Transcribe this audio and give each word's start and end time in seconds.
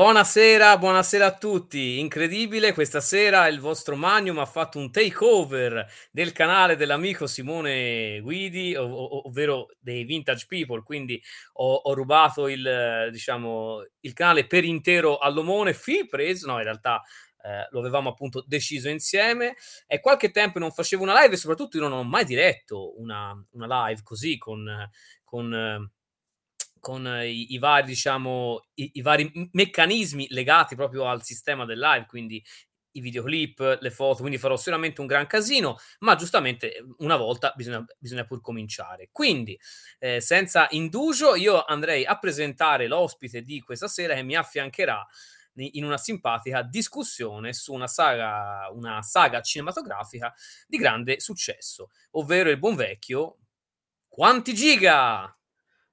Buonasera, 0.00 0.78
buonasera 0.78 1.26
a 1.26 1.36
tutti. 1.36 1.98
Incredibile, 1.98 2.72
questa 2.72 3.02
sera 3.02 3.46
il 3.48 3.60
vostro 3.60 3.96
Magnum 3.96 4.38
ha 4.38 4.46
fatto 4.46 4.78
un 4.78 4.90
takeover 4.90 5.86
del 6.10 6.32
canale 6.32 6.74
dell'amico 6.74 7.26
Simone 7.26 8.18
Guidi, 8.20 8.74
ov 8.74 8.90
ov 8.90 9.26
ovvero 9.26 9.66
dei 9.78 10.04
Vintage 10.04 10.46
People, 10.48 10.82
quindi 10.82 11.22
ho 11.56 11.74
ho 11.74 11.92
rubato 11.92 12.48
il 12.48 13.10
diciamo, 13.12 13.84
il 14.00 14.14
canale 14.14 14.46
per 14.46 14.64
intero 14.64 15.18
all'omone, 15.18 15.74
fi 15.74 16.06
preso 16.06 16.46
no 16.46 16.56
in 16.56 16.64
realtà, 16.64 17.02
ehm, 17.42 17.66
lo 17.68 17.80
avevamo 17.80 18.08
appunto 18.08 18.42
deciso 18.46 18.88
insieme. 18.88 19.54
È 19.86 20.00
qualche 20.00 20.30
tempo 20.30 20.58
non 20.58 20.72
facevo 20.72 21.02
una 21.02 21.20
live 21.20 21.34
e 21.34 21.36
soprattutto 21.36 21.76
io 21.76 21.86
non 21.86 21.98
ho 21.98 22.04
mai 22.04 22.24
diretto 22.24 22.98
una 22.98 23.38
una 23.50 23.86
live 23.88 24.00
così 24.02 24.38
con 24.38 24.66
con 25.22 25.90
con 26.80 27.06
i 27.24 27.52
i 27.54 27.58
vari 27.58 27.86
diciamo, 27.86 28.64
i 28.74 28.90
i 28.94 29.02
vari 29.02 29.30
meccanismi 29.52 30.26
legati 30.30 30.74
proprio 30.76 31.06
al 31.06 31.22
sistema 31.22 31.64
del 31.64 31.78
live, 31.78 32.06
quindi 32.06 32.42
i 32.94 33.00
videoclip, 33.00 33.78
le 33.80 33.90
foto, 33.90 34.18
quindi 34.20 34.36
farò 34.38 34.56
sicuramente 34.56 35.00
un 35.00 35.06
gran 35.06 35.26
casino, 35.28 35.78
ma 36.00 36.16
giustamente, 36.16 36.74
ehm, 36.76 36.96
una 36.98 37.16
volta 37.16 37.52
bisogna 37.56 37.84
bisogna 37.98 38.24
pur 38.24 38.40
cominciare. 38.40 39.10
Quindi, 39.12 39.58
ehm, 40.00 40.18
senza 40.18 40.66
indugio, 40.70 41.36
io 41.36 41.64
andrei 41.64 42.04
a 42.04 42.18
presentare 42.18 42.88
l'ospite 42.88 43.42
di 43.42 43.60
questa 43.60 43.86
sera 43.88 44.14
che 44.14 44.22
mi 44.24 44.34
affiancherà 44.36 45.06
in 45.56 45.84
una 45.84 45.98
simpatica 45.98 46.62
discussione 46.62 47.52
su 47.52 47.72
una 47.74 47.88
saga 47.88 48.68
una 48.72 49.02
saga 49.02 49.40
cinematografica 49.42 50.32
di 50.66 50.78
grande 50.78 51.20
successo, 51.20 51.90
ovvero 52.12 52.50
il 52.50 52.58
buon 52.58 52.76
vecchio 52.76 53.36
Quanti 54.08 54.54
Giga! 54.54 55.34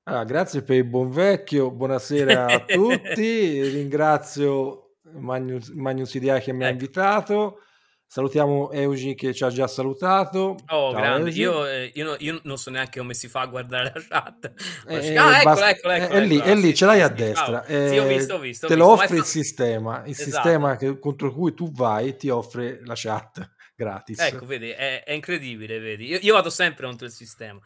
Ah, 0.09 0.23
grazie 0.23 0.61
per 0.63 0.77
il 0.77 0.85
buon 0.85 1.09
vecchio, 1.09 1.69
buonasera 1.69 2.45
a 2.45 2.59
tutti, 2.63 3.61
ringrazio 3.67 4.93
Magnus 5.19 5.67
Magnus 5.71 6.13
Idea 6.13 6.39
che 6.39 6.53
mi 6.53 6.63
ha 6.63 6.67
Ecco. 6.67 6.73
invitato, 6.79 7.59
salutiamo 8.05 8.71
Eugi 8.71 9.15
che 9.15 9.33
ci 9.33 9.43
ha 9.43 9.49
già 9.49 9.67
salutato. 9.67 10.55
Oh 10.69 10.91
Ciao 10.91 10.93
grande, 10.93 11.31
io 11.31 11.65
ehm, 11.67 11.89
io 11.93 12.05
no 12.05 12.15
io 12.19 12.39
non 12.43 12.57
so 12.57 12.69
neanche 12.69 12.99
come 12.99 13.13
si 13.13 13.27
fa 13.27 13.41
a 13.41 13.45
guardare 13.47 13.91
la 13.93 14.01
chat. 14.07 14.53
Eh, 14.87 15.13
Ah 15.17 15.39
ehm, 15.39 15.43
bas 15.43 15.59
eccola, 15.59 15.69
eccola, 15.71 15.93
è 15.95 16.03
eccola, 16.03 16.19
è 16.21 16.25
lì, 16.25 16.35
eccola. 16.37 16.51
è 16.51 16.55
lì, 16.55 16.73
ce 16.73 16.85
l'hai 16.85 17.01
a 17.01 17.09
destra. 17.09 17.65
Sì, 17.65 17.97
ho 17.97 18.05
visto, 18.05 18.35
ho 18.35 18.39
visto, 18.39 18.65
ho 18.67 18.69
te 18.69 18.75
lo 18.77 18.85
visto, 18.85 19.01
è 19.01 19.03
offre 19.03 19.17
il 19.17 19.25
sistema, 19.25 20.03
il 20.05 20.11
esatto. 20.11 20.23
sistema 20.31 20.75
che 20.77 20.99
contro 20.99 21.33
cui 21.33 21.53
tu 21.53 21.69
vai 21.73 22.15
ti 22.15 22.29
offre 22.29 22.79
la 22.85 22.93
chat 22.95 23.55
gratis. 23.77 24.19
Ecco 24.19 24.45
vedi, 24.45 24.69
è 24.71 25.03
è 25.03 25.11
incredibile 25.13 25.79
vedi. 25.79 26.05
Io 26.07 26.19
io 26.21 26.33
vado 26.33 26.49
sempre 26.49 26.85
contro 26.87 27.05
il 27.05 27.11
sistema. 27.13 27.59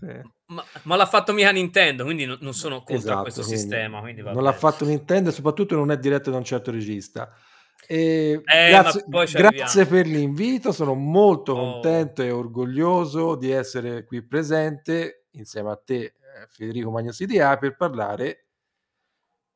M 0.00 0.20
ma 0.54 0.64
ma 0.82 0.96
l'ha 0.96 1.06
fatto 1.06 1.32
mica 1.32 1.50
Nintendo, 1.52 2.04
quindi 2.04 2.24
no 2.26 2.36
non 2.40 2.52
No, 2.52 2.52
sono 2.52 2.82
contro 2.82 3.14
a 3.14 3.18
questo 3.18 3.40
esatto, 3.40 3.42
quindi 3.42 3.58
sistema, 3.58 4.00
quindi 4.00 4.22
non 4.22 4.42
l'ha 4.42 4.52
fatto 4.52 4.84
Nintendo 4.84 5.30
e 5.30 5.32
soprattutto 5.32 5.74
non 5.76 5.90
è 5.90 5.98
diretto 5.98 6.30
da 6.30 6.36
un 6.38 6.44
certo 6.44 6.70
regista. 6.70 7.32
Eh, 7.86 8.40
grazie 8.44 9.04
grazie 9.30 9.86
per 9.86 10.06
l'invito, 10.06 10.72
sono 10.72 10.94
molto 10.94 11.54
Oh. 11.54 11.72
contento 11.80 12.22
e 12.22 12.30
orgoglioso 12.30 13.34
di 13.36 13.50
essere 13.50 14.04
qui 14.04 14.22
presente 14.26 15.26
insieme 15.32 15.70
a 15.70 15.76
te, 15.76 16.14
ehm, 16.36 16.46
Federico 16.48 16.90
Magnus 16.90 17.20
Idea, 17.20 17.56
per 17.58 17.76
parlare 17.76 18.44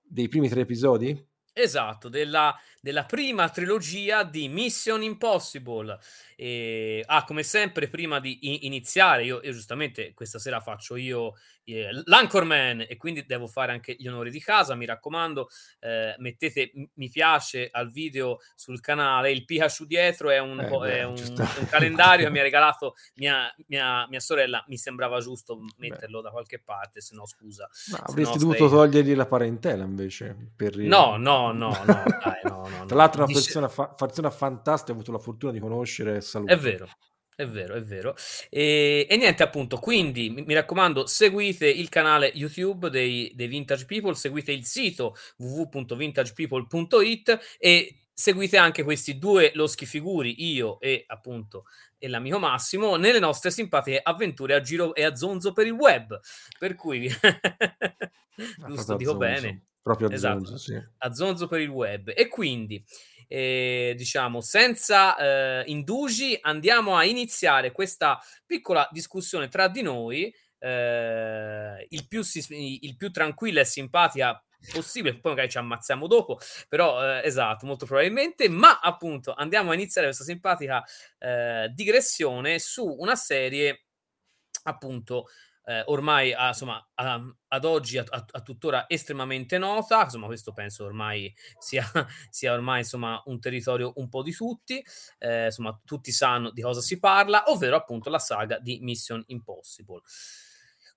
dei 0.03 0.28
primi 0.28 0.49
3 0.49 0.61
episodi? 0.61 1.27
Esatto, 1.67 2.11
della 2.11 2.55
della 2.83 3.05
prima 3.05 3.49
trilogia 3.49 4.22
di 4.25 4.47
Mission 4.47 5.03
Impossible. 5.03 5.99
Ehm, 6.37 7.03
ah, 7.06 7.25
come 7.25 7.43
sempre 7.43 7.89
prima 7.89 8.21
di 8.21 8.67
iniziare 8.67 9.25
io 9.25 9.41
io 9.43 9.53
giustamente 9.53 10.12
questa 10.12 10.39
sera 10.39 10.61
faccio 10.61 10.97
io, 10.97 11.33
ehm, 11.65 12.03
l'anchorman 12.05 12.84
e 12.87 12.97
quindi 12.99 13.25
devo 13.25 13.47
fare 13.47 13.72
anche 13.72 13.97
gli 13.99 14.06
onori 14.06 14.31
di 14.31 14.39
casa, 14.39 14.75
mi 14.75 14.84
raccomando, 14.84 15.49
ehm, 15.81 16.16
mettete 16.19 16.71
mi 16.97 17.09
piace 17.09 17.71
al 17.72 17.91
video 17.91 18.39
sul 18.55 18.81
canale, 18.81 19.31
il 19.33 19.47
Pikachu 19.47 19.87
dietro 19.87 20.28
è 20.28 20.39
un 20.39 20.62
Eh 20.62 20.65
po' 20.66 20.83
beh, 20.83 21.03
un 21.05 21.49
è 21.50 21.56
un 21.59 21.66
calendario 21.66 22.27
che 22.27 22.31
mi 22.33 22.39
ha 22.39 22.43
regalato 22.43 22.97
mia 23.15 23.50
mia 23.69 24.06
mia 24.09 24.21
sorella, 24.21 24.62
mi 24.69 24.77
sembrava 24.77 25.21
giusto 25.21 25.56
m 25.59 25.72
Beh. 25.81 26.06
metterlo 26.06 26.21
da 26.21 26.31
qualche 26.31 26.61
parte, 26.61 27.00
se 27.00 27.15
no 27.15 27.25
scusa, 27.27 27.66
Ma 27.89 27.99
se 28.05 28.21
no 28.21 28.37
avresti 28.37 28.39
dovuto 28.39 28.69
sei 28.69 28.69
togliergli 28.69 29.15
la 29.15 29.27
parentela 29.27 29.84
invece 29.84 30.34
per 30.56 30.75
ri 30.75 30.93
No, 30.93 31.16
no, 31.53 31.71
no, 31.84 31.87
no, 32.05 32.05
dai, 32.23 32.41
no, 32.45 32.69
no, 32.69 32.84
Tra 32.87 32.97
l'altro 32.97 33.25
una 33.25 33.33
persona 33.33 33.69
fa 33.69 33.89
persona 33.89 34.31
fantastica, 34.31 34.93
ho 34.93 34.95
avuto 34.95 35.12
la 35.12 35.19
fortuna 35.19 35.53
di 35.53 35.59
conoscere 35.61 36.17
e 36.17 36.23
È 36.45 36.57
saluto. 36.57 36.57
vero, 36.57 36.89
è 37.34 37.47
vero, 37.47 37.75
è 37.75 37.83
vero. 37.83 38.15
Ehm, 38.51 39.07
e 39.09 39.17
niente 39.17 39.43
appunto, 39.43 39.79
quindi 39.79 40.31
mi 40.31 40.55
raccomando 40.55 41.07
seguite 41.07 41.69
il 41.69 41.89
canale 41.89 42.31
YouTube 42.34 42.91
dei 42.91 43.33
dei 43.34 43.47
Vintage 43.49 43.84
People, 43.87 44.15
seguite 44.15 44.53
il 44.53 44.65
sito 44.65 45.15
www.vintagepeople.it 45.39 47.57
e 47.59 48.01
seguite 48.13 48.57
anche 48.57 48.83
questi 48.83 49.19
2 49.19 49.53
loschi-figuri, 49.55 50.51
io 50.53 50.78
e 50.81 51.05
appunto 51.07 51.65
e 51.99 52.09
l'amico 52.09 52.39
Massimo, 52.39 52.97
nelle 52.97 53.19
nostre 53.19 53.51
simpatiche 53.51 54.01
avventure 54.03 54.55
a 54.55 54.61
giro 54.61 54.95
e 54.95 55.05
a 55.05 55.15
zonzo 55.15 55.53
per 55.53 55.67
il 55.67 55.73
web. 55.73 56.19
Per 56.59 56.75
cui 56.75 57.09
Ah, 58.61 58.67
giusto, 58.67 58.97
dico 58.97 59.13
zonzo, 59.13 59.17
bene? 59.19 59.63
Proprio 59.86 60.08
a 60.08 60.14
Esatto, 60.14 60.16
zonzo, 60.16 60.58
sì. 60.58 60.74
a 60.98 61.12
zonzo 61.14 61.47
per 61.48 61.60
il 61.60 61.69
web. 61.69 62.12
E 62.14 62.28
quindi, 62.28 62.82
ehm, 63.28 63.94
diciamo 63.97 64.41
senza, 64.41 65.16
ehm, 65.19 65.64
indugi 65.66 66.38
andiamo 66.41 66.97
a 66.97 67.04
iniziare 67.04 67.72
questa 67.72 68.20
piccola 68.47 68.88
discussione 68.92 69.48
tra 69.48 69.69
di 69.69 69.82
noi, 69.82 70.32
ehm, 70.58 71.84
il 71.91 72.06
più 72.08 72.22
sis 72.22 72.48
i 72.50 72.84
il 72.86 72.97
più 72.97 73.10
tranquilla 73.10 73.60
e 73.60 73.64
simpatica 73.64 74.41
possibile, 74.72 75.19
poi 75.20 75.32
magari 75.32 75.50
ci 75.50 75.58
ammazziamo 75.58 76.06
dopo, 76.06 76.38
però, 76.68 77.00
ehm, 77.03 77.20
esatto, 77.24 77.66
molto 77.66 77.86
probabilmente, 77.86 78.48
ma 78.48 78.80
appunto 78.80 79.34
andiamo 79.34 79.70
a 79.70 79.74
iniziare 79.74 80.06
questa 80.08 80.24
simpatica, 80.24 80.82
ehm, 81.18 81.66
digressione 81.68 82.58
su 82.58 82.84
una 82.86 83.14
serie 83.16 83.82
appunto, 84.64 85.26
ehm, 85.66 85.82
ormai 85.87 86.32
a 86.32 86.53
somma, 86.53 86.84
a 86.94 87.22
ad 87.49 87.65
oggi 87.65 87.99
a 87.99 88.04
a 88.10 88.41
tuttora 88.43 88.87
estremamente 88.88 89.59
nota, 89.59 90.03
insomma 90.04 90.27
questo 90.27 90.53
penso 90.53 90.84
ormai 90.84 91.32
sia 91.59 91.84
sia 92.31 92.53
ormai 92.53 92.81
insomma 92.81 93.21
un 93.27 93.38
territorio 93.41 93.93
un 93.97 94.09
po' 94.09 94.22
di 94.22 94.32
tutti, 94.32 94.82
ehm, 95.19 95.47
insomma 95.47 95.78
tutti 95.84 96.10
sanno 96.12 96.50
di 96.50 96.62
cosa 96.62 96.81
si 96.81 96.99
parla, 96.99 97.44
ovvero 97.47 97.77
appunto 97.77 98.10
la 98.10 98.18
saga 98.18 98.59
di 98.59 98.78
Mission 98.80 99.22
Impossible. 99.28 100.01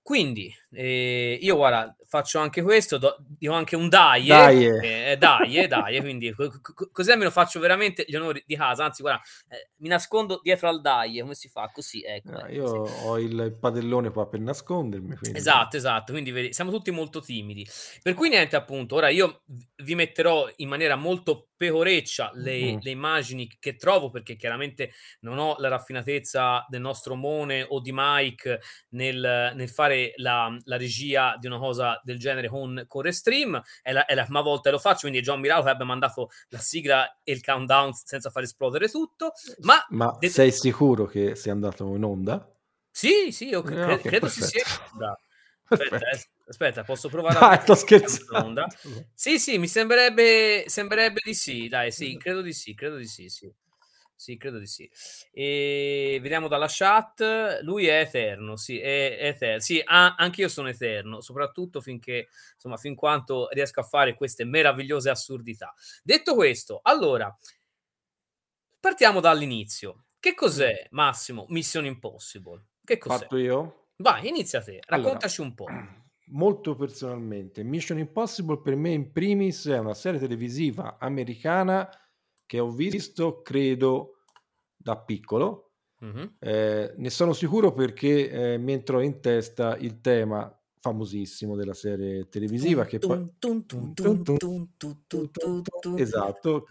Quindi, 0.06 0.52
ehm, 0.72 1.38
io 1.40 1.56
guarda 1.56 1.94
faccio 2.06 2.38
anche 2.38 2.62
questo, 2.62 2.98
do 2.98 3.16
dico 3.20 3.52
anche 3.52 3.76
un 3.76 3.88
daje, 3.88 4.26
Daje. 4.28 4.70
ehm, 4.78 5.14
daje, 5.18 5.66
daje, 5.66 6.00
quindi 6.00 6.32
co 6.34 6.48
c 6.48 6.60
c 6.74 6.90
così 6.90 7.10
almeno 7.12 7.30
faccio 7.30 7.60
veramente 7.60 8.04
gli 8.08 8.14
onori 8.16 8.42
di 8.46 8.56
casa, 8.56 8.84
anzi 8.86 9.02
guarda, 9.02 9.22
ehm, 9.48 9.58
mi 9.76 9.88
nascondo 9.88 10.40
dietro 10.42 10.68
al 10.68 10.80
daje, 10.80 11.20
come 11.20 11.34
si 11.34 11.48
fa? 11.48 11.68
Così, 11.70 12.02
ecco, 12.02 12.36
Ah, 12.36 12.48
ecco, 12.48 12.50
io 12.50 12.66
così. 12.66 12.80
ho 12.98 13.18
il 13.18 13.56
padellone 13.58 14.10
qua 14.10 14.28
per 14.28 14.40
nascondermi, 14.40 15.16
quindi 15.16 15.50
Esatto, 15.50 15.76
esatto, 15.76 16.10
quindi 16.12 16.32
vedi 16.32 16.52
siamo 16.52 16.70
tutti 16.72 16.90
molto 16.90 17.20
timidi. 17.20 17.66
Per 18.02 18.14
cui 18.14 18.28
niente 18.28 18.56
appunto, 18.56 18.96
ora 18.96 19.08
io 19.10 19.42
vi 19.84 19.94
metterò 19.94 20.48
in 20.56 20.68
maniera 20.68 20.96
molto 20.96 21.49
pecoreccia 21.60 22.30
le 22.36 22.56
Mh-mh. 22.60 22.80
le 22.80 22.90
immagini 22.90 23.46
che 23.58 23.76
trovo, 23.76 24.08
perché 24.08 24.34
chiaramente 24.34 24.92
non 25.20 25.36
ho 25.38 25.56
la 25.58 25.68
raffinatezza 25.68 26.64
del 26.70 26.80
nostro 26.80 27.14
Mone 27.16 27.62
o 27.68 27.80
di 27.80 27.90
Mike 27.92 28.60
nel 28.90 29.52
nel 29.54 29.68
fare 29.68 30.12
la 30.16 30.56
la 30.64 30.76
regia 30.78 31.36
di 31.38 31.46
una 31.46 31.58
cosa 31.58 32.00
del 32.02 32.18
genere 32.18 32.48
con 32.48 32.84
con 32.86 33.02
Restream. 33.02 33.60
È 33.82 33.92
la 33.92 34.06
è 34.06 34.14
la 34.14 34.24
prima 34.24 34.40
volta 34.40 34.70
che 34.70 34.76
lo 34.76 34.78
faccio, 34.80 35.00
quindi 35.08 35.20
è 35.20 35.30
un 35.32 35.40
miracolo 35.40 35.66
che 35.66 35.70
abbia 35.72 35.84
mandato 35.84 36.30
la 36.48 36.58
sigla 36.58 37.18
e 37.22 37.32
il 37.32 37.42
countdown 37.44 37.92
senza 37.92 38.30
far 38.30 38.42
esplodere 38.44 38.88
tutto, 38.88 39.32
ma 39.60 39.78
Ma 39.92 40.16
det 40.18 40.30
sei 40.30 40.52
sicuro 40.52 41.06
che 41.06 41.34
sia 41.34 41.50
andato 41.52 41.94
in 41.96 42.04
onda? 42.04 42.54
Sì, 42.94 43.30
sì, 43.30 43.46
io 43.48 43.62
c 43.62 43.76
Eh, 43.76 43.76
cre 43.78 44.02
okay, 44.02 44.02
credo 44.04 44.28
si 44.28 44.42
sia 44.42 44.60
perfetto. 44.62 44.80
in 44.92 44.92
onda. 44.92 45.20
Aspetta 45.72 45.96
eh, 46.10 46.20
aspetta 46.48 46.84
posso 46.84 47.08
provare 47.08 47.38
Dai, 47.38 47.60
sto 47.62 47.74
scherzando. 47.74 48.66
Sì, 49.14 49.38
sì, 49.38 49.58
mi 49.58 49.68
sembrerebbe 49.68 50.64
sembrerebbe 50.66 51.20
di 51.24 51.34
sì, 51.34 51.68
dai, 51.68 51.92
sì, 51.92 52.16
credo 52.16 52.40
di 52.42 52.52
sì, 52.52 52.74
credo 52.74 52.96
di 52.96 53.06
sì, 53.06 53.28
sì. 53.28 53.52
Sì, 54.20 54.36
credo 54.36 54.58
di 54.58 54.66
sì. 54.66 54.86
Ehm, 55.32 56.20
vediamo 56.20 56.46
dalla 56.46 56.66
chat, 56.68 57.60
lui 57.62 57.86
è 57.86 58.00
eterno, 58.00 58.56
sì, 58.56 58.78
è 58.78 59.16
è 59.16 59.28
ete 59.28 59.60
sì, 59.60 59.80
a 59.82 60.14
anch'io 60.16 60.48
sono 60.48 60.68
eterno, 60.68 61.22
soprattutto 61.22 61.80
finché 61.80 62.28
insomma, 62.52 62.76
fin 62.76 62.94
quanto 62.94 63.48
riesco 63.50 63.80
a 63.80 63.82
fare 63.82 64.12
queste 64.14 64.44
meravigliose 64.44 65.08
assurdità. 65.08 65.72
Detto 66.02 66.34
questo, 66.34 66.80
allora 66.82 67.34
partiamo 68.80 69.20
dall'inizio. 69.20 70.04
Che 70.18 70.34
cos'è, 70.34 70.86
Massimo, 70.90 71.46
Mission 71.48 71.86
Impossible? 71.86 72.62
Che 72.84 72.98
cos'è? 72.98 73.18
Parto 73.20 73.36
io? 73.38 73.79
Vai, 74.00 74.28
inizia 74.28 74.62
te, 74.62 74.80
Allora, 74.88 75.20
raccontaci 75.22 75.40
un 75.42 75.54
po'. 75.54 75.66
molto 76.32 76.74
personalmente, 76.74 77.62
Mission 77.62 77.98
Impossible 77.98 78.60
per 78.60 78.76
me 78.76 78.90
in 78.90 79.12
primis 79.12 79.66
è 79.66 79.78
una 79.78 79.94
serie 79.94 80.18
televisiva 80.20 80.96
americana 80.98 81.88
che 82.46 82.58
ho 82.58 82.70
visto 82.70 83.42
credo 83.42 84.22
da 84.76 84.98
piccolo. 84.98 85.72
Mh-mh. 86.00 86.30
Ehm, 86.38 86.94
ne 86.96 87.10
sono 87.10 87.32
sicuro 87.34 87.72
perché, 87.72 88.30
ehm, 88.30 88.62
mi 88.62 88.72
entrò 88.72 89.00
in 89.02 89.20
testa 89.20 89.76
il 89.76 90.00
tema 90.00 90.54
famosissimo 90.80 91.56
della 91.56 91.74
serie 91.74 92.28
televisiva 92.28 92.86
che 92.86 93.02
poi 93.02 93.18
esatto 95.94 96.66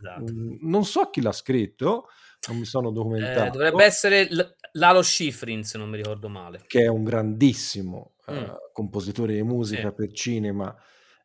non 0.61 0.85
so 0.85 1.09
chi 1.09 1.21
l'ha 1.21 1.31
scritto 1.31 2.07
non 2.47 2.57
mi 2.57 2.65
sono 2.65 2.91
documentato 2.91 3.47
eh, 3.47 3.51
dovrebbe 3.51 3.83
essere 3.83 4.23
L- 4.25 4.55
Lalo 4.73 5.01
Schifrin 5.01 5.63
se 5.63 5.77
non 5.77 5.89
mi 5.89 5.97
ricordo 5.97 6.29
male 6.29 6.63
che 6.67 6.83
è 6.83 6.87
un 6.87 7.03
grandissimo 7.03 8.15
mm. 8.31 8.37
uh, 8.37 8.53
compositore 8.71 9.33
di 9.33 9.43
musica 9.43 9.89
sì. 9.89 9.93
per 9.95 10.11
cinema 10.13 10.75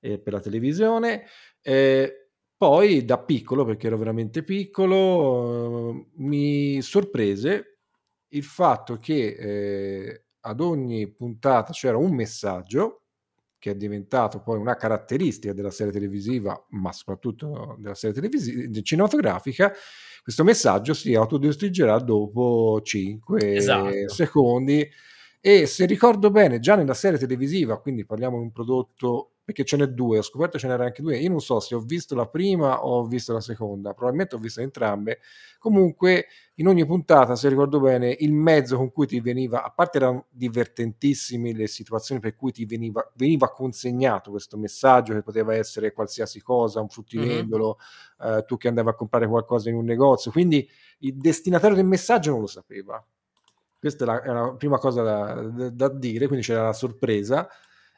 e 0.00 0.18
per 0.18 0.32
la 0.32 0.40
televisione 0.40 1.24
eh, 1.62 2.28
poi 2.56 3.04
da 3.04 3.18
piccolo 3.18 3.64
perché 3.64 3.86
ero 3.86 3.98
veramente 3.98 4.42
piccolo 4.42 4.96
uh, 4.96 6.10
mi 6.16 6.82
sorprese 6.82 7.78
il 8.28 8.44
fatto 8.44 8.98
che 8.98 9.36
eh, 9.38 10.24
ad 10.40 10.60
ogni 10.60 11.10
puntata 11.12 11.72
c'era 11.72 11.96
un 11.96 12.14
messaggio 12.14 13.04
che 13.64 13.70
è 13.70 13.76
diventato 13.76 14.42
poi 14.42 14.58
una 14.58 14.76
caratteristica 14.76 15.54
della 15.54 15.70
serie 15.70 15.90
televisiva, 15.90 16.66
ma 16.70 16.92
soprattutto 16.92 17.76
della 17.78 17.94
serie 17.94 18.14
televisiva 18.14 18.82
cinematografica, 18.82 19.72
questo 20.24 20.42
messaggio 20.42 20.94
si 20.94 21.14
autodistruggerà 21.14 21.98
dopo 21.98 22.80
5 22.82 23.56
esatto. 23.56 24.08
secondi 24.08 24.88
e 25.38 25.66
se 25.66 25.84
ricordo 25.84 26.30
bene 26.30 26.60
già 26.60 26.76
nella 26.76 26.94
serie 26.94 27.18
televisiva, 27.18 27.78
quindi 27.78 28.06
parliamo 28.06 28.38
di 28.38 28.44
un 28.44 28.50
prodotto 28.50 29.33
perché 29.44 29.62
ce 29.64 29.76
n'è 29.76 29.86
due, 29.88 30.18
ho 30.18 30.22
scoperto 30.22 30.58
ce 30.58 30.66
n'era 30.66 30.84
anche 30.84 31.02
due, 31.02 31.18
io 31.18 31.28
non 31.28 31.40
so 31.40 31.60
se 31.60 31.74
ho 31.74 31.80
visto 31.80 32.14
la 32.14 32.26
prima 32.26 32.82
o 32.82 33.00
ho 33.00 33.04
visto 33.04 33.34
la 33.34 33.42
seconda, 33.42 33.92
probabilmente 33.92 34.34
ho 34.36 34.38
visto 34.38 34.62
entrambe, 34.62 35.18
comunque 35.58 36.28
in 36.54 36.66
ogni 36.66 36.86
puntata, 36.86 37.36
se 37.36 37.50
ricordo 37.50 37.78
bene, 37.78 38.16
il 38.20 38.32
mezzo 38.32 38.76
con 38.78 38.90
cui 38.90 39.06
ti 39.06 39.20
veniva, 39.20 39.62
a 39.62 39.70
parte 39.70 39.98
erano 39.98 40.26
divertentissime 40.30 41.52
le 41.52 41.66
situazioni 41.66 42.22
per 42.22 42.34
cui 42.36 42.52
ti 42.52 42.64
veniva, 42.64 43.06
veniva 43.16 43.50
consegnato 43.50 44.30
questo 44.30 44.56
messaggio 44.56 45.12
che 45.12 45.22
poteva 45.22 45.54
essere 45.54 45.92
qualsiasi 45.92 46.40
cosa, 46.40 46.80
un 46.80 46.88
fruttivendolo, 46.88 47.78
mm-hmm. 48.24 48.38
eh, 48.38 48.44
tu 48.46 48.56
che 48.56 48.68
andavi 48.68 48.88
a 48.88 48.94
comprare 48.94 49.28
qualcosa 49.28 49.68
in 49.68 49.74
un 49.74 49.84
negozio, 49.84 50.30
quindi 50.30 50.66
il 51.00 51.18
destinatario 51.18 51.76
del 51.76 51.86
messaggio 51.86 52.30
non 52.30 52.40
lo 52.40 52.46
sapeva. 52.46 53.04
Questa 53.78 54.04
è 54.04 54.06
la, 54.06 54.22
è 54.22 54.32
la 54.32 54.54
prima 54.54 54.78
cosa 54.78 55.02
da, 55.02 55.34
da, 55.42 55.68
da 55.68 55.88
dire, 55.90 56.28
quindi 56.28 56.46
c'era 56.46 56.62
la 56.62 56.72
sorpresa 56.72 57.46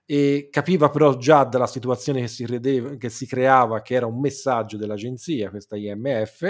e 0.09 0.49
capiva 0.53 0.89
però 0.89 1.17
già 1.17 1.43
dalla 1.43 1.67
situazione 1.67 2.21
che 2.21 2.29
si, 2.29 2.45
credeva, 2.45 2.95
che 2.97 3.09
si 3.09 3.27
creava 3.27 3.83
che 3.83 3.95
era 3.95 4.07
un 4.07 4.21
messaggio 4.21 4.77
dell'agenzia, 4.77 5.51
questa 5.51 5.77
IMF, 5.77 6.43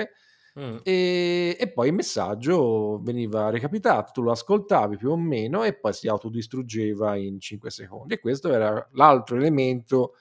mm. 0.61 0.77
e, 0.83 1.57
e, 1.59 1.73
poi 1.73 1.89
il 1.89 1.95
messaggio 1.95 3.01
veniva 3.03 3.49
recapitato, 3.49 4.13
tu 4.13 4.21
lo 4.21 4.31
ascoltavi 4.31 4.99
più 4.99 5.11
o 5.11 5.17
meno 5.17 5.65
e 5.65 5.73
poi 5.73 5.95
si 5.95 6.07
autodistruggeva 6.07 7.17
in 7.17 7.41
5 7.41 7.71
secondi. 7.71 8.15
E 8.15 8.21
questo 8.21 8.53
era 8.53 8.87
l'altro 8.93 9.37
elemento 9.37 10.17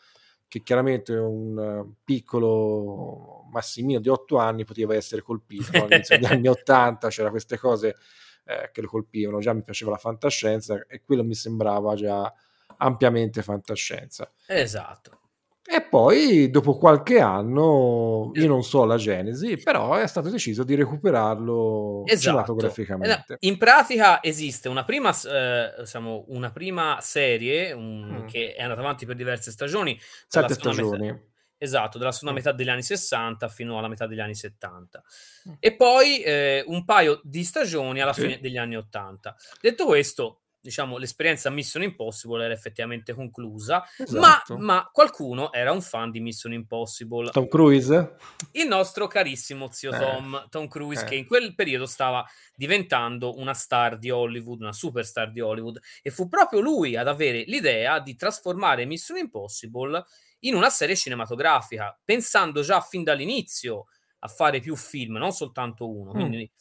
che 0.47 0.63
chiaramente 0.63 1.13
un 1.13 1.91
piccolo 2.05 3.43
Massimino 3.51 3.99
di 3.99 4.07
8 4.07 4.37
anni 4.37 4.63
poteva 4.63 4.95
essere 4.95 5.21
colpito. 5.21 5.77
No? 5.77 5.83
All'inizio 5.83 6.17
degli 6.17 6.31
anni 6.31 6.47
80 6.49 7.09
c'era 7.09 7.29
queste 7.29 7.57
cose 7.57 7.97
eh, 8.45 8.69
che 8.71 8.79
lo 8.79 8.87
colpivano, 8.87 9.39
già 9.39 9.51
mi 9.51 9.63
piaceva 9.63 9.91
la 9.91 9.97
fantascienza 9.97 10.85
e 10.87 11.01
quello 11.03 11.25
mi 11.25 11.33
sembrava 11.33 11.95
già 11.95 12.33
ampiamente 12.77 13.41
fantascienza. 13.41 14.31
Esatto. 14.47 15.19
E 15.67 15.81
poi, 15.81 16.51
dopo 16.51 16.77
qualche 16.77 17.19
anno, 17.19 18.29
io 18.35 18.47
non 18.47 18.63
so 18.63 18.85
la 18.85 18.97
genesi, 18.97 19.57
però 19.57 19.95
è 19.95 20.05
stato 20.05 20.29
deciso 20.29 20.63
di 20.63 20.75
recuperarlo 20.75 22.03
esatto. 22.05 22.21
cinematograficamente. 22.21 23.37
In 23.39 23.57
pratica 23.57 24.21
esiste 24.21 24.69
una 24.69 24.83
prima, 24.83 25.11
eh, 25.25 25.73
diciamo, 25.79 26.25
una 26.27 26.51
prima 26.51 26.99
serie 27.01 27.71
un, 27.71 28.25
mm. 28.25 28.27
che 28.27 28.53
è 28.53 28.61
andata 28.61 28.81
avanti 28.81 29.07
per 29.07 29.15
diverse 29.15 29.49
stagioni. 29.49 29.99
Sette 30.27 30.53
stagioni. 30.53 31.07
Metà, 31.07 31.19
esatto, 31.57 31.97
dalla 31.97 32.11
seconda 32.11 32.33
mm. 32.33 32.37
metà 32.37 32.51
degli 32.51 32.69
anni 32.69 32.83
60 32.83 33.47
fino 33.47 33.79
alla 33.79 33.87
metà 33.87 34.05
degli 34.05 34.19
anni 34.19 34.35
70. 34.35 35.03
Mm. 35.49 35.53
E 35.59 35.75
poi 35.75 36.21
eh, 36.21 36.63
un 36.67 36.85
paio 36.85 37.19
di 37.23 37.43
stagioni 37.43 38.01
alla 38.01 38.13
fine 38.13 38.39
degli 38.39 38.57
anni 38.57 38.77
80. 38.77 39.35
Detto 39.61 39.85
questo, 39.85 40.41
diciamo, 40.65 40.97
l'esperienza 40.97 41.49
Mission 41.51 41.83
Impossible 41.83 42.43
era 42.43 42.53
effettivamente 42.53 43.13
conclusa, 43.13 43.87
esatto. 43.97 44.57
ma, 44.57 44.63
ma, 44.63 44.89
qualcuno 44.91 45.51
era 45.53 45.71
un 45.71 45.81
fan 45.81 46.09
di 46.09 46.19
Mission 46.19 46.53
Impossible. 46.53 47.29
Tom 47.29 47.47
Cruise? 47.47 48.15
Il 48.53 48.67
nostro 48.67 49.07
carissimo 49.07 49.71
zio 49.71 49.93
eh. 49.93 49.99
Tom, 49.99 50.47
Tom 50.49 50.67
Cruise, 50.67 51.05
eh. 51.05 51.07
che 51.07 51.15
in 51.15 51.27
quel 51.27 51.53
periodo 51.53 51.85
stava 51.85 52.25
diventando 52.55 53.37
una 53.37 53.53
star 53.53 53.97
di 53.97 54.09
Hollywood, 54.09 54.61
una 54.61 54.73
superstar 54.73 55.31
di 55.31 55.39
Hollywood, 55.39 55.79
e 56.01 56.09
fu 56.09 56.27
proprio 56.27 56.59
lui 56.61 56.95
ad 56.95 57.07
avere 57.07 57.43
l'idea 57.45 57.99
di 57.99 58.15
trasformare 58.15 58.85
Mission 58.85 59.17
Impossible 59.17 60.03
in 60.39 60.55
una 60.55 60.69
serie 60.69 60.95
cinematografica, 60.95 61.97
pensando 62.03 62.61
già 62.61 62.81
fin 62.81 63.03
dall'inizio 63.03 63.85
a 64.19 64.27
fare 64.27 64.59
più 64.59 64.75
film, 64.75 65.17
non 65.17 65.31
soltanto 65.31 65.87
uno. 65.87 66.11
Mm. 66.11 66.15
Quindi 66.15 66.51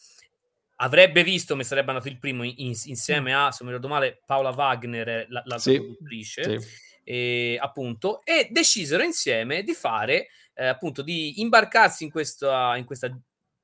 avrebbe 0.76 1.22
visto, 1.22 1.56
mi 1.56 1.64
sarebbe 1.64 1.90
andato 1.90 2.08
il 2.08 2.18
primo 2.18 2.42
in, 2.42 2.54
insieme 2.84 3.34
a, 3.34 3.50
se 3.50 3.62
mi 3.64 3.70
ricordo 3.70 3.88
male, 3.88 4.22
Paola 4.24 4.50
Wagner, 4.50 5.26
la, 5.28 5.42
la 5.44 5.58
sì, 5.58 5.74
produttrice, 5.74 6.60
sì. 6.60 6.68
E, 7.04 7.58
appunto, 7.60 8.24
e 8.24 8.48
decisero 8.50 9.02
insieme 9.02 9.62
di 9.62 9.74
fare, 9.74 10.28
eh, 10.54 10.66
appunto, 10.66 11.02
di 11.02 11.40
imbarcarsi 11.40 12.04
in 12.04 12.10
questa, 12.10 12.76
in 12.76 12.84
questa 12.84 13.16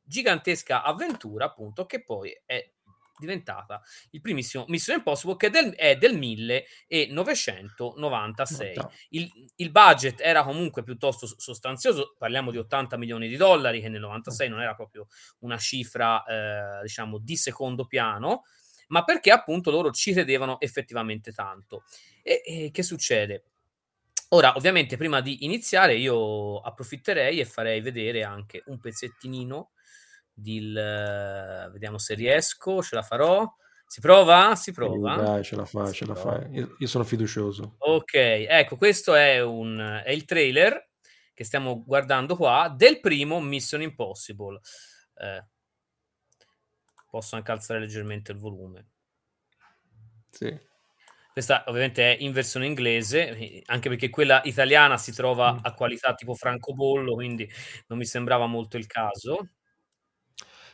gigantesca 0.03 0.83
avventura, 0.83 1.47
appunto, 1.47 1.87
che 1.87 2.03
poi 2.03 2.39
è 2.45 2.71
diventata 3.21 3.81
il 4.11 4.21
primissimo 4.21 4.65
Mission 4.67 4.97
Impossible 4.97 5.37
che 5.37 5.51
del, 5.51 5.73
è 5.75 5.97
del 5.97 6.19
1996. 6.19 8.75
Il, 9.11 9.31
il, 9.57 9.71
budget 9.71 10.21
era 10.21 10.43
comunque 10.43 10.83
piuttosto 10.83 11.29
sostanzioso, 11.39 12.17
parliamo 12.19 12.51
di 12.51 12.59
80 12.59 12.97
milioni 12.97 13.29
di 13.29 13.37
dollari, 13.37 13.81
che 13.81 13.89
nel 13.89 14.01
96 14.01 14.49
non 14.49 14.61
era 14.61 14.75
proprio 14.75 15.07
una 15.41 15.59
cifra, 15.59 16.25
eh, 16.25 16.81
diciamo, 16.83 17.19
di 17.19 17.37
secondo 17.37 17.87
piano, 17.87 18.43
ma 18.89 19.05
perché 19.05 19.31
appunto 19.31 19.71
loro 19.71 19.93
ci 19.93 20.13
credevano 20.13 20.59
effettivamente 20.59 21.33
tanto. 21.33 21.85
E, 22.23 22.43
e 22.45 22.71
che 22.73 22.83
succede? 22.83 23.45
Ora, 24.33 24.57
ovviamente, 24.57 24.97
prima 24.97 25.21
di 25.21 25.45
iniziare, 25.45 25.97
io 25.97 26.61
approfitterei 26.61 27.41
e 27.41 27.45
farei 27.45 27.81
vedere 27.81 28.23
anche 28.23 28.63
un 28.67 28.79
pezzettinino 28.79 29.71
Dil, 30.33 30.73
vediamo 31.73 31.99
se 31.99 32.15
riesco, 32.15 32.83
ce 32.83 32.95
la 32.95 33.03
farò. 33.03 33.51
Si 33.87 34.01
prova? 34.01 34.55
Si 34.55 34.73
prova? 34.73 35.17
Sì, 35.17 35.25
dai, 35.25 35.45
ce 35.45 35.57
la 35.57 35.65
fai, 35.65 35.93
ce 35.93 36.07
la 36.07 36.15
fai. 36.15 36.49
Io, 36.53 36.77
io, 36.79 36.87
sono 36.87 37.03
fiducioso. 37.03 37.75
Ok, 37.79 38.15
ecco, 38.15 38.77
questo 38.77 39.15
è, 39.15 39.43
un, 39.43 40.03
è 40.05 40.11
il 40.11 40.25
trailer 40.25 40.91
che 41.35 41.43
stiamo 41.45 41.83
guardando 41.85 42.37
qua 42.37 42.73
del 42.75 43.01
primo 43.01 43.41
Mission 43.41 43.83
Impossible. 43.83 44.61
Eh, 45.15 45.45
posso 47.11 47.35
anche 47.35 47.51
alzare 47.51 47.81
leggermente 47.81 48.31
il 48.31 48.39
volume. 48.39 48.89
Sì. 50.31 50.57
Questa 51.33 51.65
ovviamente 51.67 52.15
è 52.15 52.23
in 52.23 52.33
versione 52.33 52.67
inglese, 52.67 53.63
anche 53.67 53.89
perché 53.89 54.09
quella 54.09 54.41
italiana 54.45 54.99
si 54.99 55.13
trova 55.13 55.59
a 55.63 55.75
qualità 55.75 56.15
tipo 56.15 56.35
francobollo, 56.35 57.15
quindi 57.15 57.49
non 57.87 57.99
mi 57.99 58.05
sembrava 58.05 58.47
molto 58.47 58.77
il 58.77 58.87
caso. 58.87 59.49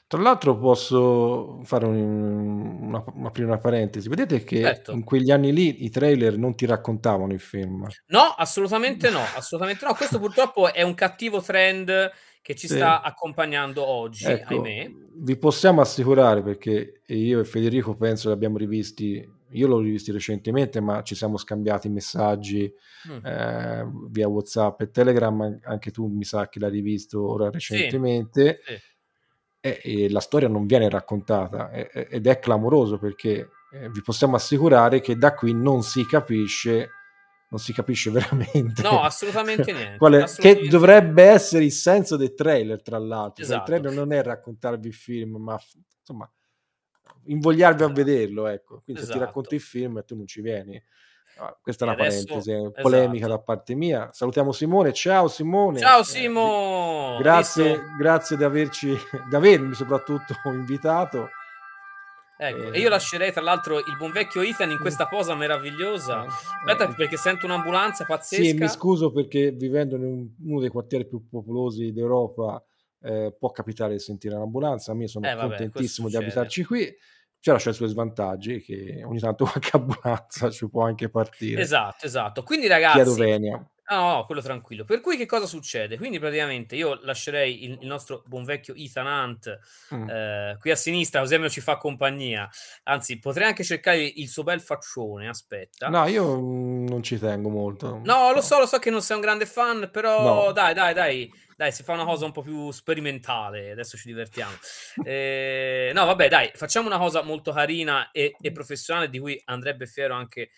Tra 0.09 0.23
l'altro 0.23 0.57
posso 0.57 1.61
fare 1.65 1.85
un, 1.85 2.79
una, 2.81 3.05
aprire 3.25 3.49
una 3.49 3.59
parentesi. 3.59 4.09
Vedete 4.09 4.45
che 4.45 4.61
certo. 4.61 4.93
in 4.93 5.03
quegli 5.03 5.33
anni 5.33 5.53
lì 5.53 5.85
i 5.85 5.91
trailer 5.91 6.37
non 6.37 6.55
ti 6.55 6.65
raccontavano 6.65 7.33
il 7.33 7.41
film. 7.41 7.89
No, 8.07 8.21
assolutamente 8.21 9.11
no, 9.11 9.23
assolutamente 9.35 9.85
no. 9.85 9.95
Questo 9.95 10.21
purtroppo 10.21 10.73
è 10.73 10.83
un 10.83 10.95
cattivo 10.95 11.41
trend 11.41 12.13
che 12.41 12.55
ci 12.55 12.69
sì. 12.69 12.77
sta 12.77 13.03
accompagnando 13.03 13.85
oggi, 13.85 14.27
ecco, 14.27 14.55
ahimè. 14.55 14.93
Vi 15.17 15.37
possiamo 15.37 15.81
assicurare, 15.81 16.41
perché 16.45 17.01
io 17.07 17.41
e 17.41 17.45
Federico 17.45 17.97
penso 17.97 18.29
che 18.29 18.35
abbiamo 18.35 18.59
rivisti, 18.59 19.29
io 19.51 19.67
l'ho 19.67 19.81
rivisti 19.81 20.13
recentemente, 20.13 20.81
ma 20.81 21.03
ci 21.03 21.17
siamo 21.17 21.37
scambiati 21.37 21.89
messaggi 21.89 22.73
mm. 23.11 23.27
eh, 23.27 23.91
via 24.11 24.29
WhatsApp 24.29 24.83
e 24.83 24.91
Telegram, 24.93 25.59
anche 25.65 25.91
tu 25.91 26.07
mi 26.07 26.23
sa 26.23 26.49
che 26.49 26.61
l'hai 26.61 26.71
rivisto 26.71 27.29
ora 27.29 27.51
recentemente. 27.51 28.61
Sì. 28.65 28.73
Sì 28.73 28.95
e, 29.67 29.81
e 29.83 30.11
la 30.11 30.21
storia 30.21 30.49
non 30.49 30.67
viene 30.67 30.89
raccontata 30.89 31.71
e, 31.71 32.09
ed 32.11 32.27
è 32.27 32.39
clamoroso 32.39 32.99
perché 32.99 33.51
eh, 33.73 33.91
vi 33.91 34.01
possiamo 34.03 34.37
assicurare 34.37 35.01
che 35.01 35.17
da 35.17 35.35
qui 35.35 35.53
non 35.53 35.83
si 35.83 36.07
capisce 36.07 36.91
non 37.49 37.59
si 37.61 37.73
capisce 37.73 38.11
veramente 38.13 38.83
no 38.83 39.03
assolutamente 39.03 39.73
niente 39.73 39.97
quale, 39.97 40.23
assolutamente 40.23 40.63
che 40.63 40.69
dovrebbe 40.69 41.25
essere 41.25 41.65
il 41.65 41.73
senso 41.73 42.17
del 42.17 42.35
trailer 42.35 42.81
tra 42.83 42.99
l'altro 42.99 43.43
esatto. 43.43 43.59
il 43.59 43.67
trailer 43.67 43.93
non 43.93 44.13
è 44.13 44.23
raccontarvi 44.23 44.87
il 44.87 44.95
film 44.95 45.37
ma 45.37 45.59
insomma 45.99 46.31
invogliarvi 47.25 47.83
esatto. 47.83 47.91
a 47.91 48.05
vederlo 48.05 48.47
ecco 48.47 48.83
quindi 48.85 49.03
esatto. 49.03 49.19
se 49.19 49.19
ti 49.19 49.25
racconti 49.25 49.55
il 49.57 49.61
film 49.61 49.99
e 49.99 50.05
tu 50.05 50.17
non 50.17 50.27
ci 50.27 50.41
vieni 50.41 50.81
Ah, 51.39 51.55
questa 51.61 51.85
è 51.85 51.89
una 51.89 51.97
adesso, 51.99 52.25
parentesi, 52.25 52.51
è 52.51 52.81
polemica 52.81 53.27
esatto. 53.27 53.37
da 53.37 53.39
parte 53.39 53.75
mia. 53.75 54.09
Salutiamo 54.11 54.53
Simone. 54.53 54.93
Ciao 54.95 55.29
Simone. 55.29 55.79
Ciao 55.79 56.03
Simo. 56.03 57.17
Eh, 57.19 57.23
grazie, 57.23 57.81
grazie 57.99 58.37
di 58.39 58.45
averci, 58.45 58.89
di 59.29 59.35
avermi 59.35 59.75
soprattutto 59.75 60.35
invitato. 60.49 61.29
Ecco, 62.39 62.73
e 62.73 62.81
io 62.81 62.89
lascerei 62.89 63.33
tra 63.33 63.43
l'altro 63.43 63.79
il 63.79 63.97
buon 63.99 64.13
vecchio 64.13 64.43
Ethan 64.43 64.71
in 64.71 64.79
questa 64.79 65.07
posa 65.07 65.35
meravigliosa. 65.35 66.25
Eh, 66.25 66.27
Aspetta 66.27 66.91
eh. 66.91 66.95
perché 66.95 67.17
sento 67.19 67.45
un'ambulanza 67.45 68.05
pazzesca. 68.05 68.43
Sì, 68.43 68.55
mi 68.55 68.69
scuso 68.69 69.13
perché 69.13 69.53
vivendo 69.53 69.97
in 69.97 70.05
un 70.05 70.29
uno 70.43 70.61
dei 70.61 70.71
quartieri 70.71 71.07
più 71.07 71.29
popolosi 71.29 71.93
d'Europa, 71.93 72.63
ehm, 73.03 73.35
può 73.39 73.51
capitare 73.51 73.93
di 73.93 73.99
sentire 73.99 74.35
un'ambulanza. 74.37 74.95
Ma 74.95 75.03
io 75.03 75.09
sono 75.09 75.29
Eh 75.29 75.35
vabbè, 75.35 75.49
contentissimo 75.49 76.09
di 76.09 76.17
abitarci 76.17 76.65
qui. 76.65 76.95
Però 77.47 77.59
c'ha 77.59 77.71
i 77.71 77.75
suoi 77.75 77.89
svantaggi 77.89 78.61
che 78.61 79.03
ogni 79.05 79.21
tanto 79.21 79.45
qualche 79.51 79.71
ambulanza 79.77 80.51
ci 80.51 80.69
può 80.69 80.85
anche 80.85 81.09
partire. 81.09 81.61
Esatto, 81.63 82.05
esatto. 82.07 82.43
Quindi 82.43 82.67
ragazzi 82.67 83.21
no, 83.89 84.15
no, 84.15 84.25
quello 84.25 84.41
tranquillo. 84.41 84.83
Per 84.85 85.01
cui 85.01 85.17
che 85.17 85.27
cosa 85.27 85.47
succede? 85.47 85.97
Quindi 85.97 86.19
praticamente 86.19 86.75
io 86.75 86.99
lascerei 87.03 87.65
il 87.65 87.79
il 87.81 87.87
nostro 87.87 88.25
buon 88.27 88.43
vecchio 88.45 88.75
Ethan 88.75 89.07
Hunt, 89.07 89.59
Mh. 89.91 90.11
ehm, 90.11 90.59
qui 90.59 90.71
a 90.73 90.77
sinistra, 90.77 91.21
così 91.21 91.35
almeno 91.35 91.53
ci 91.53 91.61
fa 91.61 91.77
compagnia. 91.77 92.49
Anzi, 92.85 93.21
potrei 93.21 93.47
anche 93.47 93.63
cercare 93.63 94.03
il 94.03 94.29
suo 94.29 94.43
bel 94.43 94.61
faccione, 94.61 95.29
aspetta. 95.29 95.89
No, 95.89 96.05
io, 96.07 96.41
mhmm, 96.41 96.89
non 96.89 97.03
ci 97.05 97.17
tengo 97.17 97.49
molto. 97.49 98.01
No, 98.03 98.33
lo 98.33 98.41
so, 98.41 98.59
lo 98.59 98.67
so 98.67 98.79
che 98.79 98.91
non 98.91 99.03
sei 99.03 99.17
un 99.17 99.23
grande 99.23 99.47
fan, 99.47 99.89
però 99.93 100.47
No. 100.47 100.53
dai, 100.53 100.75
dai, 100.75 100.93
dai, 100.95 101.33
dai, 101.57 101.73
si 101.73 101.83
fa 101.83 101.93
una 101.95 102.05
cosa 102.05 102.25
un 102.27 102.33
po' 102.33 102.43
più 102.43 102.71
sperimentale, 102.71 103.71
adesso 103.71 103.97
ci 103.97 104.07
divertiamo. 104.09 104.53
Ehm, 105.05 105.93
no 105.95 106.05
vabbè 106.07 106.29
dai, 106.29 106.51
facciamo 106.55 106.87
una 106.87 106.99
cosa 106.99 107.23
molto 107.23 107.53
carina 107.53 108.11
e 108.11 108.35
e 108.41 108.53
professionale 108.53 109.09
di 109.09 109.19
cui 109.19 109.41
andrebbe 109.47 109.87
fiero 109.87 110.15
anche 110.15 110.51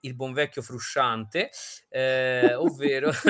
il 0.00 0.14
buon 0.14 0.32
vecchio 0.32 0.62
Frusciante, 0.62 1.50
ehm, 1.88 2.56
ovvero 2.58 3.10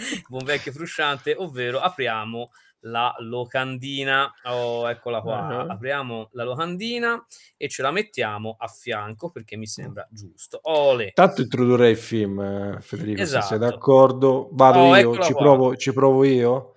buon 0.28 0.44
vecchio 0.44 0.72
Frusciante, 0.72 1.34
ovvero 1.36 1.80
apriamo 1.80 2.50
la 2.80 3.14
locandina. 3.18 4.32
Oh, 4.44 4.88
eccola 4.88 5.20
qua. 5.20 5.46
Ah-ah. 5.46 5.66
Apriamo 5.68 6.28
la 6.32 6.44
locandina 6.44 7.24
e 7.56 7.68
ce 7.68 7.82
la 7.82 7.90
mettiamo 7.90 8.56
a 8.58 8.66
fianco 8.68 9.30
perché 9.30 9.56
mi 9.56 9.66
sembra 9.66 10.06
giusto. 10.10 10.58
Olè. 10.62 11.12
Tanto 11.12 11.42
introdurrei 11.42 11.92
il 11.92 11.96
film, 11.98 12.80
Federico, 12.80 13.18
se 13.20 13.40
sei 13.42 13.56
Esatto. 13.56 13.56
d'accordo. 13.58 14.48
Vado 14.52 14.78
Oh, 14.80 14.96
io? 14.96 15.18
Ci 15.18 15.32
provo 15.34 15.76
ci 15.76 15.92
provo 15.92 16.24
io? 16.24 16.74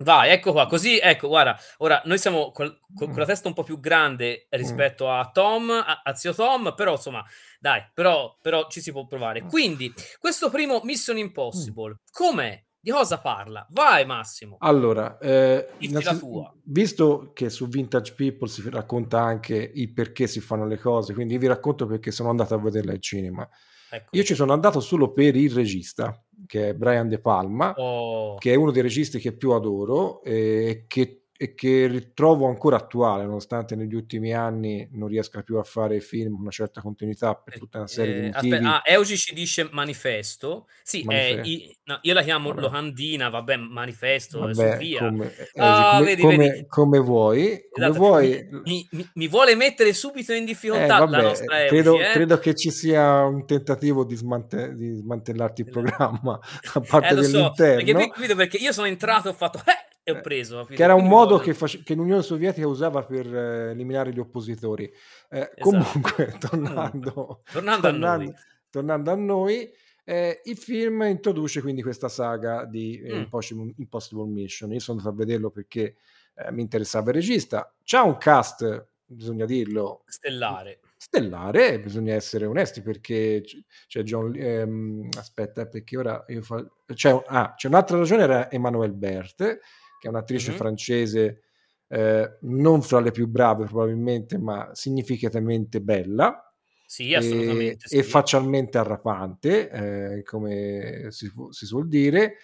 Vai, 0.00 0.30
ecco 0.30 0.50
qua, 0.52 0.66
così 0.66 0.98
ecco 0.98 1.28
guarda, 1.28 1.56
ora 1.78 2.00
noi 2.06 2.18
siamo 2.18 2.50
col 2.50 2.76
co 2.92 3.06
con 3.06 3.14
la 3.18 3.22
Mh. 3.22 3.26
testa 3.26 3.46
un 3.48 3.54
po' 3.54 3.62
più 3.62 3.78
grande 3.78 4.48
Mh. 4.50 4.56
rispetto 4.56 5.08
a 5.08 5.30
Tom, 5.30 5.70
a 5.70 6.00
a 6.02 6.14
zio 6.14 6.34
Tom, 6.34 6.74
però 6.74 6.92
insomma 6.92 7.22
dai, 7.60 7.84
però 7.94 8.36
però 8.40 8.66
ci 8.68 8.80
si 8.80 8.90
può 8.90 9.06
provare. 9.06 9.42
Mh. 9.42 9.48
Quindi, 9.48 9.92
questo 10.18 10.50
primo 10.50 10.80
Mission. 10.82 11.18
Impossible 11.18 11.98
com'è? 12.10 12.60
Di 12.84 12.90
cosa 12.90 13.20
parla? 13.20 13.64
Vai 13.70 14.04
Massimo. 14.04 14.56
Allora, 14.58 15.16
ehm, 15.18 15.66
Dici 15.78 15.92
la 15.92 16.00
innanzi 16.00 16.18
tua. 16.18 16.52
visto 16.64 17.30
che 17.32 17.48
su 17.48 17.68
Vintage 17.68 18.12
People 18.14 18.48
si 18.48 18.68
racconta 18.68 19.20
anche 19.22 19.70
il 19.72 19.92
perché 19.92 20.26
si 20.26 20.40
fanno 20.40 20.66
le 20.66 20.78
cose, 20.78 21.14
quindi 21.14 21.34
io 21.34 21.38
vi 21.38 21.46
racconto 21.46 21.86
perché 21.86 22.10
sono 22.10 22.30
andato 22.30 22.54
a 22.54 22.58
vederla 22.58 22.90
al 22.90 23.00
cinema. 23.00 23.42
Io 23.42 23.98
Ecco. 23.98 24.22
ci 24.26 24.34
sono 24.34 24.52
andato 24.52 24.80
solo 24.80 25.12
per 25.12 25.36
il 25.36 25.52
regista, 25.52 26.20
che 26.44 26.70
è 26.70 26.74
Brian 26.74 27.08
De 27.08 27.20
Palma, 27.20 27.72
Oh. 27.76 28.34
che 28.38 28.52
è 28.52 28.56
uno 28.56 28.72
dei 28.72 28.82
registi 28.82 29.20
che 29.20 29.32
più 29.36 29.52
adoro 29.52 30.20
e 30.24 30.86
che 30.88 31.21
e 31.42 31.54
che 31.54 31.86
ritrovo 31.88 32.46
ancora 32.46 32.76
attuale, 32.76 33.24
nonostante 33.24 33.74
negli 33.76 33.94
ultimi 33.94 34.32
anni 34.34 34.88
non 34.92 35.08
riesca 35.08 35.42
più 35.42 35.56
a 35.58 35.62
fare 35.64 36.00
film 36.00 36.40
una 36.40 36.50
certa 36.50 36.80
continuità 36.80 37.34
per 37.34 37.54
Eh, 37.54 37.56
tutta 37.56 37.78
una 37.78 37.86
serie 37.88 38.14
di 38.14 38.20
ehm, 38.20 38.30
aspe 38.32 38.58
motivi. 38.58 38.62
ah, 38.62 38.82
Eugi 38.84 39.16
ci 39.18 39.34
dice 39.34 39.68
manifesto. 39.72 40.68
Sì, 40.82 41.04
ehm, 41.08 41.38
Manife 41.38 41.40
i 41.42 41.76
no, 41.84 41.98
io 42.02 42.14
la 42.14 42.22
chiamo 42.22 42.52
vabbè. 42.52 42.56
locandina, 42.56 43.28
vabbè, 43.28 43.56
manifesto 43.56 44.40
Vabbè, 44.40 44.72
via. 44.76 45.10
come 45.10 45.34
e 45.36 45.48
Eugi, 45.52 45.84
Ah, 45.94 46.00
come 46.00 46.04
vedi, 46.04 46.24
come 46.24 46.36
vedi. 46.38 46.66
come 46.66 46.98
vuoi, 46.98 47.68
come 47.70 47.92
Esatto, 47.92 48.00
vuoi. 48.00 48.48
mi 48.64 48.86
mi 48.92 49.10
mi 49.14 49.28
vuole 49.28 49.54
mettere 49.56 49.92
subito 49.94 50.32
in 50.34 50.44
Eh 50.74 50.90
difficoltà 50.90 51.04
la 51.06 51.20
vabbè, 51.20 51.22
nostra 51.22 51.64
Eugi, 51.64 51.96
credo 51.96 51.98
eh. 51.98 52.08
credo 52.08 52.38
che 52.38 52.54
ci 52.54 52.70
sia 52.70 53.24
un 53.24 53.44
tentativo 53.46 54.04
di 54.04 54.14
smante 54.16 54.74
di 54.74 54.94
smantellarti 54.94 55.60
il 55.62 55.68
El 55.68 55.68
programma 55.68 56.38
da 56.74 56.80
Eh 57.00 57.14
parte 57.14 57.16
so, 57.22 57.60
perché 57.74 57.94
dell'interno. 57.94 57.94
qui 57.94 58.10
capito, 58.10 58.34
perché 58.36 58.56
io 58.58 58.72
sono 58.72 58.86
entrato 58.86 59.28
e 59.28 59.30
ho 59.32 59.34
fatto: 59.34 59.58
"Eh!" 59.66 59.91
E 60.06 60.10
ho 60.12 60.16
Eh, 60.16 60.20
preso, 60.20 60.58
che 60.72 60.82
era 60.82 60.94
un 60.94 61.06
modo 61.06 61.38
che 61.38 61.54
face 61.54 61.82
che 61.82 61.94
l'Unione 61.94 62.22
Sovietica 62.22 62.66
usava 62.66 63.04
per 63.04 63.26
eliminare 63.34 64.12
gli 64.12 64.18
oppositori. 64.18 64.90
Ehm, 65.30 65.48
Esatto. 65.54 66.10
comunque 66.18 66.36
Comunque, 66.62 66.92
tornando 66.92 67.40
tornando 67.50 67.88
a 67.88 67.92
noi. 67.92 68.28
tornando 68.28 68.34
tornando 68.70 69.10
a 69.10 69.14
noi, 69.14 69.70
ehm, 70.04 70.34
il 70.44 70.56
film 70.56 71.02
introduce 71.02 71.60
quindi 71.60 71.82
questa 71.82 72.08
saga 72.08 72.64
di, 72.64 73.00
ehm, 73.00 73.14
Mh. 73.14 73.24
Impossible 73.24 73.72
Impossible 73.76 74.26
Mission. 74.30 74.72
Io 74.72 74.80
sono 74.80 74.98
andato 74.98 75.14
a 75.14 75.18
vederlo 75.18 75.50
perché, 75.50 75.96
ehm, 76.34 76.54
mi 76.54 76.62
interessava 76.62 77.10
il 77.10 77.16
regista. 77.16 77.74
C'ha 77.84 78.02
un 78.02 78.16
cast, 78.18 78.88
bisogna 79.06 79.44
dirlo, 79.46 80.06
Stellare. 80.08 80.80
stellare, 80.96 81.80
bisogna 81.80 82.14
essere 82.14 82.46
onesti 82.46 82.80
perché 82.82 83.42
c'è 83.88 84.02
John 84.02 84.32
ehm, 84.36 85.08
aspetta 85.18 85.66
perché 85.66 85.96
ora 85.98 86.24
io 86.28 86.42
fa 86.42 86.64
c'è 86.94 87.10
ah, 87.26 87.54
c'è 87.56 87.66
un'altra 87.68 87.98
ragione 87.98 88.22
era 88.22 88.50
Emmanuelle 88.50 88.94
Berth, 88.94 89.58
che 90.02 90.08
è 90.08 90.10
un'attrice 90.10 90.50
Mh-mh. 90.50 90.52
francese, 90.52 91.42
ehm, 91.86 92.38
non 92.42 92.82
fra 92.82 92.98
le 92.98 93.12
più 93.12 93.28
brave 93.28 93.66
probabilmente, 93.66 94.36
ma 94.38 94.70
significativamente 94.74 95.80
bella, 95.80 96.52
Sì, 96.90 97.14
assolutamente 97.14 97.88
e 97.88 98.02
sì. 98.02 98.02
faccialmente 98.02 98.78
arrapante, 98.78 99.68
ehm, 99.70 100.22
come 100.22 101.06
si 101.10 101.30
si 101.50 101.66
suol 101.66 101.86
dire. 101.88 102.36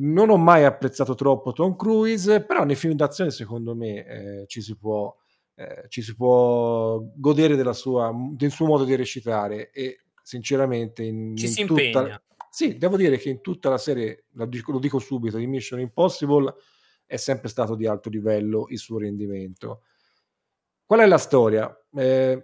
Non 0.00 0.28
ho 0.30 0.36
mai 0.36 0.64
apprezzato 0.64 1.14
troppo 1.14 1.52
Tom 1.52 1.74
Cruise, 1.76 2.44
però 2.44 2.64
nei 2.64 2.76
film 2.76 2.94
d'azione 2.94 3.30
secondo 3.30 3.74
me, 3.74 4.04
ehm, 4.04 4.46
ci 4.46 4.60
si 4.60 4.76
può 4.76 5.14
ehm, 5.54 5.88
ci 5.88 6.02
si 6.02 6.14
può 6.14 7.00
godere 7.16 7.56
della 7.56 7.72
sua 7.72 8.12
del 8.34 8.50
suo 8.50 8.66
modo 8.66 8.84
di 8.84 8.94
recitare 8.96 9.70
e 9.70 10.00
sinceramente 10.22 11.02
in 11.04 11.38
Ci 11.38 11.48
si 11.48 11.60
in 11.60 11.62
tutta 11.64 12.06
impegna. 12.06 12.20
sì, 12.50 12.74
devo 12.78 12.96
dire 12.96 13.18
che 13.18 13.28
in 13.30 13.40
tutta 13.42 13.68
la 13.70 13.78
serie, 13.78 14.26
lo 14.32 14.46
dico 14.46 14.72
lo 14.72 14.78
dico 14.78 14.98
subito, 14.98 15.36
di 15.38 15.46
Mission 15.46 15.80
Impossible 15.80 16.54
è 17.08 17.16
sempre 17.16 17.48
stato 17.48 17.74
di 17.74 17.88
alto 17.88 18.10
livello 18.10 18.66
il 18.70 18.78
suo 18.78 18.98
rendimento. 19.00 19.82
Qual 20.90 21.00
è 21.00 21.06
la 21.06 21.18
storia? 21.18 21.70
Ehm, 21.96 22.42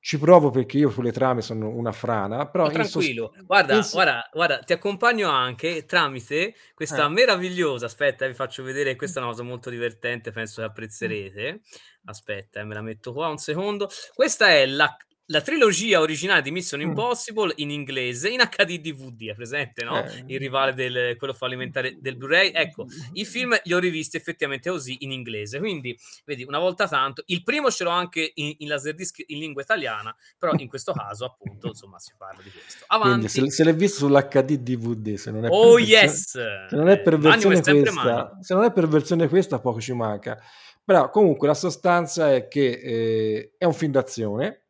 ci 0.00 0.18
provo 0.18 0.50
perché 0.50 0.76
io 0.76 0.90
sulle 0.90 1.12
trame 1.12 1.40
sono 1.40 1.70
una 1.70 1.92
frana, 1.92 2.46
però 2.46 2.68
No, 2.68 2.70
tranquillo. 2.70 3.32
Guarda 3.44 3.74
in 3.74 3.82
s 3.82 3.92
guarda 3.92 4.28
guarda, 4.32 4.58
ti 4.60 4.72
accompagno 4.72 5.28
anche 5.30 5.84
tramite 5.84 6.54
questa 6.74 7.04
Eh. 7.04 7.08
meravigliosa 7.08 7.86
aspetta, 7.86 8.26
vi 8.26 8.34
faccio 8.34 8.62
vedere, 8.62 8.96
questa 8.96 9.20
è 9.20 9.22
una 9.22 9.30
cosa 9.32 9.42
molto 9.44 9.70
divertente, 9.70 10.30
penso 10.30 10.62
che 10.62 10.66
apprezzerete. 10.68 11.60
Aspetta, 12.06 12.60
eh, 12.60 12.64
me 12.64 12.74
la 12.74 12.82
metto 12.82 13.12
qua 13.12 13.28
un 13.28 13.36
secondo. 13.38 13.88
Questa 14.14 14.48
è 14.48 14.64
la 14.66 14.96
la 15.28 15.40
trilogia 15.40 16.00
originale 16.00 16.40
di 16.42 16.50
Mission 16.52 16.80
Mh. 16.80 16.84
Impossible 16.84 17.52
in 17.56 17.70
inglese, 17.70 18.28
in 18.28 18.38
HD 18.40 18.78
DVD, 18.78 19.28
hai 19.30 19.34
presente, 19.34 19.82
no, 19.84 20.04
Eh. 20.04 20.24
il 20.28 20.38
rivale 20.38 20.72
del 20.72 21.16
quello 21.16 21.32
fallimentare 21.32 21.96
del 22.00 22.16
Blu-ray? 22.16 22.52
Ecco, 22.54 22.86
i 23.14 23.24
film 23.24 23.56
li 23.64 23.72
ho 23.74 23.78
rivisti 23.78 24.16
effettivamente 24.16 24.70
così 24.70 24.98
in 25.00 25.10
inglese. 25.10 25.58
Quindi 25.58 25.98
vedi, 26.24 26.44
una 26.44 26.58
volta 26.60 26.86
tanto 26.86 27.22
il 27.26 27.42
primo 27.42 27.70
ce 27.70 27.84
l'ho 27.84 27.90
anche 27.90 28.30
in 28.34 28.54
in 28.58 28.68
laserdisc 28.68 29.22
in 29.26 29.38
lingua 29.40 29.62
italiana, 29.62 30.14
però 30.38 30.52
in 30.56 30.68
questo 30.68 30.92
caso 30.92 31.24
appunto, 31.24 31.68
insomma, 31.68 31.98
si 31.98 32.12
parla 32.16 32.42
di 32.42 32.50
questo. 32.50 32.84
Quindi 33.00 33.28
se 33.28 33.40
Avanti. 33.40 33.50
l 33.50 33.50
se 33.50 33.64
l'hai 33.64 33.74
visto 33.74 33.98
sull'HD 34.06 34.52
DVD, 34.58 35.14
se 35.14 35.30
non 35.32 35.44
è 35.44 35.48
per 35.48 35.58
Oh 35.58 35.74
versione 35.74 35.82
yes! 36.02 36.22
se 36.30 36.76
non 36.76 36.88
è 36.88 37.00
per 37.00 37.14
Eh, 37.14 37.16
è 37.16 37.20
versione 37.20 37.62
sempre 37.62 37.92
questa 37.92 38.38
se 38.40 38.54
non 38.54 38.64
è 38.64 38.72
per 38.72 38.86
versione 38.88 39.28
questa 39.28 39.58
poco 39.60 39.80
ci 39.80 39.92
manca. 39.92 40.38
Però 40.84 41.10
comunque 41.10 41.48
la 41.48 41.54
sostanza 41.54 42.32
è 42.32 42.46
che, 42.46 42.70
ehm, 42.80 43.50
è 43.58 43.64
un 43.64 43.72
film 43.74 43.90
d'azione, 43.90 44.65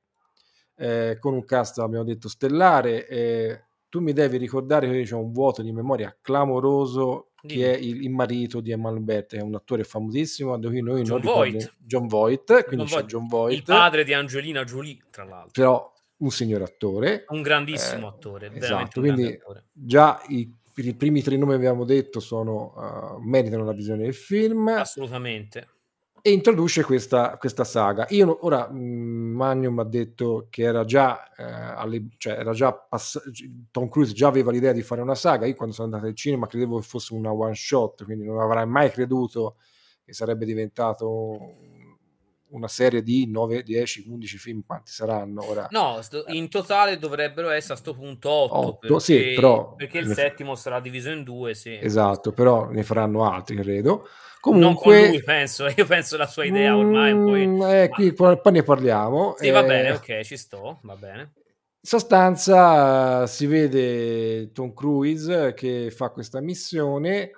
ehm, 0.76 1.18
con 1.18 1.34
un 1.34 1.44
cast 1.44 1.78
abbiamo 1.78 2.04
detto 2.04 2.28
stellare, 2.28 3.06
ehm, 3.08 3.60
tu 3.88 4.00
mi 4.00 4.12
devi 4.12 4.36
ricordare 4.38 4.88
che 4.88 4.96
io 4.98 5.04
c'ho 5.04 5.18
un 5.24 5.32
vuoto 5.32 5.62
di 5.62 5.72
memoria 5.72 6.16
clamoroso, 6.20 7.32
chi 7.46 7.62
è 7.62 7.70
Dimmi. 7.70 7.76
il 7.76 8.02
il 8.02 8.10
marito 8.10 8.60
di 8.60 8.72
Emmanuelle 8.72 9.04
Berth, 9.04 9.34
è 9.36 9.40
un 9.40 9.54
attore 9.54 9.84
famosissimo, 9.84 10.58
di 10.58 10.66
cui 10.68 10.82
noi 10.82 11.04
non 11.04 11.20
John 11.20 11.22
Voight. 11.22 11.74
John 11.78 12.06
Voight, 12.08 12.66
quindi 12.66 12.84
John 12.84 12.86
c'è 12.86 13.02
Voight, 13.02 13.06
John 13.06 13.26
il 13.46 13.64
Voight, 13.64 13.66
padre 13.66 14.04
di 14.04 14.12
Angelina 14.12 14.64
Jolie, 14.64 15.06
tra 15.10 15.24
l'altro. 15.24 15.52
però 15.54 15.92
un 16.18 16.30
signor 16.30 16.62
attore. 16.62 17.24
Un 17.28 17.42
grandissimo 17.42 18.06
Ehm, 18.06 18.08
attore, 18.08 18.50
veramente 18.50 18.98
esatto, 19.00 19.00
quindi 19.00 19.38
attore. 19.40 19.66
già 19.72 20.22
i 20.28 20.52
i 20.78 20.94
primi 20.94 21.22
3 21.22 21.38
nomi 21.38 21.52
che 21.52 21.56
abbiamo 21.56 21.84
detto 21.86 22.20
sono 22.20 22.74
uhm, 23.18 23.26
meritano 23.26 23.64
la 23.64 23.72
visione 23.72 24.02
del 24.02 24.12
film 24.14 24.68
Assolutamente. 24.78 25.75
E 26.26 26.32
introduce 26.32 26.82
questa 26.82 27.36
questa 27.38 27.62
saga. 27.62 28.04
Io 28.08 28.44
ora, 28.44 28.68
mhmm, 28.68 29.36
Magnum 29.36 29.78
ha 29.78 29.84
detto 29.84 30.48
che 30.50 30.62
era 30.62 30.84
già, 30.84 31.32
ehm, 31.36 31.74
alle 31.76 32.08
cioè 32.16 32.32
era 32.32 32.52
già 32.52 32.72
pass 32.74 33.20
Tom 33.70 33.88
Cruise 33.88 34.12
già 34.12 34.26
aveva 34.26 34.50
l'idea 34.50 34.72
di 34.72 34.82
fare 34.82 35.02
una 35.02 35.14
saga. 35.14 35.46
Io 35.46 35.54
quando 35.54 35.72
sono 35.72 35.86
andato 35.86 36.06
al 36.08 36.16
cinema 36.16 36.48
credevo 36.48 36.78
che 36.78 36.82
fosse 36.84 37.14
una 37.14 37.32
one 37.32 37.54
shot, 37.54 38.02
quindi 38.04 38.24
non 38.26 38.40
avrei 38.40 38.66
mai 38.66 38.90
creduto 38.90 39.54
che 40.04 40.12
sarebbe 40.14 40.44
diventato 40.46 41.38
una 42.50 42.68
serie 42.68 43.02
di 43.02 43.26
9, 43.28 43.62
10, 43.62 44.04
11 44.08 44.38
film, 44.38 44.62
quanti 44.66 44.92
saranno 44.92 45.44
ora? 45.44 45.66
No, 45.70 46.00
in 46.28 46.48
totale 46.48 46.98
dovrebbero 46.98 47.50
essere 47.50 47.74
a 47.74 47.76
'sto 47.76 47.94
punto 47.94 48.30
8, 48.30 48.54
8, 48.54 48.98
sì, 48.98 49.14
perché 49.16 49.34
però 49.34 49.74
perché 49.74 49.98
il 49.98 50.06
f 50.06 50.12
settimo 50.12 50.54
sarà 50.54 50.80
diviso 50.80 51.10
in 51.10 51.22
2, 51.22 51.54
sì. 51.54 51.78
Esatto, 51.80 52.32
però 52.32 52.68
ne 52.70 52.82
faranno 52.82 53.24
altri 53.30 53.56
credo. 53.56 54.08
Non 54.48 54.76
con 54.76 54.96
Comunque 54.96 55.08
lui 55.08 55.22
penso, 55.24 55.66
io 55.76 55.86
penso 55.86 56.16
la 56.16 56.26
sua 56.26 56.44
idea 56.44 56.76
ormai 56.76 57.12
un 57.12 57.20
po' 57.24 57.34
i 57.36 57.46
mhmm, 57.46 57.62
eh, 57.62 57.88
qui 57.88 58.12
poi 58.12 58.40
poi 58.40 58.52
ne 58.52 58.62
parliamo. 58.62 59.34
Sì, 59.36 59.50
va 59.50 59.62
bene, 59.64 59.88
Ehm 59.88 59.94
okay, 59.94 60.24
ci 60.24 60.36
sto, 60.36 60.78
va 60.82 60.96
bene. 60.96 61.32
in 61.80 61.88
sostanza 61.88 63.26
si 63.26 63.46
vede 63.46 64.50
Tom 64.52 64.72
Cruise 64.74 65.54
che 65.54 65.90
fa 65.90 66.10
questa 66.10 66.40
missione 66.40 67.30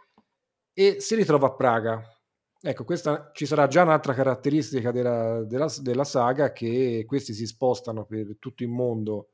e 0.73 1.01
si 1.01 1.15
ritrova 1.17 1.49
a 1.49 1.55
Praga. 1.55 2.18
Ecco, 2.63 2.83
questa 2.83 3.31
ci 3.35 3.47
sarà 3.47 3.69
già 3.69 3.83
un'altra 3.85 4.15
caratteristica 4.15 4.91
della 4.91 5.45
della 5.45 5.73
della 5.81 6.03
saga, 6.03 6.51
che 6.53 7.05
questi 7.07 7.33
si 7.33 7.47
spostano 7.47 8.05
per 8.05 8.37
tutto 8.41 8.65
il 8.65 8.69
mondo 8.69 9.29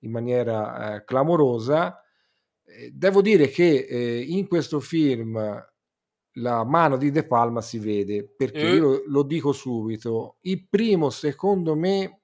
in 0.00 0.10
maniera, 0.10 0.94
ehm, 0.94 1.04
clamorosa. 1.04 2.02
Ehm, 2.64 2.88
devo 2.90 3.20
dire 3.20 3.48
che, 3.48 3.84
ehm, 3.86 4.24
in 4.30 4.48
questo 4.48 4.80
film 4.80 5.38
la 6.34 6.64
mano 6.64 6.96
di 6.96 7.10
De 7.10 7.26
Palma 7.26 7.60
si 7.60 7.78
vede, 7.78 8.26
perché 8.34 8.66
Uh. 8.66 8.66
io 8.68 9.02
lo 9.08 9.24
dico 9.24 9.52
subito, 9.52 10.38
il 10.42 10.66
primo 10.66 11.10
secondo 11.10 11.76
me, 11.76 12.22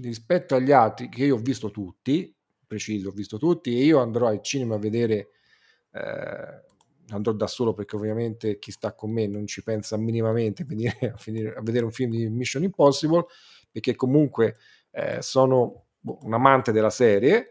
rispetto 0.00 0.54
agli 0.54 0.70
altri, 0.72 1.08
che 1.08 1.24
io 1.24 1.34
ho 1.36 1.38
visto 1.38 1.70
tutti, 1.72 2.32
preciso, 2.64 3.08
ho 3.08 3.12
visto 3.12 3.38
tutti 3.38 3.76
e 3.80 3.84
io 3.84 3.98
andrò 4.00 4.28
al 4.28 4.40
cinema 4.42 4.76
a 4.76 4.78
vedere 4.78 5.30
ehm, 5.92 6.64
andrò 7.10 7.32
da 7.32 7.46
solo 7.46 7.72
perché 7.74 7.96
ovviamente 7.96 8.58
chi 8.58 8.70
sta 8.70 8.94
con 8.94 9.10
me 9.10 9.26
non 9.26 9.46
ci 9.46 9.62
pensa 9.62 9.96
minimamente 9.96 10.62
a 10.62 10.66
venire 10.66 10.96
a 11.14 11.16
finire 11.16 11.54
a 11.54 11.62
vedere 11.62 11.84
un 11.84 11.92
film 11.92 12.10
di 12.10 12.28
Mission 12.28 12.62
Impossible, 12.62 13.24
perché 13.70 13.94
comunque, 13.94 14.56
ehm, 14.90 15.18
sono, 15.20 15.86
boh, 15.98 16.18
un 16.22 16.34
amante 16.34 16.72
della 16.72 16.90
serie, 16.90 17.50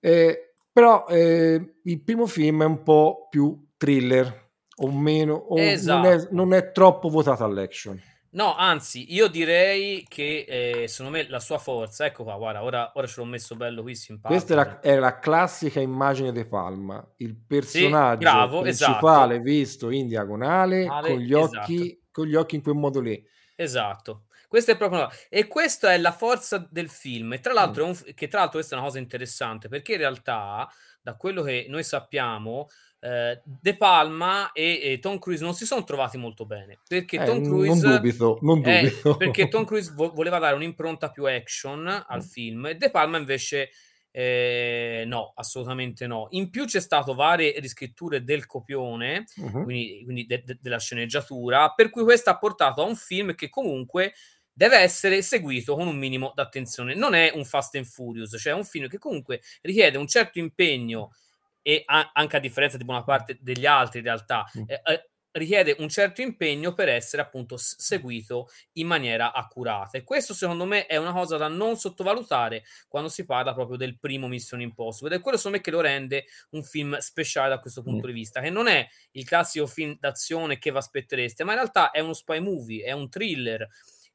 ehm, 0.00 0.34
però, 0.72 1.06
ehm, 1.08 1.74
il 1.84 2.02
primo 2.02 2.26
film 2.26 2.62
è 2.62 2.66
un 2.66 2.82
po' 2.82 3.26
più 3.28 3.68
thriller 3.76 4.48
o 4.82 4.90
meno 4.92 5.34
o 5.34 5.56
non 5.56 5.64
è 5.66 5.72
Esatto. 5.72 6.28
non 6.32 6.54
è 6.54 6.72
troppo 6.72 7.08
votato 7.08 7.44
all'action. 7.44 8.00
No, 8.32 8.54
anzi, 8.54 9.12
io 9.12 9.26
direi 9.26 10.06
che, 10.08 10.44
ehm, 10.46 10.84
secondo 10.86 11.18
me 11.18 11.28
la 11.28 11.40
sua 11.40 11.58
forza 11.58 12.04
ecco 12.06 12.22
qua, 12.22 12.36
guarda, 12.36 12.62
ora 12.62 12.92
ora 12.94 13.06
ce 13.08 13.14
l'ho 13.20 13.24
messo 13.26 13.56
bello 13.56 13.82
qui 13.82 13.96
Questa 14.24 14.52
è 14.52 14.56
simpatico. 14.56 14.56
la 14.56 14.80
è 14.80 14.96
la 14.98 15.18
classica 15.18 15.80
immagine 15.80 16.30
De 16.30 16.46
Palma, 16.46 17.04
il 17.16 17.34
Sì, 17.62 18.04
personaggio 18.14 18.16
bravo, 18.16 18.64
esatto. 18.64 19.16
principale 19.16 19.40
visto 19.40 19.90
in 19.90 20.06
diagonale 20.06 20.98
con 21.00 21.18
Male 21.18 21.20
gli 21.20 21.32
esatto. 21.32 21.84
occhi 21.84 22.04
con 22.12 22.26
gli 22.26 22.34
occhi 22.36 22.54
in 22.56 22.62
quel 22.62 22.76
modo 22.76 23.00
lì. 23.00 23.26
Esatto. 23.58 24.26
Questa 24.48 24.72
è 24.72 24.76
proprio 24.76 25.00
la 25.00 25.10
e 25.28 25.46
questa 25.46 25.92
è 25.92 25.98
la 25.98 26.10
forza 26.12 26.58
del 26.70 26.88
film 26.90 27.34
e 27.34 27.40
tra 27.40 27.52
Mh. 27.58 27.74
l'altro 27.74 27.84
è 27.84 27.88
un 27.88 27.96
che 28.14 28.26
tra 28.26 28.40
l'altro 28.40 28.58
questa 28.58 28.74
è 28.74 28.78
una 28.78 28.86
cosa 28.86 28.98
interessante, 28.98 29.68
perché 29.68 29.92
in 29.92 29.98
realtà, 29.98 30.68
da 31.02 31.16
quello 31.16 31.42
che 31.42 31.66
noi 31.68 31.84
sappiamo, 31.84 32.66
ehm, 33.00 33.40
De 33.44 33.76
Palma 33.76 34.52
e 34.52 34.80
e 34.92 34.98
Tom 34.98 35.18
Cruise 35.18 35.42
non 35.42 35.54
si 35.54 35.66
son 35.66 35.84
trovati 35.84 36.16
molto 36.18 36.46
bene, 36.46 36.80
perché 36.86 37.18
Eh, 37.18 37.22
Tom 37.22 37.40
non 37.40 37.42
Cruise 37.42 37.80
dubito, 37.80 38.38
non 38.42 38.60
eh, 38.60 38.82
dubito. 38.82 39.16
perché 39.16 39.48
Tom 39.48 39.64
Cruise 39.66 39.92
vo 39.94 40.12
voleva 40.12 40.38
dare 40.38 40.54
un'impronta 40.54 41.10
più 41.10 41.24
action 41.26 41.86
al 42.06 42.22
Mh. 42.22 42.24
film 42.24 42.66
e 42.66 42.74
De 42.76 42.90
Palma 42.90 43.18
invece, 43.18 43.70
ehm, 44.10 45.08
no, 45.08 45.32
assolutamente 45.36 46.06
no. 46.06 46.26
In 46.30 46.50
più 46.50 46.64
c'è 46.66 46.80
stato 46.80 47.14
varie 47.14 47.58
riscritture 47.60 48.22
del 48.24 48.46
copione, 48.46 49.24
Mh-mh. 49.36 49.62
quindi 49.62 50.02
quindi 50.04 50.26
de 50.26 50.42
de 50.44 50.58
della 50.60 50.78
sceneggiatura, 50.78 51.72
per 51.74 51.90
cui 51.90 52.02
questo 52.04 52.30
ha 52.30 52.38
portato 52.38 52.82
a 52.82 52.86
un 52.86 52.96
film 52.96 53.34
che 53.34 53.48
comunque 53.48 54.14
deve 54.52 54.76
essere 54.78 55.22
seguito 55.22 55.74
con 55.74 55.86
un 55.86 55.96
minimo 55.96 56.32
d'attenzione. 56.34 56.94
Non 56.94 57.14
è 57.14 57.32
un 57.34 57.44
Fast 57.44 57.76
and 57.76 57.86
Furious, 57.86 58.36
cioè 58.38 58.52
un 58.52 58.64
film 58.64 58.88
che 58.88 58.98
comunque 58.98 59.40
richiede 59.62 59.96
un 59.96 60.06
certo 60.08 60.38
impegno 60.38 61.12
e 61.62 61.82
a 61.84 62.10
anche 62.12 62.36
a 62.36 62.40
differenza 62.40 62.76
di 62.76 62.84
buona 62.84 63.04
parte 63.04 63.38
degli 63.40 63.66
altri 63.66 63.98
in 63.98 64.04
realtà, 64.04 64.48
Mh. 64.52 64.62
e 64.66 64.80
e 64.84 65.10
richiede 65.32 65.76
un 65.78 65.88
certo 65.88 66.22
impegno 66.22 66.72
per 66.74 66.88
essere 66.88 67.22
appunto 67.22 67.56
seguito 67.56 68.48
in 68.72 68.86
maniera 68.86 69.32
accurata. 69.32 69.96
E 69.98 70.02
questo 70.02 70.34
secondo 70.34 70.64
me 70.64 70.86
è 70.86 70.96
una 70.96 71.12
cosa 71.12 71.36
da 71.36 71.48
non 71.48 71.76
sottovalutare 71.76 72.64
quando 72.88 73.08
si 73.08 73.24
parla 73.24 73.54
proprio 73.54 73.76
del 73.76 73.98
primo 73.98 74.26
Mission 74.26 74.60
Impossible. 74.60 75.14
Ed 75.14 75.20
è 75.20 75.22
quello 75.22 75.36
secondo 75.36 75.58
me 75.58 75.62
che 75.62 75.70
lo 75.70 75.80
rende 75.80 76.24
un 76.50 76.62
film 76.64 76.96
speciale 76.98 77.50
da 77.50 77.60
questo 77.60 77.82
punto 77.82 78.06
di 78.06 78.12
vista, 78.12 78.40
che 78.40 78.50
non 78.50 78.66
è 78.66 78.86
il 79.12 79.24
classico 79.24 79.66
film 79.66 79.96
d'azione 79.98 80.58
che 80.58 80.70
v'aspettereste, 80.70 81.44
ma 81.44 81.52
in 81.52 81.58
realtà 81.58 81.90
è 81.90 82.00
uno 82.00 82.12
spy 82.12 82.40
movie, 82.40 82.84
è 82.84 82.92
un 82.92 83.08
thriller 83.08 83.68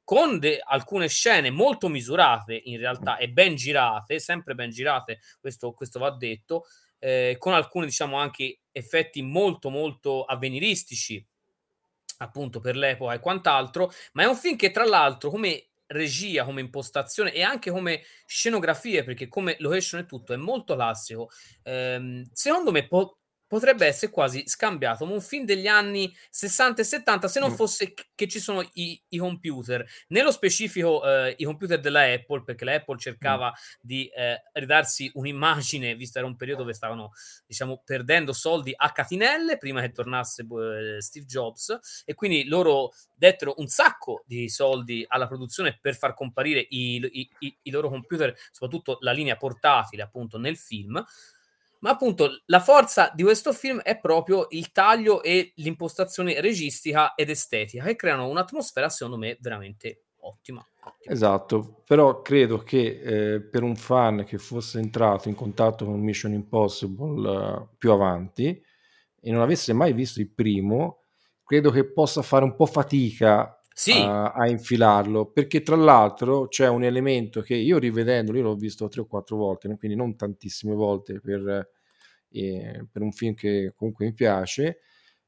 con 0.04 0.38
de 0.38 0.62
alcune 0.64 1.08
scene 1.08 1.50
molto 1.50 1.90
misurate 1.90 2.62
in 2.66 2.78
realtà 2.78 3.18
e 3.18 3.28
ben 3.30 3.56
girate, 3.56 4.20
sempre 4.20 4.54
ben 4.54 4.70
girate, 4.70 5.20
questo 5.40 5.74
questo 5.74 5.98
va 5.98 6.12
detto, 6.12 6.66
ehm, 7.06 7.38
con 7.38 7.54
alcune 7.54 7.86
diciamo 7.86 8.18
anche 8.18 8.62
effetti 8.72 9.22
molto, 9.22 9.70
molto 9.70 10.24
avveniristici 10.26 11.24
appunto 12.20 12.60
per 12.60 12.76
l'epoca 12.78 13.14
e 13.14 13.20
quant'altro, 13.20 13.92
ma 14.14 14.24
è 14.24 14.26
un 14.26 14.36
film 14.36 14.56
che 14.56 14.72
tra 14.72 14.86
l'altro 14.86 15.30
come 15.30 15.70
regia, 15.88 16.46
come 16.46 16.62
impostazione 16.62 17.34
e 17.34 17.42
anche 17.44 17.72
come 17.72 18.02
scenografie, 18.26 19.04
perché 19.04 19.28
come 19.28 19.56
location 19.60 20.00
e 20.02 20.06
tutto 20.06 20.34
è 20.34 20.38
molto 20.38 20.76
classico, 20.76 21.30
ehm, 21.64 22.24
secondo 22.32 22.72
me 22.72 22.88
po 22.88 23.20
potrebbe 23.48 23.86
essere 23.86 24.12
quasi 24.12 24.44
scambiato 24.48 25.00
come 25.06 25.14
un 25.14 25.22
film 25.22 25.46
degli 25.46 25.68
anni 25.68 26.14
'60 26.30 26.82
e 26.82 26.86
'70 26.86 27.28
se 27.28 27.40
non 27.40 27.52
fosse 27.52 27.94
che 28.16 28.28
ci 28.28 28.40
sono 28.40 28.62
i 28.74 29.02
i 29.10 29.18
computer. 29.18 29.86
Nello 30.10 30.32
specifico, 30.32 31.04
ehm, 31.06 31.34
i 31.38 31.44
computer 31.46 31.80
della 31.80 32.02
Apple, 32.04 32.44
perché 32.44 32.66
la 32.66 32.74
Apple 32.76 32.98
Mh. 33.22 33.40
cercava 33.40 33.54
di, 33.82 34.10
ehm, 34.14 34.36
ridarsi 34.54 35.10
un'immagine, 35.14 35.96
visto 35.96 36.18
era 36.18 36.28
un 36.28 36.36
periodo 36.36 36.62
dove 36.62 36.74
stavano, 36.74 37.12
diciamo, 37.46 37.82
perdendo 37.86 38.34
soldi 38.34 38.74
a 38.76 38.92
catinelle 38.92 39.58
prima 39.58 39.82
che 39.82 39.92
tornasse 39.92 40.44
b 40.44 40.52
ehm, 40.54 40.98
Steve 41.00 41.26
Jobs 41.26 42.04
e 42.06 42.14
quindi 42.14 42.46
loro 42.48 42.92
dettero 43.14 43.54
un 43.58 43.68
sacco 43.68 44.24
di 44.26 44.50
soldi 44.50 45.06
alla 45.08 45.28
produzione 45.28 45.78
per 45.80 45.96
far 45.96 46.14
comparire 46.14 46.66
i 46.70 46.94
i 47.40 47.58
i 47.64 47.70
loro 47.72 47.90
computer, 47.90 48.36
soprattutto 48.52 48.98
la 49.02 49.12
linea 49.12 49.36
portatile 49.38 50.04
appunto 50.04 50.38
nel 50.38 50.58
film. 50.58 51.04
Ma 51.86 51.92
appunto 51.92 52.42
la 52.48 52.60
forza 52.60 53.12
di 53.14 53.22
questo 53.22 53.54
film 53.54 53.80
è 53.82 54.00
proprio 54.00 54.48
il 54.50 54.72
taglio 54.72 55.22
e 55.22 55.54
l'impostazione 55.58 56.42
registica 56.42 57.14
ed 57.14 57.30
estetica, 57.30 57.84
che 57.84 57.96
creano 57.96 58.28
un'atmosfera 58.28 58.90
secondo 58.90 59.18
me 59.20 59.38
veramente 59.40 60.06
ottima, 60.22 60.68
ottima. 60.80 61.16
Esatto, 61.18 61.84
però 61.86 62.22
credo 62.24 62.64
che, 62.64 63.00
ehm, 63.36 63.50
per 63.52 63.62
un 63.62 63.76
fan 63.76 64.24
che 64.26 64.40
fosse 64.40 64.80
entrato 64.80 65.30
in 65.30 65.36
contatto 65.36 65.86
con 65.86 66.00
Mission 66.02 66.34
Impossible 66.34 67.70
più 67.78 67.92
avanti 67.92 68.60
e 69.22 69.32
non 69.32 69.42
avesse 69.42 69.72
mai 69.74 69.94
visto 69.94 70.20
il 70.20 70.30
primo, 70.32 71.04
credo 71.44 71.70
che 71.70 71.86
possa 71.92 72.24
fare 72.24 72.44
un 72.44 72.56
po' 72.56 72.66
fatica 72.66 73.60
Sì. 73.76 73.94
a 73.94 74.32
a 74.32 74.48
infilarlo, 74.50 75.28
perché 75.32 75.62
tra 75.62 75.76
l'altro 75.76 76.48
c'è 76.48 76.68
un 76.68 76.84
elemento 76.84 77.42
che 77.42 77.54
io 77.56 77.78
rivedendolo 77.78 78.38
io 78.40 78.44
l'ho 78.46 78.56
visto 78.56 78.88
3 78.88 79.02
o 79.02 79.06
4 79.06 79.36
volte, 79.38 79.68
quindi 79.78 79.96
non 79.96 80.16
tantissime 80.16 80.74
volte 80.74 81.20
per 81.20 81.70
per 82.92 83.02
un 83.02 83.12
film 83.12 83.34
che 83.36 83.74
comunque 83.76 84.06
mi 84.06 84.14
piace, 84.14 84.80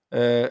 ehm, 0.09 0.49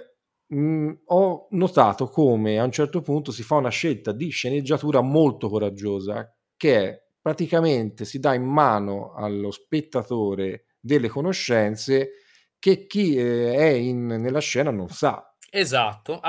mhmm, 0.48 1.00
ho 1.06 1.48
notato 1.50 2.08
come 2.08 2.58
a 2.58 2.64
un 2.64 2.72
certo 2.72 3.00
punto 3.02 3.32
si 3.32 3.42
fa 3.42 3.56
una 3.56 3.70
scelta 3.70 4.12
di 4.12 4.28
sceneggiatura 4.30 5.00
molto 5.02 5.48
coraggiosa, 5.48 6.34
che 6.56 6.78
è 6.88 7.04
praticamente 7.20 8.04
si 8.04 8.18
dà 8.20 8.34
in 8.34 8.44
mano 8.44 9.12
allo 9.14 9.50
spettatore 9.50 10.66
delle 10.80 11.08
conoscenze 11.08 12.10
che 12.58 12.86
chi, 12.86 13.16
ehm, 13.18 13.52
è 13.54 13.66
in 13.70 14.06
nella 14.06 14.40
scena 14.40 14.70
non 14.70 14.88
sa. 14.88 15.30
Esatto, 15.52 16.20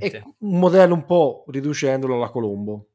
È 0.00 0.10
assolutamente. 0.10 0.14
c 0.16 0.26
un 0.40 0.58
modello 0.58 0.94
un 0.94 1.04
po' 1.04 1.44
riducendolo 1.48 2.14
alla 2.16 2.30
Columbo. 2.30 2.90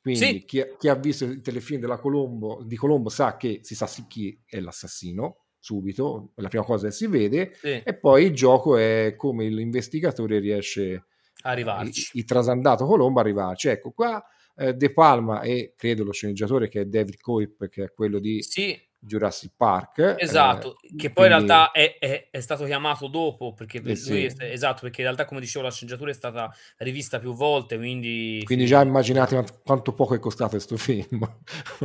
Quindi 0.00 0.44
Sì. 0.44 0.44
chi 0.44 0.60
ha 0.60 0.76
chi 0.76 0.88
ha 0.88 0.94
visto 0.94 1.24
il 1.24 1.40
telefilm 1.40 1.80
della 1.80 1.98
Columbo 1.98 2.62
di 2.64 2.76
Columbo 2.76 3.08
sa 3.08 3.36
che 3.36 3.60
si 3.62 3.74
sa 3.74 3.86
chi 4.06 4.40
è 4.46 4.60
l'assassino, 4.60 5.43
subito, 5.64 6.32
la 6.36 6.48
prima 6.48 6.64
cosa 6.64 6.86
che 6.88 6.92
si 6.92 7.06
vede 7.06 7.52
Sì. 7.62 7.82
e 7.82 7.96
poi 7.98 8.24
il 8.26 8.34
gioco 8.34 8.76
è 8.76 9.14
come 9.16 9.48
l'investigatore 9.48 10.38
riesce, 10.38 10.82
i 10.82 11.02
Arrivarci. 11.42 12.12
il 12.12 12.24
trasandato 12.24 12.84
Colombo 12.86 13.20
arrivarci. 13.20 13.68
Ecco 13.68 13.92
qua, 13.92 14.22
ehm, 14.56 14.70
De 14.72 14.92
Palma 14.92 15.40
e 15.42 15.72
credo 15.76 16.04
lo 16.04 16.12
sceneggiatore 16.12 16.68
che 16.68 16.82
è 16.82 16.84
David 16.86 17.18
Koepp, 17.18 17.64
che 17.66 17.84
è 17.84 17.92
quello 17.92 18.18
di 18.20 18.42
Sì. 18.42 18.78
Jurassic 19.04 19.52
Park, 19.56 19.98
ehm, 19.98 20.16
Esatto, 20.16 20.76
che 20.94 21.10
poi 21.12 21.24
in 21.26 21.32
quindi 21.32 21.44
realtà 21.48 21.72
è 21.72 21.98
è 21.98 22.28
è 22.30 22.40
stato 22.40 22.64
chiamato 22.64 23.08
dopo, 23.08 23.52
perché 23.52 23.82
Eh 23.82 23.96
sì. 23.96 24.24
es 24.24 24.34
esatto, 24.38 24.82
perché 24.82 25.00
in 25.00 25.06
realtà 25.08 25.24
come 25.24 25.40
dicevo 25.40 25.64
la 25.64 25.72
sceneggiatura 25.72 26.10
è 26.10 26.14
stata 26.14 26.54
rivista 26.78 27.18
più 27.18 27.34
volte, 27.34 27.76
quindi 27.76 28.48
Quindi 28.48 28.66
già 28.66 28.82
immaginate 28.82 29.34
quant 29.34 29.62
quanto 29.62 29.92
poco 29.94 30.14
è 30.14 30.18
costato 30.18 30.58
'sto 30.58 30.76
film. 30.76 31.18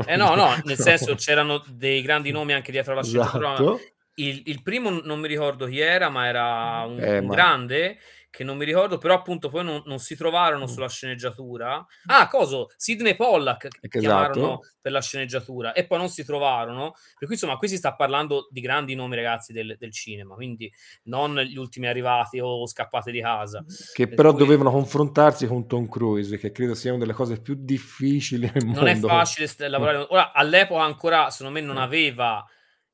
Eh 0.06 0.16
no, 0.16 0.34
no, 0.36 0.60
nel 0.64 0.78
senso 0.78 1.16
c'erano 1.16 1.64
dei 1.68 2.02
grandi 2.02 2.32
nomi 2.32 2.54
anche 2.54 2.72
dietro 2.72 2.94
alla 2.94 3.04
sceneggiatura. 3.04 3.54
Esatto. 3.54 3.80
Il 4.16 4.42
il 4.46 4.62
primo 4.64 4.90
non 4.90 5.20
mi 5.20 5.28
ricordo 5.28 5.66
chi 5.68 5.80
era, 5.80 6.10
ma 6.10 6.26
era 6.28 6.84
un 6.86 7.04
Eh, 7.04 7.20
un 7.20 7.28
ma 7.28 7.30
grande 7.30 7.98
che 8.32 8.44
non 8.44 8.58
mi 8.58 8.66
ricordo, 8.66 8.98
però 9.00 9.16
appunto 9.16 9.50
poi 9.50 9.64
non, 9.64 9.82
non 9.86 9.98
si 10.00 10.16
trovarono 10.16 10.68
sulla 10.68 10.88
sceneggiatura. 10.88 11.84
Ah, 12.06 12.28
coso? 12.28 12.68
Sidney 12.78 13.16
Pollack 13.16 13.66
Esatto. 13.66 13.88
chiamarono 14.00 14.60
per 14.80 14.92
la 14.92 15.02
sceneggiatura 15.02 15.74
e 15.74 15.86
poi 15.88 15.98
non 15.98 16.10
si 16.10 16.24
trovarono. 16.24 16.92
Per 17.18 17.26
cui 17.28 17.34
insomma, 17.34 17.58
qui 17.58 17.68
si 17.68 17.78
sta 17.78 17.96
parlando 17.96 18.48
di 18.52 18.62
grandi 18.62 18.94
nomi, 18.96 19.16
ragazzi, 19.16 19.52
del, 19.52 19.76
del 19.80 19.92
cinema, 19.92 20.36
quindi 20.36 20.72
non 21.04 21.40
gli 21.40 21.58
ultimi 21.58 21.88
arrivati 21.88 22.40
o 22.40 22.68
scappate 22.68 23.12
di 23.12 23.20
casa. 23.22 23.64
Che 23.94 24.06
Per 24.08 24.16
però 24.16 24.30
cui 24.32 24.40
dovevano 24.40 24.72
confrontarsi 24.72 25.48
con 25.48 25.68
Tom 25.68 25.88
Cruise, 25.90 26.38
che 26.38 26.52
credo 26.52 26.76
sia 26.76 26.92
una 26.92 27.00
delle 27.00 27.14
cose 27.14 27.42
più 27.42 27.56
difficili 27.58 28.50
nel 28.54 28.66
non 28.68 28.88
è 28.88 28.92
mondo. 28.94 29.08
facile 29.08 29.48
st- 29.48 29.62
lavorare. 29.68 30.06
Ora, 30.10 30.32
all'epoca 30.34 30.84
ancora, 30.84 31.30
secondo 31.32 31.60
me, 31.60 31.66
non 31.66 31.76
Mm. 31.78 31.80
aveva. 31.80 32.46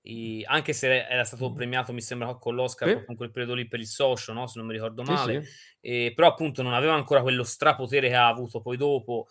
I- 0.08 0.44
anche 0.46 0.74
se 0.74 1.06
era 1.08 1.24
stato 1.24 1.52
premiato, 1.52 1.94
mi 1.94 2.02
sembra, 2.02 2.36
con 2.36 2.56
l'Oscar 2.56 2.90
Sì. 2.90 3.04
in 3.08 3.16
quel 3.16 3.32
periodo 3.32 3.56
lì 3.56 3.68
per 3.68 3.80
il 3.80 3.88
socio, 3.88 4.34
no? 4.34 4.48
se 4.48 4.60
non 4.60 4.68
mi 4.68 4.74
ricordo 4.74 5.04
Sì, 5.04 5.12
male. 5.12 5.44
sì. 5.44 5.50
E, 5.82 6.14
però 6.16 6.28
appunto 6.30 6.62
non 6.62 6.74
aveva 6.74 6.94
ancora 6.94 7.22
quello 7.22 7.44
strapotere 7.44 8.08
che 8.10 8.16
ha 8.16 8.28
avuto 8.28 8.62
poi 8.62 8.78
dopo. 8.78 9.28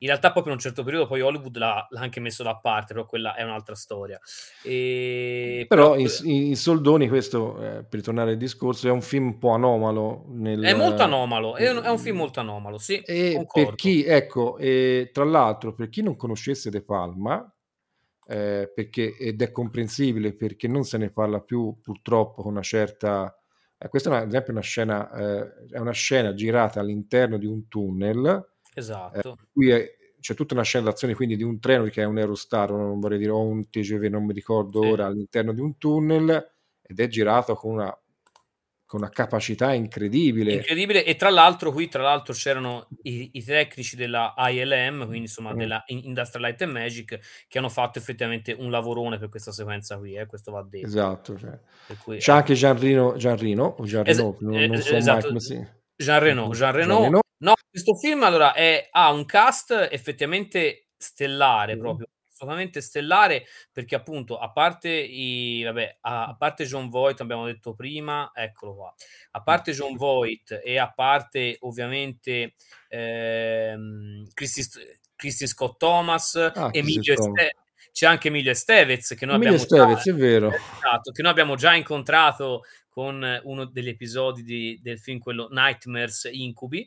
In 0.00 0.06
realtà 0.08 0.30
poi 0.30 0.44
per 0.44 0.52
un 0.52 0.58
certo 0.60 0.84
periodo 0.84 1.08
poi 1.08 1.20
Hollywood 1.22 1.56
l'ha, 1.56 1.84
l'ha 1.90 2.00
anche 2.00 2.20
messo 2.20 2.44
da 2.44 2.56
parte, 2.56 2.94
però 2.94 3.04
quella 3.04 3.34
è 3.34 3.42
un'altra 3.42 3.74
storia. 3.74 4.20
E, 4.62 5.66
Però 5.68 5.94
però 5.94 5.98
in, 5.98 6.08
in 6.24 6.56
soldoni, 6.56 7.08
questo 7.08 7.56
eh, 7.60 7.84
per 7.84 7.98
ritornare 7.98 8.30
al 8.32 8.36
discorso, 8.36 8.86
è 8.86 8.90
un 8.92 9.02
film 9.02 9.26
un 9.26 9.38
po' 9.38 9.50
anomalo. 9.50 10.24
Nel, 10.28 10.62
è 10.62 10.74
molto 10.74 11.02
anomalo, 11.02 11.56
è 11.56 11.70
un, 11.70 11.82
è 11.82 11.88
un 11.90 11.98
film 11.98 12.16
molto 12.16 12.40
anomalo, 12.40 12.78
sì, 12.78 12.98
E 13.00 13.44
per 13.52 13.74
chi, 13.74 14.04
ecco, 14.04 14.56
e 14.58 15.10
tra 15.12 15.24
l'altro, 15.24 15.74
per 15.74 15.88
chi 15.88 16.02
non 16.02 16.16
conoscesse 16.16 16.70
De 16.70 16.82
Palma, 16.82 17.52
eh, 18.28 18.70
perché, 18.74 19.16
ed 19.16 19.40
è 19.42 19.50
comprensibile 19.50 20.34
perché 20.34 20.68
non 20.68 20.84
se 20.84 20.98
ne 20.98 21.10
parla 21.10 21.40
più 21.40 21.72
purtroppo 21.82 22.42
con 22.42 22.52
una 22.52 22.62
certa... 22.62 23.34
eh, 23.78 23.88
questa 23.88 24.10
è 24.10 24.12
una- 24.12 24.22
ad 24.22 24.28
esempio 24.28 24.52
una 24.52 24.60
scena, 24.62 25.10
eh, 25.12 25.66
è 25.70 25.78
una 25.78 25.92
scena 25.92 26.34
girata 26.34 26.80
all'interno 26.80 27.38
di 27.38 27.46
un 27.46 27.68
tunnel, 27.68 28.46
Esatto. 28.74 29.28
in 29.30 29.46
cui 29.52 29.70
è- 29.70 29.96
c'è 30.20 30.34
tutta 30.34 30.54
una 30.54 30.64
scena 30.64 30.84
d'azione 30.86 31.14
quindi 31.14 31.36
di 31.36 31.42
un 31.44 31.58
treno 31.60 31.84
che 31.84 32.02
è 32.02 32.04
un 32.04 32.18
Eurostar, 32.18 32.70
non 32.72 32.98
vorrei 33.00 33.18
dire, 33.18 33.30
o 33.30 33.40
un 33.40 33.68
TGV, 33.70 34.02
non 34.10 34.24
mi 34.24 34.32
ricordo 34.32 34.82
Sì. 34.82 34.88
ora, 34.88 35.06
all'interno 35.06 35.52
di 35.52 35.60
un 35.60 35.78
tunnel 35.78 36.50
ed 36.82 37.00
è 37.00 37.06
girato 37.08 37.54
con 37.54 37.72
una, 37.74 37.98
con 38.88 39.00
una 39.00 39.10
capacità 39.10 39.74
incredibile. 39.74 40.54
Incredibile, 40.54 41.04
e 41.04 41.14
tra 41.14 41.28
l'altro 41.28 41.72
qui 41.72 41.88
tra 41.88 42.02
l'altro 42.02 42.32
c'erano 42.32 42.88
i, 43.02 43.32
i 43.34 43.44
tecnici 43.44 43.96
della 43.96 44.32
ILM, 44.38 45.00
quindi 45.00 45.18
insomma 45.26 45.52
Mm. 45.52 45.56
della 45.58 45.82
In- 45.88 46.00
Industrial 46.04 46.42
Light 46.46 46.62
and 46.62 46.72
Magic, 46.72 47.18
che 47.46 47.58
hanno 47.58 47.68
fatto 47.68 47.98
effettivamente 47.98 48.52
un 48.58 48.70
lavorone 48.70 49.18
per 49.18 49.28
questa 49.28 49.52
sequenza 49.52 49.98
qui, 49.98 50.14
eh, 50.14 50.24
questo 50.24 50.52
va 50.52 50.62
detto. 50.66 50.86
Esatto, 50.86 51.38
cioè. 51.38 51.58
Cui, 52.02 52.16
C'è 52.16 52.30
eh, 52.32 52.34
anche 52.36 52.54
Jean 52.54 52.78
Reno, 52.80 53.12
Jean 53.16 53.36
Reno 53.36 53.74
o 53.78 53.84
Jean 53.84 54.06
Es- 54.06 54.16
Reno, 54.16 54.36
non, 54.40 54.54
eh, 54.54 54.66
non 54.68 54.78
so 54.80 54.90
mai 54.92 54.98
esatto, 55.00 55.26
come 55.26 55.40
si... 55.40 55.66
Jean 55.94 56.18
Reno, 56.20 56.48
Jean 56.48 56.72
Reno. 56.72 57.20
No, 57.40 57.52
questo 57.70 57.94
film 57.96 58.22
allora 58.22 58.54
è- 58.54 58.88
ha 58.90 59.12
un 59.12 59.26
cast 59.26 59.88
effettivamente 59.90 60.88
stellare 60.96 61.76
Mm. 61.76 61.78
proprio, 61.80 62.06
assolutamente 62.38 62.80
stellare, 62.80 63.44
perché 63.72 63.96
appunto 63.96 64.38
a 64.38 64.50
parte 64.52 64.88
i 64.90 65.62
vabbè, 65.64 65.98
a, 66.02 66.26
a 66.28 66.36
parte 66.36 66.64
John 66.64 66.88
Voight, 66.88 67.20
abbiamo 67.20 67.46
detto 67.46 67.74
prima, 67.74 68.30
eccolo 68.34 68.74
qua. 68.76 68.94
A 69.32 69.42
parte 69.42 69.72
John 69.72 69.96
Voight 69.96 70.60
e 70.62 70.78
a 70.78 70.90
parte 70.92 71.56
ovviamente 71.60 72.54
ehm, 72.88 74.28
Christy, 74.34 74.62
Christy 75.16 75.46
Scott 75.46 75.78
Thomas, 75.78 76.34
Ah, 76.36 76.68
Emilio 76.72 77.02
Christy 77.02 77.14
Thomas. 77.14 77.42
Este- 77.42 77.56
c'è 77.90 78.06
anche 78.06 78.28
Emilio 78.28 78.52
Estevez 78.52 79.14
che 79.18 79.26
noi 79.26 79.36
Emilio 79.36 79.54
abbiamo 79.60 79.80
Estevez, 79.96 80.04
già, 80.04 80.10
è 80.12 80.14
vero. 80.14 80.52
esatto, 80.52 81.10
che 81.10 81.22
noi 81.22 81.30
abbiamo 81.32 81.56
già 81.56 81.74
incontrato 81.74 82.62
con 82.88 83.40
uno 83.44 83.64
degli 83.64 83.88
episodi 83.88 84.42
di- 84.44 84.78
del 84.80 85.00
film, 85.00 85.18
quello 85.18 85.48
Nightmares 85.50 86.28
Incubi. 86.30 86.86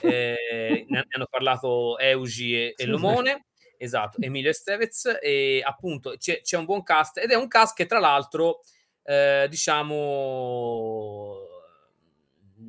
Eh, 0.00 0.84
ne, 0.88 1.04
hanno 1.08 1.26
parlato 1.28 1.98
Eugi 1.98 2.54
e, 2.54 2.74
e 2.76 2.86
Lomone. 2.86 3.46
Esatto, 3.82 4.18
Emilio 4.20 4.50
Estevez. 4.50 5.18
E 5.20 5.60
appunto 5.64 6.14
c'è, 6.16 6.40
c'è 6.40 6.56
un 6.56 6.64
buon 6.64 6.82
cast 6.84 7.18
ed 7.18 7.30
è 7.30 7.34
un 7.34 7.48
cast 7.48 7.74
che 7.74 7.86
tra 7.86 7.98
l'altro, 7.98 8.60
eh, 9.04 9.46
diciamo... 9.50 11.36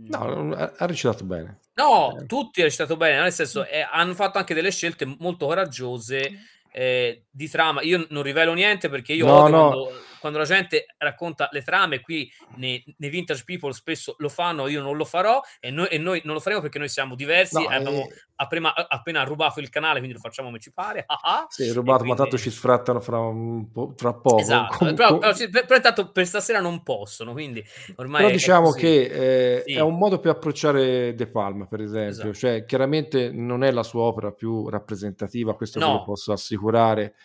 No, 0.05 0.53
ha, 0.55 0.85
recitato 0.85 1.23
bene. 1.23 1.59
No, 1.75 2.17
Eh. 2.19 2.25
tutti 2.25 2.59
hanno 2.59 2.69
recitato 2.69 2.97
bene, 2.97 3.21
nel 3.21 3.31
senso 3.31 3.65
eh, 3.65 3.87
hanno 3.89 4.15
fatto 4.15 4.39
anche 4.39 4.53
delle 4.55 4.71
scelte 4.71 5.05
molto 5.19 5.45
coraggiose 5.45 6.31
eh, 6.71 7.25
di 7.29 7.47
trama. 7.47 7.81
Io 7.83 8.07
non 8.09 8.23
rivelo 8.23 8.53
niente 8.53 8.89
perché 8.89 9.13
io 9.13 9.25
No, 9.27 9.47
no. 9.47 9.69
quando, 9.69 9.91
quando 10.23 10.39
la 10.39 10.45
gente 10.45 10.85
racconta 10.97 11.49
le 11.51 11.61
trame. 11.63 11.99
Qui 11.99 12.31
nei, 12.55 12.81
nei 12.97 13.09
Vintage 13.09 13.43
People 13.45 13.73
spesso 13.73 14.15
lo 14.19 14.29
fanno, 14.29 14.67
io 14.69 14.81
non 14.81 14.95
lo 14.95 15.03
farò 15.03 15.41
e 15.59 15.69
noi, 15.69 15.87
e 15.87 15.97
noi 15.97 16.21
non 16.23 16.33
lo 16.35 16.39
faremo 16.39 16.61
perché 16.61 16.79
noi 16.79 16.87
siamo 16.87 17.15
diversi. 17.15 17.61
No, 17.61 17.67
abbiamo 17.67 17.97
eh, 18.07 18.09
appena, 18.37 18.73
appena 18.73 19.23
rubato 19.23 19.59
il 19.59 19.67
canale, 19.69 19.97
quindi 19.99 20.15
lo 20.15 20.21
facciamo 20.21 20.47
come 20.47 20.59
ci 20.61 20.71
pare. 20.71 21.03
ah 21.05 21.45
sì, 21.49 21.69
rubato, 21.71 22.05
ma 22.05 22.13
quindi- 22.15 22.21
tanto 22.21 22.37
ci 22.37 22.49
sfrattano 22.49 23.01
fra, 23.01 23.19
un 23.19 23.69
po', 23.69 23.93
fra 23.97 24.13
poco. 24.13 24.39
Esatto, 24.39 24.77
Com- 24.77 24.95
però, 24.95 25.17
però, 25.17 25.33
sì, 25.33 25.49
per- 25.49 25.63
però 25.65 25.75
intanto 25.75 26.09
per 26.11 26.25
stasera 26.25 26.61
non 26.61 26.83
possono, 26.83 27.33
quindi 27.33 27.61
ormai 27.97 28.21
Però 28.21 28.33
diciamo 28.33 28.71
che 28.71 29.57
eh, 29.57 29.63
Sì. 29.65 29.73
è 29.73 29.81
un 29.81 29.97
modo 29.97 30.19
per 30.19 30.31
approcciare 30.31 31.13
De 31.15 31.27
Palma, 31.27 31.65
per 31.67 31.81
esempio. 31.81 32.09
Esatto. 32.29 32.33
Cioè, 32.33 32.65
chiaramente 32.65 33.29
non 33.31 33.63
è 33.63 33.71
la 33.71 33.83
sua 33.83 34.03
opera 34.03 34.31
più 34.31 34.69
rappresentativa, 34.69 35.53
questo 35.55 35.79
ve 35.79 35.85
No. 35.85 35.93
lo 35.93 36.03
posso 36.03 36.31
assicurare 36.31 37.15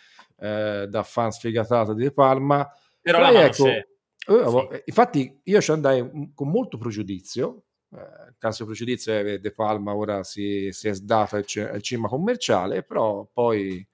eh, 0.41 0.87
da 0.89 1.03
fan 1.03 1.31
sfegatato 1.33 1.95
di 1.95 2.05
De 2.05 2.13
Palma. 2.13 2.69
Però 3.01 3.21
la 3.21 3.45
ecco, 3.45 3.65
c'è. 3.65 3.77
eh, 3.77 4.69
Sì. 4.77 4.83
infatti 4.87 5.41
io 5.45 5.61
ci 5.61 5.71
andai 5.71 6.33
con 6.35 6.49
molto 6.51 6.79
pregiudizio. 6.79 7.65
Eh, 7.91 8.35
caso 8.39 8.67
pregiudizio 8.67 9.15
è 9.15 9.25
che 9.25 9.41
De 9.41 9.53
Palma 9.53 9.95
ora 9.95 10.23
si, 10.23 10.69
si 10.73 10.89
è 10.89 10.93
sdata 10.93 11.37
al, 11.37 11.45
al 11.73 11.83
cinema 11.83 12.09
commerciale, 12.09 12.83
però 12.83 13.27
poi 13.33 13.87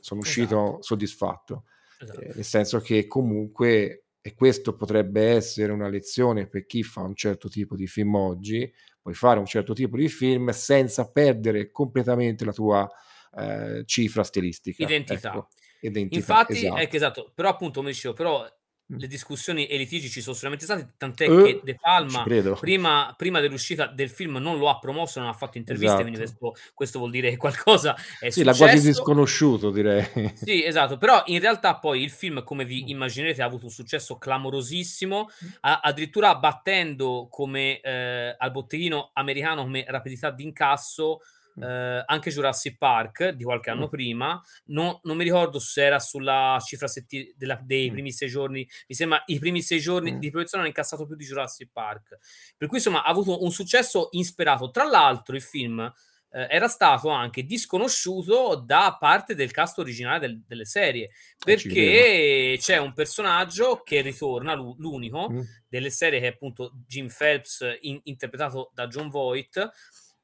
sono 0.00 0.20
uscito 0.20 0.62
Esatto. 0.64 0.82
soddisfatto. 0.82 1.64
Esatto. 2.00 2.20
Eh, 2.20 2.32
nel 2.34 2.44
senso 2.44 2.80
che 2.80 3.06
comunque, 3.06 4.06
e 4.20 4.34
questo 4.34 4.74
potrebbe 4.76 5.28
essere 5.30 5.72
una 5.72 5.88
lezione 5.88 6.46
per 6.46 6.64
chi 6.66 6.82
fa 6.82 7.02
un 7.02 7.14
certo 7.14 7.48
tipo 7.48 7.76
di 7.76 7.86
film 7.86 8.14
oggi, 8.14 8.72
puoi 9.02 9.14
fare 9.14 9.38
un 9.38 9.46
certo 9.46 9.74
tipo 9.74 9.96
di 9.98 10.08
film 10.08 10.48
senza 10.50 11.10
perdere 11.10 11.70
completamente 11.70 12.44
la 12.46 12.52
tua 12.52 12.90
eh, 13.36 13.82
cifra 13.84 14.22
stilistica. 14.24 14.82
Identità. 14.84 15.28
Ecco, 15.28 15.48
identità, 15.88 16.16
Infatti, 16.16 16.52
esatto. 16.58 16.76
ecco, 16.80 16.96
esatto, 16.96 17.32
però 17.34 17.48
appunto 17.50 17.80
come 17.80 17.90
dicevo, 17.92 18.14
però 18.14 18.46
Mm. 18.92 18.98
le 18.98 19.06
discussioni 19.06 19.64
e 19.66 19.76
i 19.76 19.78
litigi 19.78 20.10
ci 20.10 20.20
sono 20.20 20.36
solamente 20.36 20.66
stati, 20.66 20.86
tant'è 20.98 21.24
Eh, 21.24 21.42
che 21.42 21.60
De 21.64 21.74
Palma 21.80 22.22
prima, 22.60 23.14
prima 23.16 23.40
dell'uscita 23.40 23.86
del 23.86 24.10
film 24.10 24.36
non 24.36 24.58
lo 24.58 24.68
ha 24.68 24.78
promosso, 24.78 25.20
non 25.20 25.30
ha 25.30 25.32
fatto 25.32 25.56
interviste, 25.56 26.02
quindi 26.02 26.20
Esatto. 26.22 26.38
questo, 26.38 26.70
questo 26.74 26.98
vuol 26.98 27.10
dire 27.10 27.30
che 27.30 27.36
qualcosa 27.38 27.96
è 28.18 28.28
Sì, 28.28 28.44
l'ha 28.44 28.54
quasi 28.54 28.76
successo. 28.76 28.88
disconosciuto, 28.88 29.70
direi. 29.70 30.04
Sì, 30.36 30.64
esatto, 30.64 30.98
però 30.98 31.22
in 31.26 31.40
realtà 31.40 31.78
poi 31.78 32.02
il 32.02 32.10
film, 32.10 32.42
come 32.44 32.64
vi 32.64 32.84
Mm. 32.84 32.88
immaginerete, 32.88 33.40
ha 33.40 33.46
avuto 33.46 33.64
un 33.66 33.70
successo 33.70 34.18
clamorosissimo, 34.18 35.28
a- 35.60 35.80
addirittura 35.80 36.34
battendo 36.34 37.28
come 37.30 37.80
eh, 37.80 38.34
al 38.36 38.50
botteghino 38.50 39.10
americano 39.14 39.62
come 39.62 39.84
rapidità 39.88 40.30
di 40.30 40.42
incasso 40.44 41.20
eh, 41.60 42.02
anche 42.06 42.30
Jurassic 42.30 42.76
Park 42.78 43.28
di 43.30 43.44
qualche 43.44 43.70
anno 43.70 43.86
Mm. 43.86 43.90
prima. 43.90 44.42
No- 44.66 45.00
non 45.04 45.16
mi 45.16 45.24
ricordo 45.24 45.58
se 45.58 45.84
era 45.84 45.98
sulla 45.98 46.58
cifra 46.64 46.86
setti- 46.88 47.32
della- 47.36 47.60
dei 47.62 47.90
Mm. 47.90 47.92
primi 47.92 48.12
sei 48.12 48.28
giorni, 48.28 48.68
mi 48.88 48.94
sembra 48.94 49.22
i 49.26 49.38
primi 49.38 49.62
sei 49.62 49.80
giorni 49.80 50.12
Mm. 50.12 50.18
di 50.18 50.30
produzione 50.30 50.62
hanno 50.64 50.72
incassato 50.72 51.06
più 51.06 51.16
di 51.16 51.24
Jurassic 51.24 51.68
Park. 51.72 52.18
Per 52.56 52.68
cui 52.68 52.78
insomma 52.78 53.02
ha 53.02 53.08
avuto 53.10 53.42
un 53.42 53.50
successo 53.50 54.08
insperato. 54.12 54.70
Tra 54.70 54.84
l'altro 54.84 55.36
il 55.36 55.42
film 55.42 55.92
eh, 56.36 56.48
era 56.50 56.66
stato 56.66 57.10
anche 57.10 57.44
disconosciuto 57.44 58.56
da 58.56 58.96
parte 58.98 59.36
del 59.36 59.52
cast 59.52 59.78
originale 59.78 60.18
del- 60.18 60.42
delle 60.44 60.64
serie 60.64 61.04
Eh, 61.04 61.10
perché 61.44 62.56
c'è 62.58 62.76
un 62.78 62.92
personaggio 62.92 63.82
che 63.84 64.00
ritorna, 64.00 64.54
lu- 64.54 64.74
l'unico 64.78 65.30
Mm. 65.30 65.40
delle 65.68 65.90
serie 65.90 66.18
che 66.18 66.26
è 66.26 66.30
appunto 66.30 66.72
Jim 66.88 67.06
Phelps 67.16 67.64
in- 67.82 68.00
interpretato 68.04 68.72
da 68.74 68.88
John 68.88 69.10
Voight 69.10 69.70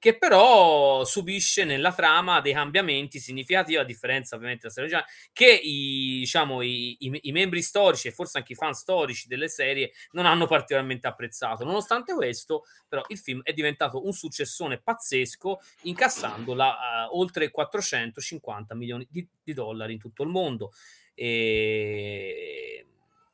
che 0.01 0.19
però 0.19 1.05
subisce 1.05 1.65
nella 1.65 1.93
trama 1.93 2.41
dei 2.41 2.55
cambiamenti 2.55 3.21
significativi 3.21 3.79
a 3.79 3.85
differenza 3.85 4.35
ovviamente 4.35 4.63
della 4.63 4.73
serie 4.73 4.89
originale 4.91 5.13
che 5.33 5.53
i, 5.63 6.19
diciamo, 6.21 6.63
i, 6.63 6.97
i- 7.01 7.21
i 7.25 7.33
membri 7.33 7.63
storici 7.63 8.09
e 8.09 8.13
forse 8.13 8.39
anche 8.39 8.53
i 8.55 8.57
fan 8.57 8.73
storici 8.75 9.29
delle 9.29 9.49
serie 9.49 9.93
non 10.13 10.27
hanno 10.27 10.47
particolarmente 10.47 11.07
apprezzato. 11.07 11.65
Nonostante 11.65 12.15
questo 12.15 12.65
però 12.89 13.03
il 13.09 13.19
film 13.19 13.41
è 13.45 13.53
diventato 13.53 14.05
un 14.05 14.13
successone 14.13 14.81
pazzesco 14.81 15.61
incassando 15.83 16.55
la, 16.55 17.05
eh, 17.05 17.09
oltre 17.13 17.51
450 17.51 18.75
milioni 18.75 19.07
di, 19.11 19.27
di 19.43 19.53
dollari 19.53 19.93
in 19.93 19.99
tutto 19.99 20.23
il 20.23 20.31
mondo. 20.31 20.73
E, 21.15 22.87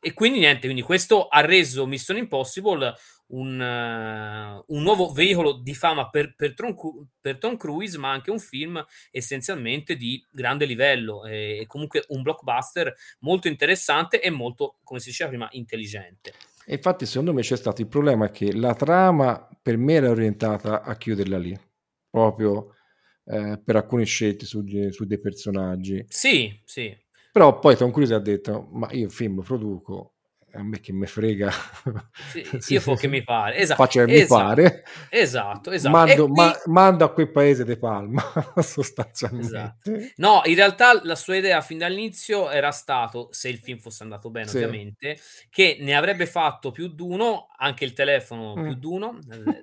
e 0.06 0.12
quindi 0.12 0.38
niente 0.38 0.66
quindi 0.66 0.82
questo 0.82 1.26
ha 1.26 1.40
reso 1.40 1.84
Mission 1.84 2.16
Impossible 2.16 2.94
un, 3.30 3.60
eh, 3.60 4.64
un 4.68 4.82
nuovo 4.84 5.10
veicolo 5.10 5.54
di 5.54 5.74
fama 5.74 6.08
per, 6.10 6.36
per, 6.36 6.54
Tom, 6.54 6.76
per 7.20 7.38
Tom 7.38 7.56
Cruise, 7.56 7.98
ma 7.98 8.12
anche 8.12 8.30
un 8.30 8.38
film 8.38 8.80
essenzialmente 9.10 9.96
di 9.96 10.24
grande 10.30 10.64
livello 10.64 11.24
e, 11.24 11.58
e 11.58 11.66
comunque 11.66 12.04
un 12.10 12.22
blockbuster 12.22 12.94
molto 13.22 13.48
interessante 13.48 14.20
e 14.20 14.30
molto, 14.30 14.78
come 14.84 15.00
si 15.00 15.08
diceva 15.08 15.30
prima, 15.30 15.48
intelligente. 15.50 16.34
E 16.64 16.74
infatti 16.74 17.04
secondo 17.04 17.32
me 17.32 17.42
c'è 17.42 17.56
stato 17.56 17.80
il 17.80 17.88
problema 17.88 18.30
che 18.30 18.54
la 18.54 18.74
trama 18.74 19.48
per 19.60 19.76
me 19.76 19.94
era 19.94 20.10
orientata 20.10 20.82
a 20.82 20.96
chiuderla 20.96 21.38
lì, 21.38 21.58
proprio 22.08 22.76
eh, 23.24 23.60
per 23.60 23.74
alcune 23.74 24.04
scelte 24.04 24.46
su, 24.46 24.64
su, 24.90 25.04
dei 25.04 25.18
personaggi. 25.18 26.04
Sì, 26.06 26.60
sì. 26.64 26.96
Però 27.36 27.58
poi 27.58 27.76
Tom 27.76 27.90
Cruise 27.90 28.14
ha 28.14 28.18
detto, 28.18 28.66
ma 28.70 28.88
io 28.92 29.10
film 29.10 29.42
produco, 29.42 30.14
a 30.54 30.62
me 30.62 30.80
che 30.80 30.94
mi 30.94 31.06
frega. 31.06 31.50
Sì, 32.30 32.42
sì, 32.60 32.72
io 32.72 32.80
sì, 32.80 32.94
che 32.94 33.08
mi 33.08 33.22
pare. 33.22 33.56
Esatto. 33.56 33.82
Faccio 33.82 34.04
che 34.06 34.14
esatto. 34.14 34.40
mi 34.40 34.46
pare. 34.46 34.84
Esatto, 35.10 35.70
esatto. 35.70 35.94
Mando, 35.94 36.24
qui... 36.28 36.34
ma, 36.34 36.56
mando 36.64 37.04
a 37.04 37.12
quel 37.12 37.30
paese 37.30 37.66
di 37.66 37.76
Palma, 37.76 38.22
sostanzialmente. 38.56 39.48
Esatto. 39.48 39.92
No, 40.16 40.40
in 40.44 40.54
realtà 40.54 40.98
la 41.04 41.14
sua 41.14 41.36
idea 41.36 41.60
fin 41.60 41.76
dall'inizio 41.76 42.48
era 42.48 42.70
stato, 42.70 43.28
se 43.32 43.50
il 43.50 43.58
film 43.58 43.80
fosse 43.80 44.02
andato 44.02 44.30
bene 44.30 44.48
ovviamente, 44.48 45.18
che 45.50 45.76
ne 45.80 45.94
avrebbe 45.94 46.24
fatto 46.24 46.70
più 46.70 46.88
di 46.88 47.02
uno, 47.02 47.48
anche 47.58 47.84
il 47.84 47.92
telefono 47.92 48.56
mm. 48.56 48.62
più 48.62 48.74
di 48.76 48.86
uno, 48.88 49.18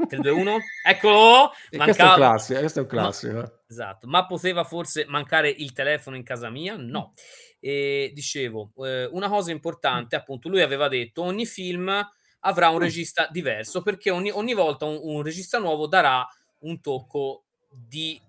3, 0.07 0.19
2, 0.19 0.29
1, 0.29 0.57
eccolo! 0.85 1.51
Mancava... 1.71 1.83
Questo 1.85 2.03
è 2.03 2.07
un 2.07 2.13
classico. 2.13 2.59
Questo 2.59 2.79
è 2.79 2.81
un 2.83 2.87
classico. 2.87 3.33
No, 3.33 3.51
esatto, 3.67 4.07
ma 4.07 4.27
poteva 4.27 4.63
forse 4.63 5.05
mancare 5.07 5.49
il 5.49 5.73
telefono 5.73 6.15
in 6.15 6.23
casa 6.23 6.51
mia? 6.51 6.75
No. 6.77 7.13
E 7.65 8.11
dicevo, 8.13 8.73
eh, 8.79 9.05
una 9.05 9.29
cosa 9.29 9.51
importante, 9.51 10.17
appunto, 10.17 10.49
lui 10.49 10.61
aveva 10.61 10.89
detto 10.89 11.23
ogni 11.23 11.45
film 11.45 12.05
avrà 12.41 12.67
un 12.67 12.79
regista 12.79 13.29
diverso 13.31 13.81
perché 13.81 14.11
ogni, 14.11 14.31
ogni 14.31 14.53
volta 14.53 14.83
un, 14.83 14.99
un, 15.01 15.23
regista 15.23 15.59
nuovo 15.59 15.87
darà 15.87 16.27
un 16.59 16.81
tocco 16.81 17.45
di, 17.69 18.21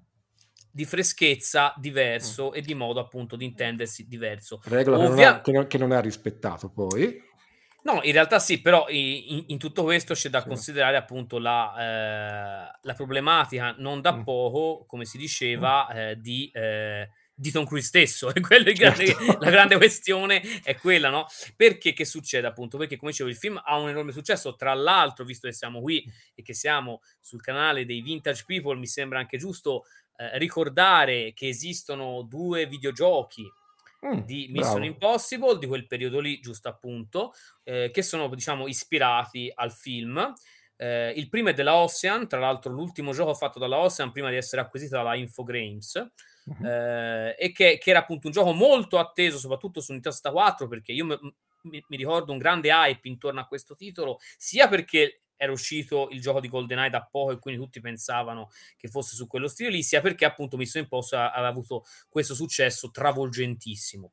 di 0.71 0.85
freschezza 0.85 1.75
diverso 1.77 2.51
mm. 2.51 2.55
e 2.55 2.61
di 2.61 2.75
modo 2.75 3.01
appunto 3.01 3.35
di 3.35 3.45
intendersi 3.45 4.07
diverso. 4.07 4.61
Regola 4.67 4.99
Ovvia... 4.99 5.41
che, 5.41 5.51
non 5.51 5.63
ha, 5.63 5.67
che 5.67 5.79
non 5.79 5.91
ha 5.91 6.01
rispettato 6.01 6.71
poi. 6.71 7.21
No, 7.83 8.03
in 8.05 8.13
realtà 8.13 8.39
sì, 8.39 8.61
però 8.61 8.87
in, 8.89 9.47
in 9.49 9.59
tutto 9.59 9.83
questo 9.83 10.15
c'è 10.15 10.31
da 10.31 10.43
sì. 10.43 10.47
considerare 10.47 10.97
appunto 10.97 11.39
la, 11.39 11.75
eh, 11.77 12.79
la, 12.81 12.95
problematica 12.95 13.75
non 13.79 14.01
da 14.01 14.13
mm. 14.13 14.23
poco, 14.23 14.85
come 14.87 15.05
si 15.05 15.19
diceva, 15.19 15.89
mm. 15.93 15.97
eh, 15.97 16.21
di... 16.21 16.49
Eh, 16.55 17.09
di 17.35 17.51
Tom 17.51 17.67
Cruise 17.67 17.87
stesso. 17.87 18.33
E 18.35 18.41
quello 18.41 18.73
grande, 18.73 19.07
certo. 19.07 19.39
la 19.41 19.51
grande 19.51 19.77
questione 19.77 20.41
è 20.63 20.77
quella, 20.77 21.11
no? 21.11 21.27
Perché 21.57 21.93
che 21.93 22.05
succede 22.05 22.47
appunto? 22.47 22.79
Perché 22.79 22.97
come 22.97 23.11
dicevo, 23.11 23.29
il 23.29 23.37
film 23.37 23.61
ha 23.65 23.79
un 23.79 23.89
enorme 23.89 24.13
successo. 24.13 24.55
Tra 24.55 24.75
l'altro, 24.75 25.25
visto 25.25 25.49
che 25.49 25.55
siamo 25.55 25.81
qui 25.81 26.05
e 26.35 26.43
che 26.43 26.55
siamo 26.55 27.03
sul 27.21 27.41
canale 27.41 27.85
dei 27.85 28.01
Vintage 28.01 28.45
People, 28.47 28.79
mi 28.79 28.87
sembra 28.87 29.19
anche 29.19 29.39
giusto 29.39 29.85
eh, 30.17 30.39
ricordare 30.39 31.33
che 31.35 31.49
esistono 31.49 32.23
due 32.23 32.67
videogiochi 32.67 33.51
mm, 34.07 34.19
di 34.21 34.47
Mission 34.51 34.81
bravo. 34.81 34.85
Impossible 34.87 35.59
di 35.59 35.67
quel 35.67 35.87
periodo 35.87 36.21
lì, 36.21 36.41
giusto 36.41 36.69
appunto, 36.69 37.33
eh, 37.65 37.91
che 37.93 38.03
sono 38.03 38.29
diciamo 38.29 38.69
ispirati 38.69 39.51
al 39.53 39.73
film. 39.73 40.33
Eh, 40.77 41.13
il 41.17 41.29
primo 41.29 41.51
è 41.51 41.55
della 41.55 41.77
Ocean, 41.77 42.27
tra 42.29 42.41
l'altro 42.41 42.73
l'ultimo 42.73 43.13
gioco 43.13 43.33
fatto 43.35 43.59
dalla 43.59 43.79
Ocean 43.79 44.11
prima 44.11 44.31
di 44.31 44.37
essere 44.37 44.61
acquisita 44.61 44.97
dalla 44.97 45.15
Infogrames 45.15 46.13
eh, 46.63 47.35
e 47.39 47.53
che, 47.53 47.79
che, 47.79 47.91
era 47.91 48.01
appunto 48.01 48.27
un 48.27 48.33
gioco 48.33 48.53
molto 48.53 48.99
atteso 48.99 49.39
soprattutto 49.39 49.81
su 49.81 49.93
Nintendo 49.93 50.17
64 50.17 50.69
perché 50.69 50.93
io 50.93 51.05
mi, 51.07 51.19
mi, 51.63 51.85
mi, 51.89 51.97
ricordo 51.97 52.33
un 52.33 52.39
grande 52.39 52.71
hype 52.71 53.09
intorno 53.09 53.41
a 53.41 53.47
questo 53.47 53.75
titolo 53.75 54.19
sia 54.37 54.69
perché 54.69 55.21
era 55.37 55.53
uscito 55.53 56.09
il 56.11 56.21
gioco 56.21 56.41
di 56.41 56.49
GoldenEye 56.49 56.91
da 56.91 57.07
poco 57.11 57.33
e 57.33 57.39
quindi 57.39 57.61
tutti 57.61 57.81
pensavano 57.81 58.51
che 58.77 58.89
fosse 58.89 59.17
su 59.17 59.27
quello 59.27 59.49
stile 59.49 59.71
lì 59.71 59.83
sia 59.83 60.01
perché 60.01 60.25
appunto 60.25 60.57
Mission 60.57 60.83
Impossible 60.83 61.31
aveva 61.33 61.49
avuto 61.49 61.85
questo 62.09 62.35
successo 62.35 62.91
travolgentissimo 62.91 64.13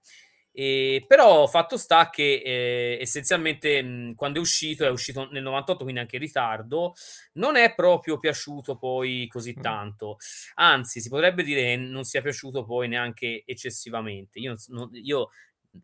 e, 0.53 1.03
però 1.07 1.47
fatto 1.47 1.77
sta 1.77 2.09
che 2.09 2.41
eh, 2.43 2.97
essenzialmente 2.99 3.81
mh, 3.81 4.15
quando 4.15 4.39
è 4.39 4.41
uscito, 4.41 4.85
è 4.85 4.89
uscito 4.89 5.29
nel 5.31 5.43
98, 5.43 5.83
quindi 5.83 6.01
anche 6.01 6.17
in 6.17 6.21
ritardo, 6.21 6.93
non 7.33 7.55
è 7.55 7.73
proprio 7.73 8.17
piaciuto 8.17 8.75
poi 8.75 9.27
così 9.29 9.53
tanto. 9.53 10.17
Anzi, 10.55 10.99
si 10.99 11.09
potrebbe 11.09 11.43
dire 11.43 11.61
che 11.61 11.75
non 11.77 12.03
sia 12.03 12.21
piaciuto 12.21 12.63
poi 12.65 12.87
neanche 12.87 13.43
eccessivamente. 13.45 14.39
Io, 14.39 14.55
non, 14.67 14.89
io 14.93 15.29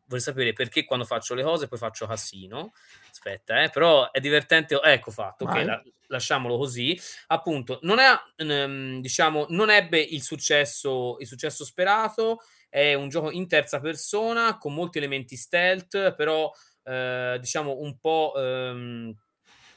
vorrei 0.05 0.21
sapere 0.21 0.53
perché 0.53 0.83
quando 0.83 1.05
faccio 1.05 1.33
le 1.33 1.43
cose 1.43 1.67
poi 1.67 1.77
faccio 1.77 2.05
casino. 2.05 2.73
Aspetta, 3.09 3.63
eh, 3.63 3.69
però 3.69 4.11
è 4.11 4.19
divertente. 4.19 4.79
Ecco 4.81 5.11
fatto, 5.11 5.45
ok, 5.45 5.63
la, 5.63 5.83
lasciamolo 6.07 6.57
così. 6.57 6.99
Appunto, 7.27 7.79
non, 7.83 7.99
è, 7.99 8.11
ehm, 8.35 8.99
diciamo, 8.99 9.45
non 9.49 9.69
ebbe 9.69 9.99
il 9.99 10.21
successo, 10.21 11.17
il 11.19 11.27
successo 11.27 11.63
sperato 11.63 12.41
è 12.69 12.93
un 12.93 13.09
gioco 13.09 13.31
in 13.31 13.47
terza 13.47 13.79
persona 13.79 14.57
con 14.57 14.73
molti 14.73 14.97
elementi 14.97 15.35
stealth, 15.35 16.15
però 16.15 16.51
eh, 16.83 17.37
diciamo 17.39 17.77
un 17.79 17.97
po' 17.99 18.33
ehm, 18.35 19.15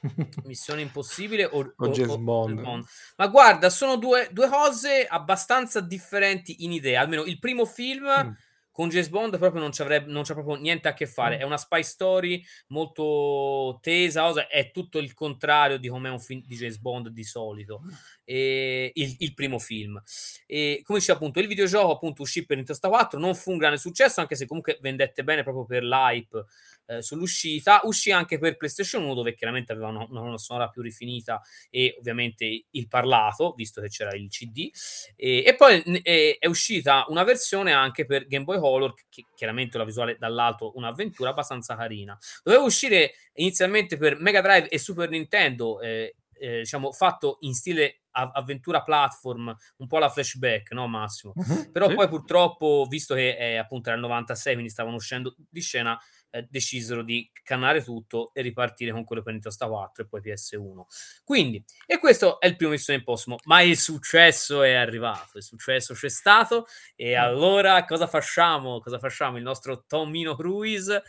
Missione 0.44 0.80
Impossibile 0.80 1.44
o, 1.44 1.72
o, 1.76 1.88
James 1.88 2.16
Bond. 2.16 2.60
Bond. 2.60 2.84
Ma 3.16 3.26
guarda, 3.28 3.70
sono 3.70 3.96
due, 3.96 4.28
due, 4.32 4.48
cose 4.48 5.06
abbastanza 5.06 5.80
differenti 5.80 6.64
in 6.64 6.72
idea. 6.72 7.00
Almeno 7.00 7.24
il 7.24 7.38
primo 7.38 7.64
film. 7.64 8.06
Mm 8.06 8.48
con 8.72 8.88
James 8.88 9.08
Bond 9.08 9.38
proprio 9.38 9.60
non, 9.60 9.70
non 10.06 10.22
c'è 10.22 10.34
proprio 10.34 10.54
niente 10.56 10.88
a 10.88 10.92
che 10.92 11.06
fare. 11.06 11.36
Mm. 11.36 11.40
È 11.40 11.42
una 11.42 11.56
spy 11.56 11.82
story 11.82 12.42
molto 12.68 13.78
tesa, 13.82 14.46
è 14.46 14.70
tutto 14.70 14.98
il 14.98 15.12
contrario 15.12 15.78
di 15.78 15.88
come 15.88 16.08
è 16.08 16.12
un 16.12 16.20
film 16.20 16.42
di 16.44 16.56
James 16.56 16.78
Bond 16.78 17.08
di 17.08 17.24
solito. 17.24 17.80
Mm. 17.84 17.88
E, 18.24 18.90
il, 18.94 19.16
il, 19.18 19.34
primo 19.34 19.58
film. 19.58 20.00
E 20.46 20.82
come 20.84 20.98
dice 20.98 21.12
appunto, 21.12 21.40
il 21.40 21.48
videogioco 21.48 21.92
appunto 21.92 22.22
uscì 22.22 22.46
per 22.46 22.56
Nintendo 22.56 22.88
4, 22.88 23.18
non 23.18 23.34
fu 23.34 23.50
un 23.50 23.58
grande 23.58 23.78
successo, 23.78 24.20
anche 24.20 24.36
se 24.36 24.46
comunque 24.46 24.78
vendette 24.80 25.24
bene 25.24 25.42
proprio 25.42 25.64
per 25.64 25.82
l'hype 25.82 26.44
eh, 26.90 27.02
sull'uscita. 27.02 27.80
Uscì 27.84 28.10
anche 28.10 28.38
per 28.38 28.56
PlayStation 28.56 29.04
1, 29.04 29.14
dove 29.14 29.34
chiaramente 29.34 29.72
aveva 29.72 29.88
una, 29.88 30.06
una 30.08 30.38
sonora 30.38 30.68
più 30.68 30.82
rifinita 30.82 31.40
e 31.70 31.94
ovviamente 31.98 32.64
il 32.70 32.88
parlato, 32.88 33.52
visto 33.52 33.80
che 33.80 33.88
c'era 33.88 34.14
il 34.14 34.28
CD. 34.28 34.70
E, 35.14 35.44
e 35.46 35.54
poi 35.54 35.80
è, 36.02 36.36
è, 36.38 36.46
uscita 36.46 37.04
una 37.08 37.22
versione 37.22 37.72
anche 37.72 38.06
per 38.06 38.26
Game 38.26 38.44
Boy 38.44 38.58
Color, 38.58 38.94
che 39.08 39.26
chiaramente 39.34 39.78
la 39.78 39.84
visuale 39.84 40.16
dall'alto 40.18 40.72
un'avventura 40.74 41.30
abbastanza 41.30 41.76
carina. 41.76 42.18
Doveva 42.42 42.64
uscire 42.64 43.12
inizialmente 43.34 43.96
per 43.96 44.18
Mega 44.18 44.40
Drive 44.40 44.68
e 44.68 44.78
Super 44.78 45.08
Nintendo. 45.08 45.80
Eh, 45.80 46.16
eh, 46.40 46.58
diciamo 46.60 46.90
fatto 46.90 47.36
in 47.40 47.54
stile 47.54 48.00
avventura 48.12 48.82
platform, 48.82 49.54
un 49.76 49.86
po' 49.86 49.98
la 49.98 50.08
flashback, 50.08 50.72
no 50.72 50.88
Massimo? 50.88 51.32
Uh-huh, 51.36 51.70
Però 51.70 51.88
sì. 51.88 51.94
poi 51.94 52.08
purtroppo, 52.08 52.86
visto 52.88 53.14
che 53.14 53.36
è 53.36 53.54
appunto 53.56 53.88
era 53.88 53.98
il 53.98 54.04
96, 54.04 54.54
quindi 54.54 54.70
stavano 54.70 54.96
uscendo 54.96 55.34
di 55.48 55.60
scena, 55.60 55.98
eh, 56.30 56.46
decisero 56.48 57.02
di 57.02 57.28
cannare 57.42 57.82
tutto 57.82 58.32
e 58.32 58.42
ripartire 58.42 58.92
con 58.92 59.04
quello 59.04 59.22
per 59.22 59.32
Nintendo 59.32 59.68
4 59.68 60.02
e 60.02 60.06
poi 60.06 60.20
PS1. 60.20 60.82
Quindi, 61.24 61.62
e 61.86 61.98
questo 61.98 62.40
è 62.40 62.46
il 62.46 62.56
primo 62.56 62.72
Mission 62.72 62.96
Impossible, 62.96 63.38
ma 63.44 63.62
il 63.62 63.76
successo 63.76 64.62
è 64.62 64.74
arrivato, 64.74 65.38
il 65.38 65.42
successo 65.42 65.94
c'è 65.94 66.08
stato 66.08 66.66
e 66.94 67.16
mm. 67.16 67.20
allora 67.20 67.84
cosa 67.84 68.06
facciamo? 68.06 68.80
Cosa 68.80 68.98
facciamo? 68.98 69.36
Il 69.36 69.42
nostro 69.42 69.84
Tomino 69.86 70.36
Cruise 70.36 71.02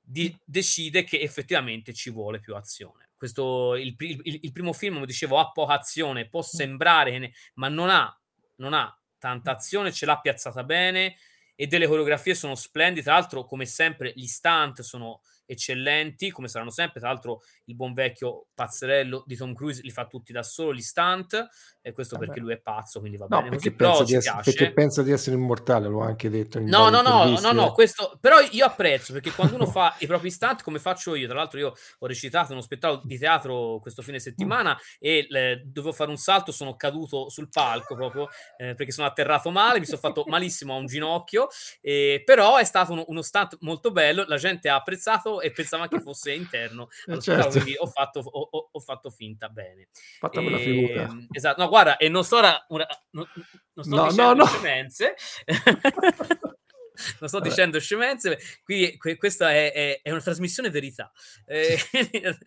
di- 0.00 0.36
decide 0.44 1.04
che 1.04 1.20
effettivamente 1.20 1.92
ci 1.92 2.10
vuole 2.10 2.40
più 2.40 2.54
azione. 2.56 3.10
Questo, 3.16 3.76
il, 3.76 3.94
il, 3.98 4.40
il 4.42 4.52
primo 4.52 4.72
film, 4.72 4.94
come 4.94 5.06
dicevo, 5.06 5.38
ha 5.38 5.50
poca 5.52 5.74
azione, 5.74 6.28
può 6.28 6.40
mm. 6.40 6.42
sembrare, 6.42 7.32
ma 7.54 7.68
non 7.68 7.88
ha, 7.88 8.20
non 8.56 8.74
ha 8.74 8.98
tanta 9.18 9.52
azione, 9.52 9.92
ce 9.92 10.04
l'ha 10.04 10.18
piazzata 10.18 10.64
bene 10.64 11.16
e 11.54 11.66
delle 11.66 11.86
coreografie 11.86 12.34
sono 12.34 12.54
splendide. 12.54 13.02
Tra 13.02 13.14
l'altro, 13.14 13.44
come 13.44 13.66
sempre, 13.66 14.12
gli 14.14 14.26
stunt 14.26 14.80
sono 14.82 15.20
eccellenti, 15.46 16.30
come 16.30 16.48
saranno 16.48 16.70
sempre. 16.70 17.00
Tra 17.00 17.10
l'altro, 17.10 17.42
il 17.64 17.74
buon 17.74 17.92
vecchio 17.92 18.46
pazzerello 18.54 19.24
di 19.26 19.36
Tom 19.36 19.54
Cruise 19.54 19.82
li 19.82 19.90
fa 19.90 20.06
tutti 20.06 20.32
da 20.32 20.42
solo 20.42 20.74
gli 20.74 20.80
stunt, 20.80 21.48
e 21.80 21.92
questo 21.92 22.14
Vabbè. 22.14 22.26
perché 22.26 22.40
lui 22.40 22.52
è 22.52 22.58
pazzo, 22.58 23.00
quindi 23.00 23.18
va 23.18 23.26
no, 23.28 23.38
bene 23.38 23.50
perché 23.50 23.74
così. 23.76 24.12
Pensa, 24.14 24.38
essere, 24.38 24.56
perché 24.56 24.72
pensa 24.72 25.02
di 25.02 25.12
essere 25.12 25.36
immortale, 25.36 25.88
l'ho 25.88 26.00
anche 26.00 26.30
detto. 26.30 26.58
no, 26.60 26.88
no, 26.88 27.02
no, 27.02 27.38
no, 27.38 27.52
no, 27.52 27.72
questo 27.72 28.16
però 28.20 28.36
io 28.50 28.64
apprezzo 28.64 29.12
perché 29.12 29.30
quando 29.32 29.56
uno 29.56 29.66
fa 29.66 29.94
i 29.98 30.06
propri 30.06 30.30
stunt, 30.30 30.62
come 30.62 30.78
faccio 30.78 31.14
io, 31.14 31.26
tra 31.26 31.36
l'altro, 31.36 31.58
io 31.58 31.74
ho 31.98 32.06
recitato 32.06 32.52
uno 32.52 32.62
spettacolo 32.62 33.02
di 33.04 33.18
teatro 33.18 33.78
questo 33.80 34.02
fine 34.02 34.18
settimana 34.18 34.78
e 34.98 35.26
eh, 35.30 35.62
dovevo 35.64 35.92
fare 35.92 36.10
un 36.10 36.16
salto, 36.16 36.52
sono 36.52 36.74
caduto 36.76 37.28
sul 37.28 37.48
palco 37.50 37.94
proprio 37.94 38.28
eh, 38.56 38.74
perché 38.74 38.92
sono 38.92 39.06
atterrato 39.06 39.50
male, 39.50 39.78
mi 39.78 39.86
sono 39.86 39.98
fatto 39.98 40.24
malissimo 40.26 40.74
a 40.74 40.78
un 40.78 40.86
ginocchio, 40.86 41.48
eh, 41.80 42.22
però 42.24 42.56
è 42.56 42.64
stato 42.64 42.92
uno, 42.92 43.04
uno 43.08 43.22
stunt 43.22 43.58
molto 43.60 43.90
bello, 43.90 44.24
la 44.26 44.36
gente 44.36 44.68
ha 44.68 44.76
apprezzato 44.76 45.33
e 45.40 45.52
pensava 45.52 45.88
che 45.88 46.00
fosse 46.00 46.32
interno 46.32 46.88
allo 47.06 47.20
certo. 47.20 47.50
quindi 47.50 47.74
ho 47.76 47.86
fatto, 47.86 48.20
ho, 48.20 48.68
ho 48.72 48.80
fatto, 48.80 49.10
finta 49.10 49.48
bene. 49.48 49.88
Fatta 50.18 50.40
figura. 50.40 51.02
Ehm, 51.02 51.26
esatto, 51.30 51.62
no, 51.62 51.68
guarda, 51.68 51.96
e 51.96 52.08
non 52.08 52.24
sto, 52.24 52.36
ora, 52.36 52.64
una, 52.68 52.86
non, 53.10 53.26
non 53.74 53.84
sto 53.84 53.96
no, 53.96 54.10
no, 54.10 54.34
no. 54.34 54.44
non 57.20 57.28
sto 57.28 57.40
dicendo 57.40 57.80
scemenze, 57.80 58.38
qui 58.62 58.96
que- 58.96 59.16
questa 59.16 59.50
è, 59.52 59.72
è, 59.72 60.00
è, 60.02 60.10
una 60.10 60.20
trasmissione 60.20 60.70
verità. 60.70 61.10
Eh, 61.46 61.76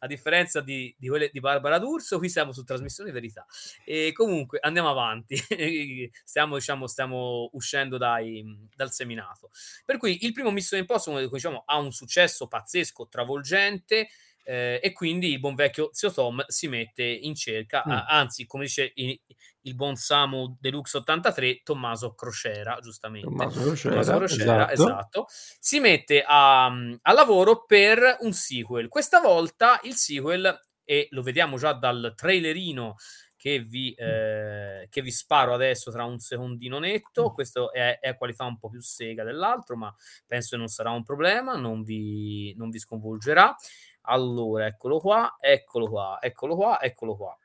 a 0.00 0.06
differenza 0.06 0.60
di, 0.60 0.94
di, 0.98 1.08
quelle 1.08 1.30
di 1.32 1.40
Barbara 1.40 1.78
D'Urso, 1.78 2.18
qui 2.18 2.28
siamo 2.28 2.52
su 2.52 2.64
trasmissione 2.64 3.10
verità. 3.12 3.46
E 3.84 4.12
comunque 4.12 4.58
andiamo 4.60 4.90
avanti, 4.90 5.36
stiamo, 6.24 6.56
diciamo, 6.56 6.86
stiamo 6.86 7.48
uscendo 7.52 7.96
dai, 7.96 8.44
dal 8.74 8.92
seminato. 8.92 9.50
Per 9.84 9.96
cui 9.96 10.24
il 10.24 10.32
primo 10.32 10.50
Mission 10.50 10.80
Impossible, 10.80 11.24
come 11.24 11.36
diciamo, 11.36 11.62
ha 11.64 11.78
un 11.78 11.92
successo 11.92 12.46
pazzesco, 12.46 13.08
travolgente. 13.08 14.08
Eh, 14.44 14.80
e 14.82 14.92
quindi 14.92 15.32
il 15.32 15.40
buon 15.40 15.54
vecchio 15.54 15.90
zio 15.92 16.12
Tom 16.12 16.44
si 16.48 16.66
mette 16.66 17.04
in 17.04 17.34
cerca, 17.34 17.84
mm. 17.86 17.90
a, 17.90 18.04
anzi, 18.06 18.46
come 18.46 18.64
dice 18.64 18.92
il, 18.96 19.18
il 19.62 19.74
buon 19.74 19.96
Samu 19.96 20.56
Deluxe 20.58 20.98
83, 20.98 21.62
Tommaso 21.62 22.14
Crocera, 22.14 22.78
giustamente. 22.80 23.28
Tommaso 23.28 23.60
Crocera, 23.62 24.02
Tommaso 24.02 24.16
Crocera 24.16 24.72
esatto. 24.72 24.90
esatto. 24.90 25.26
Si 25.28 25.80
mette 25.80 26.24
a, 26.26 26.66
a, 26.66 27.12
lavoro 27.12 27.64
per 27.64 28.18
un 28.20 28.32
sequel. 28.32 28.88
Questa 28.88 29.20
volta 29.20 29.80
il 29.84 29.94
sequel, 29.94 30.60
e 30.84 31.06
lo 31.10 31.22
vediamo 31.22 31.56
già 31.56 31.72
dal 31.72 32.12
trailerino 32.16 32.96
che 33.36 33.58
vi, 33.58 33.92
mm. 34.00 34.04
eh, 34.06 34.86
che 34.88 35.02
vi 35.02 35.10
sparo 35.10 35.52
adesso 35.54 35.90
tra 35.90 36.04
un 36.04 36.18
secondino 36.18 36.78
netto. 36.78 37.30
Mm. 37.30 37.34
Questo 37.34 37.72
è, 37.72 37.98
è, 37.98 38.08
a 38.08 38.16
qualità 38.16 38.44
un 38.44 38.58
po' 38.58 38.68
più 38.68 38.80
sega 38.80 39.24
dell'altro, 39.24 39.76
ma 39.76 39.92
penso 40.26 40.50
che 40.50 40.56
non 40.56 40.68
sarà 40.68 40.90
un 40.90 41.02
problema, 41.02 41.56
non 41.56 41.82
vi, 41.82 42.54
non 42.56 42.70
vi 42.70 42.78
sconvolgerà. 42.78 43.54
Allora, 44.02 44.66
eccolo 44.66 44.98
qua, 44.98 45.36
eccolo 45.38 45.88
qua, 45.88 46.18
eccolo 46.20 46.56
qua, 46.56 46.80
eccolo 46.80 47.16
qua. 47.16 47.36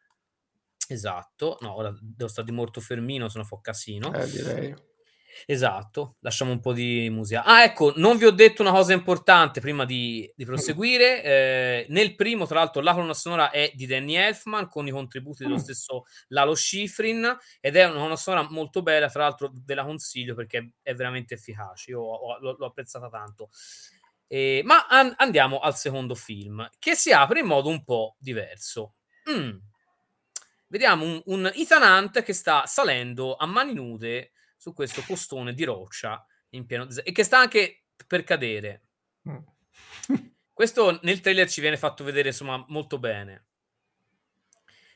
Esatto, 0.89 1.57
no, 1.61 1.75
ora 1.75 1.93
devo 1.99 2.29
stare 2.29 2.47
di 2.47 2.53
morto 2.53 2.79
fermino, 2.79 3.27
se 3.29 3.37
no 3.37 3.43
fa 3.43 3.59
casino. 3.61 4.13
Eh, 4.13 4.29
direi. 4.29 4.75
Esatto, 5.45 6.15
lasciamo 6.21 6.51
un 6.51 6.59
po' 6.59 6.73
di 6.73 7.09
musica. 7.11 7.43
Ah, 7.43 7.63
ecco, 7.63 7.93
non 7.97 8.17
vi 8.17 8.25
ho 8.25 8.31
detto 8.31 8.61
una 8.61 8.71
cosa 8.71 8.93
importante 8.93 9.59
prima 9.59 9.85
di, 9.85 10.29
di 10.35 10.45
proseguire. 10.45 11.23
Eh, 11.37 11.85
nel 11.89 12.15
primo, 12.15 12.45
tra 12.45 12.59
l'altro, 12.59 12.81
la 12.81 12.93
colonna 12.93 13.13
sonora 13.13 13.49
è 13.49 13.71
di 13.75 13.85
Danny 13.85 14.15
Elfman 14.15 14.69
con 14.69 14.87
i 14.87 14.91
contributi 14.91 15.43
dello 15.43 15.55
mm. 15.55 15.59
stesso 15.59 16.05
Lalo 16.29 16.55
Schifrin 16.55 17.37
ed 17.59 17.75
è 17.75 17.83
una 17.83 17.95
colonna 17.95 18.15
sonora 18.15 18.47
molto 18.49 18.81
bella, 18.81 19.09
tra 19.09 19.23
l'altro 19.23 19.51
ve 19.53 19.73
la 19.73 19.83
consiglio 19.83 20.33
perché 20.33 20.71
è 20.81 20.93
veramente 20.95 21.33
efficace. 21.33 21.91
Io 21.91 22.01
ho, 22.01 22.39
l'ho, 22.39 22.55
l'ho 22.57 22.65
apprezzata 22.65 23.09
tanto. 23.09 23.49
Eh, 24.27 24.61
ma 24.65 24.87
an- 24.87 25.13
andiamo 25.17 25.59
al 25.59 25.75
secondo 25.75 26.13
film, 26.15 26.69
che 26.79 26.95
si 26.95 27.11
apre 27.11 27.39
in 27.39 27.45
modo 27.45 27.69
un 27.69 27.83
po' 27.83 28.15
diverso. 28.19 28.95
Mm. 29.29 29.57
Vediamo 30.67 31.05
un, 31.05 31.21
un 31.25 31.51
Ethan 31.55 31.81
Hunt 31.81 32.21
che 32.23 32.33
sta 32.33 32.65
salendo 32.65 33.35
a 33.35 33.45
mani 33.45 33.73
nude 33.73 34.33
su 34.57 34.73
questo 34.73 35.01
postone 35.05 35.53
di 35.53 35.63
roccia 35.63 36.25
in 36.49 36.65
pieno 36.65 36.87
e 37.03 37.11
che 37.11 37.23
sta 37.23 37.39
anche 37.39 37.83
per 38.05 38.23
cadere. 38.23 38.83
Mm. 39.29 39.37
questo 40.53 40.99
nel 41.03 41.19
trailer 41.19 41.49
ci 41.49 41.61
viene 41.61 41.77
fatto 41.77 42.03
vedere 42.03 42.29
insomma 42.29 42.63
molto 42.67 42.99
bene. 42.99 43.47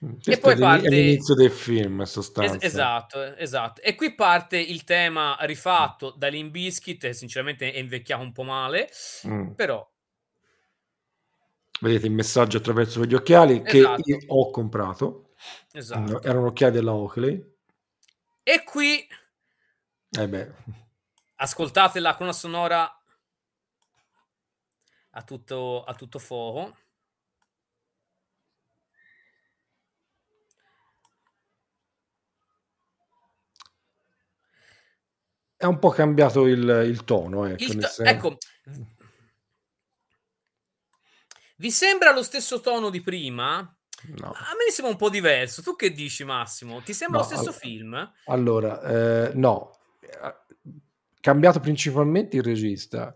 Mm, 0.03 0.13
e 0.25 0.37
poi 0.39 0.57
parte 0.57 0.89
l'inizio 0.89 1.35
del 1.35 1.51
film, 1.51 2.03
sostanza. 2.03 2.55
Es- 2.55 2.63
esatto, 2.63 3.35
esatto. 3.35 3.81
E 3.81 3.95
qui 3.95 4.15
parte 4.15 4.57
il 4.57 4.83
tema 4.83 5.37
rifatto 5.41 6.13
mm. 6.15 6.19
da 6.19 6.27
Limbiskit, 6.27 7.09
sinceramente 7.09 7.71
è 7.71 7.77
invecchiato 7.77 8.23
un 8.23 8.31
po' 8.31 8.43
male, 8.43 8.89
mm. 9.27 9.51
però 9.51 9.87
vedete 11.81 12.07
il 12.07 12.13
messaggio 12.13 12.57
attraverso 12.57 13.03
gli 13.05 13.13
occhiali 13.13 13.61
esatto. 13.63 14.01
che 14.01 14.23
ho 14.27 14.49
comprato. 14.49 15.33
Esatto. 15.71 16.21
Erano 16.23 16.47
occhiali 16.47 16.73
della 16.73 16.93
Oakley. 16.93 17.49
E 18.43 18.63
qui 18.63 19.07
eh 20.13 20.27
beh. 20.27 20.51
Ascoltate 21.35 22.01
la 22.01 22.15
colonna 22.15 22.33
sonora 22.33 23.01
a 25.11 25.23
tutto, 25.23 25.83
a 25.83 25.93
tutto 25.93 26.19
fuoco. 26.19 26.75
È 35.61 35.65
un 35.65 35.77
po' 35.77 35.89
cambiato 35.89 36.47
il, 36.47 36.85
il 36.87 37.03
tono. 37.03 37.45
Ecco, 37.45 37.63
il 37.63 37.77
to- 37.77 38.03
ecco, 38.03 38.37
vi 41.57 41.69
sembra 41.69 42.11
lo 42.11 42.23
stesso 42.23 42.61
tono 42.61 42.89
di 42.89 42.99
prima? 42.99 43.57
No. 43.59 44.31
A 44.31 44.55
me 44.57 44.65
mi 44.65 44.71
sembra 44.71 44.91
un 44.93 44.97
po' 44.97 45.11
diverso. 45.11 45.61
Tu 45.61 45.75
che 45.75 45.91
dici, 45.91 46.23
Massimo? 46.23 46.81
Ti 46.81 46.93
sembra 46.93 47.19
no, 47.21 47.27
lo 47.27 47.31
stesso 47.31 47.51
all- 47.51 47.55
film? 47.59 48.13
Allora, 48.25 48.81
eh, 48.81 49.33
no, 49.35 49.77
cambiato 51.19 51.59
principalmente 51.59 52.37
il 52.37 52.43
regista. 52.43 53.15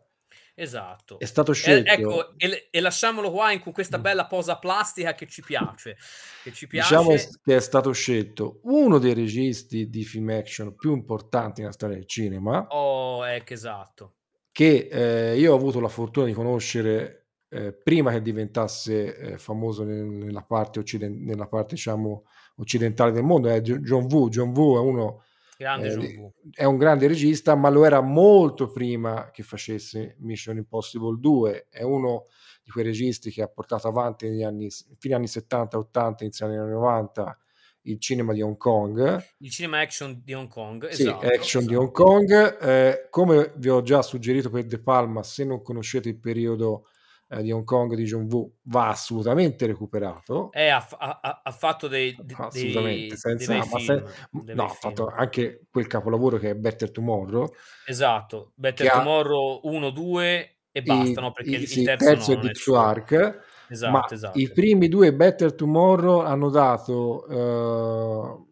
Esatto. 0.57 1.19
È 1.19 1.25
stato 1.25 1.51
scelto. 1.51 1.91
E, 1.91 1.93
ecco, 1.93 2.37
e, 2.37 2.69
e, 2.71 2.79
lasciamolo 2.79 3.29
qua 3.29 3.51
in 3.51 3.59
questa 3.59 3.97
mm. 3.97 4.01
bella 4.01 4.25
posa 4.25 4.57
plastica 4.57 5.13
che 5.13 5.27
ci 5.27 5.41
piace. 5.41 5.97
Che 6.43 6.53
ci 6.53 6.65
piace. 6.65 6.95
Diciamo 6.95 7.15
che 7.43 7.55
è 7.57 7.59
stato 7.59 7.91
scelto 7.91 8.61
uno 8.63 8.97
dei 8.97 9.13
registi 9.13 9.89
di 9.89 10.05
film 10.05 10.29
action 10.29 10.73
più 10.75 10.93
importanti 10.93 11.59
nella 11.59 11.73
storia 11.73 11.97
del 11.97 12.07
cinema. 12.07 12.67
Oh, 12.69 13.27
ecco, 13.27 13.53
esatto. 13.53 14.13
Che 14.49 14.87
eh, 14.89 15.37
io 15.37 15.51
ho 15.51 15.55
avuto 15.55 15.81
la 15.81 15.89
fortuna 15.89 16.25
di 16.25 16.33
conoscere 16.33 17.25
eh, 17.49 17.73
prima 17.73 18.11
che 18.11 18.21
diventasse 18.21 19.17
eh, 19.17 19.37
famoso 19.37 19.83
nella 19.83 20.43
parte, 20.43 20.79
occident- 20.79 21.19
nella 21.19 21.47
parte 21.47 21.75
diciamo, 21.75 22.23
occidentale 22.55 23.11
del 23.11 23.23
mondo. 23.23 23.49
È 23.49 23.59
John 23.59 24.07
Woo. 24.09 24.29
John 24.29 24.53
Woo 24.55 24.77
è 24.77 24.79
uno 24.79 25.23
eh, 25.57 26.31
è 26.51 26.63
un 26.65 26.77
grande 26.77 27.07
regista, 27.07 27.55
ma 27.55 27.69
lo 27.69 27.85
era 27.85 28.01
molto 28.01 28.69
prima 28.71 29.29
che 29.31 29.43
facesse 29.43 30.15
Mission 30.19 30.57
Impossible 30.57 31.17
2. 31.19 31.67
È 31.69 31.83
uno 31.83 32.25
di 32.63 32.71
quei 32.71 32.83
registi 32.83 33.31
che 33.31 33.41
ha 33.41 33.47
portato 33.47 33.87
avanti 33.87 34.27
negli 34.27 34.43
anni, 34.43 34.69
fine 34.97 35.15
anni 35.15 35.27
70, 35.27 35.77
80, 35.77 36.23
inizio 36.23 36.45
anni 36.45 36.57
90 36.57 37.39
il 37.85 37.99
cinema 37.99 38.33
di 38.33 38.41
Hong 38.41 38.57
Kong. 38.57 39.23
Il 39.39 39.51
cinema 39.51 39.79
action 39.79 40.21
di 40.23 40.33
Hong 40.33 40.47
Kong, 40.47 40.87
sì, 40.89 41.03
esatto, 41.03 41.25
action 41.25 41.63
esatto. 41.63 41.65
di 41.67 41.75
Hong 41.75 41.91
Kong. 41.91 42.61
Eh, 42.61 43.07
come 43.09 43.53
vi 43.57 43.69
ho 43.69 43.81
già 43.81 44.01
suggerito 44.01 44.49
per 44.49 44.65
De 44.65 44.79
Palma, 44.79 45.23
se 45.23 45.43
non 45.43 45.61
conoscete 45.61 46.09
il 46.09 46.17
periodo 46.17 46.87
eh, 47.27 47.41
di 47.41 47.51
Hong 47.51 47.63
Kong 47.63 47.95
di 47.95 48.03
John 48.03 48.27
Woo 48.29 48.57
va 48.63 48.89
assolutamente 48.89 49.65
recuperato. 49.65 50.51
Eh, 50.51 50.67
ha, 50.67 50.87
ha, 50.97 51.41
ha 51.43 51.51
fatto 51.51 51.87
dei, 51.87 52.15
assolutamente 52.37 53.17
senza, 53.17 53.53
dei 53.53 53.61
film, 53.63 54.05
se, 54.45 54.53
no, 54.53 54.63
ha 54.63 54.67
fatto 54.67 55.07
anche 55.07 55.65
quel 55.69 55.87
capolavoro 55.87 56.37
che 56.37 56.51
è 56.51 56.55
Better 56.55 56.91
Tomorrow. 56.91 57.51
Esatto, 57.85 58.51
Better 58.55 58.91
Tomorrow 58.91 59.61
1, 59.63 59.89
2 59.89 60.55
e 60.71 60.81
basta, 60.81 61.21
no? 61.21 61.31
Perché 61.31 61.51
i, 61.51 61.61
il, 61.61 61.67
sì, 61.67 61.83
terzo, 61.83 62.05
terzo 62.05 62.33
no, 62.33 62.39
è 62.39 62.41
Deep 62.41 62.75
Arc. 62.75 63.43
Esatto, 63.67 64.13
esatto. 64.13 64.37
i 64.37 64.51
primi 64.51 64.87
due 64.87 65.13
Better 65.13 65.55
Tomorrow 65.55 66.19
hanno 66.19 66.49
dato 66.49 67.25
uh, 67.27 68.47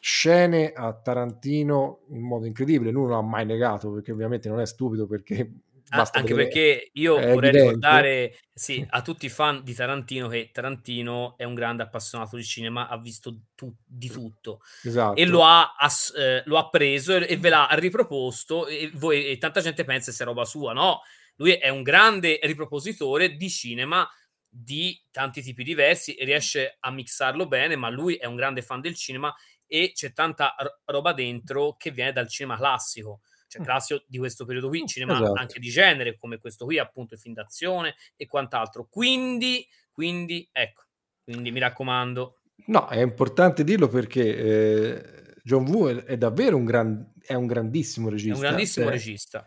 scene 0.00 0.72
a 0.72 0.92
Tarantino 0.92 2.00
in 2.08 2.22
modo 2.22 2.46
incredibile. 2.46 2.90
Lui 2.90 3.02
non 3.02 3.10
l'ha 3.10 3.22
mai 3.22 3.44
negato 3.44 3.92
perché 3.92 4.10
ovviamente 4.10 4.48
non 4.48 4.60
è 4.60 4.66
stupido 4.66 5.06
perché 5.06 5.52
anche 5.88 6.34
vedere. 6.34 6.44
perché 6.44 6.90
io 6.94 7.14
vorrei 7.14 7.50
evidente. 7.50 7.58
ricordare 7.58 8.38
sì, 8.52 8.84
a 8.88 9.02
tutti 9.02 9.26
i 9.26 9.28
fan 9.28 9.62
di 9.62 9.74
Tarantino 9.74 10.28
che 10.28 10.50
Tarantino 10.52 11.36
è 11.36 11.44
un 11.44 11.54
grande 11.54 11.82
appassionato 11.82 12.36
di 12.36 12.44
cinema, 12.44 12.88
ha 12.88 12.98
visto 12.98 13.42
tu, 13.54 13.72
di 13.84 14.08
tutto 14.08 14.60
esatto. 14.82 15.16
e 15.16 15.24
lo 15.26 15.44
ha, 15.44 15.74
ass, 15.78 16.12
eh, 16.16 16.42
lo 16.46 16.58
ha 16.58 16.68
preso 16.68 17.14
e, 17.14 17.26
e, 17.28 17.36
ve 17.36 17.50
l'ha 17.50 17.68
riproposto 17.72 18.66
e, 18.66 18.90
voi, 18.94 19.26
e 19.26 19.38
tanta 19.38 19.60
gente 19.60 19.84
pensa 19.84 20.10
sia 20.10 20.24
roba 20.24 20.44
sua, 20.44 20.72
no? 20.72 21.02
Lui 21.36 21.52
è 21.52 21.68
un 21.68 21.82
grande 21.82 22.38
ripropositore 22.42 23.36
di 23.36 23.50
cinema 23.50 24.08
di 24.48 24.98
tanti 25.10 25.42
tipi 25.42 25.62
diversi 25.62 26.14
e 26.14 26.24
riesce 26.24 26.78
a 26.80 26.90
mixarlo 26.90 27.46
bene, 27.46 27.76
ma 27.76 27.90
lui 27.90 28.14
è 28.16 28.24
un 28.24 28.36
grande 28.36 28.62
fan 28.62 28.80
del 28.80 28.94
cinema 28.94 29.34
e 29.66 29.92
c'è 29.94 30.12
tanta 30.12 30.54
roba 30.86 31.12
dentro 31.12 31.76
che 31.76 31.90
viene 31.90 32.12
dal 32.12 32.28
cinema 32.28 32.56
classico 32.56 33.20
cioè 33.46 33.62
classico 33.62 34.02
di 34.06 34.18
questo 34.18 34.44
periodo 34.44 34.68
qui, 34.68 34.84
cinema 34.86 35.14
esatto. 35.14 35.32
anche 35.34 35.58
di 35.58 35.68
genere 35.68 36.16
come 36.16 36.38
questo 36.38 36.64
qui, 36.64 36.78
appunto, 36.78 37.14
il 37.14 37.20
film 37.20 37.34
d'azione 37.34 37.94
e 38.16 38.26
quant'altro. 38.26 38.86
Quindi, 38.88 39.66
quindi, 39.92 40.48
ecco, 40.52 40.84
quindi 41.22 41.50
mi 41.50 41.60
raccomando. 41.60 42.40
No, 42.66 42.88
è 42.88 43.00
importante 43.00 43.64
dirlo 43.64 43.88
perché 43.88 44.36
eh, 44.36 45.34
John 45.42 45.68
Woo 45.68 45.88
è, 45.88 45.96
è, 46.04 46.16
davvero 46.16 46.56
un, 46.56 46.64
gran, 46.64 47.12
è 47.20 47.34
un 47.34 47.46
grandissimo 47.46 48.08
regista. 48.08 48.34
È 48.34 48.36
un 48.36 48.46
grandissimo 48.48 48.86
eh. 48.86 48.90
regista. 48.90 49.46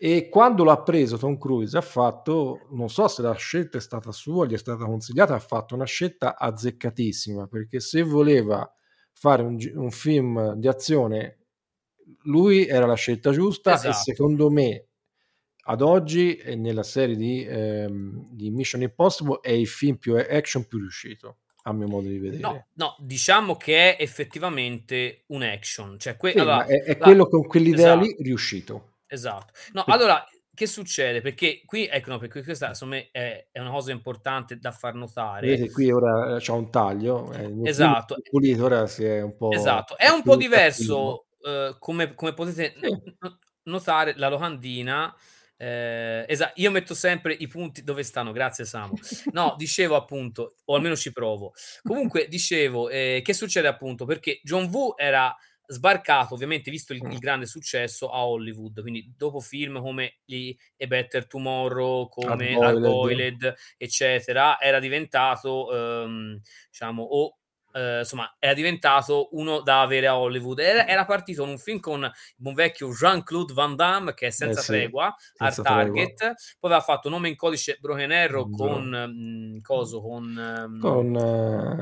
E 0.00 0.28
quando 0.28 0.62
l'ha 0.62 0.80
preso 0.80 1.18
Tom 1.18 1.38
Cruise 1.38 1.76
ha 1.76 1.80
fatto, 1.80 2.68
non 2.70 2.88
so 2.88 3.08
se 3.08 3.20
la 3.20 3.34
scelta 3.34 3.78
è 3.78 3.80
stata 3.80 4.12
sua, 4.12 4.46
gli 4.46 4.52
è 4.52 4.58
stata 4.58 4.84
consigliata, 4.84 5.34
ha 5.34 5.40
fatto 5.40 5.74
una 5.74 5.86
scelta 5.86 6.38
azzeccatissima 6.38 7.48
perché 7.48 7.80
se 7.80 8.02
voleva 8.02 8.72
fare 9.12 9.42
un, 9.42 9.58
un 9.74 9.90
film 9.90 10.54
di 10.54 10.68
azione 10.68 11.37
lui 12.22 12.66
era 12.66 12.86
la 12.86 12.94
scelta 12.94 13.30
giusta 13.30 13.74
esatto. 13.74 13.88
e 13.88 13.92
secondo 13.94 14.50
me 14.50 14.84
ad 15.70 15.82
oggi 15.82 16.40
nella 16.56 16.82
serie 16.82 17.14
di, 17.14 17.44
ehm, 17.44 18.28
di, 18.30 18.50
Mission 18.50 18.80
Impossible 18.82 19.40
è 19.42 19.50
il 19.50 19.66
film 19.66 19.96
più 19.96 20.16
action 20.16 20.66
più 20.66 20.78
riuscito 20.78 21.38
a 21.64 21.72
mio 21.72 21.86
modo 21.86 22.08
di 22.08 22.18
vedere. 22.18 22.40
No, 22.40 22.66
no 22.74 22.96
diciamo 22.98 23.56
che 23.56 23.96
è 23.96 24.02
effettivamente 24.02 25.24
un 25.28 25.42
action. 25.42 25.98
Cioè 25.98 26.16
que- 26.16 26.32
sì, 26.32 26.38
allora, 26.38 26.64
è, 26.64 26.82
è 26.82 26.96
la... 26.98 27.04
quello 27.04 27.28
con 27.28 27.46
quell'idea 27.46 27.92
esatto. 27.92 28.00
lì 28.00 28.16
riuscito. 28.20 28.92
Esatto. 29.06 29.52
No, 29.72 29.84
allora 29.86 30.24
che 30.54 30.66
succede? 30.66 31.20
Perché 31.20 31.62
qui 31.64 31.86
ecco, 31.86 32.10
no, 32.10 32.18
perché 32.18 32.42
questa 32.42 32.72
me 32.84 33.10
è 33.12 33.46
è 33.52 33.60
una 33.60 33.70
cosa 33.70 33.92
importante 33.92 34.58
da 34.58 34.72
far 34.72 34.94
notare. 34.94 35.46
Vedete 35.46 35.70
qui 35.70 35.92
ora, 35.92 36.32
ehm, 36.32 36.38
c'ha 36.40 36.52
un 36.52 36.70
taglio, 36.70 37.30
ehm, 37.32 37.66
Esatto. 37.66 38.16
pulito, 38.30 38.64
ora 38.64 38.86
si 38.86 39.04
è 39.04 39.20
un 39.20 39.36
po' 39.36 39.52
Esatto. 39.52 39.96
È 39.96 40.08
un 40.08 40.22
po' 40.22 40.34
diverso, 40.34 41.26
uhm, 41.40 41.76
come 41.78 42.14
come 42.14 42.34
potete 42.34 42.74
Sì. 42.82 42.88
notare 43.64 44.14
la 44.16 44.28
locandina, 44.28 45.14
ehm, 45.56 46.24
esa 46.28 46.52
io 46.56 46.70
metto 46.70 46.94
sempre 46.94 47.34
i 47.34 47.46
punti 47.48 47.82
dove 47.82 48.02
stanno, 48.02 48.32
grazie 48.32 48.64
Samu. 48.64 48.98
No, 49.30 49.54
dicevo 49.58 49.96
appunto, 49.96 50.56
o 50.66 50.74
almeno 50.74 50.96
ci 50.96 51.12
provo. 51.12 51.52
Comunque 51.84 52.28
dicevo, 52.28 52.88
ehm, 52.90 53.22
che 53.22 53.32
succede 53.34 53.68
appunto, 53.68 54.04
perché 54.04 54.40
John 54.42 54.64
Woo 54.72 54.96
era 54.96 55.34
sbarcato, 55.70 56.32
ovviamente 56.34 56.70
visto 56.70 56.94
il 56.94 57.04
il 57.08 57.18
Mh. 57.18 57.18
grande 57.18 57.44
successo 57.46 58.10
a 58.10 58.24
Hollywood, 58.26 58.80
quindi 58.80 59.12
dopo 59.16 59.40
film 59.40 59.80
come 59.80 60.18
gli 60.24 60.54
A 60.78 60.86
Better 60.86 61.26
Tomorrow, 61.26 62.08
come 62.08 62.56
Hard 62.58 62.80
Hard-Boiled. 62.80 62.80
Boiled, 62.80 63.54
eccetera, 63.76 64.58
era 64.60 64.78
diventato, 64.80 65.66
uhm, 65.66 66.40
diciamo 66.70 67.02
o 67.02 67.37
ehm, 67.72 67.98
insomma 68.00 68.34
era 68.38 68.54
diventato 68.54 69.28
uno 69.32 69.60
da 69.60 69.80
avere 69.82 70.06
a 70.06 70.18
Hollywood. 70.18 70.58
Era 70.60 70.86
era 70.86 71.04
partito 71.04 71.42
in 71.44 71.50
un 71.50 71.58
film 71.58 71.80
con 71.80 72.02
il 72.02 72.12
buon 72.36 72.54
vecchio 72.54 72.90
Jean-Claude 72.92 73.52
Van 73.54 73.76
Damme 73.76 74.14
che 74.14 74.28
è 74.28 74.30
Eh 74.40 74.54
Senza 74.54 74.62
sì, 74.64 74.64
tregua, 74.64 75.14
Hard 75.36 75.58
Senza 75.58 75.64
tregua. 75.64 76.10
Target, 76.10 76.18
poi 76.58 76.70
aveva 76.70 76.80
fatto 76.80 77.08
Nome 77.08 77.28
in 77.28 77.36
codice 77.36 77.76
Broken 77.80 78.10
Arrow 78.12 78.48
Mh, 78.48 78.50
con, 78.50 78.88
vero. 78.88 78.88
mhmm, 78.88 79.60
coso, 79.60 80.00
con, 80.02 80.24
mhmm, 80.24 80.80
Con 80.80 81.16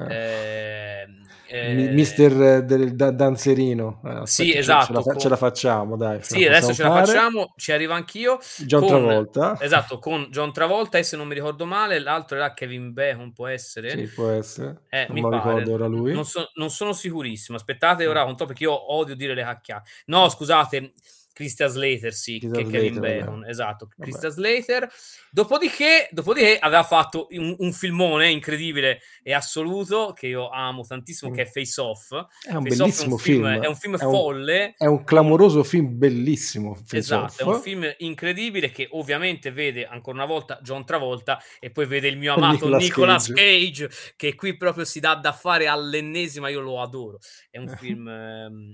ehm, 0.04 1.28
Mi 1.62 1.88
ehm 1.88 1.88
mister 1.88 2.64
del 2.64 2.94
da 2.94 3.10
danzerino. 3.10 4.00
Eh, 4.04 4.10
Sì, 4.28 4.52
aspetta 4.52 4.76
ce 4.76 4.92
la 4.92 5.00
esatto, 5.00 5.02
fa 5.02 5.14
ce 5.16 5.28
con 5.28 5.28
la 5.28 5.36
facciamo 5.36 5.96
dai, 5.96 6.20
sì, 6.22 6.44
adesso 6.46 6.74
ce 6.74 6.82
la 6.82 6.90
fare. 6.90 6.90
facciamo, 6.90 7.52
ci 7.56 7.72
arrivo 7.72 7.92
anch'io, 7.94 8.38
John 8.58 8.84
con 8.84 8.84
Travolta. 8.84 9.58
esatto, 9.58 9.98
con 10.00 10.28
John 10.30 10.52
Travolta 10.52 10.98
e 10.98 11.04
se 11.04 11.16
non 11.16 11.28
mi 11.28 11.34
ricordo 11.34 11.64
male 11.66 11.98
l'altro 12.00 12.36
era 12.36 12.52
Kevin 12.54 12.92
Bacon, 12.92 13.32
può 13.32 13.46
essere? 13.46 14.00
Sì, 14.00 14.10
può 14.10 14.30
essere. 14.30 14.82
Eh, 14.88 15.08
Non 15.08 15.20
mi 15.20 15.26
pare. 15.26 15.30
ricordo 15.30 15.75
ora 15.76 15.86
N 15.88 15.88
lui. 15.88 16.12
non 16.12 16.24
so 16.24 16.50
non 16.54 16.70
sono 16.70 16.92
sicurissimo. 16.92 17.56
Aspettate 17.56 18.06
Mh. 18.06 18.08
ora 18.08 18.24
controllo 18.24 18.50
perché 18.52 18.64
io 18.64 18.92
odio 18.94 19.14
dire 19.14 19.34
le 19.34 19.42
cacchia 19.42 19.82
no 20.06 20.28
scusate, 20.28 20.92
Christian 21.36 21.68
Slater 21.68 22.14
sì, 22.14 22.38
che 22.38 22.48
Christian 22.48 22.70
Kevin 22.70 22.92
Slater, 22.94 23.18
Bacon, 23.18 23.40
vabbè. 23.40 23.50
esatto, 23.50 23.88
Vabbè. 23.94 24.02
Christian 24.10 24.32
Slater. 24.32 24.88
Dopodiché 25.30 26.08
dopodiché 26.10 26.58
aveva 26.58 26.82
fatto 26.82 27.26
un 27.32 27.54
un 27.58 27.72
filmone 27.74 28.30
incredibile 28.30 29.00
e 29.22 29.34
assoluto, 29.34 30.14
che 30.14 30.28
io 30.28 30.48
amo 30.48 30.82
tantissimo, 30.82 31.30
che 31.30 31.42
è. 31.42 31.46
Face 31.46 31.78
Off. 31.80 32.10
È 32.40 32.54
un 32.54 32.64
Face 32.66 32.82
Off 32.82 33.02
è 33.02 33.04
un 33.04 33.12
bellissimo 33.12 33.16
film 33.18 33.44
film. 33.44 33.60
è 33.60 33.66
un 33.66 33.76
film 33.76 33.96
È 33.98 34.04
un 34.04 34.10
folle 34.10 34.74
è 34.78 34.86
un 34.86 35.04
clamoroso 35.04 35.62
film 35.62 35.98
bellissimo, 35.98 36.74
Face 36.74 36.96
Esatto, 36.96 37.42
è 37.42 37.42
un 37.44 37.54
Off. 37.54 37.62
film 37.62 37.94
incredibile 37.98 38.70
che 38.70 38.88
ovviamente 38.92 39.50
vede 39.52 39.86
ancora 39.86 40.16
una 40.16 40.26
volta 40.26 40.58
John 40.62 40.86
Travolta 40.86 41.38
e 41.60 41.70
poi 41.70 41.84
vede 41.86 42.08
il 42.08 42.16
mio 42.16 42.32
amato 42.34 42.68
Nicolas 42.68 42.82
Nicolas 42.82 43.26
Cage. 43.28 43.88
Cage, 43.88 43.90
che 44.16 44.34
qui 44.34 44.56
proprio 44.56 44.84
si 44.86 45.00
dà 45.00 45.14
da 45.16 45.32
fare 45.32 45.66
all'ennesima, 45.66 46.48
io 46.48 46.60
lo 46.60 46.80
adoro. 46.80 47.18
È 47.50 47.58
un 47.58 47.68
film 47.76 48.08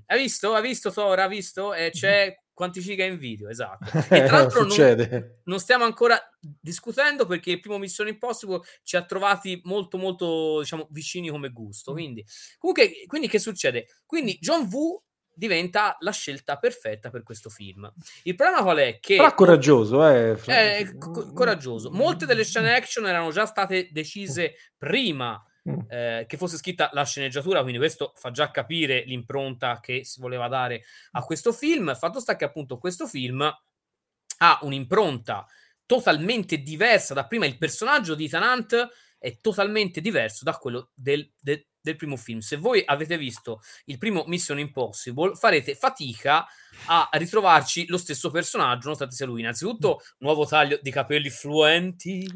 hai 0.07 0.19
visto? 0.19 0.55
Hai 0.55 0.63
visto 0.63 0.93
Thor? 0.93 1.19
Hai 1.19 1.29
visto? 1.29 1.75
E 1.75 1.91
c'è 1.91 2.35
quanti 2.55 2.81
giga 2.81 3.05
in 3.05 3.19
video, 3.19 3.49
esatto. 3.49 3.91
E 4.15 4.25
tra 4.25 4.39
l'altro 4.39 4.65
non 4.65 5.41
non 5.45 5.59
stiamo 5.59 5.85
ancora 5.85 6.19
discutendo 6.39 7.27
perché 7.27 7.53
il 7.53 7.61
primo 7.61 7.79
Mission 7.79 8.09
Impossible 8.09 8.61
ci 8.83 8.97
ha 8.97 9.05
trovati 9.05 9.61
molto, 9.65 9.99
molto 9.99 10.61
diciamo 10.61 10.89
vicini 10.91 11.29
come 11.29 11.51
gusto. 11.51 11.93
Mh. 11.93 11.95
Quindi 11.95 12.25
comunque 12.59 13.05
quindi 13.07 13.29
che 13.29 13.39
succede? 13.39 13.87
Quindi 14.07 14.39
John 14.41 14.69
Woo 14.71 15.03
diventa 15.35 15.97
la 16.01 16.11
scelta 16.13 16.59
perfetta 16.59 17.11
per 17.11 17.23
questo 17.23 17.49
film. 17.49 17.91
Il 18.25 18.35
problema 18.35 18.63
qual 18.63 18.79
è? 18.79 18.99
Che 19.01 19.17
Però 19.17 19.35
coraggioso 19.35 20.07
eh, 20.07 20.37
fra 20.37 20.77
Eh, 20.77 20.97
co 20.99 21.11
co 21.11 21.33
coraggioso. 21.33 21.91
Molte 21.91 22.27
delle 22.27 22.45
scene 22.45 22.75
action 22.75 23.07
erano 23.07 23.31
già 23.31 23.47
state 23.47 23.89
decise 23.91 24.55
prima, 24.77 25.43
Mh. 25.67 25.79
ehm, 25.89 26.27
che 26.27 26.37
fosse 26.37 26.57
scritta 26.57 26.91
la 26.93 27.05
sceneggiatura, 27.05 27.61
quindi 27.63 27.79
questo 27.79 28.13
fa 28.17 28.31
già 28.31 28.51
capire 28.51 29.05
l'impronta 29.05 29.79
che 29.81 30.05
si 30.05 30.21
voleva 30.21 30.49
dare 30.49 30.83
a 31.13 31.23
questo 31.23 31.53
film. 31.53 31.95
Fatto 31.97 32.21
sta 32.21 32.37
che 32.37 32.45
appunto 32.45 32.79
questo 32.79 33.07
film 33.07 33.41
ha 34.39 34.59
un'impronta 34.63 35.47
totalmente 35.87 36.59
diversa 36.63 37.15
da 37.15 37.27
prima. 37.27 37.47
Il 37.47 37.59
personaggio 37.59 38.15
di 38.15 38.25
Ethan 38.27 38.43
Hunt 38.43 38.89
è 39.19 39.39
totalmente 39.41 40.01
diverso 40.01 40.45
da 40.45 40.57
quello 40.57 40.91
del 40.95 41.31
de 41.41 41.69
del 41.83 41.97
primo 41.97 42.17
film. 42.17 42.39
Se 42.39 42.57
voi 42.57 42.83
avete 42.85 43.19
visto 43.19 43.61
il 43.87 43.99
primo 43.99 44.25
Mission 44.27 44.59
Impossible 44.59 45.35
farete 45.35 45.75
fatica 45.75 46.47
a 46.87 47.09
ritrovarci 47.13 47.87
lo 47.89 47.99
stesso 47.99 48.31
personaggio, 48.31 48.83
nonostante 48.85 49.15
sia 49.15 49.27
lui. 49.27 49.41
Innanzitutto 49.41 50.01
nuovo 50.19 50.47
taglio 50.47 50.79
di 50.81 50.91
capelli 50.91 51.31
fluenti, 51.31 52.27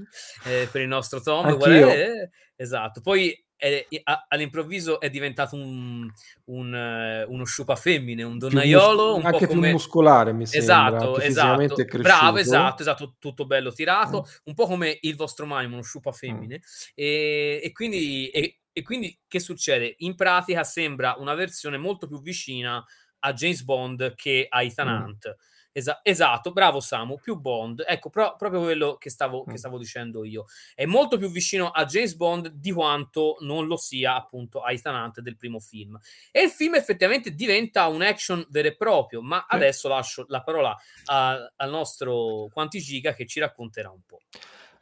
ehm, 0.44 0.68
per 0.70 0.80
il 0.82 0.88
nostro 0.88 1.20
Tom, 1.20 1.46
Anch'io. 1.46 1.90
eh, 1.90 2.30
esatto. 2.56 3.00
Poi, 3.00 3.44
i 3.58 4.00
a 4.04 4.26
all'improvviso 4.28 5.00
è 5.00 5.08
diventato 5.08 5.56
un 5.56 6.06
un 6.46 7.24
uno 7.28 7.44
sciupafemmine, 7.44 8.22
un 8.22 8.38
Più 8.38 8.48
donnaiolo, 8.48 9.06
mus 9.06 9.14
un 9.16 9.20
po' 9.22 9.26
anche 9.28 9.46
più 9.46 9.54
come 9.54 9.72
muscolare 9.72 10.32
mi 10.34 10.46
sembra, 10.46 10.88
esatto, 10.88 11.18
esatto. 11.20 11.60
è 11.86 11.98
Bravo, 12.02 12.36
esatto, 12.36 12.82
esatto, 12.82 13.14
tutto 13.18 13.46
bello 13.46 13.72
tirato, 13.72 14.28
un 14.44 14.54
po' 14.54 14.66
come 14.66 14.98
il 15.00 15.16
vostro 15.16 15.46
Maimo, 15.46 15.72
uno 15.72 15.80
Mh. 15.80 15.84
sciupafemmine. 15.84 16.60
Ehm, 16.94 17.60
e 17.62 17.72
quindi 17.72 18.28
e 18.28 18.58
e 18.78 18.82
quindi 18.82 19.18
che 19.26 19.40
succede? 19.40 19.94
In 19.98 20.14
pratica 20.14 20.62
sembra 20.62 21.14
una 21.18 21.32
versione 21.32 21.78
molto 21.78 22.06
più 22.06 22.20
vicina 22.20 22.84
a 23.20 23.32
James 23.32 23.62
Bond 23.62 24.14
che 24.14 24.46
a 24.48 24.62
Ethan 24.62 24.88
Mh. 24.88 25.02
Hunt. 25.02 25.36
Esa 25.72 26.00
esatto, 26.02 26.52
bravo 26.52 26.80
Samu, 26.80 27.18
più 27.18 27.36
Bond. 27.38 27.82
Ecco, 27.86 28.10
pro 28.10 28.34
proprio 28.36 28.60
quello 28.62 28.96
che 28.96 29.08
stavo 29.10 29.44
che 29.44 29.54
Mh. 29.54 29.56
stavo 29.56 29.78
dicendo 29.78 30.24
io. 30.24 30.44
È 30.74 30.84
molto 30.86 31.16
più 31.18 31.30
vicino 31.30 31.68
a 31.70 31.84
James 31.86 32.14
Bond 32.16 32.48
di 32.48 32.70
quanto 32.72 33.36
non 33.40 33.66
lo 33.66 33.76
sia 33.78 34.14
appunto 34.14 34.60
a 34.60 34.72
Ethan 34.72 34.94
Hunt 34.94 35.20
del 35.20 35.36
primo 35.36 35.58
film. 35.58 35.98
E 36.30 36.42
il 36.42 36.50
film 36.50 36.74
effettivamente 36.74 37.34
diventa 37.34 37.86
un 37.86 38.02
action 38.02 38.46
vero 38.50 38.68
e 38.68 38.76
proprio, 38.76 39.22
ma 39.22 39.44
Sì. 39.48 39.54
adesso 39.54 39.88
lascio 39.88 40.24
la 40.28 40.42
parola 40.42 40.76
a 41.06 41.50
al 41.56 41.70
nostro 41.70 42.48
Quanti 42.52 42.80
Giga 42.80 43.12
che 43.14 43.26
ci 43.26 43.40
racconterà 43.40 43.90
un 43.90 44.02
po'. 44.06 44.20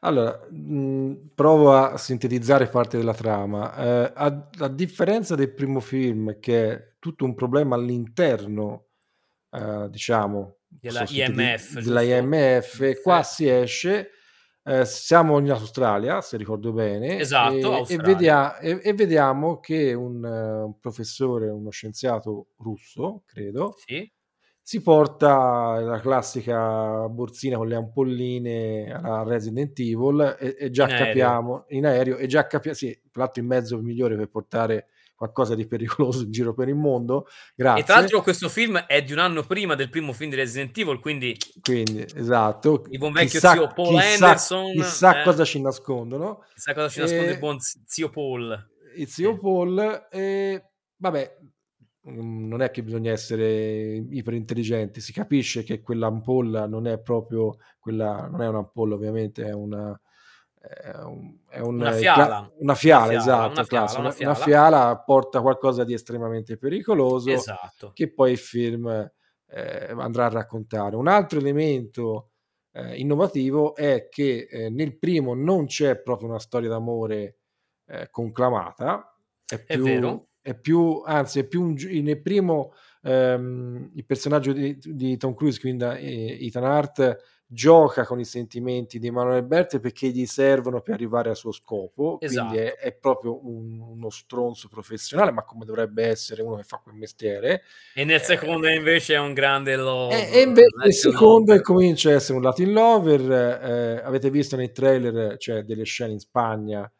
Allora, 0.06 0.38
mhmm, 0.50 1.30
provo 1.34 1.72
a 1.72 1.96
sintetizzare 1.96 2.68
parte 2.68 2.98
della 2.98 3.14
trama. 3.14 3.74
Ehm, 3.74 4.12
a 4.14 4.48
a 4.64 4.68
differenza 4.68 5.34
del 5.34 5.54
primo 5.54 5.80
film 5.80 6.38
che 6.40 6.72
è 6.72 6.92
tutto 6.98 7.24
un 7.24 7.34
problema 7.34 7.74
all'interno, 7.76 8.88
ehm, 9.50 9.86
diciamo, 9.88 10.58
Della 10.80 11.04
posso 11.04 11.06
sinteti 11.06 11.46
IMF, 11.46 11.80
della 11.80 12.02
giusto? 12.02 12.02
IMF, 12.02 13.00
qua 13.02 13.22
si 13.22 13.48
esce, 13.48 14.10
ehm, 14.64 14.82
siamo 14.84 15.38
in 15.38 15.50
Australia, 15.50 16.20
se 16.20 16.36
ricordo 16.36 16.72
bene, 16.72 17.24
Esatto, 17.24 17.72
e 17.72 17.84
e 17.88 17.98
Australia. 17.98 18.00
vedia 18.00 18.58
e 18.58 18.80
e 18.84 18.92
vediamo 18.94 19.58
che 19.60 19.94
un 19.94 20.22
un 20.24 20.78
professore, 20.80 21.48
uno 21.50 21.70
scienziato 21.70 22.48
russo, 22.58 23.22
credo, 23.26 23.84
Sì. 23.86 24.10
Si 24.66 24.80
porta 24.80 25.78
la 25.80 26.00
classica 26.00 27.06
borsina 27.08 27.58
con 27.58 27.68
le 27.68 27.74
ampolline 27.76 28.90
alla 28.92 29.22
Resident 29.22 29.78
Evil 29.78 30.36
e 30.40 30.56
e 30.58 30.70
già 30.70 30.84
In 30.84 30.92
aereo. 30.92 31.06
capiamo 31.06 31.64
in 31.68 31.84
aereo 31.86 32.16
e 32.16 32.26
già 32.26 32.46
capia 32.46 32.72
sì, 32.72 32.98
l'altro 33.12 33.42
il 33.42 33.48
mezzo 33.48 33.78
migliore 33.82 34.16
per 34.16 34.28
portare 34.30 34.86
qualcosa 35.14 35.54
di 35.54 35.66
pericoloso 35.66 36.22
in 36.24 36.30
giro 36.32 36.54
per 36.54 36.68
il 36.68 36.74
mondo, 36.76 37.26
E 37.26 37.30
tra 37.62 37.74
grazie. 37.74 37.94
l'altro 37.94 38.22
questo 38.22 38.48
film 38.48 38.78
è 38.78 39.02
di 39.02 39.12
un 39.12 39.18
anno 39.18 39.42
prima 39.44 39.74
del 39.74 39.90
primo 39.90 40.12
film 40.14 40.30
di 40.30 40.36
Resident 40.36 40.76
Evil, 40.78 40.98
quindi 40.98 41.36
Quindi, 41.60 42.04
esatto, 42.14 42.84
il 42.88 42.98
buon 42.98 43.12
vecchio 43.12 43.40
chissà 43.40 43.52
zio 43.52 43.66
Paul 43.74 44.00
chissà 44.00 44.26
Anderson, 44.26 44.72
chissà 44.72 45.20
eh. 45.20 45.24
cosa 45.24 45.44
ci 45.44 45.60
nascondono. 45.60 46.42
Chissà 46.54 46.72
cosa 46.72 46.88
ci 46.88 47.00
nasconde 47.00 47.30
il 47.32 47.32
E 47.34 47.38
buon 47.38 47.58
zio 47.60 48.08
Paul. 48.08 48.68
il 48.96 49.08
zio 49.08 49.34
Sì. 49.34 49.38
Paul, 49.40 50.06
ehm, 50.10 50.62
vabbè, 50.96 51.36
non 52.04 52.60
è 52.62 52.70
che 52.70 52.82
bisogna 52.82 53.12
essere 53.12 53.94
iperintelligenti, 53.94 55.00
si 55.00 55.12
capisce 55.12 55.62
che 55.62 55.80
quell'ampolla 55.80 56.66
non 56.66 56.86
è 56.86 57.00
proprio 57.00 57.56
quella 57.78 58.28
non 58.28 58.42
è 58.42 58.48
un'ampolla 58.48 58.94
ovviamente, 58.94 59.44
è 59.46 59.52
una 59.52 59.98
è 60.58 60.90
un 61.02 61.38
è 61.48 61.60
un 61.60 61.80
Una 61.80 61.92
fiala, 61.92 62.52
una 62.58 62.74
una 62.84 62.98
fiala, 62.98 63.02
fiala, 63.02 63.12
esatto, 63.14 63.50
una 63.50 63.64
fiala, 63.64 63.98
una 63.98 64.10
una 64.10 64.12
una 64.18 64.34
fiala. 64.34 64.34
fiala 64.34 64.98
porta 65.04 65.40
qualcosa 65.42 65.84
di 65.84 65.92
estremamente 65.94 66.56
pericoloso 66.58 67.50
Esatto. 67.50 67.94
che 67.94 68.12
poi 68.12 68.32
il 68.32 68.38
film, 68.38 68.86
ehm, 69.46 69.98
andrà 70.00 70.26
a 70.26 70.28
raccontare. 70.30 70.96
Un 70.96 71.08
altro 71.08 71.38
elemento, 71.38 72.30
ehm, 72.72 72.94
innovativo 72.96 73.74
è 73.74 74.08
che, 74.10 74.46
ehm, 74.50 74.74
nel 74.74 74.98
primo 74.98 75.34
non 75.34 75.66
c'è 75.66 76.00
proprio 76.02 76.28
una 76.28 76.38
storia 76.40 76.68
d'amore, 76.70 77.38
ehm, 77.86 78.06
conclamata, 78.10 79.16
è 79.46 79.62
È 79.66 79.78
più 79.78 79.78
vero. 79.78 80.26
È 80.44 80.54
più 80.54 81.02
anzi 81.06 81.38
è 81.38 81.44
più 81.46 81.62
un 81.62 81.74
nel 82.02 82.20
primo, 82.20 82.74
ehm, 83.02 83.92
il 83.94 84.04
personaggio 84.04 84.52
di 84.52 84.76
di 84.78 85.16
Tom 85.16 85.34
Cruise, 85.34 85.58
quindi, 85.58 85.84
ehm, 85.84 86.36
Ethan 86.46 86.64
Hart 86.64 87.16
gioca 87.46 88.04
con 88.04 88.18
i 88.20 88.24
sentimenti 88.24 88.98
di 88.98 89.06
Emanuele 89.06 89.42
Berti 89.44 89.78
perché 89.78 90.08
gli 90.08 90.26
servono 90.26 90.80
per 90.82 90.94
arrivare 90.94 91.30
al 91.30 91.36
suo 91.36 91.52
scopo, 91.52 92.18
Esatto. 92.20 92.48
quindi 92.48 92.66
è, 92.66 92.74
è 92.76 92.92
proprio 92.94 93.46
un- 93.46 93.78
uno 93.80 94.10
stronzo 94.10 94.68
professionale, 94.68 95.30
ma 95.30 95.44
come 95.44 95.64
dovrebbe 95.64 96.04
essere 96.04 96.42
uno 96.42 96.56
che 96.56 96.64
fa 96.64 96.78
quel 96.82 96.96
mestiere. 96.96 97.62
E 97.94 98.04
nel 98.04 98.16
Eh, 98.16 98.18
secondo 98.24 98.68
invece 98.68 99.14
è 99.14 99.18
un 99.20 99.32
grande 99.34 99.76
lover. 99.76 100.18
e, 100.18 100.38
e 100.38 100.42
invece 100.42 100.68
National 100.76 100.92
secondo 100.94 101.50
lover. 101.52 101.60
comincia 101.62 102.10
a 102.10 102.12
essere 102.14 102.36
un 102.38 102.44
Latin 102.44 102.72
lover. 102.72 103.20
eh, 103.32 104.02
avete 104.04 104.30
visto 104.30 104.56
nei 104.56 104.72
trailer 104.72 105.36
c'è 105.38 105.62
delle 105.62 105.84
scene 105.84 106.12
in 106.12 106.18
Spagna 106.20 106.90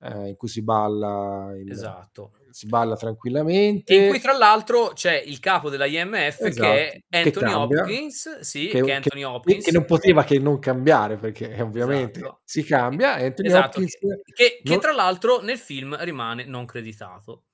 eh, 0.00 0.28
in 0.28 0.36
cui 0.36 0.48
si 0.48 0.62
balla, 0.62 1.52
il- 1.56 1.70
Esatto. 1.70 2.32
Si 2.52 2.66
balla 2.66 2.94
E 2.94 2.98
tranquillamente. 2.98 3.94
in 3.94 4.08
cui 4.08 4.20
tra 4.20 4.32
l'altro 4.36 4.92
c'è 4.94 5.14
il 5.24 5.40
capo 5.40 5.70
della 5.70 5.86
IMF 5.86 6.38
che 6.38 6.46
Esatto, 6.48 6.72
è 6.72 7.00
che 7.08 7.18
Anthony 7.18 7.50
cambia, 7.52 7.80
Hopkins, 7.82 8.40
sì, 8.40 8.66
che, 8.66 8.72
che 8.72 8.78
è 8.80 8.84
che- 8.84 8.92
Anthony 8.92 9.20
che 9.20 9.26
Hopkins. 9.26 9.68
non 9.68 9.84
poteva 9.84 10.24
che 10.24 10.38
non 10.38 10.58
cambiare 10.58 11.16
perché 11.16 11.50
eh, 11.54 11.60
ovviamente 11.62 12.18
Esatto. 12.20 12.40
si 12.44 12.62
cambia. 12.64 13.16
e 13.16 13.24
Anthony 13.26 13.48
Esatto, 13.48 13.66
Hopkins 13.78 13.98
che, 13.98 14.20
che- 14.32 14.60
che 14.62 14.70
non- 14.70 14.80
tra 14.80 14.92
l'altro 14.92 15.40
nel 15.40 15.58
film 15.58 15.96
rimane 16.00 16.44
non 16.44 16.66
creditato. 16.66 17.44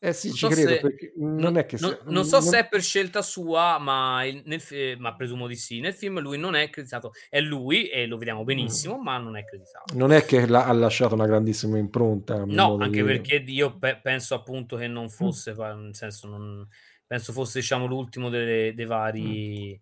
Eh 0.00 0.12
sì, 0.12 0.28
Non 0.28 0.36
ci 0.36 0.40
so 0.44 0.48
credo 0.48 0.68
se- 0.70 0.80
perché 0.80 1.12
non 1.16 1.56
è 1.58 1.66
che 1.66 1.76
non- 1.80 1.90
se- 1.90 1.98
non 2.04 2.24
so 2.24 2.38
non- 2.38 2.46
se 2.46 2.58
è 2.60 2.68
per 2.68 2.82
scelta 2.82 3.20
sua, 3.22 3.78
ma, 3.78 4.24
il- 4.24 4.42
nel 4.46 4.60
fi- 4.60 4.94
ma 4.98 5.14
presumo 5.16 5.46
di 5.46 5.56
sì. 5.56 5.80
Nel 5.80 5.92
film 5.94 6.20
lui 6.20 6.38
non 6.38 6.54
è 6.54 6.70
creditato. 6.70 7.12
È 7.28 7.40
lui 7.40 7.88
e 7.88 8.06
lo 8.06 8.16
vediamo 8.16 8.44
benissimo, 8.44 8.98
ma 8.98 9.18
non 9.18 9.36
è 9.36 9.44
creditato. 9.44 9.94
non 9.96 10.12
è 10.12 10.24
che 10.24 10.46
la- 10.46 10.66
ha 10.66 10.72
lasciato 10.72 11.14
una 11.14 11.26
grandissima 11.26 11.78
impronta. 11.78 12.44
No, 12.46 12.76
anche 12.76 13.00
di- 13.00 13.06
perché 13.06 13.42
io 13.46 13.76
pe- 13.76 13.98
penso 14.02 14.34
appunto 14.34 14.76
che 14.76 14.86
non 14.86 15.08
fosse, 15.10 15.54
pa- 15.54 15.74
nel 15.74 15.94
senso, 15.96 16.28
non, 16.28 16.66
penso 17.06 17.32
fosse 17.32 17.58
diciamo 17.60 17.86
l'ultimo 17.86 18.28
delle- 18.28 18.74
dei 18.74 18.84
vari, 18.86 19.80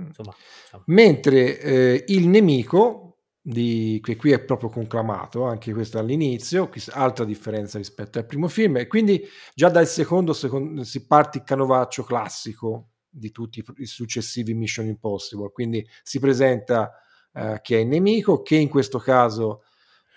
Mm. 0.00 0.06
insomma, 0.06 0.34
diciamo. 0.64 0.82
Mentre 0.86 1.58
eh, 1.58 2.04
il 2.08 2.28
nemico, 2.28 3.09
di, 3.40 4.00
che 4.02 4.16
qui 4.16 4.32
è 4.32 4.44
proprio 4.44 4.68
conclamato, 4.68 5.44
anche 5.44 5.72
questo 5.72 5.98
all'inizio, 5.98 6.70
altra 6.90 7.24
differenza 7.24 7.78
rispetto 7.78 8.18
al 8.18 8.26
primo 8.26 8.48
film, 8.48 8.76
e 8.76 8.86
quindi 8.86 9.22
già 9.54 9.68
dal 9.70 9.86
secondo, 9.86 10.32
secondo 10.32 10.84
si 10.84 11.06
parte 11.06 11.38
il 11.38 11.44
canovaccio 11.44 12.02
classico 12.04 12.90
di 13.08 13.30
tutti 13.30 13.64
i 13.78 13.86
successivi 13.86 14.54
Mission 14.54 14.86
Impossible, 14.86 15.50
quindi 15.52 15.86
si 16.02 16.20
presenta 16.20 16.92
eh, 17.32 17.58
che 17.62 17.78
è 17.78 17.80
il 17.80 17.88
nemico, 17.88 18.42
che 18.42 18.56
in 18.56 18.68
questo 18.68 18.98
caso 18.98 19.62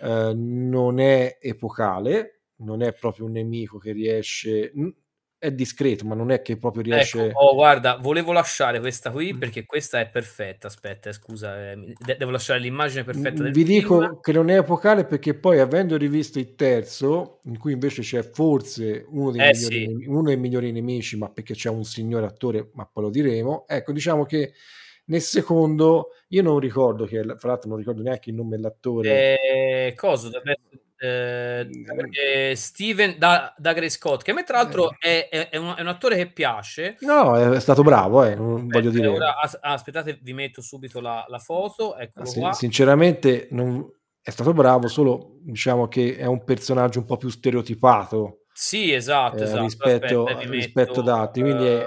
eh, 0.02 0.34
non 0.36 1.00
è 1.00 1.38
epocale, 1.40 2.42
non 2.58 2.82
è 2.82 2.94
proprio 2.94 3.26
un 3.26 3.32
nemico 3.32 3.78
che 3.78 3.92
riesce... 3.92 4.72
È 5.44 5.52
discreto, 5.52 6.06
ma 6.06 6.16
non 6.16 6.32
è 6.32 6.42
che 6.42 6.56
proprio 6.56 6.84
riesce... 6.84 7.26
Ecco, 7.26 7.38
oh, 7.40 7.54
guarda, 7.54 7.98
volevo 8.00 8.32
lasciare 8.32 8.80
questa 8.80 9.12
qui 9.12 9.34
Mm. 9.34 9.40
perché 9.40 9.66
questa 9.66 10.00
è 10.00 10.08
perfetta. 10.08 10.68
Aspetta, 10.68 11.10
eh, 11.10 11.14
scusa, 11.14 11.72
eh, 11.72 11.94
de- 11.98 12.16
devo 12.18 12.32
lasciare 12.32 12.62
l'immagine 12.62 13.04
perfetta 13.04 13.44
del 13.44 13.52
Vi 13.52 13.66
film. 13.66 13.80
dico 13.80 14.20
che 14.22 14.32
non 14.32 14.50
è 14.50 14.60
epocale 14.60 15.04
perché 15.04 15.34
poi 15.34 15.60
avendo 15.60 15.98
rivisto 15.98 16.40
il 16.40 16.56
terzo, 16.56 17.40
in 17.44 17.58
cui 17.58 17.74
invece 17.74 18.04
c'è 18.04 18.24
forse 18.24 19.06
uno 19.10 19.32
dei, 19.32 19.42
Eh, 19.42 19.52
migliori, 19.52 19.98
sì. 20.02 20.06
uno 20.08 20.22
dei 20.22 20.38
migliori 20.38 20.72
nemici, 20.72 21.18
ma 21.18 21.30
perché 21.30 21.56
c'è 21.56 21.68
un 21.70 21.84
signore 21.84 22.26
attore, 22.26 22.70
ma 22.76 22.86
poi 22.90 23.04
lo 23.04 23.10
diremo. 23.10 23.66
Ecco, 23.68 23.92
diciamo 23.92 24.24
che 24.26 24.54
nel 25.08 25.20
secondo 25.20 26.12
io 26.30 26.42
non 26.42 26.58
ricordo 26.60 27.04
che, 27.04 27.22
fra 27.38 27.50
l'altro 27.50 27.68
non 27.68 27.78
ricordo 27.80 28.02
neanche 28.02 28.30
il 28.30 28.38
nome 28.38 28.52
dell'attore. 28.56 29.10
Eh, 29.10 29.94
essere, 29.94 30.42
eh, 31.04 31.68
eh, 32.12 32.56
Steven 32.56 33.16
da, 33.18 33.54
da 33.58 33.74
Grey 33.74 33.90
Scott, 33.90 34.24
che 34.24 34.32
a 34.32 34.34
me 34.34 34.44
tra 34.44 34.58
l'altro 34.58 34.96
è, 34.98 35.28
è- 35.30 35.50
è 35.50 35.58
un, 35.58 35.74
è 35.78 35.82
un 35.82 35.88
attore 35.88 36.16
che 36.16 36.28
piace. 36.32 36.96
No, 37.02 37.38
è 37.38 37.60
stato 37.60 37.82
bravo, 37.82 38.24
eh, 38.24 38.36
non 38.36 38.68
voglio 38.68 38.90
Aspetta, 38.90 38.90
dire. 38.90 39.08
ora, 39.08 39.40
as- 39.40 39.58
ah, 39.62 39.74
aspettate, 39.74 40.20
vi 40.22 40.34
metto 40.34 40.62
subito 40.62 41.02
la, 41.02 41.26
la 41.28 41.40
foto, 41.40 41.98
eccolo 41.98 42.26
Sin- 42.26 42.42
qua. 42.42 42.54
sinceramente 42.54 43.48
non- 43.52 43.86
è 44.22 44.30
stato 44.30 44.54
bravo, 44.54 44.88
solo 44.88 45.36
diciamo 45.42 45.90
che 45.90 46.16
è 46.16 46.26
un 46.26 46.46
personaggio 46.46 47.00
un 47.00 47.06
po' 47.06 47.18
più 47.18 47.28
stereotipato. 47.30 48.44
Sì, 48.54 48.94
esatto, 48.94 49.38
eh, 49.38 49.44
esatto. 49.44 49.62
rispetto, 49.64 50.24
aspetta, 50.24 50.50
rispetto 50.50 50.90
metto, 50.92 51.00
ad 51.02 51.10
altri. 51.10 51.42
Quindi 51.42 51.66
è, 51.66 51.80
eh, 51.82 51.86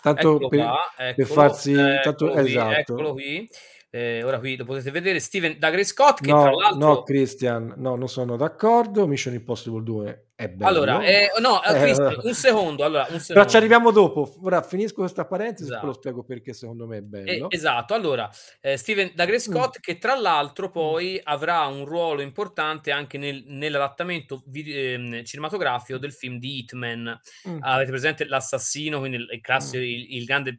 tanto 0.00 0.46
per, 0.48 0.58
qua, 0.60 0.78
per 0.96 1.06
eccolo, 1.08 1.26
farsi 1.26 1.74
tanto 1.74 2.26
eccolo 2.26 2.32
qui, 2.32 2.50
esatto. 2.50 2.70
eccolo 2.78 3.12
qui. 3.12 3.48
Eh, 3.94 4.22
ora 4.22 4.38
qui 4.38 4.56
lo 4.56 4.64
potete 4.64 4.90
vedere, 4.90 5.20
Steven 5.20 5.58
da 5.58 5.68
Grey 5.68 5.84
Scott, 5.84 6.20
che 6.22 6.28
tra 6.28 6.36
No, 6.44 6.44
no, 6.50 6.56
l'altro... 6.60 7.02
Christian, 7.02 7.74
no, 7.76 7.94
non 7.94 8.08
sono 8.08 8.36
d'accordo. 8.38 9.06
Mission 9.06 9.34
Impossible 9.34 9.82
2 9.82 10.28
è 10.34 10.48
bello. 10.48 10.66
Allora, 10.66 11.02
eh, 11.04 11.28
no, 11.42 11.62
eh, 11.62 11.76
Eh, 11.76 11.78
Christian, 11.78 12.16
un 12.24 12.32
secondo, 12.32 12.84
allora, 12.84 13.02
un 13.02 13.08
Però 13.08 13.18
ci 13.18 13.24
secondo. 13.26 13.56
arriviamo 13.58 13.90
dopo. 13.90 14.34
Ora 14.44 14.62
finisco 14.62 15.00
questa 15.02 15.26
parentesi 15.26 15.64
e 15.70 15.74
poi 15.74 15.80
lo 15.82 15.88
Esatto. 15.90 16.00
spiego 16.00 16.22
perché 16.24 16.54
secondo 16.54 16.86
me 16.86 16.96
è 16.96 17.00
Eh, 17.00 17.02
bello. 17.02 17.50
esatto, 17.50 17.92
allora 17.92 18.30
eh, 18.62 18.78
Steven 18.78 19.12
da 19.14 19.26
Grey 19.26 19.36
Mm. 19.36 19.40
Scott 19.40 19.78
che 19.80 19.98
tra 19.98 20.14
l'altro 20.18 20.70
poi 20.70 21.20
avrà 21.22 21.66
un 21.66 21.84
ruolo 21.84 22.22
importante 22.22 22.92
anche 22.92 23.18
nel- 23.18 23.44
nell'adattamento 23.46 24.42
vide- 24.46 24.94
ehm, 24.94 25.22
cinematografico 25.24 25.98
del 25.98 26.12
film 26.14 26.38
di 26.38 26.60
Hitman. 26.60 27.20
Mm. 27.46 27.58
Avete 27.60 27.90
presente 27.90 28.24
l'assassino, 28.24 29.00
quindi 29.00 29.18
il, 29.18 29.40
classico, 29.42 29.82
il, 29.82 30.16
il 30.16 30.24
grande 30.24 30.56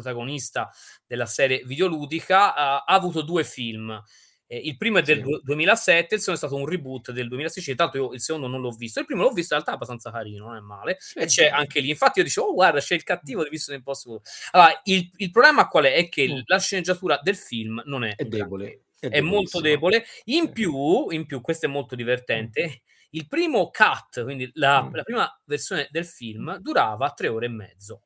protagonista 0.00 0.70
della 1.06 1.26
serie 1.26 1.62
videoludica, 1.64 2.54
ha, 2.54 2.76
ha 2.78 2.94
avuto 2.94 3.22
due 3.22 3.44
film. 3.44 4.00
Eh, 4.48 4.58
il 4.58 4.76
primo 4.76 4.98
è 4.98 5.02
del 5.02 5.16
Sì. 5.16 5.22
du- 5.22 5.40
2007, 5.42 6.14
il 6.14 6.20
secondo 6.20 6.40
è 6.40 6.46
stato 6.46 6.60
un 6.62 6.68
reboot 6.68 7.10
del 7.10 7.26
2016. 7.28 7.74
Tanto 7.74 7.96
io 7.96 8.12
il 8.12 8.20
secondo 8.20 8.46
non 8.46 8.60
l'ho 8.60 8.70
visto. 8.70 9.00
Il 9.00 9.06
primo 9.06 9.22
l'ho 9.22 9.30
visto, 9.32 9.54
in 9.54 9.60
realtà 9.60 9.72
è 9.72 9.74
abbastanza 9.74 10.10
carino, 10.12 10.46
non 10.46 10.56
è 10.56 10.60
male. 10.60 10.96
Sì, 11.00 11.18
e 11.18 11.24
c'è 11.26 11.46
sì. 11.48 11.52
anche 11.52 11.80
lì. 11.80 11.88
Infatti, 11.90 12.18
io 12.20 12.24
dicevo, 12.24 12.48
oh, 12.48 12.54
guarda, 12.54 12.78
c'è 12.78 12.94
il 12.94 13.02
cattivo 13.02 13.42
di 13.42 13.50
Mission 13.50 13.74
Impossible. 13.76 14.20
Allora, 14.52 14.80
il, 14.84 15.10
il 15.16 15.30
problema 15.32 15.66
qual 15.66 15.84
è? 15.86 15.94
È 15.94 16.08
che 16.08 16.28
Mm. 16.28 16.38
la 16.44 16.58
sceneggiatura 16.58 17.18
del 17.22 17.36
film 17.36 17.82
non 17.86 18.04
è, 18.04 18.14
È 18.14 18.24
debole. 18.24 18.82
È 18.98 19.08
È 19.08 19.20
molto 19.20 19.60
debole. 19.60 20.04
In 20.26 20.52
più, 20.52 21.08
in 21.10 21.26
più, 21.26 21.40
questo 21.40 21.66
è 21.66 21.68
molto 21.68 21.94
divertente. 21.96 22.82
Il 23.10 23.26
primo 23.26 23.70
cut, 23.70 24.22
quindi 24.22 24.48
la, 24.54 24.82
Mm. 24.84 24.94
la 24.94 25.02
prima 25.02 25.40
versione 25.44 25.88
del 25.90 26.04
film, 26.06 26.56
durava 26.58 27.10
tre 27.10 27.26
ore 27.28 27.46
e 27.46 27.48
mezzo. 27.48 28.02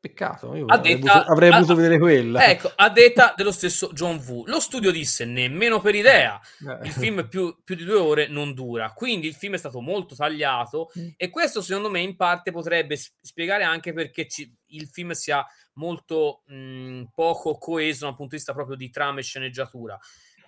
Peccato, 0.00 0.54
io 0.56 0.64
avrei, 0.64 0.98
detta- 0.98 1.12
voluto, 1.12 1.30
avrei 1.32 1.48
a- 1.50 1.52
voluto 1.52 1.74
vedere 1.74 1.98
quella. 1.98 2.40
Ecco, 2.48 2.72
a 2.74 2.88
detta 2.88 3.34
dello 3.36 3.52
stesso 3.52 3.90
John 3.92 4.16
Woo. 4.26 4.44
Lo 4.46 4.58
studio 4.58 4.90
disse 4.90 5.26
nemmeno 5.26 5.78
per 5.80 5.94
idea. 5.94 6.40
Eh. 6.66 6.86
Il 6.86 6.92
film 6.92 7.28
più, 7.28 7.54
più 7.62 7.74
di 7.74 7.84
due 7.84 7.98
ore 7.98 8.26
non 8.26 8.54
dura, 8.54 8.92
quindi 8.94 9.26
il 9.26 9.34
film 9.34 9.54
è 9.54 9.58
stato 9.58 9.80
molto 9.80 10.14
tagliato 10.14 10.90
Mm. 10.98 11.08
e 11.18 11.28
questo 11.28 11.60
secondo 11.60 11.90
me 11.90 12.00
in 12.00 12.16
parte 12.16 12.50
potrebbe 12.50 12.96
spiegare 13.20 13.62
anche 13.64 13.92
perché 13.92 14.26
ci- 14.26 14.50
il 14.68 14.86
film 14.88 15.10
sia 15.10 15.44
molto 15.74 16.42
mh, 16.46 17.04
poco 17.14 17.58
coeso 17.58 18.06
dal 18.06 18.14
punto 18.14 18.30
di 18.30 18.36
vista 18.36 18.54
proprio 18.54 18.76
di 18.76 18.88
trama 18.88 19.18
e 19.20 19.22
sceneggiatura. 19.22 19.98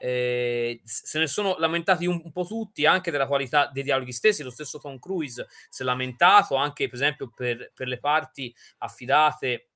Eh, 0.05 0.81
se 0.83 1.21
ne 1.21 1.29
sono 1.29 1.55
lamentati 1.59 2.07
un, 2.07 2.21
un 2.25 2.33
po' 2.33 2.45
tutti 2.45 2.87
anche 2.87 3.13
della 3.13 3.29
qualità 3.29 3.71
dei 3.73 3.85
dialoghi 3.85 4.13
stessi. 4.13 4.43
Lo 4.43 4.51
stesso 4.51 4.81
Tom 4.81 4.99
Cruise 4.99 5.47
si 5.69 5.83
è 5.83 5.85
lamentato 5.85 6.57
anche, 6.57 6.87
per 6.87 6.95
esempio, 6.95 7.31
per, 7.33 7.71
per 7.73 7.87
le 7.87 8.01
parti 8.01 8.53
affidate 8.79 9.69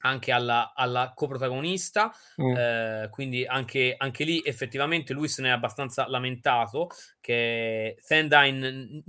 anche 0.00 0.32
alla, 0.32 0.74
alla 0.74 1.12
coprotagonista. 1.14 2.12
Mm. 2.42 2.56
Eh, 2.56 3.08
quindi 3.10 3.46
anche, 3.46 3.94
anche 3.96 4.24
lì 4.24 4.42
effettivamente 4.44 5.14
lui 5.14 5.28
se 5.28 5.40
ne 5.40 5.48
è 5.48 5.52
abbastanza 5.52 6.06
lamentato 6.06 6.90
che 7.18 7.96
Thandine 8.06 9.02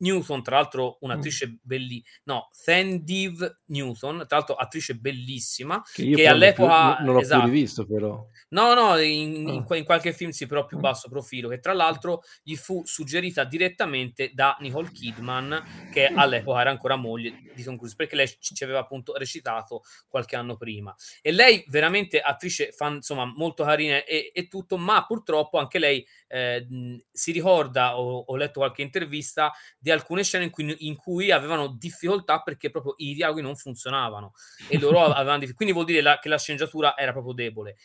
Newton, 0.00 0.42
tra 0.42 0.56
l'altro 0.56 0.96
un'attrice 1.00 1.58
bellissima, 1.62 2.08
no, 2.24 2.48
Thandive 2.64 3.60
Newton, 3.66 4.24
tra 4.26 4.38
l'altro 4.38 4.54
attrice 4.56 4.94
bellissima, 4.94 5.82
Che 5.92 6.02
io 6.02 6.16
che 6.16 6.26
all'epoca- 6.26 6.96
più, 6.96 7.04
non 7.04 7.14
l'ho 7.14 7.20
esatto. 7.20 7.42
più 7.44 7.50
rivisto 7.52 7.86
però. 7.86 8.26
No, 8.50 8.74
no, 8.74 8.98
in, 8.98 9.48
in 9.48 9.58
Ah. 9.60 9.62
qua- 9.64 9.76
in 9.76 9.84
qualche 9.84 10.12
film 10.12 10.30
sì, 10.30 10.46
però 10.46 10.64
più 10.64 10.78
Mm. 10.78 10.80
basso 10.80 11.08
profilo, 11.08 11.48
che 11.48 11.58
tra 11.60 11.72
l'altro 11.72 12.22
gli 12.42 12.56
fu 12.56 12.82
suggerita 12.84 13.44
direttamente 13.44 14.30
da 14.34 14.56
Nicole 14.60 14.90
Kidman, 14.90 15.88
che 15.92 16.10
Mm. 16.10 16.18
all'epoca 16.18 16.60
era 16.60 16.70
ancora 16.70 16.96
moglie 16.96 17.34
di 17.54 17.62
Tom 17.62 17.76
Cruise, 17.76 17.94
perché 17.96 18.16
lei 18.16 18.26
ci 18.40 18.64
aveva 18.64 18.80
appunto 18.80 19.14
recitato 19.16 19.82
qualche 20.08 20.34
anno 20.36 20.56
prima. 20.56 20.94
E 21.22 21.30
lei 21.32 21.64
veramente 21.68 22.20
attrice 22.20 22.72
fan, 22.72 22.94
insomma, 22.96 23.24
molto 23.26 23.64
carina 23.64 24.02
e, 24.04 24.30
e 24.34 24.48
tutto, 24.48 24.76
ma 24.78 25.04
purtroppo 25.06 25.58
anche 25.58 25.78
lei 25.78 26.04
eh, 26.28 26.66
si 27.10 27.32
ricorda, 27.32 27.98
ho, 27.98 28.18
ho 28.26 28.36
letto 28.36 28.60
qualche 28.60 28.82
intervista, 28.82 29.52
di 29.78 29.89
alcune 29.90 30.22
scene 30.22 30.44
in 30.44 30.50
cui, 30.50 30.76
in 30.86 30.96
cui 30.96 31.30
avevano 31.30 31.68
difficoltà 31.68 32.40
perché 32.40 32.70
proprio 32.70 32.94
i 32.98 33.14
dialoghi 33.14 33.42
non 33.42 33.56
funzionavano 33.56 34.32
e 34.68 34.78
loro 34.78 35.00
avevano 35.04 35.38
difficoltà. 35.38 35.54
Quindi 35.54 35.74
vuol 35.74 35.86
dire 35.86 36.00
la- 36.00 36.18
che 36.18 36.28
la 36.28 36.38
sceneggiatura 36.38 36.96
era 36.96 37.12
proprio 37.12 37.32
debole. 37.32 37.76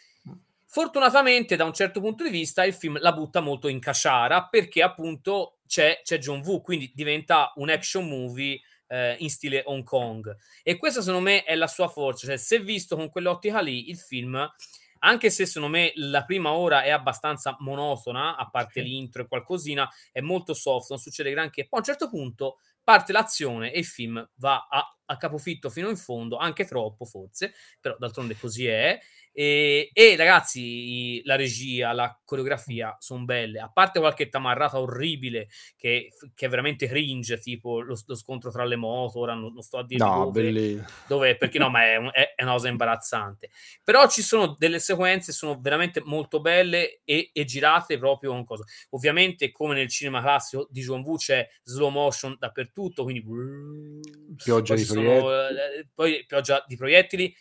Fortunatamente, 0.67 1.55
da 1.55 1.63
un 1.63 1.73
certo 1.73 2.01
punto 2.01 2.23
di 2.23 2.29
vista, 2.29 2.65
il 2.65 2.73
film 2.73 2.99
la 2.99 3.13
butta 3.13 3.39
molto 3.39 3.67
in 3.69 3.79
casciara 3.79 4.47
perché 4.47 4.81
appunto 4.81 5.59
c'è, 5.65 6.01
c'è 6.03 6.17
John 6.17 6.41
Woo, 6.43 6.61
quindi 6.61 6.91
diventa 6.93 7.53
un 7.55 7.69
action 7.69 8.07
movie 8.07 8.59
eh, 8.87 9.15
in 9.19 9.29
stile 9.29 9.63
Hong 9.65 9.83
Kong. 9.83 10.35
E 10.63 10.77
questa, 10.77 11.01
secondo 11.01 11.23
me, 11.23 11.43
è 11.43 11.55
la 11.55 11.67
sua 11.67 11.87
forza. 11.87 12.27
Cioè, 12.27 12.37
se 12.37 12.59
visto 12.59 12.95
con 12.95 13.09
quell'ottica 13.09 13.61
lì, 13.61 13.89
il 13.89 13.97
film, 13.97 14.49
anche 15.05 15.29
se 15.29 15.45
secondo 15.45 15.69
me 15.75 15.91
la 15.95 16.23
prima 16.25 16.51
ora 16.53 16.83
è 16.83 16.89
abbastanza 16.89 17.55
monotona, 17.59 18.35
a 18.37 18.49
parte 18.49 18.81
Sì. 18.81 18.87
l'intro 18.89 19.23
e 19.23 19.27
qualcosina, 19.27 19.89
è 20.11 20.21
molto 20.21 20.53
soft, 20.53 20.89
non 20.89 20.99
succede 20.99 21.31
granché. 21.31 21.63
Poi 21.67 21.79
a 21.79 21.81
un 21.81 21.83
certo 21.85 22.09
punto 22.09 22.57
parte 22.83 23.11
l'azione 23.13 23.71
e 23.71 23.79
il 23.79 23.85
film 23.85 24.27
va 24.35 24.67
a 24.69 24.89
a 25.07 25.17
capofitto 25.17 25.69
fino 25.69 25.87
in 25.89 25.97
fondo, 25.97 26.37
anche 26.37 26.65
troppo 26.65 27.05
forse, 27.05 27.53
però 27.79 27.95
d'altronde 27.99 28.35
così 28.39 28.65
è. 28.65 28.99
E, 29.37 29.89
e 29.91 30.15
ragazzi, 30.15 31.21
la 31.25 31.35
regia, 31.35 31.91
la 31.91 32.17
coreografia 32.23 32.95
sono 33.01 33.25
belle, 33.25 33.59
a 33.59 33.69
parte 33.69 33.99
qualche 33.99 34.29
tamarrata 34.29 34.79
orribile 34.79 35.49
che, 35.75 36.13
che, 36.33 36.45
è 36.45 36.47
veramente 36.47 36.87
cringe, 36.87 37.37
tipo 37.39 37.81
lo, 37.81 37.99
lo, 38.05 38.15
scontro 38.15 38.49
tra 38.49 38.63
le 38.63 38.77
moto, 38.77 39.19
ora 39.19 39.33
non, 39.33 39.51
non 39.51 39.61
sto 39.61 39.79
a 39.79 39.85
dire 39.85 40.05
no, 40.05 40.31
dove, 40.31 40.85
dove, 41.05 41.35
perché 41.35 41.59
no, 41.59 41.69
ma 41.69 41.83
è, 41.83 41.97
è, 42.11 42.33
è, 42.35 42.43
una 42.43 42.53
cosa 42.53 42.69
imbarazzante. 42.69 43.49
Però 43.83 44.07
ci 44.07 44.21
sono 44.21 44.55
delle 44.57 44.79
sequenze, 44.79 45.33
sono 45.33 45.59
veramente 45.59 46.01
molto 46.05 46.39
belle 46.39 47.01
e, 47.03 47.31
e 47.33 47.43
girate 47.43 47.97
proprio 47.97 48.31
con 48.31 48.45
cosa. 48.45 48.63
Ovviamente, 48.91 49.51
come 49.51 49.73
nel 49.73 49.89
cinema 49.89 50.21
classico 50.21 50.65
di 50.71 50.79
John 50.79 51.01
Woo 51.01 51.17
c'è 51.17 51.45
slow 51.63 51.89
motion 51.89 52.37
dappertutto, 52.39 53.03
quindi 53.03 53.21
pioggia 54.37 54.75
di 54.75 54.85
proiettili. 54.85 55.19
Sono, 55.19 55.49
eh, 55.49 55.87
poi 55.93 56.23
pioggia 56.25 56.63
di 56.65 56.77
proiettili, 56.77 57.35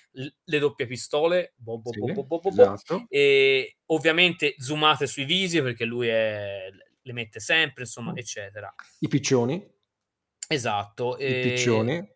le 0.44 0.58
doppie 0.58 0.86
pistole, 0.86 1.52
boh, 1.56 1.82
sì, 1.90 2.48
esatto. 2.48 3.06
e 3.08 3.76
ovviamente 3.86 4.54
zoomate 4.58 5.06
sui 5.06 5.24
visi 5.24 5.60
perché 5.60 5.84
lui 5.84 6.08
è, 6.08 6.68
le 7.02 7.12
mette 7.12 7.40
sempre, 7.40 7.82
insomma, 7.82 8.12
mm. 8.12 8.16
eccetera. 8.16 8.74
I 9.00 9.08
piccioni. 9.08 9.72
Esatto. 10.48 11.16
I 11.18 11.24
e... 11.24 11.40
piccioni. 11.42 12.12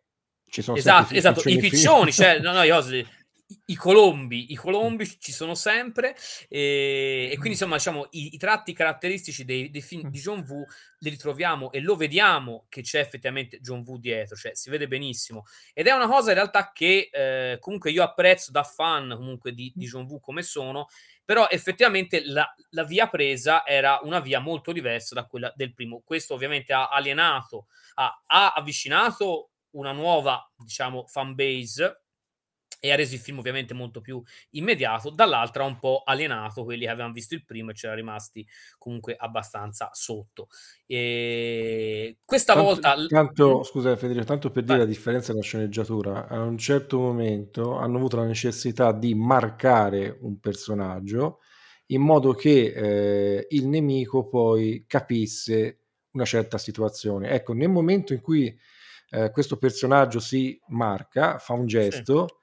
Ci 0.51 0.63
sono 0.63 0.79
esatto, 0.79 1.15
esatto. 1.15 1.47
I 1.49 1.59
piccioni, 1.59 2.11
cioè, 2.11 2.41
no, 2.41 2.53
no, 2.53 2.63
io 2.63 2.81
i 3.67 3.77
colombi, 3.77 4.53
i 4.53 4.55
colombi 4.57 5.09
ci 5.19 5.33
sono 5.33 5.55
sempre 5.55 6.15
e, 6.49 7.29
e 7.31 7.35
quindi 7.35 7.53
insomma 7.53 7.77
diciamo 7.77 8.09
i, 8.11 8.35
i 8.35 8.37
tratti 8.37 8.75
caratteristici 8.75 9.45
dei, 9.45 9.71
dei, 9.71 9.81
film 9.81 10.11
di 10.11 10.19
John 10.19 10.45
Woo 10.47 10.67
li 10.99 11.09
ritroviamo 11.09 11.73
e 11.73 11.81
lo 11.81 11.97
vediamo 11.97 12.67
che 12.69 12.83
c'è 12.83 13.01
effettivamente 13.01 13.59
John 13.61 13.85
Woo 13.87 13.97
dietro, 13.97 14.37
cioè 14.37 14.55
si 14.55 14.69
vede 14.69 14.87
benissimo. 14.87 15.45
Ed 15.73 15.87
è 15.87 15.93
una 15.93 16.07
cosa 16.07 16.29
in 16.29 16.37
realtà 16.37 16.73
che 16.73 17.09
eh, 17.11 17.57
comunque 17.59 17.91
io 17.91 18.03
apprezzo 18.03 18.51
da 18.51 18.65
fan 18.65 19.15
comunque 19.17 19.53
di, 19.53 19.73
di 19.75 19.87
John 19.87 20.05
Woo 20.05 20.21
come 20.21 20.43
sono 20.43 20.89
però 21.25 21.49
effettivamente 21.49 22.25
la, 22.25 22.47
la, 22.71 22.85
via 22.85 23.09
presa 23.09 23.67
era 23.67 23.99
una 24.03 24.21
via 24.21 24.41
molto 24.41 24.73
diversa 24.73 25.15
da 25.15 25.27
quella 25.27 25.53
del 25.55 25.75
primo. 25.75 26.03
Questo 26.05 26.35
ovviamente 26.35 26.73
ha 26.73 26.89
alienato 26.89 27.67
ha, 27.95 28.23
ha 28.27 28.53
avvicinato 28.53 29.51
una 29.71 29.93
nuova 29.93 30.51
diciamo 30.57 31.07
fan 31.07 31.35
base 31.35 32.03
e 32.81 32.93
ha 32.93 32.97
reso 32.97 33.15
il 33.15 33.21
film 33.21 33.39
ovviamente 33.39 33.75
molto 33.75 34.01
più 34.01 34.23
immediato, 34.51 35.11
dall'altra 35.11 35.65
ha 35.65 35.67
un 35.67 35.79
po' 35.79 36.03
alienato 36.05 36.65
quelli 36.65 36.85
che 36.85 36.91
avevano 36.91 37.13
visto 37.13 37.35
il 37.35 37.45
primo 37.45 37.71
e 37.71 37.75
c'erano 37.75 37.99
rimasti 37.99 38.47
comunque 38.79 39.17
abbastanza 39.19 39.91
sotto. 39.93 40.49
E 40.87 42.19
questa 42.25 42.55
tanto, 42.55 42.69
volta... 42.69 42.95
Tanto, 43.07 43.63
scusa 43.65 43.97
Federico, 43.97 44.25
tanto 44.25 44.51
per 44.51 44.65
dire 44.65 44.79
la 44.79 44.85
differenza 44.85 45.33
della 45.33 45.45
sceneggiatura, 45.45 46.29
a 46.29 46.41
un 46.41 46.59
certo 46.59 46.99
momento 46.99 47.77
hanno 47.77 47.97
avuto 47.97 48.17
la 48.17 48.25
necessità 48.25 48.93
di 48.93 49.15
marcare 49.15 50.17
un 50.21 50.39
personaggio 50.39 51.41
in 51.91 52.03
modo 52.03 52.35
che 52.35 52.73
eh, 52.75 53.47
il 53.51 53.67
nemico 53.67 54.29
poi 54.29 54.85
capisse 54.87 55.85
una 56.13 56.27
certa 56.27 56.59
situazione. 56.59 57.31
Ecco, 57.31 57.55
nel 57.55 57.71
momento 57.71 58.13
in 58.13 58.21
cui 58.21 58.55
eh, 59.11 59.31
questo 59.31 59.57
personaggio 59.57 60.21
si 60.21 60.61
marca, 60.69 61.39
fa 61.39 61.55
un 61.55 61.67
gesto... 61.67 62.27
Sì 62.29 62.38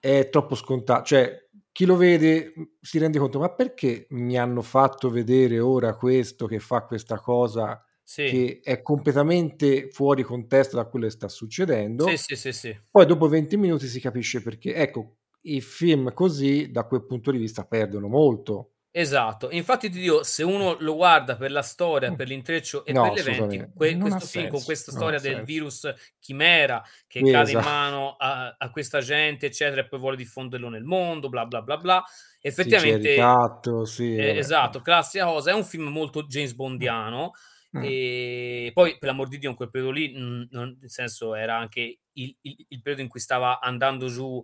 è 0.00 0.28
troppo 0.30 0.54
scontato. 0.54 1.04
Cioè, 1.04 1.48
chi 1.70 1.84
lo 1.84 1.96
vede 1.96 2.52
mhmm, 2.54 2.64
si 2.80 2.98
rende 2.98 3.18
conto, 3.18 3.38
ma 3.38 3.54
perché 3.54 4.06
mi 4.10 4.36
hanno 4.38 4.62
fatto 4.62 5.10
vedere 5.10 5.60
ora 5.60 5.94
questo 5.94 6.46
che 6.46 6.58
fa 6.58 6.84
questa 6.84 7.20
cosa 7.20 7.80
sì. 8.02 8.24
che 8.24 8.60
è 8.62 8.82
completamente 8.82 9.88
fuori 9.90 10.22
contesto 10.24 10.76
da 10.76 10.86
quello 10.86 11.06
che 11.06 11.12
sta 11.12 11.28
succedendo? 11.28 12.08
Sì, 12.08 12.16
sì, 12.16 12.36
sì, 12.36 12.52
sì. 12.52 12.80
Poi 12.90 13.06
dopo 13.06 13.28
20 13.28 13.56
minuti 13.56 13.86
si 13.86 14.00
capisce 14.00 14.42
perché. 14.42 14.74
Ecco, 14.74 15.18
i 15.42 15.60
film 15.60 16.12
così, 16.12 16.70
da 16.70 16.84
quel 16.84 17.06
punto 17.06 17.30
di 17.30 17.38
vista, 17.38 17.64
perdono 17.64 18.08
molto. 18.08 18.72
Esatto, 18.92 19.50
infatti 19.52 19.88
ti 19.88 20.00
dico, 20.00 20.24
se 20.24 20.42
uno 20.42 20.76
lo 20.80 20.96
guarda 20.96 21.36
per 21.36 21.52
la 21.52 21.62
storia, 21.62 22.12
per 22.12 22.26
l'intreccio 22.26 22.84
e 22.84 22.92
no, 22.92 23.02
per 23.02 23.12
gli 23.12 23.18
eventi, 23.20 23.70
que- 23.72 23.96
questo 23.96 24.26
film 24.26 24.48
con 24.48 24.64
questa 24.64 24.90
storia 24.90 25.20
del 25.20 25.30
senso. 25.30 25.44
virus 25.44 25.94
chimera 26.18 26.82
che 27.06 27.20
esatto. 27.20 27.32
cade 27.32 27.52
in 27.52 27.58
mano 27.58 28.16
a-, 28.18 28.56
a, 28.58 28.70
questa 28.70 29.00
gente, 29.00 29.46
eccetera, 29.46 29.82
e 29.82 29.86
poi 29.86 30.00
vuole 30.00 30.16
diffonderlo 30.16 30.68
nel 30.68 30.82
mondo, 30.82 31.28
bla 31.28 31.46
bla 31.46 31.62
bla 31.62 31.76
bla, 31.76 32.02
effettivamente... 32.40 33.02
Sì, 33.02 33.08
ricatto, 33.10 33.84
sì, 33.84 34.16
eh, 34.16 34.36
esatto, 34.38 34.80
classica 34.80 35.24
cosa, 35.26 35.52
è 35.52 35.54
un 35.54 35.64
film 35.64 35.86
molto 35.86 36.24
James 36.24 36.54
Bondiano, 36.54 37.30
mm. 37.78 37.82
e 37.84 38.70
poi 38.74 38.98
per 38.98 39.08
l'amor 39.08 39.28
di 39.28 39.38
Dio 39.38 39.50
in 39.50 39.56
quel 39.56 39.70
periodo 39.70 39.92
lì, 39.92 40.12
mh, 40.12 40.48
nel 40.50 40.76
senso 40.86 41.36
era 41.36 41.56
anche 41.56 42.00
il, 42.14 42.36
il, 42.40 42.66
il 42.70 42.82
periodo 42.82 43.02
in 43.02 43.08
cui 43.08 43.20
stava 43.20 43.60
andando 43.60 44.08
giù 44.08 44.42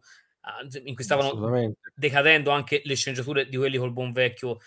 in 0.84 0.94
cui 0.94 1.04
stavano 1.04 1.50
decadendo 1.94 2.50
anche 2.50 2.82
le 2.84 2.94
sceneggiature 2.94 3.48
di 3.48 3.56
quelli 3.56 3.78
col 3.78 3.92
buon 3.92 4.12
vecchio 4.12 4.58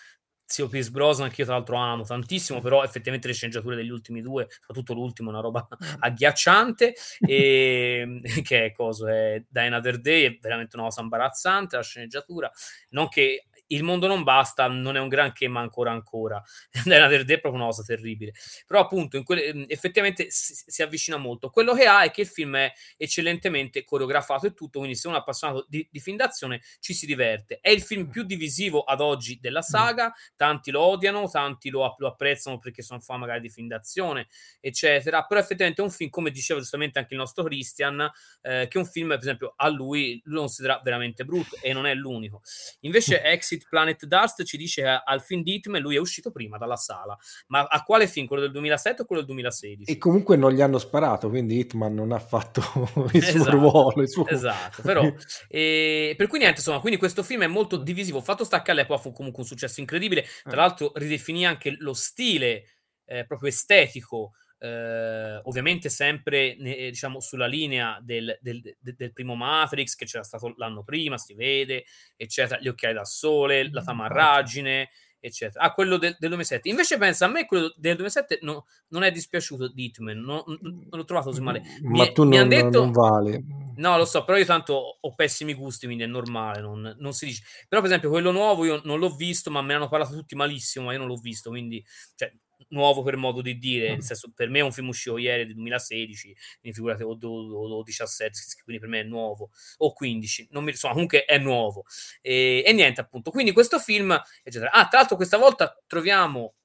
zio 0.49 0.67
Pierce 0.67 0.89
Brosnan 0.89 1.29
che 1.29 1.41
io 1.41 1.45
tra 1.45 1.55
l'altro 1.55 1.75
amo 1.75 2.03
tantissimo 2.03 2.59
però 2.59 2.83
effettivamente 2.83 3.27
le 3.27 3.33
sceneggiature 3.33 3.75
degli 3.75 3.91
ultimi 3.91 4.19
due 4.19 4.47
soprattutto 4.49 4.93
l'ultimo 4.93 5.29
una 5.29 5.41
roba 5.41 5.67
agghiacciante 5.99 6.95
e 7.19 8.19
che 8.43 8.65
è 8.65 8.71
cosa 8.71 9.11
è 9.11 9.43
Die 9.47 9.67
Another 9.67 9.99
Day 9.99 10.25
è 10.25 10.37
veramente 10.41 10.75
una 10.75 10.85
cosa 10.85 11.01
imbarazzante 11.01 11.75
la 11.75 11.83
sceneggiatura 11.83 12.51
non 12.89 13.07
che 13.09 13.45
il 13.71 13.83
mondo 13.83 14.07
non 14.07 14.23
basta, 14.23 14.67
non 14.67 14.95
è 14.95 14.99
un 14.99 15.07
granché, 15.07 15.47
ma 15.47 15.59
ancora 15.59 15.91
ancora. 15.91 16.41
è 16.71 17.39
proprio 17.39 17.53
una 17.53 17.65
cosa 17.65 17.83
terribile. 17.83 18.33
Però 18.65 18.79
appunto, 18.79 19.21
quelle, 19.23 19.53
mm, 19.53 19.63
effettivamente 19.67 20.27
si, 20.29 20.53
si, 20.65 20.81
avvicina 20.81 21.17
molto. 21.17 21.49
Quello 21.49 21.73
che 21.73 21.85
ha 21.85 22.03
è 22.03 22.11
che 22.11 22.21
il 22.21 22.27
film 22.27 22.55
è 22.55 22.71
eccellentemente 22.97 23.83
coreografato 23.83 24.47
e 24.47 24.53
tutto, 24.53 24.79
quindi 24.79 24.97
se 24.97 25.07
uno 25.07 25.17
è 25.17 25.19
appassionato 25.19 25.65
di, 25.67 25.87
di 25.89 25.99
film 25.99 26.17
d'azione 26.17 26.61
ci 26.79 26.93
si 26.93 27.05
diverte. 27.05 27.59
È 27.61 27.69
il 27.69 27.81
film 27.81 28.09
più 28.09 28.23
divisivo 28.23 28.83
ad 28.83 29.01
oggi 29.01 29.39
della 29.39 29.61
saga, 29.61 30.13
tanti 30.35 30.71
lo 30.71 30.81
odiano, 30.81 31.29
tanti 31.29 31.69
lo, 31.69 31.93
lo 31.97 32.07
apprezzano 32.07 32.57
perché 32.57 32.81
sono 32.81 32.99
fan 32.99 33.19
magari 33.19 33.41
di 33.41 33.49
film 33.49 33.67
d'azione, 33.67 34.27
eccetera. 34.59 35.23
Però 35.25 35.39
effettivamente 35.39 35.81
è 35.81 35.85
un 35.85 35.91
film, 35.91 36.09
come 36.09 36.31
diceva 36.31 36.59
giustamente 36.59 36.99
anche 36.99 37.13
il 37.13 37.19
nostro 37.19 37.43
Christian, 37.43 38.01
eh, 38.41 38.67
che 38.67 38.77
è 38.77 38.81
un 38.81 38.85
film, 38.85 39.09
per 39.09 39.19
esempio, 39.19 39.53
a 39.55 39.67
lui 39.69 40.19
lo 40.25 40.39
considera 40.39 40.79
veramente 40.83 41.23
brutto 41.23 41.57
e 41.61 41.73
non 41.73 41.85
è 41.85 41.93
l'unico. 41.93 42.41
Invece 42.81 43.21
Exit 43.29 43.58
Exit 43.59 43.67
Planet 43.69 44.05
Dust 44.05 44.43
ci 44.43 44.57
dice 44.57 44.81
che 44.81 45.01
al 45.03 45.21
film 45.21 45.43
di 45.43 45.55
Hitman 45.55 45.81
lui 45.81 45.95
è 45.95 45.99
uscito 45.99 46.31
prima 46.31 46.57
dalla 46.57 46.77
sala. 46.77 47.17
Ma 47.47 47.61
a 47.63 47.83
quale 47.83 48.07
film? 48.07 48.27
Quello 48.27 48.41
del 48.41 48.51
2007 48.51 49.01
o 49.01 49.05
quello 49.05 49.21
del 49.21 49.31
2016? 49.31 49.91
E 49.91 49.97
comunque 49.97 50.37
non 50.37 50.51
gli 50.51 50.61
hanno 50.61 50.77
sparato, 50.77 51.29
quindi 51.29 51.59
Hitman 51.59 51.93
non 51.93 52.11
ha 52.11 52.19
fatto 52.19 52.61
il 53.13 53.23
esatto, 53.23 53.43
suo 53.43 53.51
ruolo. 53.51 54.01
Il 54.01 54.09
suo... 54.09 54.27
Esatto, 54.27 54.81
però... 54.81 55.03
e, 55.47 56.13
per 56.17 56.27
cui 56.27 56.39
niente, 56.39 56.59
insomma, 56.59 56.79
quindi 56.79 56.97
questo 56.97 57.23
film 57.23 57.43
è 57.43 57.47
molto 57.47 57.77
divisivo. 57.77 58.21
Fatto 58.21 58.43
sta 58.43 58.61
che 58.61 58.71
all'epoca 58.71 59.01
fu 59.01 59.11
comunque 59.11 59.41
un 59.41 59.47
successo 59.47 59.79
incredibile. 59.79 60.25
Tra 60.43 60.53
eh. 60.53 60.55
l'altro 60.55 60.91
ridefinì 60.95 61.45
anche 61.45 61.75
lo 61.79 61.93
stile 61.93 62.63
eh, 63.05 63.25
proprio 63.25 63.49
estetico 63.49 64.33
eh, 64.59 65.39
ovviamente 65.43 65.89
sempre 65.89 66.55
eh, 66.57 66.89
diciamo 66.89 67.21
sulla 67.21 67.47
linea 67.47 67.97
del, 68.01 68.37
del, 68.41 68.75
del, 68.79 69.13
primo 69.13 69.35
Matrix 69.35 69.95
che 69.95 70.05
c'era 70.05 70.23
stato 70.23 70.53
l'anno 70.57 70.83
prima, 70.83 71.17
si 71.17 71.33
vede, 71.33 71.85
eccetera, 72.17 72.59
gli 72.59 72.67
occhiali 72.67 72.93
da 72.93 73.05
sole, 73.05 73.71
la 73.71 73.81
tamarragine, 73.81 74.89
eccetera. 75.19 75.63
Ah, 75.63 75.71
quello 75.71 75.97
del, 75.97 76.15
del 76.19 76.29
2007. 76.29 76.67
Invece 76.67 76.97
pensa, 76.97 77.25
a 77.25 77.29
me 77.29 77.45
quello 77.45 77.71
del 77.77 77.95
2007 77.95 78.39
no, 78.41 78.65
non 78.89 79.03
è 79.03 79.11
dispiaciuto 79.11 79.69
di 79.69 79.85
Hitman, 79.85 80.19
no, 80.19 80.43
non 80.45 80.87
l'ho 80.89 81.05
trovato 81.05 81.29
così 81.29 81.41
male. 81.41 81.61
Mi, 81.81 81.99
Ma 81.99 82.11
tu 82.11 82.25
mi 82.25 82.35
non, 82.35 82.49
detto, 82.49 82.79
non 82.79 82.91
vale. 82.91 83.41
No, 83.77 83.97
lo 83.97 84.05
so, 84.05 84.25
però 84.25 84.37
io 84.37 84.45
tanto 84.45 84.97
ho 84.99 85.15
pessimi 85.15 85.53
gusti, 85.53 85.85
quindi 85.85 86.03
è 86.03 86.07
normale, 86.07 86.59
non, 86.59 86.95
non, 86.99 87.13
si 87.13 87.27
dice. 87.27 87.43
Però 87.69 87.79
per 87.79 87.89
esempio 87.89 88.09
quello 88.09 88.31
nuovo 88.31 88.65
io 88.65 88.81
non 88.83 88.99
l'ho 88.99 89.15
visto, 89.15 89.49
ma 89.49 89.61
me 89.61 89.67
ne 89.67 89.73
hanno 89.75 89.87
parlato 89.87 90.13
tutti 90.13 90.35
malissimo, 90.35 90.85
ma 90.85 90.91
io 90.91 90.99
non 90.99 91.07
l'ho 91.07 91.17
visto, 91.17 91.49
quindi... 91.49 91.81
Cioè, 92.15 92.33
nuovo 92.69 93.03
per 93.03 93.15
modo 93.15 93.41
di 93.41 93.57
dire, 93.57 93.89
nel 93.89 94.03
senso 94.03 94.31
per 94.35 94.49
me 94.49 94.59
è 94.59 94.63
un 94.63 94.71
film 94.71 94.89
uscito 94.89 95.17
ieri 95.17 95.45
del 95.45 95.55
2016, 95.55 96.35
quindi 96.59 96.77
figurate 96.77 97.03
o, 97.03 97.17
o, 97.19 97.77
o 97.77 97.83
17, 97.83 98.39
quindi 98.63 98.81
per 98.81 98.89
me 98.89 98.99
è 98.99 99.03
nuovo, 99.03 99.49
o 99.77 99.93
15, 99.93 100.49
non 100.51 100.63
mi 100.63 100.71
insomma, 100.71 100.93
comunque 100.93 101.25
è 101.25 101.37
nuovo. 101.37 101.85
E, 102.21 102.63
e 102.65 102.73
niente, 102.73 103.01
appunto, 103.01 103.31
quindi 103.31 103.51
questo 103.51 103.79
film, 103.79 104.19
eccetera. 104.43 104.71
Ah, 104.71 104.87
tra 104.87 104.99
l'altro 104.99 105.15
questa 105.15 105.37
volta 105.37 105.81
troviamo 105.87 106.55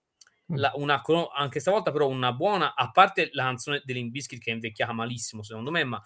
mm. 0.53 0.57
la, 0.57 0.73
una, 0.75 1.03
anche 1.35 1.61
stavolta 1.61 1.93
però 1.93 2.09
una 2.09 2.33
buona, 2.33 2.75
a 2.75 2.91
parte 2.91 3.31
la 3.33 3.45
canzone 3.45 3.83
dell'Inbiscuit 3.85 4.43
che 4.43 4.51
è 4.51 4.55
invecchiata 4.55 4.93
malissimo 4.93 5.43
secondo 5.43 5.71
me, 5.71 5.85
ma 5.85 6.03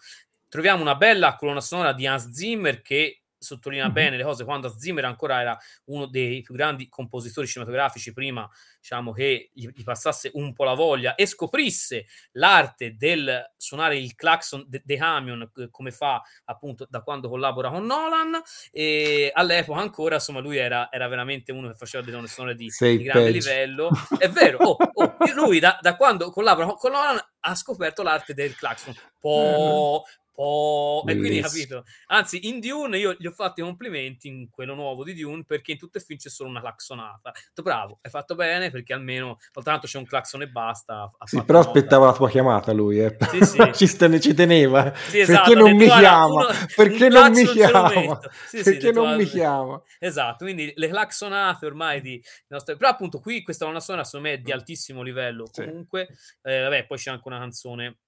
troviamo 0.49 0.83
una 0.83 0.95
bella 0.95 1.37
colonna 1.37 1.61
sonora 1.61 1.93
di 1.93 2.07
Hans 2.07 2.31
Zimmer 2.31 2.81
che 2.83 3.23
sottolinea 3.39 3.85
mm-hmm. 3.85 3.95
bene 3.95 4.17
le 4.17 4.25
cose 4.25 4.45
quando 4.45 4.75
Zimmer 4.77 5.05
ancora 5.05 5.41
era 5.41 5.59
uno 5.87 6.07
dei 6.07 6.43
più 6.43 6.55
grandi 6.55 6.89
compositori 6.89 7.47
cinematografici 7.47 8.13
prima 8.13 8.49
diciamo 8.81 9.13
che 9.13 9.51
gli, 9.53 9.69
gli 9.75 9.85
passasse 9.85 10.31
un 10.35 10.53
po' 10.53 10.65
la 10.65 10.75
voglia 10.75 11.15
e 11.15 11.27
scoprisse 11.27 12.07
l'arte 12.33 12.97
del 12.97 13.53
suonare 13.57 13.99
il 13.99 14.15
clacson 14.15 14.65
dei 14.67 14.83
de 14.85 14.97
camion 14.97 15.51
eh, 15.57 15.69
come 15.71 15.91
fa 15.91 16.23
appunto 16.45 16.87
da 16.89 17.03
quando 17.03 17.29
collabora 17.29 17.71
con 17.71 17.85
Nolan 17.85 18.41
e 18.71 19.31
all'epoca 19.35 19.81
ancora 19.81 20.17
insomma 20.17 20.41
lui 20.41 20.57
era, 20.57 20.91
era 20.91 21.09
veramente 21.09 21.53
uno 21.53 21.69
che 21.69 21.75
faceva 21.75 22.05
delle 22.05 22.27
sonore 22.27 22.55
di, 22.55 22.71
di 22.79 23.03
grande 23.03 23.31
livello. 23.31 23.91
È 24.19 24.29
vero 24.29 24.59
oh, 24.59 24.77
oh, 24.93 25.17
lui 25.35 25.59
da, 25.59 25.79
da, 25.81 25.97
quando 25.97 26.31
collabora 26.31 26.67
con 26.75 26.93
Nolan 26.93 27.19
ha 27.41 27.55
scoperto 27.55 28.03
l'arte 28.03 28.35
del 28.35 28.55
clacson. 28.55 28.95
Po' 29.19 30.05
Oh, 30.41 31.03
e 31.05 31.17
quindi 31.17 31.41
capito. 31.41 31.85
Anzi, 32.07 32.47
in 32.49 32.61
Dune 32.61 32.99
io 32.99 33.17
gli 33.19 33.27
ho 33.27 33.33
fatto 33.33 33.61
i 33.61 33.65
complimenti 33.65 34.29
in 34.29 34.51
quello 34.51 34.75
nuovo 34.75 35.03
di 35.03 35.13
Dune 35.15 35.43
perché 35.45 35.73
in 35.73 35.79
tutto 35.79 35.99
il 35.99 36.05
film 36.05 36.17
c'è 36.17 36.29
solo 36.29 36.49
una 36.49 36.61
claxonata. 36.61 37.31
Ho 37.31 37.33
detto, 37.33 37.63
bravo, 37.63 37.99
hai 38.03 38.11
fatto 38.11 38.37
bene 38.37 38.71
perché 38.71 38.93
almeno 38.93 39.39
soltanto 39.53 39.89
c'è 39.89 39.99
un 39.99 40.05
claxon 40.05 40.43
e 40.43 40.49
basta. 40.49 41.11
Sì, 41.25 41.43
però 41.43 41.59
aspettava 41.59 42.07
la 42.07 42.13
tua 42.13 42.31
chiamata 42.31 42.73
lui, 42.73 43.01
eh. 43.01 43.17
Sì, 43.31 43.45
sì. 43.45 43.71
ci, 43.75 43.87
sten- 43.89 44.21
ci 44.21 44.33
teneva. 44.33 44.95
Sì, 44.95 45.19
esatto, 45.19 45.51
perché 45.51 45.61
non 45.61 45.77
mi 45.77 45.87
chiama? 45.87 46.27
Uno, 46.27 46.47
perché 46.77 47.09
non 47.09 47.33
mi 47.33 47.45
chiama? 47.45 48.21
Perché 48.51 48.93
non 48.93 49.17
mi 49.17 49.25
chiama? 49.25 49.83
Esatto, 49.99 50.45
quindi 50.45 50.73
le 50.77 50.89
claxonate 50.89 51.67
ormai 51.67 52.01
di 52.01 52.23
nostre... 52.47 52.77
Però 52.77 52.89
appunto 52.89 53.19
qui 53.19 53.43
questa 53.43 53.65
è 53.65 53.69
una 53.69 53.81
suona 53.81 54.05
secondo 54.05 54.29
me 54.29 54.35
è 54.35 54.39
di 54.39 54.53
altissimo 54.53 55.03
livello. 55.03 55.51
Comunque, 55.53 56.09
eh, 56.43 56.61
vabbè, 56.61 56.87
poi 56.87 56.97
c'è 56.97 57.11
anche 57.11 57.27
una 57.27 57.39
canzone 57.39 57.99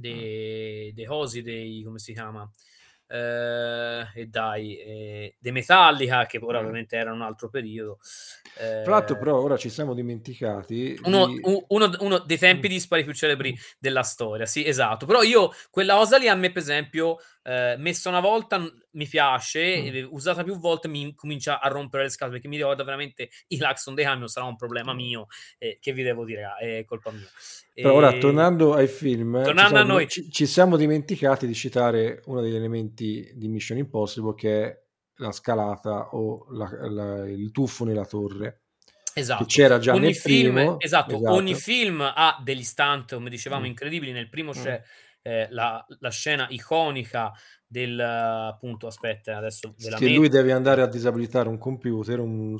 dei, 0.00 0.92
dei 0.92 1.06
Hosi, 1.06 1.42
dei 1.42 1.82
come 1.84 1.98
si 1.98 2.12
chiama? 2.12 2.50
Eh, 3.12 4.06
e 4.14 4.26
dai, 4.26 4.76
eh, 4.76 5.34
dei 5.40 5.50
Metallica, 5.50 6.26
che 6.26 6.38
ora 6.40 6.60
ovviamente 6.60 6.96
era 6.96 7.12
un 7.12 7.22
altro 7.22 7.48
periodo. 7.48 7.98
Eh, 8.56 8.82
Tra 8.84 8.92
l'altro, 8.92 9.18
però, 9.18 9.40
ora 9.40 9.56
ci 9.56 9.68
siamo 9.68 9.94
dimenticati. 9.94 10.96
Uno, 11.02 11.26
di... 11.26 11.40
uno, 11.42 11.90
uno 11.98 12.18
dei 12.20 12.38
tempi 12.38 12.68
dispari 12.68 13.02
più 13.02 13.12
celebri 13.12 13.52
della 13.80 14.02
storia, 14.02 14.46
sì, 14.46 14.64
esatto. 14.64 15.06
Però 15.06 15.22
io, 15.22 15.50
quella 15.70 15.96
cosa 15.96 16.18
lì 16.18 16.28
a 16.28 16.36
me, 16.36 16.52
per 16.52 16.62
esempio, 16.62 17.16
eh, 17.42 17.74
messa 17.78 18.08
una 18.08 18.20
volta 18.20 18.64
mi 18.92 19.06
piace, 19.06 20.06
mm. 20.06 20.06
usata 20.10 20.42
più 20.42 20.58
volte 20.58 20.88
mi 20.88 21.14
comincia 21.14 21.60
a 21.60 21.68
rompere 21.68 22.04
le 22.04 22.08
scatole 22.08 22.32
perché 22.32 22.48
mi 22.48 22.56
ricorda 22.56 22.82
veramente 22.82 23.30
i 23.48 23.58
Laxon 23.58 23.94
dei 23.94 24.04
camion 24.04 24.28
sarà 24.28 24.46
un 24.46 24.56
problema 24.56 24.92
mio, 24.92 25.26
eh, 25.58 25.78
che 25.80 25.92
vi 25.92 26.02
devo 26.02 26.24
dire, 26.24 26.54
è 26.58 26.84
colpa 26.84 27.10
mia. 27.10 27.28
Però 27.72 27.94
ora, 27.94 28.12
tornando 28.18 28.74
ai 28.74 28.88
film, 28.88 29.42
tornando 29.42 29.62
ci, 29.62 29.68
siamo, 29.68 29.78
a 29.78 29.84
noi. 29.84 30.08
Ci, 30.08 30.30
ci, 30.30 30.46
siamo 30.46 30.76
dimenticati 30.76 31.46
di 31.46 31.54
citare 31.54 32.22
uno 32.26 32.40
degli 32.40 32.54
elementi 32.54 33.30
di 33.34 33.48
Mission 33.48 33.78
Impossible 33.78 34.34
che 34.34 34.64
è 34.64 34.78
la 35.16 35.32
scalata 35.32 36.08
o 36.12 36.46
la, 36.50 36.68
la, 36.88 37.28
il 37.28 37.50
tuffo 37.50 37.84
nella 37.84 38.04
torre. 38.04 38.62
Esatto. 39.12 39.44
c'era 39.44 39.78
già 39.78 39.92
ogni 39.92 40.06
nel 40.06 40.16
film, 40.16 40.54
primo. 40.54 40.80
Esatto, 40.80 41.16
esatto, 41.16 41.32
ogni 41.32 41.54
film 41.54 42.00
ha 42.00 42.40
degli 42.42 42.62
stunt, 42.62 43.14
come 43.14 43.30
dicevamo, 43.30 43.62
mm. 43.62 43.66
incredibili. 43.66 44.12
Nel 44.12 44.28
primo 44.28 44.50
mm. 44.50 44.62
c'è 44.62 44.82
eh, 45.22 45.48
la, 45.50 45.84
la, 45.98 46.10
scena 46.10 46.46
iconica 46.50 47.32
del 47.70 48.00
appunto 48.00 48.88
aspetta 48.88 49.36
adesso 49.36 49.72
che 49.76 50.08
lui 50.08 50.28
deve 50.28 50.50
andare 50.50 50.82
a 50.82 50.88
disabilitare 50.88 51.48
un 51.48 51.56
computer 51.56 52.18
un, 52.18 52.56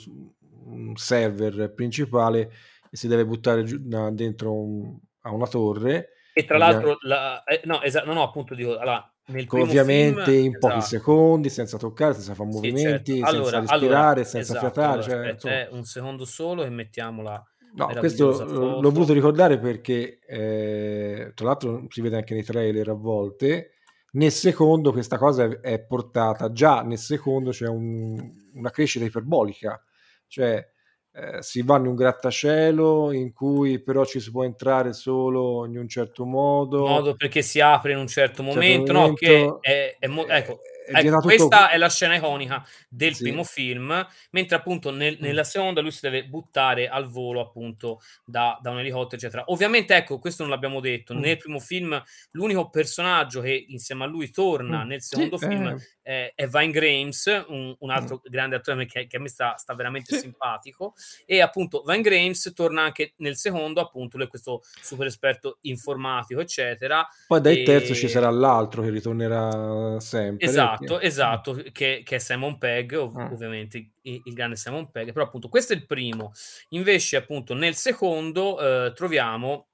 un 0.66 0.92
server 0.94 1.72
principale 1.74 2.52
e 2.88 2.96
si 2.96 3.08
deve 3.08 3.26
buttare 3.26 3.64
giù, 3.64 3.78
dentro 4.12 4.54
un, 4.54 4.96
a 5.22 5.32
una 5.32 5.48
torre 5.48 6.10
e 6.32 6.44
tra 6.44 6.58
l'altro 6.58 6.98
la, 7.00 7.42
eh, 7.42 7.60
no, 7.64 7.82
esatto, 7.82 8.06
no, 8.06 8.12
no 8.12 8.22
appunto 8.22 8.54
dico 8.54 8.78
allora, 8.78 9.12
ovviamente 9.48 10.30
film, 10.30 10.44
in 10.44 10.58
pochi 10.60 10.76
esatto. 10.76 10.96
secondi 10.96 11.48
senza 11.48 11.76
toccare 11.76 12.14
senza 12.14 12.34
fare 12.34 12.48
movimenti 12.48 13.14
sì, 13.14 13.18
certo. 13.18 13.34
allora, 13.34 13.50
senza 13.50 13.72
respirare 13.72 14.02
allora, 14.04 14.24
senza 14.24 14.52
esatto, 14.52 14.58
fiatare 14.60 15.02
cioè, 15.02 15.28
aspetta, 15.30 15.74
un 15.74 15.84
secondo 15.84 16.24
solo 16.24 16.62
e 16.62 16.70
mettiamola 16.70 17.44
No, 17.72 17.86
questo 17.98 18.44
l'ho 18.44 18.90
voluto 18.90 19.12
ricordare 19.12 19.58
perché 19.58 20.18
eh, 20.26 21.30
tra 21.34 21.46
l'altro 21.46 21.86
si 21.88 22.00
vede 22.00 22.16
anche 22.16 22.34
nei 22.34 22.42
trailer 22.42 22.88
a 22.88 22.94
volte. 22.94 23.74
Nel 24.12 24.32
secondo 24.32 24.92
questa 24.92 25.18
cosa 25.18 25.44
è, 25.44 25.60
è 25.60 25.80
portata, 25.80 26.52
già 26.52 26.82
nel 26.82 26.98
secondo 26.98 27.50
c'è 27.50 27.68
un, 27.68 28.18
una 28.54 28.70
crescita 28.70 29.04
iperbolica, 29.04 29.82
cioè 30.26 30.66
eh, 31.12 31.42
si 31.42 31.62
va 31.62 31.76
in 31.76 31.86
un 31.86 31.94
grattacielo 31.96 33.12
in 33.12 33.32
cui 33.32 33.82
però 33.82 34.04
ci 34.04 34.20
si 34.20 34.30
può 34.30 34.44
entrare 34.44 34.92
solo 34.92 35.66
in 35.66 35.76
un 35.76 35.88
certo 35.88 36.24
modo. 36.24 36.86
modo 36.86 37.14
perché 37.14 37.42
si 37.42 37.60
apre 37.60 37.92
in 37.92 37.98
un 37.98 38.06
certo, 38.06 38.42
certo 38.42 38.58
momento, 38.60 38.92
no, 38.92 39.12
che 39.14 39.58
è, 39.60 39.96
è 39.98 40.06
mo- 40.06 40.26
ecco, 40.28 40.60
ecco 40.92 41.20
questa 41.20 41.44
tutto... 41.44 41.68
è 41.68 41.76
la 41.78 41.88
scena 41.88 42.16
iconica 42.16 42.64
del 42.88 43.14
sì. 43.14 43.22
primo 43.22 43.44
film, 43.44 44.06
mentre 44.30 44.56
appunto 44.56 44.90
nel, 44.90 45.16
mm. 45.16 45.22
nella 45.22 45.44
seconda 45.44 45.80
lui 45.80 45.90
si 45.90 46.00
deve 46.02 46.24
buttare 46.24 46.88
al 46.88 47.08
volo 47.08 47.40
appunto 47.40 48.00
da, 48.24 48.58
da, 48.60 48.70
un 48.70 48.78
elicottero, 48.78 49.16
eccetera. 49.16 49.44
Ovviamente, 49.46 49.94
ecco, 49.94 50.18
questo 50.18 50.42
non 50.42 50.50
l'abbiamo 50.50 50.80
detto, 50.80 51.14
mm. 51.14 51.18
nel 51.18 51.36
primo 51.36 51.58
film 51.58 52.00
l'unico 52.32 52.68
personaggio 52.70 53.40
che 53.40 53.64
insieme 53.68 54.04
a 54.04 54.06
lui 54.06 54.30
torna 54.30 54.84
mm. 54.84 54.88
nel 54.88 55.02
secondo 55.02 55.36
sì, 55.36 55.46
film 55.46 55.66
eh 55.66 55.78
eh, 56.10 56.32
è 56.34 56.48
Vine 56.48 56.72
Grames, 56.72 57.44
un, 57.46 57.72
un 57.78 57.90
altro 57.90 58.16
mm. 58.16 58.30
grande 58.30 58.56
attore 58.56 58.84
che, 58.86 59.06
che, 59.06 59.16
a 59.16 59.20
me 59.20 59.28
sta, 59.28 59.54
sta 59.56 59.74
veramente 59.74 60.14
sì. 60.14 60.22
simpatico, 60.22 60.94
e 61.24 61.40
appunto 61.40 61.84
Vine 61.86 62.00
Grames 62.00 62.52
torna 62.52 62.82
anche 62.82 63.12
nel 63.18 63.36
secondo, 63.36 63.80
appunto, 63.80 64.16
lui 64.16 64.26
è 64.26 64.28
questo 64.28 64.60
super 64.80 65.06
esperto 65.06 65.58
informatico, 65.62 66.40
eccetera. 66.40 67.06
Poi 67.28 67.40
dal 67.40 67.52
e... 67.52 67.62
terzo 67.62 67.94
ci 67.94 68.08
sarà 68.08 68.28
l'altro 68.28 68.82
che 68.82 68.90
ritornerà 68.90 70.00
sempre. 70.00 70.44
Esatto, 70.44 70.96
che... 70.96 71.06
esatto, 71.06 71.62
che, 71.70 72.02
che, 72.04 72.16
è 72.16 72.18
Simon 72.18 72.58
Pegg, 72.58 72.92
ov- 72.94 73.16
mm. 73.16 73.32
ovviamente 73.32 73.90
il, 74.02 74.20
il, 74.24 74.34
grande 74.34 74.56
Simon 74.56 74.90
Pegg, 74.90 75.12
però 75.12 75.26
appunto 75.26 75.48
questo 75.48 75.74
è 75.74 75.76
il 75.76 75.86
primo. 75.86 76.32
Invece 76.70 77.18
appunto 77.18 77.54
nel 77.54 77.76
secondo 77.76 78.58
eh, 78.58 78.92
troviamo 78.94 79.68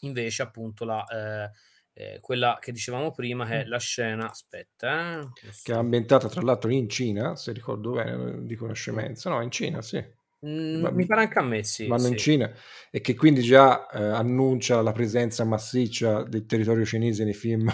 invece 0.00 0.42
appunto 0.42 0.84
la... 0.84 1.04
Eh, 1.06 1.70
eh, 1.94 2.18
quella 2.20 2.58
che 2.60 2.72
dicevamo 2.72 3.12
prima 3.12 3.46
che 3.46 3.62
è 3.62 3.64
la 3.64 3.78
scena, 3.78 4.30
aspetta, 4.30 5.20
eh, 5.20 5.28
che 5.62 5.72
è 5.72 5.76
ambientata 5.76 6.28
tra 6.28 6.40
l'altro 6.40 6.70
in 6.70 6.88
Cina, 6.88 7.36
se 7.36 7.52
ricordo 7.52 7.92
bene, 7.92 8.46
dico 8.46 8.64
una 8.64 8.74
scemenza, 8.74 9.30
no, 9.30 9.42
in 9.42 9.50
Cina, 9.50 9.82
sì. 9.82 10.02
Mm, 10.44 10.86
mi 10.86 11.06
pare 11.06 11.20
anche 11.20 11.38
a 11.38 11.42
me, 11.42 11.62
sì. 11.62 11.86
Vanno 11.86 12.02
sì. 12.02 12.08
in 12.08 12.16
Cina 12.16 12.52
e 12.90 13.00
che 13.00 13.14
quindi 13.14 13.42
già 13.42 13.86
eh, 13.88 14.02
annuncia 14.02 14.82
la 14.82 14.92
presenza 14.92 15.44
massiccia 15.44 16.24
del 16.24 16.46
territorio 16.46 16.84
cinese 16.84 17.22
nei 17.22 17.34
film 17.34 17.68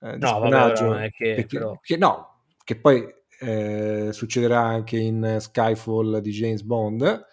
eh, 0.00 0.12
di 0.12 0.18
no, 0.18 0.38
vabbè, 0.38 0.80
non 0.80 1.02
è 1.02 1.10
che, 1.10 1.34
perché, 1.34 1.58
però... 1.58 1.78
che, 1.82 1.96
no, 1.98 2.44
che 2.64 2.76
poi 2.76 3.04
eh, 3.40 4.08
succederà 4.12 4.60
anche 4.60 4.96
in 4.96 5.36
Skyfall 5.38 6.18
di 6.20 6.30
James 6.30 6.62
Bond 6.62 7.26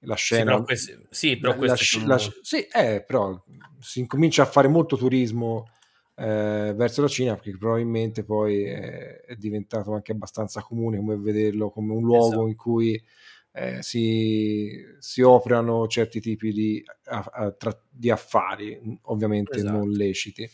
la 0.00 0.14
scena. 0.14 0.42
Sì, 0.42 0.46
però, 0.46 0.62
questi, 0.64 1.06
sì, 1.10 1.36
però 1.38 1.54
la, 1.54 1.66
la, 1.66 1.76
sono... 1.76 2.06
la, 2.06 2.18
sì, 2.18 2.66
eh, 2.72 3.04
però 3.06 3.42
si 3.86 4.00
incomincia 4.00 4.42
a 4.42 4.46
fare 4.46 4.66
molto 4.66 4.96
turismo 4.96 5.68
eh, 6.16 6.72
verso 6.74 7.02
la 7.02 7.08
Cina 7.08 7.34
perché 7.34 7.56
probabilmente 7.56 8.24
poi 8.24 8.64
è, 8.64 9.20
è, 9.20 9.36
diventato 9.36 9.94
anche 9.94 10.10
abbastanza 10.10 10.60
comune 10.60 10.96
come 10.96 11.16
vederlo 11.16 11.70
come 11.70 11.92
un 11.92 12.02
luogo 12.02 12.26
esatto. 12.26 12.46
in 12.48 12.56
cui 12.56 13.04
eh, 13.52 13.82
si, 13.82 14.84
si, 14.98 15.22
operano 15.22 15.86
certi 15.86 16.20
tipi 16.20 16.52
di, 16.52 16.84
a, 17.04 17.30
a, 17.32 17.50
tra, 17.52 17.80
di 17.88 18.10
affari, 18.10 18.98
ovviamente 19.04 19.56
esatto. 19.56 19.76
non 19.76 19.90
leciti. 19.90 20.50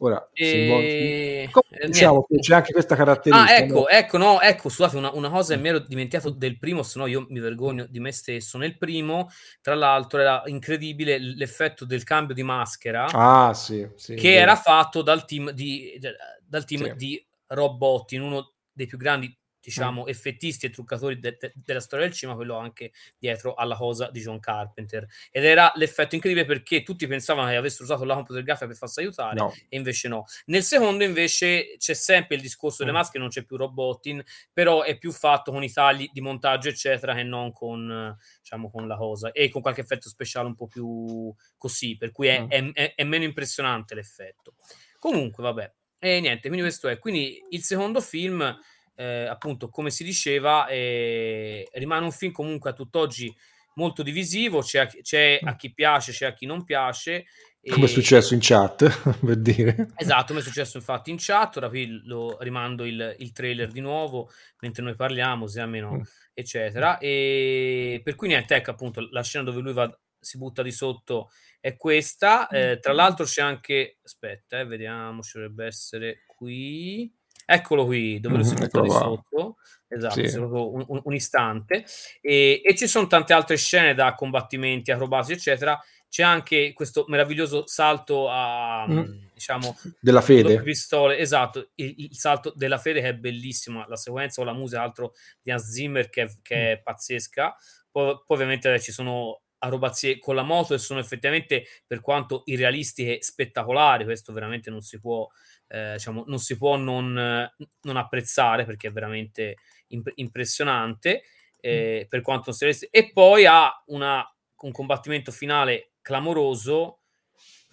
Ora, 0.00 0.30
e... 0.32 1.48
Come, 1.50 1.86
diciamo 1.86 2.24
che 2.28 2.38
c'è 2.38 2.54
anche 2.54 2.72
questa 2.72 2.94
caratteristica. 2.94 3.52
Ah, 3.52 3.58
ecco, 3.58 3.74
no? 3.74 3.88
ecco, 3.88 4.16
no, 4.16 4.40
ecco, 4.40 4.68
scusate, 4.68 4.96
una, 4.96 5.10
una 5.12 5.28
cosa 5.28 5.56
mi 5.56 5.68
ero 5.68 5.80
dimenticato 5.80 6.30
del 6.30 6.56
primo, 6.56 6.84
se 6.84 7.00
no 7.00 7.06
io 7.06 7.26
mi 7.30 7.40
vergogno 7.40 7.84
di 7.84 7.98
me 7.98 8.12
stesso. 8.12 8.58
Nel 8.58 8.78
primo, 8.78 9.28
tra 9.60 9.74
l'altro, 9.74 10.20
era 10.20 10.42
incredibile 10.46 11.18
l'effetto 11.18 11.84
del 11.84 12.04
cambio 12.04 12.34
di 12.34 12.44
maschera. 12.44 13.06
Ah, 13.06 13.52
sì, 13.54 13.88
sì 13.96 14.14
che 14.14 14.34
era 14.34 14.54
fatto 14.54 15.02
dal 15.02 15.24
team 15.24 15.50
di, 15.50 15.98
dal 16.44 16.64
team 16.64 16.90
sì. 16.90 16.94
di 16.94 17.26
Rob 17.48 18.04
in 18.10 18.22
uno 18.22 18.52
dei 18.72 18.86
più 18.86 18.98
grandi 18.98 19.36
diciamo, 19.68 20.04
mm. 20.04 20.08
effettisti 20.08 20.64
e 20.64 20.70
truccatori 20.70 21.18
de- 21.18 21.36
de- 21.38 21.52
della 21.54 21.80
storia 21.80 22.06
del 22.06 22.14
cinema, 22.14 22.36
quello 22.36 22.56
anche 22.56 22.92
dietro 23.18 23.52
alla 23.52 23.76
cosa 23.76 24.10
di 24.10 24.20
John 24.20 24.40
Carpenter. 24.40 25.06
Ed 25.30 25.44
era 25.44 25.70
l'effetto 25.74 26.14
incredibile 26.14 26.46
perché 26.46 26.82
tutti 26.82 27.06
pensavano 27.06 27.50
che 27.50 27.56
avessero 27.56 27.84
usato 27.84 28.04
la 28.04 28.14
computer 28.14 28.42
grafica 28.42 28.66
per 28.66 28.76
farsi 28.76 29.00
aiutare, 29.00 29.34
no. 29.34 29.54
e 29.68 29.76
invece 29.76 30.08
no. 30.08 30.24
Nel 30.46 30.62
secondo, 30.62 31.04
invece, 31.04 31.76
c'è 31.76 31.92
sempre 31.92 32.36
il 32.36 32.40
discorso 32.40 32.78
delle 32.78 32.92
mm. 32.92 32.98
maschere, 32.98 33.18
non 33.18 33.28
c'è 33.28 33.42
più 33.42 33.56
Robotin, 33.56 34.24
però 34.52 34.82
è 34.82 34.96
più 34.96 35.12
fatto 35.12 35.52
con 35.52 35.62
i 35.62 35.70
tagli 35.70 36.08
di 36.10 36.22
montaggio, 36.22 36.70
eccetera, 36.70 37.14
che 37.14 37.24
non 37.24 37.52
con, 37.52 38.16
diciamo, 38.40 38.70
con 38.70 38.88
la 38.88 38.96
cosa 38.96 39.32
e 39.32 39.50
con 39.50 39.60
qualche 39.60 39.82
effetto 39.82 40.08
speciale 40.08 40.46
un 40.46 40.54
po' 40.54 40.66
più 40.66 41.30
così, 41.58 41.98
per 41.98 42.10
cui 42.10 42.28
è, 42.28 42.40
mm. 42.40 42.48
è, 42.48 42.72
è, 42.72 42.94
è 42.94 43.04
meno 43.04 43.24
impressionante 43.24 43.94
l'effetto. 43.94 44.54
Comunque, 44.98 45.42
vabbè. 45.42 45.72
E 45.98 46.20
niente, 46.20 46.48
quindi 46.48 46.62
questo 46.62 46.88
è. 46.88 46.98
Quindi 46.98 47.42
il 47.50 47.62
secondo 47.62 48.00
film 48.00 48.58
eh, 48.98 49.26
appunto, 49.26 49.68
come 49.70 49.90
si 49.90 50.02
diceva, 50.02 50.66
eh, 50.66 51.68
rimane 51.74 52.04
un 52.04 52.10
film 52.10 52.32
comunque 52.32 52.70
a 52.70 52.72
tutt'oggi 52.72 53.32
molto 53.74 54.02
divisivo, 54.02 54.60
c'è 54.60 54.80
a, 54.80 54.86
c'è 54.86 55.38
a 55.40 55.54
chi 55.54 55.72
piace, 55.72 56.10
c'è 56.10 56.26
a 56.26 56.32
chi 56.34 56.46
non 56.46 56.64
piace. 56.64 57.26
Come 57.68 57.84
è 57.84 57.88
successo 57.88 58.34
in 58.34 58.40
chat, 58.42 59.18
per 59.24 59.36
dire. 59.36 59.90
Esatto, 59.94 60.26
come 60.28 60.40
è 60.40 60.42
successo 60.42 60.78
infatti 60.78 61.10
in 61.10 61.16
chat, 61.18 61.58
ora 61.58 61.68
qui 61.68 62.00
lo 62.06 62.38
rimando 62.40 62.84
il, 62.84 63.14
il 63.18 63.30
trailer 63.30 63.70
di 63.70 63.80
nuovo, 63.80 64.30
mentre 64.62 64.82
noi 64.82 64.96
parliamo, 64.96 65.46
se 65.46 65.60
almeno, 65.60 65.92
mm. 65.92 66.00
eccetera. 66.34 66.98
E 66.98 68.00
per 68.02 68.16
cui 68.16 68.26
niente, 68.26 68.56
ecco 68.56 68.72
appunto 68.72 69.06
la 69.12 69.22
scena 69.22 69.44
dove 69.44 69.60
lui 69.60 69.72
va, 69.72 69.96
si 70.18 70.38
butta 70.38 70.62
di 70.62 70.72
sotto 70.72 71.30
è 71.60 71.76
questa. 71.76 72.48
Eh, 72.48 72.80
tra 72.80 72.92
l'altro 72.92 73.24
c'è 73.24 73.42
anche, 73.42 73.98
aspetta, 74.02 74.58
eh, 74.58 74.64
vediamo, 74.64 75.22
ci 75.22 75.32
dovrebbe 75.34 75.66
essere 75.66 76.24
qui. 76.26 77.12
Eccolo 77.50 77.86
qui, 77.86 78.20
dove 78.20 78.36
lo 78.36 78.42
si 78.44 78.54
butta 78.54 78.82
di 78.82 78.90
sotto. 78.90 79.56
Esatto, 79.88 80.28
sì. 80.28 80.36
un, 80.36 81.00
un, 81.02 81.14
istante. 81.14 81.86
E, 82.20 82.60
e, 82.62 82.74
ci 82.76 82.86
sono 82.86 83.06
tante 83.06 83.32
altre 83.32 83.56
scene 83.56 83.94
da 83.94 84.14
combattimenti, 84.14 84.90
acrobati, 84.90 85.32
eccetera. 85.32 85.80
C'è 86.10 86.22
anche 86.22 86.74
questo 86.74 87.06
meraviglioso 87.08 87.66
salto 87.66 88.28
a, 88.28 88.86
mm. 88.86 89.28
diciamo 89.32 89.78
della 89.98 90.20
fede. 90.20 90.60
Pistole, 90.60 91.16
esatto, 91.16 91.70
il, 91.76 91.94
il, 91.96 92.14
salto 92.14 92.52
della 92.54 92.76
fede 92.76 93.00
che 93.00 93.08
è 93.08 93.14
bellissima, 93.14 93.86
la 93.88 93.96
sequenza 93.96 94.42
o 94.42 94.44
la 94.44 94.52
musica, 94.52 94.82
altro 94.82 95.14
di 95.40 95.50
Hans 95.50 95.70
Zimmer 95.70 96.10
che, 96.10 96.30
che 96.42 96.72
è 96.72 96.76
mm. 96.80 96.82
pazzesca. 96.82 97.56
Poi, 97.90 98.12
poi 98.26 98.36
ovviamente 98.36 98.78
ci 98.78 98.92
sono 98.92 99.40
arobazie 99.60 100.18
con 100.18 100.34
la 100.34 100.42
moto 100.42 100.74
e 100.74 100.78
sono 100.78 101.00
effettivamente, 101.00 101.64
per 101.86 102.00
quanto 102.00 102.42
irrealistiche, 102.44 103.18
spettacolari. 103.22 104.04
Questo 104.04 104.32
veramente 104.32 104.70
non 104.70 104.82
si 104.82 104.98
può, 104.98 105.28
eh, 105.68 105.92
diciamo, 105.94 106.24
non, 106.26 106.38
si 106.38 106.56
può 106.56 106.76
non, 106.76 107.12
non, 107.12 107.96
apprezzare 107.96 108.64
perché 108.64 108.88
è 108.88 108.92
veramente 108.92 109.56
imp- 109.88 110.12
impressionante. 110.16 111.22
Eh, 111.60 112.06
per 112.08 112.20
quanto 112.20 112.54
non 112.60 112.72
sia 112.72 112.86
e 112.88 113.10
poi 113.10 113.44
ha 113.44 113.82
una, 113.86 114.24
un 114.60 114.70
combattimento 114.70 115.32
finale 115.32 115.94
clamoroso 116.00 117.00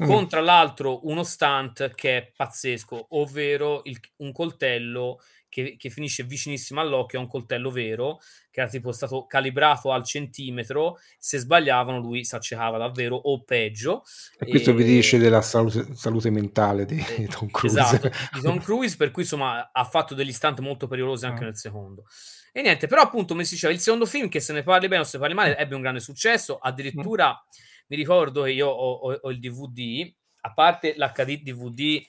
mm. 0.02 0.08
con 0.08 0.28
tra 0.28 0.42
l'altro 0.42 1.08
uno 1.08 1.24
stunt 1.24 1.94
che 1.94 2.18
è 2.18 2.32
pazzesco, 2.36 3.08
ovvero 3.10 3.82
il, 3.86 4.00
un 4.18 4.32
coltello 4.32 5.20
che, 5.56 5.78
che, 5.78 5.90
finisce 5.90 6.24
vicinissimo 6.24 6.82
all'occhio 6.82 7.18
a 7.18 7.22
un 7.22 7.30
coltello 7.30 7.72
vero 7.72 8.20
che 8.52 8.60
era 8.60 8.70
tipo 8.70 8.92
stato 8.92 9.26
calibrato 9.26 9.94
al 9.94 10.04
centimetro. 10.04 10.98
Se 11.18 11.38
sbagliavano 11.38 12.00
lui 12.00 12.26
si 12.26 12.36
accecava 12.36 12.78
davvero 12.78 13.16
o 13.16 13.42
peggio. 13.44 14.04
E 14.38 14.48
questo 14.48 14.72
e... 14.72 14.74
vi 14.74 14.84
dice 14.84 15.18
della 15.18 15.42
salute, 15.42 15.96
salute 15.96 16.30
mentale 16.30 16.84
di 16.84 17.00
eh, 17.00 17.28
Tom 17.32 17.50
Cruise. 17.50 17.80
esatto, 17.80 18.12
di 18.34 18.42
Tom 18.42 18.60
Cruise 18.60 18.98
per 18.98 19.12
cui 19.12 19.22
insomma 19.22 19.70
ha 19.72 19.86
fatto 19.86 20.14
degli 20.14 20.34
stunt 20.34 20.60
molto 20.60 20.88
pericolosi 20.88 21.26
anche 21.26 21.44
ah. 21.44 21.46
nel 21.46 21.56
secondo. 21.58 22.04
E 22.52 22.62
niente 22.62 22.88
però 22.88 23.02
appunto 23.02 23.34
come 23.34 23.46
si 23.46 23.54
diceva 23.54 23.72
il 23.72 23.80
secondo 23.80 24.06
film 24.06 24.28
che 24.28 24.42
se 24.42 24.52
ne 24.52 24.62
parli 24.62 24.90
bene 24.90 25.04
o 25.04 25.06
se 25.06 25.16
ne 25.16 25.24
parli 25.24 25.36
male 25.36 25.58
ebbe 25.58 25.76
un 25.76 25.82
grande 25.82 26.02
successo. 26.02 26.58
Addirittura 26.58 27.30
mm. 27.30 27.86
mi 27.88 27.96
ricordo 27.96 28.44
che 28.44 28.52
io 28.52 28.68
ho, 28.68 28.92
ho, 28.92 29.20
ho 29.22 29.32
il 29.32 29.40
DVD 29.40 30.14
a 30.42 30.54
parte 30.54 30.94
l'HD 30.96 31.42
DVD 31.42 32.06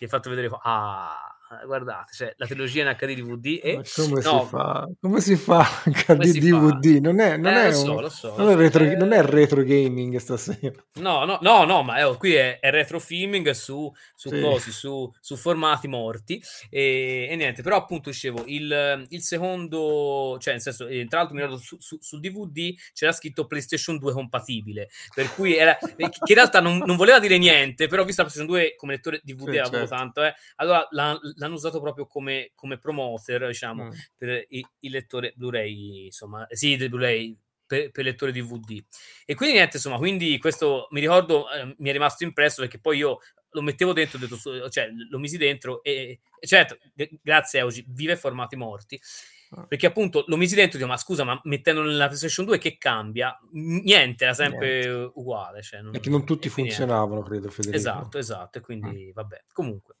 ti 0.00 0.04
hai 0.04 0.08
fatto 0.08 0.30
vedere 0.30 0.48
ah 0.62 1.14
eh, 1.14 1.29
guardate, 1.64 2.12
cioè, 2.12 2.32
la 2.36 2.46
trilogia 2.46 2.82
in 2.82 2.96
HD 2.96 3.14
DVD 3.14 3.60
e... 3.62 3.84
Come 3.94 4.22
no, 4.22 4.40
si 4.40 4.46
fa? 4.48 4.88
Come 5.00 5.20
si 5.20 5.36
fa 5.36 5.66
HD 5.84 6.38
DVD? 6.38 7.00
Non 7.02 7.18
è, 7.18 7.36
non, 7.36 7.52
eh, 7.52 7.66
è 7.66 7.72
so, 7.72 7.96
un, 7.96 8.08
so, 8.08 8.36
non, 8.36 8.50
è 8.50 8.56
retro, 8.56 8.84
eh... 8.84 8.94
non 8.94 9.12
è 9.12 9.20
retro 9.22 9.64
gaming 9.64 10.16
stasera. 10.18 10.72
No, 10.94 11.24
no, 11.24 11.38
no, 11.42 11.64
no 11.64 11.82
ma 11.82 11.98
eh, 11.98 12.16
qui 12.16 12.34
è, 12.34 12.60
è, 12.60 12.70
retro 12.70 13.00
filming 13.00 13.50
su, 13.50 13.92
su 14.14 14.28
sì. 14.28 14.40
cosi, 14.40 14.70
su, 14.70 15.12
su, 15.20 15.36
formati 15.36 15.88
morti 15.88 16.40
e, 16.68 17.26
e, 17.28 17.36
niente, 17.36 17.62
però 17.62 17.76
appunto 17.76 18.10
dicevo, 18.10 18.44
il, 18.46 19.06
il 19.08 19.22
secondo, 19.22 20.36
cioè 20.38 20.52
nel 20.52 20.62
senso, 20.62 20.86
tra 20.86 21.18
l'altro 21.18 21.34
mi 21.34 21.40
ricordo 21.42 21.60
su, 21.60 21.76
su, 21.80 21.98
sul 22.00 22.20
DVD 22.20 22.72
c'era 22.92 23.10
scritto 23.10 23.46
PlayStation 23.46 23.98
2 23.98 24.12
compatibile, 24.12 24.88
per 25.12 25.34
cui 25.34 25.56
era, 25.56 25.76
che 25.76 26.04
in 26.04 26.34
realtà 26.34 26.60
non, 26.60 26.78
non 26.78 26.96
voleva 26.96 27.18
dire 27.18 27.38
niente, 27.38 27.88
però 27.88 28.04
visto 28.04 28.22
la 28.22 28.28
PlayStation 28.28 28.46
2 28.46 28.74
come 28.76 28.92
lettore 28.92 29.20
DVD 29.24 29.62
sì, 29.64 29.70
certo. 29.70 29.86
tanto, 29.86 30.22
eh, 30.22 30.32
allora 30.56 30.86
la, 30.90 31.18
l'hanno 31.40 31.54
usato 31.54 31.80
proprio 31.80 32.06
come, 32.06 32.52
come 32.54 32.78
promoter, 32.78 33.46
diciamo, 33.46 33.84
mm. 33.84 33.90
per 34.16 34.44
il, 34.48 34.68
il, 34.80 34.90
lettore 34.90 35.32
Blu-ray, 35.34 36.04
insomma, 36.04 36.46
sì, 36.50 36.76
del 36.76 36.90
Blu-ray 36.90 37.36
per, 37.66 37.90
per 37.90 38.04
lettore 38.04 38.30
DVD. 38.30 38.82
E 39.24 39.34
quindi 39.34 39.56
niente, 39.56 39.76
insomma, 39.76 39.96
quindi 39.96 40.38
questo 40.38 40.86
mi 40.90 41.00
ricordo, 41.00 41.50
eh, 41.50 41.74
mi 41.78 41.88
è 41.88 41.92
rimasto 41.92 42.24
impresso 42.24 42.60
perché 42.60 42.78
poi 42.78 42.98
io 42.98 43.18
lo 43.52 43.62
mettevo 43.62 43.92
dentro, 43.92 44.18
detto, 44.18 44.36
cioè 44.70 44.88
lo 45.08 45.18
misi 45.18 45.36
dentro 45.36 45.82
e, 45.82 46.20
certo, 46.40 46.78
grazie 47.22 47.60
a 47.60 47.64
oggi, 47.64 47.84
vive 47.88 48.16
formati 48.16 48.54
morti. 48.54 49.00
Ah. 49.52 49.66
Perché 49.66 49.86
appunto 49.86 50.24
lo 50.28 50.36
misi 50.36 50.54
dentro 50.54 50.76
e 50.76 50.80
dico, 50.80 50.92
ma 50.92 50.96
scusa, 50.96 51.24
ma 51.24 51.40
mettendo 51.44 51.82
nella 51.82 52.06
PlayStation 52.06 52.46
2 52.46 52.58
che 52.58 52.78
cambia? 52.78 53.36
Niente, 53.52 54.24
era 54.24 54.34
sempre 54.34 54.86
niente. 54.86 55.10
uguale. 55.14 55.62
Cioè 55.62 55.80
non, 55.80 55.98
che 55.98 56.10
non 56.10 56.24
tutti 56.24 56.48
funzionavano, 56.48 57.14
niente. 57.14 57.30
credo, 57.30 57.48
Federico. 57.48 57.76
Esatto, 57.76 58.18
esatto, 58.18 58.58
e 58.58 58.60
quindi 58.60 59.06
mm. 59.06 59.12
vabbè. 59.12 59.44
Comunque. 59.52 59.96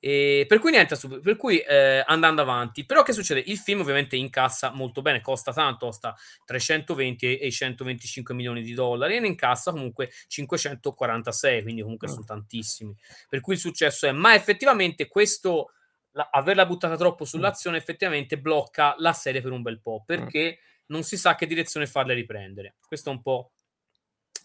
E 0.00 0.44
per 0.46 0.60
cui 0.60 0.70
niente, 0.70 0.96
per 1.20 1.36
cui 1.36 1.58
eh, 1.58 2.04
andando 2.06 2.40
avanti, 2.40 2.86
però 2.86 3.02
che 3.02 3.12
succede? 3.12 3.42
Il 3.46 3.58
film 3.58 3.80
ovviamente 3.80 4.14
incassa 4.14 4.70
molto 4.70 5.02
bene, 5.02 5.20
costa 5.20 5.52
tanto, 5.52 5.86
costa 5.86 6.14
320 6.44 7.38
e 7.38 7.50
125 7.50 8.32
milioni 8.32 8.62
di 8.62 8.74
dollari 8.74 9.16
e 9.16 9.20
ne 9.20 9.26
incassa 9.26 9.72
comunque 9.72 10.10
546, 10.28 11.62
quindi 11.62 11.82
comunque 11.82 12.06
sono 12.06 12.24
tantissimi. 12.24 12.94
Per 13.28 13.40
cui 13.40 13.54
il 13.54 13.60
successo 13.60 14.06
è, 14.06 14.12
ma 14.12 14.34
effettivamente 14.34 15.08
questo, 15.08 15.72
la, 16.12 16.28
averla 16.30 16.64
buttata 16.64 16.96
troppo 16.96 17.24
sull'azione 17.24 17.76
effettivamente 17.76 18.38
blocca 18.38 18.94
la 18.98 19.12
serie 19.12 19.40
per 19.40 19.50
un 19.50 19.62
bel 19.62 19.80
po', 19.80 20.04
perché 20.06 20.60
non 20.86 21.02
si 21.02 21.16
sa 21.16 21.34
che 21.34 21.46
direzione 21.46 21.86
farle 21.86 22.14
riprendere. 22.14 22.76
Questa 22.86 23.10
è 23.10 23.12
un 23.12 23.20
po' 23.20 23.50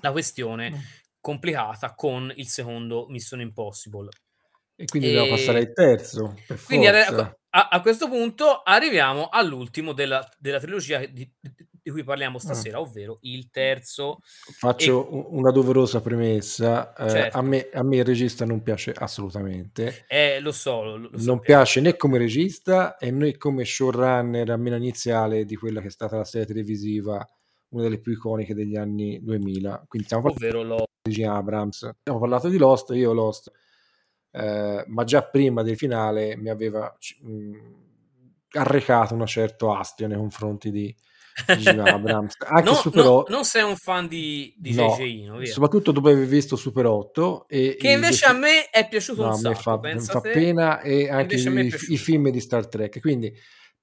la 0.02 0.12
questione 0.12 1.04
complicata 1.20 1.94
con 1.94 2.34
il 2.36 2.48
secondo 2.48 3.06
Mission 3.08 3.40
Impossible. 3.40 4.10
E 4.76 4.86
quindi 4.86 5.10
e... 5.10 5.14
dobbiamo 5.14 5.36
passare 5.36 5.60
al 5.60 5.74
terzo. 5.74 6.36
quindi 6.66 6.88
a, 6.88 7.68
a, 7.70 7.82
questo 7.82 8.10
punto 8.10 8.62
arriviamo 8.64 9.30
all'ultimo 9.30 9.94
della, 9.94 10.28
della 10.40 10.60
trilogia 10.60 11.06
di, 11.06 11.30
di, 11.40 11.92
cui 11.92 12.04
parliamo 12.04 12.40
stasera, 12.40 12.78
ah. 12.78 12.82
ovvero 12.82 13.20
il 13.22 13.52
terzo. 13.52 14.20
Faccio 14.58 15.08
e... 15.08 15.26
una 15.30 15.52
doverosa 15.52 16.02
premessa. 16.02 16.94
Eh, 16.96 17.10
certo. 17.10 17.38
a, 17.38 17.42
me, 17.44 17.70
a, 17.72 17.84
me, 17.84 17.98
il 17.98 18.06
regista 18.06 18.46
non 18.46 18.64
piace 18.64 18.92
assolutamente. 18.92 20.06
Eh, 20.08 20.40
lo 20.40 20.52
so. 20.52 20.84
Lo, 20.84 20.98
lo 20.98 21.10
non 21.14 21.40
piace 21.40 21.80
né 21.80 21.96
come 21.96 22.18
regista 22.18 22.98
e 22.98 23.12
né 23.12 23.38
come 23.38 23.66
showrunner 23.66 24.50
almeno 24.50 24.76
iniziale 24.76 25.46
di 25.46 25.56
quella 25.56 25.82
che 25.82 25.88
è 25.88 25.92
stata 25.92 26.18
la 26.18 26.26
serie 26.26 26.48
televisiva 26.48 27.28
una 27.70 27.84
delle 27.84 28.00
più 28.00 28.14
iconiche 28.14 28.56
degli 28.56 28.76
anni 28.76 29.20
2000. 29.22 29.86
Quindi 29.88 30.08
stiamo 30.08 30.32
parlando 30.32 30.86
di 31.02 31.24
Abrams. 31.24 31.84
Abbiamo 31.84 32.20
parlato 32.20 32.48
di 32.48 32.58
Lost, 32.58 32.92
io 32.92 33.14
Lost 33.14 33.52
eh, 34.36 34.84
ma 34.88 35.04
già 35.04 35.22
prima 35.22 35.62
del 35.62 35.78
finale 35.78 36.36
mi 36.36 36.50
aveva 36.50 36.92
mh, 37.22 37.58
arrecato 38.54 39.14
una 39.14 39.28
certa 39.28 39.78
astio 39.78 40.08
nei 40.08 40.18
confronti 40.18 40.72
di, 40.72 40.96
di 41.58 41.68
Abrams. 41.80 42.36
Anche 42.40 42.70
no, 42.70 42.76
Super 42.76 43.04
no, 43.04 43.12
8, 43.12 43.32
non 43.32 43.46
sei 43.46 43.62
un 43.62 43.76
fan 43.76 44.08
di, 44.08 44.52
di 44.58 44.74
no, 44.74 44.96
JJ, 44.98 45.44
soprattutto 45.44 45.92
dopo 45.92 46.10
aver 46.10 46.26
visto 46.26 46.56
Super 46.56 46.88
8 46.88 47.48
e, 47.48 47.76
che 47.80 47.92
invece 47.92 48.26
a 48.26 48.34
me 48.34 48.70
è 48.72 48.88
piaciuto 48.88 49.22
no, 49.22 49.30
un 49.30 49.36
sacco, 49.36 49.80
fa, 49.80 50.00
fa 50.00 50.22
pena 50.22 50.82
e 50.82 51.10
anche 51.10 51.36
i, 51.36 51.74
i, 51.90 51.98
film 51.98 52.30
di 52.30 52.40
Star 52.40 52.68
Trek. 52.68 53.00
Quindi 53.02 53.32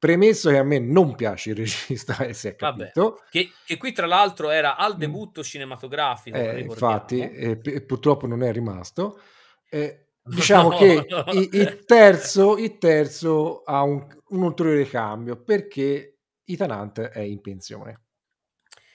premesso 0.00 0.50
che 0.50 0.56
a 0.56 0.64
me 0.64 0.80
non 0.80 1.14
piace 1.14 1.50
il 1.50 1.56
regista 1.62 2.16
e 2.24 2.34
si 2.34 2.48
è 2.48 2.56
capito. 2.56 3.02
Vabbè, 3.02 3.20
che, 3.30 3.52
che, 3.64 3.76
qui 3.76 3.92
tra 3.92 4.06
l'altro 4.06 4.50
era 4.50 4.76
al 4.76 4.96
mm. 4.96 4.98
debutto 4.98 5.44
cinematografico 5.44 6.36
eh, 6.36 6.58
infatti 6.58 7.20
e, 7.20 7.60
e, 7.62 7.82
purtroppo 7.82 8.26
non 8.26 8.42
è 8.42 8.50
rimasto. 8.50 9.20
Eh, 9.68 10.06
Diciamo 10.34 10.70
che 10.76 11.06
no. 11.08 11.24
il, 11.32 11.48
il, 11.52 11.84
terzo, 11.84 12.58
il 12.58 12.78
terzo 12.78 13.62
ha 13.62 13.82
un, 13.82 14.06
un 14.28 14.42
ulteriore 14.42 14.86
cambio 14.86 15.42
perché 15.42 16.18
Ethan 16.44 16.70
Hunt 16.70 17.00
è 17.00 17.20
in 17.20 17.40
pensione. 17.40 18.02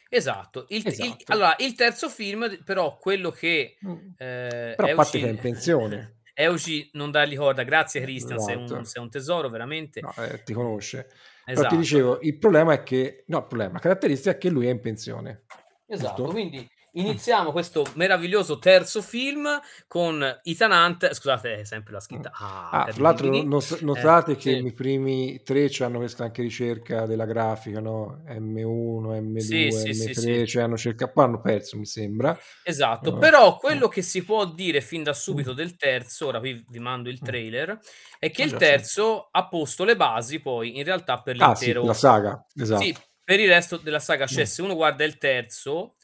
Esatto. 0.09 0.65
Il, 0.69 0.86
esatto. 0.86 1.05
Il, 1.05 1.15
allora, 1.26 1.55
il 1.59 1.73
terzo 1.76 2.09
film, 2.09 2.63
però, 2.63 2.97
quello 2.97 3.32
che 3.32 3.78
mm. 3.86 3.91
eh, 4.17 4.73
però 4.76 4.91
a 4.91 4.95
parte 4.95 5.19
che 5.19 5.26
è 5.26 5.30
in 5.30 5.39
pensione. 5.39 6.13
Eugi 6.38 6.89
non 6.93 7.11
dargli 7.11 7.38
corda, 7.38 7.63
grazie 7.63 8.01
Christian, 8.01 8.38
esatto. 8.38 8.67
sei, 8.67 8.78
un, 8.78 8.86
sei, 8.86 9.01
un, 9.01 9.09
tesoro 9.09 9.47
veramente. 9.49 10.01
No, 10.01 10.13
eh, 10.17 10.43
ti 10.43 10.53
conosce. 10.53 11.07
Esatto. 11.45 11.53
Però 11.53 11.69
ti 11.69 11.78
dicevo, 11.78 12.19
il 12.21 12.38
problema 12.38 12.73
è 12.73 12.84
che, 12.84 13.23
no, 13.28 13.38
il 13.38 13.45
problema, 13.45 13.73
la 13.73 13.80
caratteristica 13.80 14.32
è 14.32 14.38
che 14.38 14.49
lui 14.49 14.67
è 14.67 14.69
in 14.69 14.82
pensione. 14.82 15.45
Esatto, 15.88 16.23
Giusto? 16.23 16.32
quindi 16.34 16.67
iniziamo 16.96 17.52
questo 17.52 17.86
meraviglioso 17.93 18.60
terzo 18.60 19.02
film 19.02 19.48
con 19.88 20.24
Ethan 20.43 20.72
Hunt. 20.72 21.14
Scusate, 21.14 21.60
è 21.60 21.64
sempre 21.64 21.93
la 21.93 22.00
scritta. 22.00 22.32
Ah, 22.34 22.70
ah 22.70 22.91
tra 22.91 23.02
l'altro, 23.02 23.30
not- 23.43 23.82
notate 23.82 24.34
eh, 24.34 24.36
che 24.36 24.58
sì. 24.58 24.66
i 24.66 24.74
primi 24.74 25.41
tre 25.43 25.70
hanno 25.80 25.98
questa 25.98 26.26
anche 26.26 26.41
ricerca 26.41 27.06
della 27.06 27.26
grafica, 27.26 27.80
no? 27.80 28.24
M1, 28.28 29.20
M2, 29.22 29.38
sì, 29.38 29.68
M3, 29.68 29.91
sì, 29.91 30.14
sì, 30.14 30.48
cioè 30.48 30.64
hanno 30.64 30.78
cercato, 30.78 31.12
poi 31.14 31.24
hanno 31.26 31.41
perso, 31.41 31.78
mi 31.78 31.86
sembra. 31.86 32.38
Esatto, 32.64 33.12
no. 33.12 33.18
però 33.18 33.58
quello 33.58 33.88
che 33.88 34.02
si 34.02 34.24
può 34.24 34.46
dire 34.46 34.82
fin 34.82 35.04
da 35.04 35.14
subito 35.14 35.54
mm. 35.54 35.56
del 35.56 35.76
terzo, 35.76 36.28
ora 36.28 36.39
vi, 36.39 36.64
vi 36.68 36.80
mando 36.80 37.10
il 37.10 37.20
mm. 37.22 37.26
trailer, 37.26 37.80
è 38.20 38.32
che 38.32 38.43
ah, 38.43 38.46
il 38.46 38.54
terzo 38.54 39.28
ha 39.32 39.48
posto 39.48 39.84
le 39.84 39.96
basi 39.96 40.39
poi 40.39 40.78
in 40.78 40.84
realtà 40.84 41.22
per 41.22 41.36
l'intero... 41.36 41.84
Ah, 41.84 41.86
la 41.86 41.93
saga, 41.93 42.46
esatto. 42.56 42.84
Per 43.26 43.39
il 43.39 43.48
resto 43.48 43.78
della 43.78 44.00
saga, 44.00 44.28
cioè 44.28 44.43
mm. 44.43 44.48
se 44.48 44.62
uno 44.62 44.76
guarda 44.76 45.04
il 45.04 45.18
terzo 45.18 45.96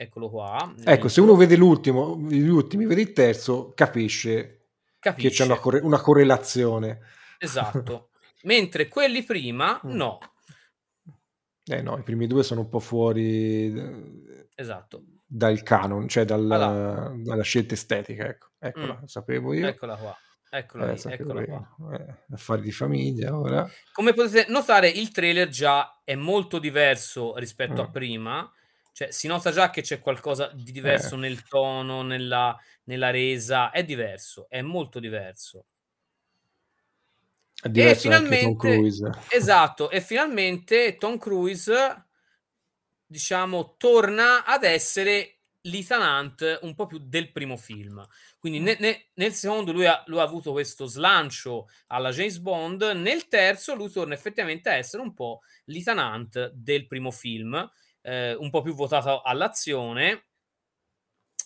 Eccolo 0.00 0.30
qua. 0.30 0.74
Ecco, 0.84 1.08
se 1.08 1.20
uno 1.20 1.34
vede 1.34 1.56
l'ultimo, 1.56 2.16
gli 2.16 2.46
ultimi, 2.46 2.86
vede 2.86 3.00
il 3.00 3.12
terzo, 3.12 3.72
capisce, 3.74 4.68
capisce. 5.00 5.28
che 5.28 5.34
c'è 5.34 5.44
una, 5.44 5.58
corre- 5.58 5.80
una 5.80 6.00
correlazione. 6.00 7.00
Esatto. 7.36 8.10
Mentre 8.44 8.86
quelli 8.86 9.24
prima, 9.24 9.80
mm. 9.84 9.90
no. 9.90 10.18
Eh 11.64 11.82
no, 11.82 11.98
i 11.98 12.02
primi 12.02 12.28
due 12.28 12.44
sono 12.44 12.60
un 12.60 12.68
po' 12.68 12.78
fuori 12.78 13.74
esatto. 14.54 15.02
dal 15.26 15.64
canon, 15.64 16.06
cioè 16.06 16.24
dal, 16.24 16.48
allora. 16.48 17.12
dalla 17.16 17.42
scelta 17.42 17.74
estetica. 17.74 18.26
Ecco, 18.26 18.46
eccola, 18.60 19.00
mm. 19.02 19.04
sapevo 19.04 19.52
io. 19.52 19.66
Eccola 19.66 19.96
qua. 19.96 20.16
Eccola, 20.50 20.92
eh, 20.92 20.94
lì, 20.94 21.12
eccola 21.12 21.44
qua. 21.44 21.76
Eh, 21.92 22.14
affari 22.30 22.62
di 22.62 22.72
famiglia 22.72 23.36
ora. 23.36 23.68
Come 23.92 24.14
potete 24.14 24.46
notare, 24.48 24.88
il 24.88 25.10
trailer 25.10 25.48
già 25.48 26.00
è 26.04 26.14
molto 26.14 26.60
diverso 26.60 27.36
rispetto 27.36 27.82
mm. 27.82 27.84
a 27.84 27.90
prima 27.90 28.52
Cioè, 28.98 29.12
si 29.12 29.28
nota 29.28 29.52
già 29.52 29.70
che 29.70 29.80
c'è 29.82 30.00
qualcosa 30.00 30.50
di 30.52 30.72
diverso 30.72 31.14
Eh. 31.14 31.18
nel 31.18 31.46
tono, 31.46 32.02
nella 32.02 32.58
nella 32.86 33.10
resa, 33.10 33.70
è 33.70 33.84
diverso, 33.84 34.48
è 34.48 34.60
molto 34.60 34.98
diverso. 34.98 35.66
È 37.62 37.68
E 37.74 37.94
diverso 37.94 38.08
Tom 38.38 38.56
finalmente 38.56 38.82
esatto, 39.28 39.90
e 39.90 40.00
finalmente 40.00 40.96
Tom 40.96 41.18
Cruise 41.18 42.04
diciamo, 43.10 43.76
torna 43.78 44.44
ad 44.44 44.64
essere 44.64 45.38
l'Ethan 45.62 46.02
Hunt 46.02 46.58
un 46.62 46.74
po' 46.74 46.86
più 46.86 46.98
del 46.98 47.32
primo 47.32 47.56
film. 47.56 48.06
Quindi 48.38 48.60
ne 48.60 48.76
ne 48.80 49.08
nel 49.14 49.32
secondo 49.32 49.72
lui 49.72 49.86
ha 49.86 50.02
lui 50.06 50.18
ha 50.20 50.22
avuto 50.22 50.52
questo 50.52 50.84
slancio 50.84 51.68
alla 51.86 52.10
James 52.10 52.38
Bond, 52.38 52.82
nel 52.96 53.26
terzo 53.28 53.74
lui 53.74 53.90
torna 53.90 54.12
effettivamente 54.12 54.68
a 54.68 54.74
essere 54.74 55.02
un 55.02 55.14
po' 55.14 55.40
l'Ethan 55.64 55.96
Hunt 55.98 56.50
del 56.52 56.86
primo 56.86 57.10
film, 57.10 57.66
ehm, 58.08 58.36
un 58.40 58.50
po' 58.50 58.62
più 58.62 58.74
votato 58.74 59.22
all'azione 59.22 60.24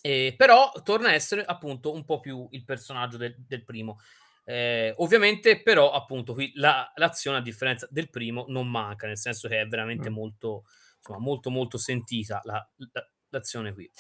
ehm, 0.03 0.37
però 0.37 0.73
torna 0.83 1.09
a 1.09 1.13
essere 1.15 1.45
appunto 1.45 1.93
un 1.93 2.05
po' 2.05 2.21
più 2.21 2.47
il 2.51 2.65
personaggio 2.65 3.17
del 3.17 3.35
del 3.47 3.65
primo. 3.65 3.99
Ehm, 4.45 4.95
ovviamente 4.99 5.63
però 5.63 5.93
appunto 5.93 6.35
qui 6.35 6.53
la 6.57 6.91
l'azione 6.97 7.39
a 7.39 7.41
differenza 7.43 7.87
del 7.91 8.11
primo 8.11 8.45
non 8.49 8.69
manca, 8.69 9.07
nel 9.07 9.19
senso 9.19 9.49
che 9.49 9.61
è 9.61 9.67
veramente 9.67 10.09
Mh. 10.09 10.11
molto 10.11 10.65
insomma 10.99 11.19
molto, 11.19 11.51
molto 11.51 11.79
sentita 11.79 12.41
la 12.45 12.67
la 12.93 13.07
l'azione 13.31 13.73
qui. 13.73 13.91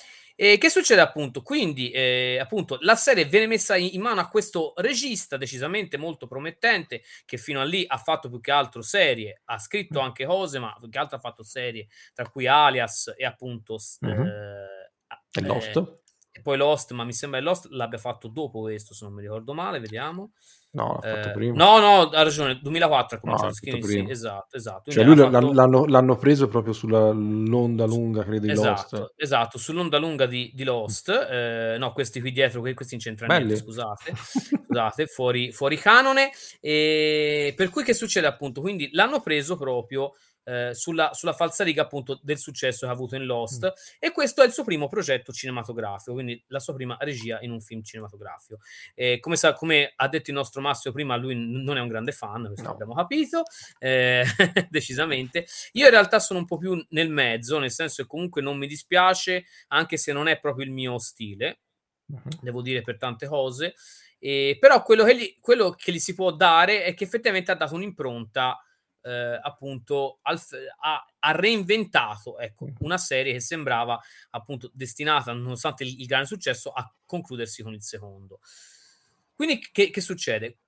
E 0.45 0.59
che 0.59 0.71
succede 0.71 1.01
appunto? 1.01 1.41
Quindi, 1.43 1.93
ehm, 1.95 2.41
appunto 2.41 2.77
la 2.81 2.97
serie 2.97 3.27
viene 3.27 3.47
messa 3.47 3.77
in 3.77 4.01
mano 4.01 4.21
a 4.21 4.27
questo 4.27 4.73
regista 4.79 5.37
decisamente 5.37 5.97
molto 5.97 6.27
promettente, 6.27 7.03
che 7.25 7.37
fino 7.39 7.61
a 7.61 7.65
lì 7.65 7.85
ha 7.87 7.97
fatto 7.97 8.29
più 8.29 8.41
che 8.41 8.51
altro 8.51 8.83
serie, 8.83 9.43
ha 9.45 9.57
scritto 9.61 10.01
Mh. 10.01 10.01
anche 10.01 10.27
cose, 10.27 10.59
ma 10.59 10.75
più 10.77 10.89
che 10.89 10.99
altro 10.99 11.17
ha 11.17 11.21
fatto 11.21 11.45
serie, 11.45 11.87
tra 12.13 12.29
cui 12.29 12.49
Alias 12.49 13.15
e 13.17 13.25
appunto 13.25 13.79
s 13.79 14.01
Mh-mh. 14.03 14.33
ehm, 14.33 14.67
a 15.07 15.23
E 15.35 15.41
ehm, 15.43 15.47
Lost? 15.47 15.79
e 16.33 16.41
poi 16.43 16.57
Lost, 16.57 16.91
ma 16.91 17.05
mi 17.05 17.13
sembra 17.13 17.39
che 17.39 17.45
Lost 17.45 17.67
l'abbia 17.71 17.99
fatto 17.99 18.27
dopo 18.27 18.63
questo, 18.63 18.95
se 18.95 19.05
non 19.05 19.15
mi 19.15 19.23
ricordo 19.23 19.55
male, 19.55 19.79
vediamo. 19.79 20.33
No, 20.75 20.99
prima. 21.33 21.55
no, 21.55 21.79
no, 21.81 22.09
hai 22.11 22.25
ragione, 22.25 22.59
2004 22.63 23.19
ha 23.19 23.21
No, 23.25 23.37
cominciato 23.37 23.51
l'ha 23.51 23.53
fatto 23.53 23.77
Skin 23.77 23.83
sì, 23.83 24.11
esatto, 24.11 24.57
esatto. 24.57 24.91
Cioè 24.91 25.05
lui 25.05 25.17
fatto 25.17 25.31
l'hanno 25.53 25.85
l'hanno 25.87 26.17
preso 26.17 26.49
proprio 26.49 26.73
sulla 26.73 27.11
l'onda 27.11 27.87
Su 27.87 27.95
lunga 27.97 28.25
credo 28.25 28.47
di 28.47 28.53
Lost. 28.55 28.95
esatto, 28.95 29.13
esatto, 29.17 29.59
sull'onda 29.59 29.99
lunga 29.99 30.25
di 30.27 30.51
di. 30.55 30.65
Lost. 30.65 31.09
Ehm, 31.31 31.79
no, 31.79 31.93
questi 31.93 32.21
qui 32.21 32.33
dietro, 32.33 32.63
que 32.63 32.73
questi 32.73 32.95
non 32.95 33.05
c'entra 33.05 33.27
niente, 33.27 33.47
Belli. 33.49 33.59
scusate, 33.59 34.13
scusate, 34.67 35.07
fuori 35.07 35.53
fuori 35.53 35.77
canone. 35.77 36.31
Ehm, 36.61 37.55
per 37.55 37.69
cui 37.69 37.85
che 37.85 37.93
succede 37.93 38.27
appunto? 38.27 38.61
Quindi 38.63 38.89
l'hanno 38.93 39.21
preso 39.21 39.57
proprio, 39.59 40.13
ehm, 40.45 40.73
sulla 40.73 41.13
sulla 41.15 41.33
falsariga 41.33 41.83
appunto 41.83 42.19
del 42.23 42.39
successo 42.39 42.87
che 42.87 42.93
ha 42.93 42.95
avuto 42.95 43.17
in. 43.17 43.25
Lost 43.25 43.73
e 43.99 44.11
questo 44.13 44.43
è 44.43 44.47
il 44.47 44.53
suo 44.53 44.65
primo 44.65 44.89
progetto 44.89 45.33
cinematografico, 45.33 46.13
quindi 46.13 46.43
la 46.49 46.59
sua 46.61 46.75
prima 46.75 46.97
regia 47.01 47.41
in 47.43 47.51
un 47.51 47.61
film 47.61 47.83
cinematografico. 47.83 48.59
Ehm, 48.95 49.19
come 49.21 49.37
sa 49.37 49.53
come 49.55 49.93
ha 49.95 50.09
detto 50.09 50.31
il 50.31 50.37
nostro 50.37 50.61
Massimo 50.61 50.93
prima, 50.95 51.17
lui 51.17 51.35
n 51.35 51.63
non 51.63 51.77
è 51.77 51.81
un 51.81 51.89
grande 51.89 52.13
fan, 52.13 52.45
questo 52.47 52.63
No. 52.65 52.71
l'abbiamo 52.71 52.95
capito, 52.95 53.43
ehm, 53.79 54.25
decisamente. 54.71 55.47
Io 55.73 55.85
in 55.85 55.91
realtà 55.91 56.19
sono 56.21 56.39
un 56.41 56.47
po' 56.47 56.59
più 56.59 56.85
nel 56.91 57.09
mezzo, 57.11 57.59
nel 57.59 57.71
senso 57.71 58.03
che 58.03 58.09
comunque 58.09 58.43
non 58.43 58.57
mi 58.59 58.67
dispiace, 58.67 59.45
anche 59.69 59.97
se 59.97 60.13
non 60.13 60.29
è 60.29 60.39
proprio 60.39 60.65
il 60.65 60.71
mio 60.73 60.99
stile, 60.99 61.61
Mh-mh. 62.07 62.39
devo 62.41 62.63
dire 62.63 62.83
per 62.83 62.99
tante 62.99 63.27
cose. 63.27 63.75
Però 64.21 64.83
quello 64.83 65.05
che 65.05 65.17
gli 65.17 65.37
quello 65.41 65.71
che 65.73 65.91
gli 65.93 65.99
si 65.99 66.15
può 66.15 66.31
dare 66.33 66.85
è 66.85 66.95
che 66.95 67.03
effettivamente 67.05 67.51
ha 67.51 67.57
dato 67.57 67.75
un'impronta, 67.75 68.57
ehm, 69.03 69.39
appunto 69.43 70.19
al 70.23 70.41
ha 70.81 71.07
ha 71.25 71.31
reinventato, 71.33 72.39
ecco, 72.39 72.71
Mh. 72.71 72.75
una 72.79 72.99
serie 72.99 73.33
che 73.35 73.41
sembrava 73.41 74.01
appunto 74.31 74.71
destinata, 74.75 75.33
nonostante 75.33 75.85
il 75.85 76.01
il 76.01 76.07
grande 76.07 76.27
successo, 76.27 76.71
a 76.73 76.93
concludersi 77.07 77.63
con 77.63 77.75
il 77.75 77.83
secondo. 77.83 78.41
Quindi 79.35 79.61
che 79.73 79.91
che 79.91 80.01
succede? 80.01 80.59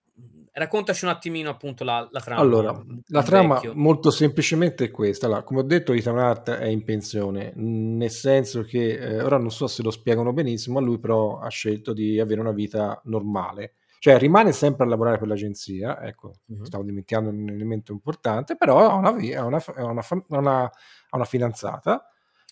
Raccontaci 0.52 1.04
un 1.04 1.10
attimino 1.10 1.50
appunto 1.50 1.84
la 1.84 2.08
la 2.10 2.20
trama, 2.20 2.56
Allora, 2.56 2.84
la 3.08 3.22
trama 3.22 3.64
vecchio. 3.64 3.74
molto 3.74 4.10
semplicemente 4.10 4.86
è 4.86 4.90
questa. 4.90 5.26
Allora, 5.26 5.44
come 5.44 5.60
ho 5.60 5.62
detto 5.62 5.92
Ethan 5.92 6.16
Hunt 6.16 6.50
è 6.50 6.64
in 6.66 6.82
pensione, 6.82 7.52
nel 7.54 8.10
senso 8.10 8.62
che, 8.62 8.94
ehm, 8.98 9.24
ora 9.24 9.38
non 9.38 9.52
so 9.52 9.68
se 9.68 9.82
lo 9.84 9.92
spiegano 9.92 10.32
benissimo, 10.32 10.80
lui 10.80 10.98
però 10.98 11.38
ha 11.38 11.48
scelto 11.48 11.92
di 11.92 12.18
avere 12.18 12.40
una 12.40 12.50
vita 12.50 13.00
normale. 13.04 13.74
Cioè 14.04 14.18
rimane 14.18 14.52
sempre 14.52 14.84
a 14.84 14.88
lavorare 14.88 15.16
per 15.16 15.28
l'agenzia, 15.28 15.98
ecco, 16.02 16.34
Mh-mh. 16.48 16.64
stavo 16.66 16.84
dimenticando 16.84 17.30
un 17.30 17.48
elemento 17.48 17.90
importante, 17.92 18.54
però 18.54 18.80
ha 18.90 18.94
una 18.96 19.08
ha 19.10 19.44
una 19.46 19.56
ha 19.64 19.84
una 19.86 20.02
ha 20.02 20.36
una 20.36 20.70
ha 21.08 21.24
fidanzata, 21.24 22.06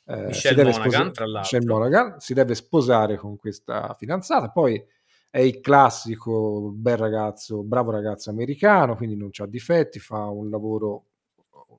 si 0.07 0.14
Michelle 0.24 0.62
Monaghan, 0.62 1.12
tra 1.12 1.26
Michelle 1.36 1.66
l'altro. 1.66 1.74
Monaghan, 1.74 2.18
si 2.20 2.32
deve 2.32 2.55
sposare 2.55 3.16
con 3.18 3.36
questa 3.36 3.94
fidanzata, 3.98 4.48
poi 4.48 4.82
è 5.28 5.40
il 5.40 5.61
classico 5.61 6.70
bel 6.74 6.96
ragazzo 6.96 7.62
bravo 7.62 7.90
ragazzo 7.90 8.30
americano, 8.30 8.96
quindi 8.96 9.14
non 9.16 9.28
c'ha 9.30 9.44
difetti, 9.46 9.98
fa 9.98 10.24
un 10.28 10.48
lavoro, 10.48 11.05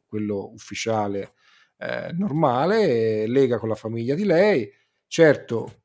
quello 0.06 0.52
ufficiale, 0.54 1.34
ehm, 1.78 2.16
normale, 2.18 3.26
lega 3.28 3.58
con 3.58 3.70
la 3.70 3.76
famiglia 3.76 4.14
di 4.14 4.24
lei. 4.26 4.72
Certo, 5.08 5.83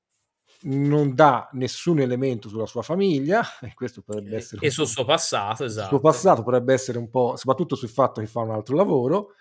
non 0.62 1.14
dà 1.14 1.48
nessun 1.52 2.00
elemento 2.00 2.48
sulla 2.48 2.66
sua 2.66 2.82
famiglia 2.82 3.42
e 3.60 3.74
questo 3.74 4.02
potrebbe 4.02 4.36
essere 4.36 4.62
e 4.62 4.70
sul 4.70 4.86
suo 4.86 5.04
passato, 5.04 5.64
il 5.80 5.86
suo 5.86 6.00
esatto. 6.00 6.00
passato 6.00 6.42
potrebbe 6.42 6.72
essere 6.74 6.98
un 6.98 7.08
po' 7.10 7.36
soprattutto 7.36 7.76
sul 7.76 7.88
fatto 7.88 8.20
che 8.20 8.26
fa 8.26 8.40
un 8.40 8.50
altro 8.50 8.76
lavoro, 8.76 9.32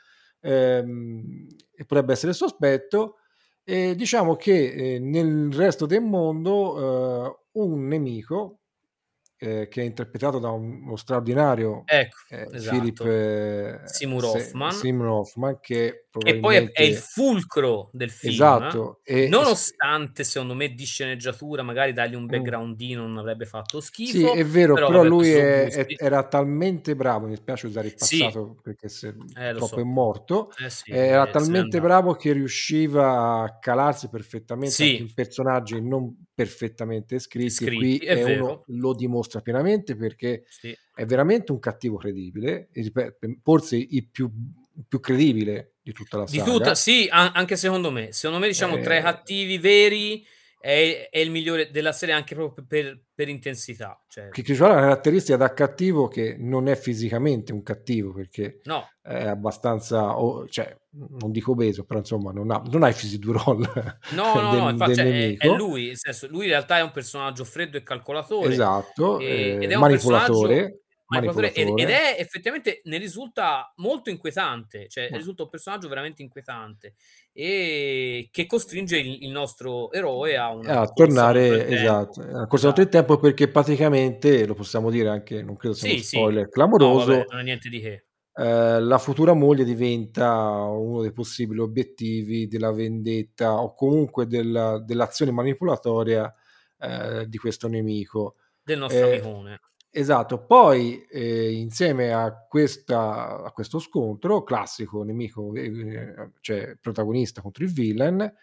ehm, 0.41 1.47
e 1.75 1.85
potrebbe 1.85 2.13
essere 2.13 2.33
sospetto. 2.33 3.17
E 3.63 3.95
diciamo 3.95 4.35
che, 4.35 4.95
ehm, 4.95 5.09
nel 5.09 5.51
resto 5.53 5.85
del 5.85 6.01
mondo, 6.01 7.25
ehm, 7.25 7.35
un 7.53 7.87
nemico, 7.87 8.61
ehm, 9.37 9.67
che 9.69 9.81
è 9.81 9.85
interpretato 9.85 10.39
da 10.39 10.49
un 10.51 10.81
uno 10.83 10.95
straordinario, 10.97 11.89
Ecco, 11.89 12.17
Philip 12.65 13.01
esatto. 13.01 13.05
Seymour 13.85 14.23
Se 14.23 14.25
Hoffman. 14.25 14.71
Seymour 14.71 15.07
Hoffman 15.09 15.59
che 15.61 16.06
Che 16.17 16.39
poi 16.39 16.55
è 16.57 16.71
è 16.71 16.81
il 16.81 16.95
fulcro 16.95 17.89
del 17.93 18.09
film, 18.11 18.59
Esatto, 18.63 18.99
e 19.03 19.35
e 19.37 19.45
nonostante 19.45 20.23
secondo 20.23 20.55
me 20.55 20.69
di 20.73 20.85
sceneggiatura 20.85 21.63
magari 21.63 21.93
dargli 21.93 22.15
un 22.15 22.27
Mh. 22.29 22.29
backgroundino 22.29 23.05
non 23.07 23.17
avrebbe 23.17 23.45
fatto 23.45 23.79
Sì, 24.09 24.29
schifo, 24.29 24.31
è 24.31 24.45
vero, 24.45 24.81
però 24.83 25.03
però 25.03 25.03
lui 25.03 25.31
so' 25.31 25.31
è 25.33 25.69
è 25.71 25.93
era 25.97 26.25
talmente 26.27 26.95
bravo, 26.95 27.27
mi 27.27 27.35
spiace 27.35 27.67
usare 27.67 27.87
il 27.87 27.97
Sì. 27.99 28.37
passato 28.37 28.57
perché 28.61 28.87
se 28.87 29.13
Eh 29.35 29.53
lo 29.53 29.59
purtroppo 29.59 29.81
è 29.81 29.83
so. 29.83 29.83
morto, 29.83 30.51
Eh 30.59 30.69
sì, 30.69 30.97
era 31.09 31.27
ehm, 31.27 31.33
se 31.37 31.53
n'è 31.57 31.63
talmente 31.65 31.81
bravo 31.81 32.13
che 32.13 32.31
riusciva 32.31 33.41
a 33.43 33.59
calarsi 33.59 34.07
perfettamente 34.07 34.85
Sì. 34.85 35.01
in 35.01 35.11
personaggi 35.13 35.81
non 35.81 36.25
perfettamente 36.33 37.19
scritti 37.19 37.65
e 37.65 37.69
qui 37.71 37.97
Scritti, 37.97 38.05
è 38.05 38.15
è 38.15 38.23
uno 38.23 38.63
lo 38.67 38.93
dimostra 38.93 39.41
pienamente 39.41 39.97
perché 39.97 40.43
Sì. 40.51 40.77
è 40.93 41.05
veramente 41.05 41.51
un 41.51 41.59
cattivo 41.59 41.97
credibile, 41.97 42.69
e 42.71 42.91
forse 43.43 43.75
il 43.75 44.09
più 44.09 44.31
più 44.87 44.99
credibile 44.99 45.75
di 45.81 45.91
tutta 45.93 46.17
la 46.17 46.25
Di 46.29 46.41
tutta 46.43 46.75
saga. 46.75 46.75
sì, 46.75 47.07
a 47.09 47.31
anche 47.31 47.55
secondo 47.55 47.89
me. 47.89 48.11
Secondo 48.11 48.41
me 48.41 48.47
diciamo 48.47 48.79
tra 48.79 48.97
i 48.97 49.01
cattivi 49.01 49.57
veri 49.57 50.25
è 50.59 51.07
è 51.09 51.19
il 51.19 51.31
migliore 51.31 51.69
della 51.71 51.93
serie 51.93 52.13
anche 52.13 52.35
proprio 52.35 52.65
per 52.67 53.01
per 53.13 53.29
intensità, 53.29 54.03
cioè 54.09 54.33
Che 54.33 54.43
la 54.67 54.81
caratteristica 54.81 55.37
da 55.37 55.53
cattivo 55.53 56.07
che 56.07 56.35
non 56.37 56.67
è 56.67 56.75
fisicamente 56.75 57.53
un 57.53 57.63
cattivo, 57.63 58.13
perché 58.13 58.59
No. 58.65 58.87
è 59.01 59.25
abbastanza 59.25 60.17
o 60.19 60.47
cioè, 60.47 60.75
non 60.91 61.31
dico 61.31 61.51
obeso, 61.51 61.85
però 61.85 61.99
insomma 61.99 62.31
non 62.31 62.51
ha 62.51 62.61
non 62.69 62.83
ha 62.83 62.89
il 62.89 62.95
rôle 63.23 63.67
No, 64.09 64.39
no, 64.41 64.55
no, 64.55 64.69
del 64.69 64.69
infa 64.69 64.85
del 64.85 64.95
cioè 64.95 65.05
è 65.37 65.37
è 65.37 65.49
lui, 65.49 65.95
senso, 65.97 66.27
lui 66.27 66.43
in 66.45 66.51
realtà 66.51 66.77
è 66.77 66.81
un 66.81 66.91
personaggio 66.91 67.43
freddo 67.43 67.75
e 67.77 67.83
calcolatore, 67.83 68.53
Esatto, 68.53 69.17
ehm, 69.17 69.55
ed 69.59 69.71
ehm, 69.71 69.71
è 69.71 69.75
un 69.75 69.85
personaggio 69.87 70.67
manipolatore 71.09 71.73
manipolatore 71.73 71.73
ed 71.73 71.89
è 71.89 72.15
effettivamente 72.19 72.81
ne 72.85 72.97
risulta 72.97 73.71
molto 73.77 74.09
inquietante, 74.09 74.87
cioè 74.89 75.09
Mh. 75.09 75.17
risulta 75.17 75.43
un 75.43 75.49
personaggio 75.49 75.87
veramente 75.87 76.21
inquietante, 76.21 76.95
e 77.33 78.29
che 78.31 78.45
costringe 78.45 78.97
il 78.99 79.23
il 79.23 79.31
nostro 79.31 79.91
eroe 79.91 80.37
a 80.37 80.51
una 80.53 80.77
A 80.79 80.87
tornare 80.87 81.67
tempo. 81.67 81.67
esatto, 81.67 82.21
a 82.21 82.47
corsa 82.47 82.71
Esatto. 82.71 82.89
tempo 82.89 83.17
perché 83.19 83.47
praticamente, 83.47 84.45
lo 84.47 84.55
possiamo 84.55 84.89
dire 84.89 85.07
anche, 85.09 85.43
non 85.43 85.55
credo 85.55 85.75
sia 85.75 85.95
Sì, 85.95 86.01
sì. 86.01 86.27
spoiler 86.27 86.49
No 86.75 86.93
vabbè, 86.95 87.25
clamoroso 87.29 87.29
non 87.29 87.39
è 87.39 87.43
niente 87.43 87.69
di 87.69 87.79
che. 87.79 88.03
ehm, 88.35 88.87
la 88.87 88.97
futura 88.99 89.33
moglie 89.33 89.63
diventa 89.63 90.31
uno 90.63 91.01
dei 91.01 91.11
possibili 91.13 91.59
obiettivi 91.59 92.47
della 92.47 92.71
vendetta 92.71 93.61
o 93.61 93.73
comunque 93.73 94.27
del 94.27 94.83
dell'azione 94.85 95.31
manipolatoria, 95.31 96.33
ehm, 96.79 97.23
di 97.23 97.37
questo 97.37 97.67
nemico. 97.67 98.35
Del 98.67 98.77
nostro 98.79 99.05
Ehm 99.07 99.07
amicone. 99.07 99.59
Esatto, 99.91 100.45
poi, 100.45 101.05
ehm, 101.09 101.51
insieme 101.53 102.11
a 102.13 102.45
questa 102.47 103.43
a 103.43 103.51
questo 103.51 103.79
scontro 103.79 104.43
classico 104.43 105.03
nemico, 105.03 105.53
ehm, 105.55 106.33
cioè 106.41 106.77
protagonista 106.79 107.41
contro 107.41 107.63
il 107.63 107.71
villain, 107.73 108.33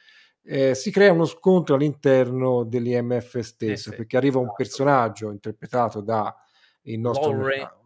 ehm, 0.42 0.72
si 0.72 0.90
crea 0.90 1.12
uno 1.12 1.24
scontro 1.26 1.74
all'interno 1.76 2.64
dell'IMF 2.64 3.38
stesso, 3.40 3.90
F 3.92 3.96
perché 3.96 4.16
arriva 4.16 4.38
un 4.38 4.44
esatto. 4.44 4.56
personaggio 4.62 5.30
interpretato 5.30 6.00
da 6.00 6.34
il 6.82 6.98
nostro 7.00 7.32
Lowry. 7.32 7.60
a 7.60 7.76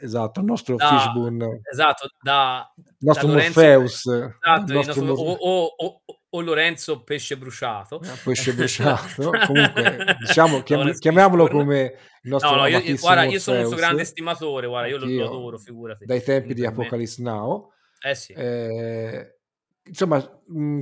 esatto, 0.00 0.40
il 0.40 0.46
nostro 0.46 0.76
Da 0.76 0.88
Fishburne 0.88 1.60
esatto, 1.70 2.08
da 2.20 2.72
il 2.76 2.84
da 2.84 2.94
nostro 2.98 3.28
Lorenzo 3.28 3.60
Morpheus, 3.60 4.04
il 4.04 4.36
esatto, 4.40 4.70
il 4.70 4.74
nostro 4.74 5.02
nostro 5.04 5.24
Mor 5.24 5.36
o 5.40 5.64
o 5.64 6.02
o 6.06 6.17
o 6.30 6.40
Lorenzo 6.40 7.02
Pesce 7.04 7.36
Bruciato. 7.36 8.00
Ah, 8.04 8.16
pesce 8.22 8.52
bruciato. 8.54 9.30
Comunque, 9.46 10.14
diciamo, 10.18 10.62
chiam 10.62 10.80
Lawrence 10.80 11.00
chiamiamolo 11.00 11.48
come 11.48 11.82
il 12.22 12.30
No, 12.30 12.30
nostro 12.30 12.56
no, 12.56 12.66
io 12.66 12.78
io 12.78 12.96
guarda, 12.96 13.24
io 13.24 13.38
sono 13.38 13.58
un 13.60 13.66
suo 13.66 13.76
grande 13.76 14.04
stimatore, 14.04 14.66
guarda, 14.66 14.88
io 14.88 14.98
lo 14.98 15.06
lo 15.06 15.24
adoro, 15.24 15.58
figurati. 15.58 16.04
dai 16.04 16.22
tempi 16.22 16.54
di 16.54 16.64
Apocalypse 16.66 17.22
Now. 17.22 17.70
Eh 18.00 18.14
sì. 18.14 18.32
Ehm, 18.34 19.32
insomma, 19.84 20.20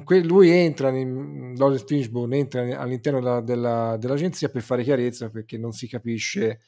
que 0.05 0.21
lui 0.25 0.51
entra 0.51 0.89
in 0.91 1.55
Laurence 1.57 1.85
Fishburne 1.87 2.39
entra 2.39 2.63
all'interno 2.79 3.21
della 3.21 3.41
della 3.41 3.97
dell'agenzia 3.99 4.49
per 4.49 4.63
fare 4.63 4.83
chiarezza, 4.83 5.31
perché 5.31 5.59
non 5.59 5.73
si 5.73 5.89
capisce, 5.89 6.61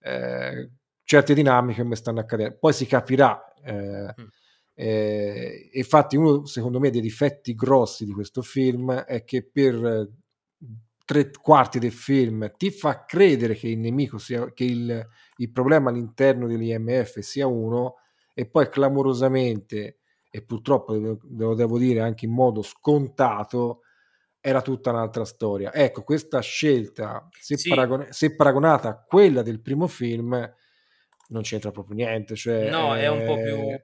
ehm, 0.00 0.70
certe 1.04 1.34
dinamiche 1.34 1.82
come 1.82 1.96
stanno 1.96 2.20
accade 2.20 2.56
poi 2.58 2.72
si 2.72 2.86
capirà, 2.86 3.52
ehm, 3.64 4.14
Mh. 4.16 4.26
Ehm, 4.76 5.70
infatti 5.72 6.16
uno 6.16 6.46
secondo 6.46 6.80
me 6.80 6.90
dei 6.90 7.00
difetti 7.02 7.54
grossi 7.56 8.04
di 8.06 8.12
questo 8.12 8.42
film 8.42 8.92
è 8.92 9.24
che 9.24 9.42
per 9.50 10.10
3/4 11.04 11.80
del 11.80 11.92
film 11.92 12.50
ti 12.56 12.70
fa 12.70 13.04
credere 13.06 13.54
che 13.56 13.68
il 13.68 13.78
nemico 13.78 14.18
sia 14.18 14.52
che 14.52 14.64
il 14.64 15.08
il 15.38 15.52
problema 15.52 15.90
all'interno 15.90 16.46
dell'IMF 16.48 17.18
sia 17.20 17.46
uno 17.46 17.96
e 18.34 18.46
poi 18.48 18.68
clamorosamente, 18.70 20.00
e 20.30 20.42
purtroppo 20.44 20.98
ve 21.00 21.16
lo 21.38 21.54
devo 21.54 21.78
dire 21.78 22.00
anche 22.00 22.26
in 22.26 22.32
modo 22.32 22.62
scontato, 22.62 23.80
era 24.40 24.62
tutta 24.62 24.90
un'altra 24.90 25.24
storia. 25.26 25.72
Ecco, 25.74 26.02
questa 26.04 26.40
scelta, 26.40 27.32
se 27.38 27.64
Sì. 27.64 27.66
paragon 27.66 28.08
se 28.10 28.34
paragonata 28.36 28.88
a 28.90 29.02
quella 29.04 29.42
del 29.42 29.60
primo 29.62 29.86
film, 29.88 30.30
non 31.30 31.42
c'entra 31.42 31.70
proprio 31.72 31.94
niente, 31.96 32.36
cioè, 32.36 32.54
No, 32.60 32.94
è 32.96 33.06
un 33.08 33.22
po' 33.22 33.38
più 33.38 33.54
ehm 33.68 33.78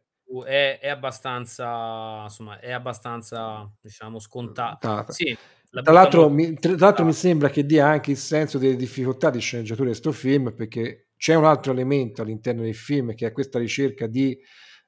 è 0.45 0.79
è 0.81 0.89
abbastanza 0.89 2.23
insomma, 2.25 2.59
è 2.61 2.71
abbastanza, 2.73 3.71
diciamo, 3.81 4.19
sconta 4.19 4.83
sì, 5.07 5.37
la 5.71 5.83
Tra 5.85 5.93
l'altro 5.93 6.29
molto 6.29 6.29
mi 6.29 6.55
tra 6.55 6.77
l'altro 6.77 7.05
mi 7.05 7.13
sembra 7.13 7.49
che 7.51 7.65
dia 7.67 7.87
anche 7.89 8.13
il 8.13 8.17
senso 8.17 8.59
delle 8.59 8.77
difficoltà 8.77 9.31
di 9.31 9.41
sceneggiatura 9.41 9.89
di 9.91 9.95
'sto 9.97 10.13
film, 10.13 10.55
perché 10.55 11.09
c'è 11.17 11.35
un 11.35 11.45
altro 11.45 11.73
elemento 11.73 12.23
all'interno 12.23 12.63
del 12.63 12.75
film, 12.75 13.15
che 13.15 13.27
è 13.27 13.33
questa 13.33 13.59
ricerca 13.59 14.07
di, 14.07 14.39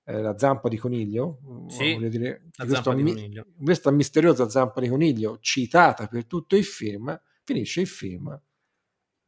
ehm, 0.04 0.22
la 0.22 0.38
zampa 0.38 0.68
di 0.68 0.76
coniglio, 0.76 1.40
mhmm, 1.42 1.68
Sì, 1.68 1.84
voglio 1.88 2.08
dire, 2.08 2.46
di 2.56 2.66
questo 2.66 2.92
zampa 2.92 2.94
di 2.94 3.02
mi 3.02 3.12
coniglio. 3.12 3.46
questa 3.62 3.90
misteriosa 3.90 4.48
zampa 4.48 4.80
di 4.80 4.88
coniglio 4.88 5.38
citata 5.40 6.06
per 6.06 6.26
tutto 6.26 6.54
il 6.56 6.64
film, 6.64 7.18
finisce 7.44 7.80
il 7.80 7.86
film 7.88 8.40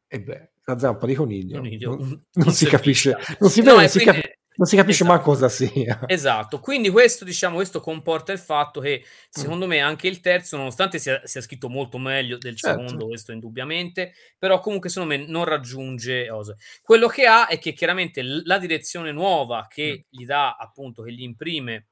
e 0.07 0.21
beh, 0.21 0.51
la 0.65 0.77
zampa 0.79 1.05
di 1.07 1.15
coniglio 1.15 1.59
Coniglio, 1.59 1.95
non 1.97 1.97
non 1.97 2.25
non 2.45 2.53
si 2.53 2.65
capisce 2.67 3.15
non 3.39 3.49
si 3.49 3.61
vede, 3.61 3.73
no, 3.73 3.79
non 3.79 3.85
e 3.85 3.89
si 3.89 3.99
quindi 3.99 4.01
capi 4.01 4.21
non 4.57 4.67
si 4.67 4.75
capisce 4.75 5.03
esatto. 5.03 5.05
manco 5.05 5.23
cosa 5.23 5.49
sia. 5.49 6.05
Esatto. 6.05 6.59
Quindi 6.59 6.89
questo 6.89 7.25
diciamo, 7.25 7.55
questo 7.55 7.81
comporta 7.81 8.31
il 8.31 8.39
fatto 8.39 8.79
che, 8.81 9.03
Mh. 9.03 9.05
secondo 9.29 9.67
me, 9.67 9.79
anche 9.79 10.07
il 10.07 10.19
terzo, 10.21 10.57
nonostante 10.57 10.99
sia 10.99 11.21
sia 11.25 11.41
scritto 11.41 11.69
molto 11.69 11.97
meglio 11.97 12.37
del 12.37 12.55
Certo. 12.55 12.81
secondo, 12.81 13.07
questo 13.07 13.31
indubbiamente, 13.33 14.13
però 14.37 14.59
comunque 14.59 14.89
secondo 14.89 15.15
me 15.15 15.25
non 15.27 15.43
raggiunge 15.45 16.27
cose. 16.27 16.55
Quello 16.81 17.07
che 17.07 17.25
ha 17.25 17.47
è 17.47 17.59
che 17.59 17.73
chiaramente 17.73 18.21
la 18.23 18.57
direzione 18.57 19.11
nuova 19.11 19.67
che 19.69 20.05
gli 20.09 20.25
dà 20.25 20.55
appunto 20.55 21.03
che 21.03 21.11
gli 21.13 21.23
imprime, 21.23 21.87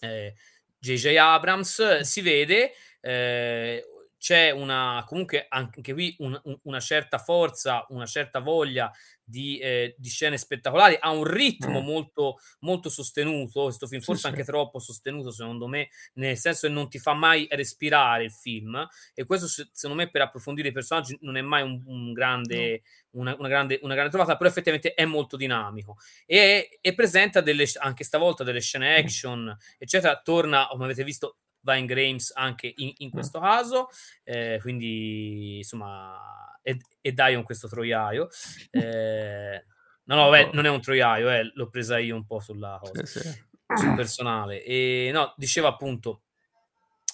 ehm, 0.00 0.32
J. 0.78 0.94
J. 0.94 1.16
Abrams 1.16 2.00
si 2.00 2.20
vede, 2.22 2.72
ehm, 3.00 3.80
c'è 4.18 4.50
una 4.50 5.04
comunque 5.06 5.46
anche 5.48 5.92
qui 5.92 6.14
un 6.18 6.38
un 6.44 6.58
una 6.64 6.80
certa 6.80 7.18
forza, 7.18 7.86
una 7.90 8.06
certa 8.06 8.40
voglia 8.40 8.90
di 9.28 9.58
ehm, 9.60 9.92
di 9.96 10.08
scene 10.08 10.38
spettacolari, 10.38 10.96
ha 10.98 11.10
un 11.10 11.24
ritmo 11.24 11.80
Mh. 11.80 11.80
molto 11.80 12.38
molto 12.60 12.88
sostenuto, 12.88 13.64
questo 13.64 13.86
film, 13.86 14.00
Sì, 14.00 14.14
forse 14.14 14.26
sì. 14.26 14.28
anche 14.28 14.44
troppo 14.44 14.78
sostenuto 14.78 15.30
secondo 15.30 15.66
me, 15.68 15.88
nel 16.14 16.36
senso 16.38 16.66
che 16.66 16.72
non 16.72 16.88
ti 16.88 16.98
fa 16.98 17.12
mai 17.14 17.46
respirare 17.50 18.24
il 18.24 18.32
film 18.32 18.86
e 19.14 19.24
questo 19.24 19.46
secondo 19.46 19.96
me 20.02 20.08
per 20.10 20.22
approfondire 20.22 20.68
i 20.68 20.72
personaggi 20.72 21.16
non 21.20 21.36
è 21.36 21.42
mai 21.42 21.62
un 21.62 21.82
un 21.86 22.12
No. 22.50 22.68
grande 22.68 22.82
una 23.10 23.34
una 23.38 23.48
grande 23.48 23.78
una 23.82 23.94
grande 23.94 24.10
trovata, 24.12 24.36
però 24.36 24.48
effettivamente 24.48 24.94
è 24.94 25.04
molto 25.04 25.36
dinamico 25.36 25.96
e 26.26 26.78
e 26.80 26.94
presenta 26.94 27.40
delle 27.40 27.66
anche 27.78 28.04
stavolta 28.04 28.44
delle 28.44 28.60
scene 28.60 28.96
Mh. 28.96 29.08
action, 29.08 29.54
eccetera. 29.78 30.20
Torna, 30.22 30.66
come 30.70 30.84
avete 30.84 31.04
visto, 31.04 31.38
Ving 31.72 31.90
Rhames 31.92 32.32
anche 32.34 32.72
in 32.76 32.92
in 32.98 33.10
Mh. 33.12 33.28
questo 33.28 33.40
caso, 33.40 33.88
ehm, 34.24 34.58
quindi 34.60 35.58
insomma 35.58 36.16
e 36.62 36.78
e 37.00 37.12
Dion 37.12 37.42
questo 37.42 37.68
troiaio. 37.68 38.28
Ehm, 38.70 39.60
no, 40.04 40.14
no, 40.16 40.24
vabbè, 40.30 40.50
non 40.52 40.64
è 40.66 40.70
un 40.70 40.80
troiaio 40.80 41.30
eh, 41.30 41.50
l'ho 41.54 41.68
presa 41.70 41.98
io 41.98 42.14
un 42.16 42.24
po' 42.26 42.40
sulla 42.40 42.78
cosa 42.80 43.02
Sì, 43.04 43.20
sì. 43.20 43.48
sul 43.72 43.92
personale. 43.92 44.62
Ehm, 44.64 45.12
no, 45.12 45.34
dicevo 45.36 45.66
appunto, 45.68 46.22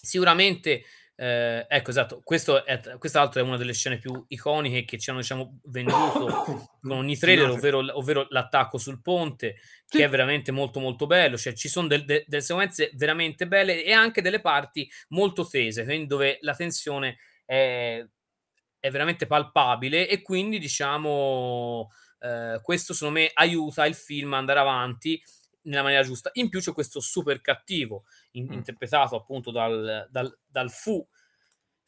sicuramente, 0.01 0.85
ehm, 1.17 1.65
ecco 1.69 1.91
esatto, 1.91 2.21
questo 2.23 2.65
è 2.65 2.79
t 2.81 2.99
questa 2.99 3.19
tra 3.19 3.21
l'altro 3.23 3.41
è 3.43 3.45
una 3.45 3.57
delle 3.57 3.73
scene 3.75 3.99
più 3.99 4.25
iconiche 4.29 4.85
che 4.85 4.99
ci 4.99 5.11
hanno 5.11 5.21
diciamo 5.21 5.61
venduto 5.65 6.41
con 6.81 6.99
ogni 6.99 7.17
trailer, 7.17 7.49
ovvero 7.51 7.79
ovvero 7.99 8.27
l'attacco 8.31 8.79
sul 8.79 9.01
ponte, 9.03 9.57
che 9.91 10.05
è 10.05 10.09
Sì. 10.09 10.09
veramente 10.09 10.53
molto, 10.53 10.81
molto 10.81 11.07
bello, 11.07 11.37
cioè 11.39 11.55
ci 11.55 11.69
son 11.69 11.89
del 11.89 12.05
de 12.05 12.25
delle 12.27 12.43
sequenze 12.43 12.91
veramente 12.95 13.47
belle 13.49 13.85
e 13.85 13.93
anche 13.93 14.21
delle 14.23 14.41
parti 14.41 14.91
molto 15.09 15.47
tese, 15.47 15.85
quindi 15.85 16.07
dove 16.07 16.39
la 16.43 16.55
tensione 16.55 17.17
è 17.45 18.05
è 18.79 18.91
veramente 18.91 19.27
palpabile 19.27 20.07
e 20.09 20.21
quindi 20.23 20.59
diciamo, 20.59 21.89
ehm, 22.21 22.61
questo 22.63 22.93
secondo 22.93 23.21
me 23.21 23.31
aiuta 23.33 23.87
il 23.87 23.95
film 23.95 24.35
a 24.35 24.39
andare 24.39 24.59
avanti 24.61 25.21
nella 25.65 25.83
maniera 25.83 26.03
giusta. 26.05 26.31
In 26.35 26.49
più 26.49 26.61
c'è 26.61 26.73
questo 26.73 27.01
super 27.01 27.41
cattivo 27.41 28.05
in 28.33 28.49
Mh. 28.49 28.65
interpretato 28.65 29.17
appunto 29.17 29.51
dal 29.51 30.09
dal 30.11 30.39
dal 30.47 30.71
fu 30.71 31.07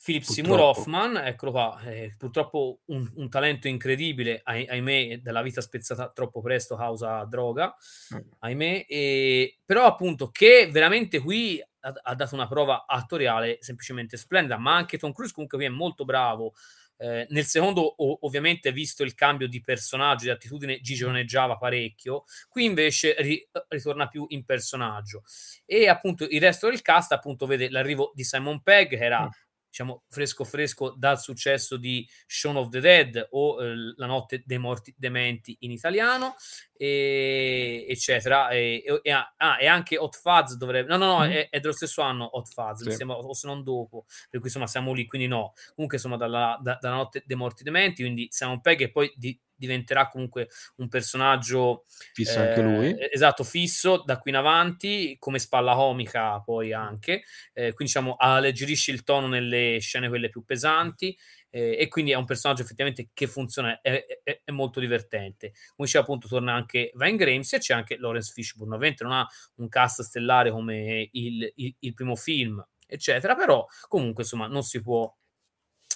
Philip 0.03 0.23
Seymour. 0.23 0.61
Hoffman, 0.61 1.17
eccolo 1.17 1.51
qua, 1.53 1.81
ehm, 1.85 2.17
purtroppo 2.19 2.81
un 2.87 3.11
un 3.17 3.29
talento 3.31 3.67
incredibile, 3.69 4.41
ahi 4.45 4.67
ahimè, 4.67 5.19
dalla 5.19 5.43
vita 5.43 5.61
spezzata 5.61 6.11
troppo 6.11 6.41
presto 6.43 6.77
causa 6.77 7.25
droga, 7.25 7.75
Mh. 8.11 8.37
ahimè, 8.41 8.85
ehm, 8.89 9.49
però 9.65 9.85
appunto 9.87 10.31
che 10.31 10.69
veramente 10.71 11.19
qui 11.21 11.61
ha 11.61 11.93
ha 12.03 12.15
dato 12.17 12.35
una 12.35 12.49
prova 12.49 12.85
attoriale 12.87 13.59
semplicemente 13.61 14.17
splendida, 14.17 14.59
ma 14.59 14.75
anche 14.77 14.99
Tom 14.99 15.13
Cruise 15.13 15.33
comunque 15.33 15.57
qui 15.59 15.67
è 15.67 15.71
molto 15.71 16.05
bravo. 16.05 16.53
Ehm, 16.99 17.27
nel 17.31 17.45
secondo 17.45 17.83
o 17.83 18.19
ovviamente 18.23 18.73
visto 18.73 19.03
il 19.03 19.15
cambio 19.15 19.49
di 19.49 19.61
personaggio, 19.61 20.25
di 20.25 20.31
attitudine, 20.31 20.81
gigioneggiava 20.81 21.57
parecchio, 21.57 22.25
qui 22.49 22.65
invece 22.65 23.15
ri 23.19 23.47
uhm, 23.53 23.63
ritorna 23.69 24.09
più 24.09 24.25
in 24.31 24.45
personaggio. 24.45 25.23
E 25.65 25.89
appunto 25.89 26.25
il 26.29 26.41
resto 26.41 26.69
del 26.69 26.83
cast 26.83 27.13
appunto 27.13 27.47
vede 27.47 27.69
l'arrivo 27.71 28.13
di 28.15 28.25
Simon 28.25 28.63
Pegg 28.63 28.89
che 28.91 28.97
era 28.99 29.29
Mh. 29.29 29.31
diciamo 29.69 30.05
fresco, 30.09 30.45
fresco 30.45 30.95
dal 30.97 31.21
successo 31.21 31.77
di 31.77 32.09
Shaun 32.27 32.57
of 32.57 32.69
the 32.71 32.81
Dead 32.81 33.27
o, 33.33 33.57
uhm, 33.63 33.95
La 33.97 34.07
notte 34.07 34.43
dei 34.47 34.59
morti 34.59 34.95
dementi 34.97 35.57
in 35.61 35.71
italiano, 35.71 36.35
ehm, 36.79 37.85
eccetera. 37.91 38.49
E 38.51 38.83
e 39.03 39.11
ah, 39.11 39.59
e 39.61 39.67
anche 39.67 39.97
Hot 39.99 40.17
Fuzz 40.17 40.55
dovrebbe 40.55 40.89
no, 40.91 40.97
no, 40.99 41.07
no, 41.19 41.23
Mh. 41.23 41.37
è 41.37 41.49
è 41.49 41.61
dello 41.61 41.73
stesso 41.73 42.03
anno 42.03 42.25
Hot 42.37 42.49
Fuzz, 42.53 42.83
mi 42.83 42.91
Sì. 42.91 42.93
sembra, 42.93 43.17
o 43.17 43.33
se 43.35 43.47
non 43.47 43.63
dopo, 43.63 44.05
per 44.31 44.41
cui 44.41 44.49
insomma 44.49 44.67
siamo 44.67 44.93
lì, 44.93 45.07
quindi 45.07 45.27
no. 45.29 45.53
Comunque 45.75 45.97
insomma 45.99 46.17
dalla 46.17 46.59
da 46.63 46.79
dalla 46.81 46.97
notte 46.97 47.23
dei 47.27 47.37
morti 47.37 47.63
dementi, 47.63 48.03
quindi 48.03 48.29
Simon 48.31 48.61
Pegg 48.61 48.79
che 48.79 48.91
poi 48.91 49.13
di 49.17 49.39
diventerà 49.59 50.09
comunque 50.09 50.49
un 50.77 50.89
personaggio, 50.89 51.85
Fisso 52.17 52.41
anche 52.41 52.61
ehm, 52.61 52.63
lui. 52.63 52.99
e 52.99 53.09
esatto, 53.11 53.43
fisso 53.43 54.03
da 54.05 54.19
qui 54.19 54.31
in 54.31 54.37
avanti, 54.37 55.17
come 55.19 55.39
spalla 55.39 55.75
comica 55.75 56.41
poi 56.43 56.73
anche, 56.75 57.23
ehm, 57.55 57.73
quindi 57.73 57.85
diciamo 57.95 58.17
alleggerisce 58.19 58.91
il 58.91 59.03
tono 59.03 59.29
nelle 59.29 59.79
scene 59.81 60.09
quelle 60.09 60.29
più 60.29 60.45
pesanti, 60.45 61.17
ehm, 61.57 61.75
e 61.79 61.89
quindi 61.89 62.13
è 62.13 62.15
un 62.17 62.25
personaggio 62.25 62.63
effettivamente 62.63 63.11
che 63.13 63.27
funziona, 63.27 63.81
è 63.81 64.05
è 64.23 64.41
è 64.45 64.51
molto 64.53 64.81
divertente. 64.81 65.53
Come 65.75 65.87
dicevo 65.87 66.05
appunto 66.05 66.29
torna 66.29 66.53
anche 66.55 66.91
Ving 66.95 67.23
Rhames 67.23 67.53
e 67.55 67.59
c'è 67.59 67.75
anche 67.75 67.97
Laurence 67.99 68.33
Fishburne. 68.33 68.75
Ovviamente 68.75 69.05
non 69.05 69.13
ha 69.13 69.27
un 69.57 69.69
cast 69.69 70.03
stellare 70.03 70.51
come 70.51 71.09
il 71.13 71.53
il 71.57 71.75
il 71.81 71.95
primo 71.95 72.17
film, 72.17 72.65
eccetera, 72.87 73.35
però 73.35 73.65
comunque 73.89 74.23
insomma 74.23 74.47
non 74.47 74.63
si 74.63 74.81
può, 74.83 75.13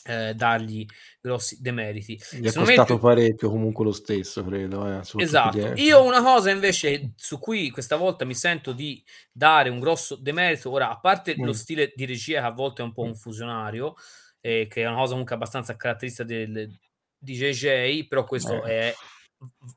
ehm, 0.05 0.33
dargli 0.33 0.87
grossi 1.21 1.61
demeriti. 1.61 2.19
Gli 2.33 2.47
è 2.49 2.53
me 2.55 2.55
costato 2.55 2.99
più 2.99 2.99
parecchio 2.99 3.51
comunque 3.51 3.85
lo 3.85 3.93
stesso 3.93 4.45
credo 4.45 4.87
eh, 4.99 5.05
Esatto. 5.17 5.71
Io 5.75 6.03
una 6.03 6.23
cosa 6.23 6.51
invece 6.51 7.13
su 7.17 7.39
cui 7.39 7.71
questa 7.71 7.97
volta 7.97 8.25
mi 8.25 8.35
sento 8.35 8.73
di 8.73 9.03
dare 9.33 9.69
un 9.69 9.79
grosso 9.79 10.17
demerito, 10.17 10.71
ora 10.71 10.89
a 10.91 10.99
parte 10.99 11.39
lo 11.43 11.53
Mh. 11.53 11.53
stile 11.53 11.93
di 11.95 12.07
regia 12.07 12.41
che 12.41 12.47
a 12.47 12.51
volte 12.53 12.81
è 12.83 12.85
un 12.85 12.93
po' 12.93 13.03
confusionario, 13.03 13.95
ehm, 14.41 14.69
che 14.69 14.83
è 14.83 14.87
una 14.87 14.97
cosa 14.97 15.11
comunque 15.11 15.35
abbastanza 15.35 15.77
caratteristica 15.77 16.25
del 16.25 16.79
di 17.23 17.35
JJ, 17.35 18.07
però 18.09 18.25
questo 18.25 18.65
Eh. 18.65 18.91
è 18.91 18.95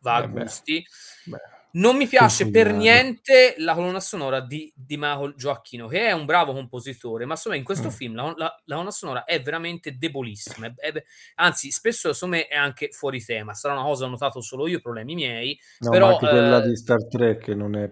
va 0.02 0.16
a 0.18 0.24
Eh 0.24 0.28
beh. 0.28 0.42
gusti. 0.44 0.86
Beh. 1.26 1.38
Non 1.76 1.96
mi 1.98 2.06
piace 2.06 2.52
per 2.52 2.72
niente 2.72 3.56
la 3.58 3.74
colonna 3.74 4.00
sonora 4.00 4.42
di 4.42 4.72
di 4.76 4.96
Michael 4.96 5.34
Giacchino, 5.36 5.88
che 5.88 6.06
è 6.08 6.12
un 6.12 6.26
bravo 6.26 6.54
compositore, 6.54 7.26
ma 7.26 7.36
me 7.50 7.58
in 7.58 7.64
questo 7.64 7.90
Mh. 7.90 7.92
film 7.92 8.14
la 8.14 8.26
la 8.38 8.62
la 8.66 8.74
colonna 8.76 8.92
sonora 8.92 9.24
è 9.24 9.42
veramente 9.42 9.98
debolissima, 9.98 10.68
è 10.68 10.74
è 10.92 11.04
anzi 11.36 11.72
spesso 11.72 12.14
me 12.28 12.46
è 12.46 12.56
anche 12.56 12.90
fuori 12.92 13.24
tema. 13.26 13.56
Sarà 13.56 13.74
una 13.74 13.82
cosa 13.86 14.06
ho 14.06 14.10
notato 14.10 14.40
solo 14.42 14.68
io, 14.68 14.82
problemi 14.82 15.16
miei, 15.16 15.60
No, 15.82 15.96
però, 15.96 16.06
anche 16.06 16.28
quella 16.28 16.60
ehm 16.60 16.62
di 16.62 16.76
Star 16.76 17.08
Trek 17.08 17.48
non 17.50 17.76
è 17.76 17.90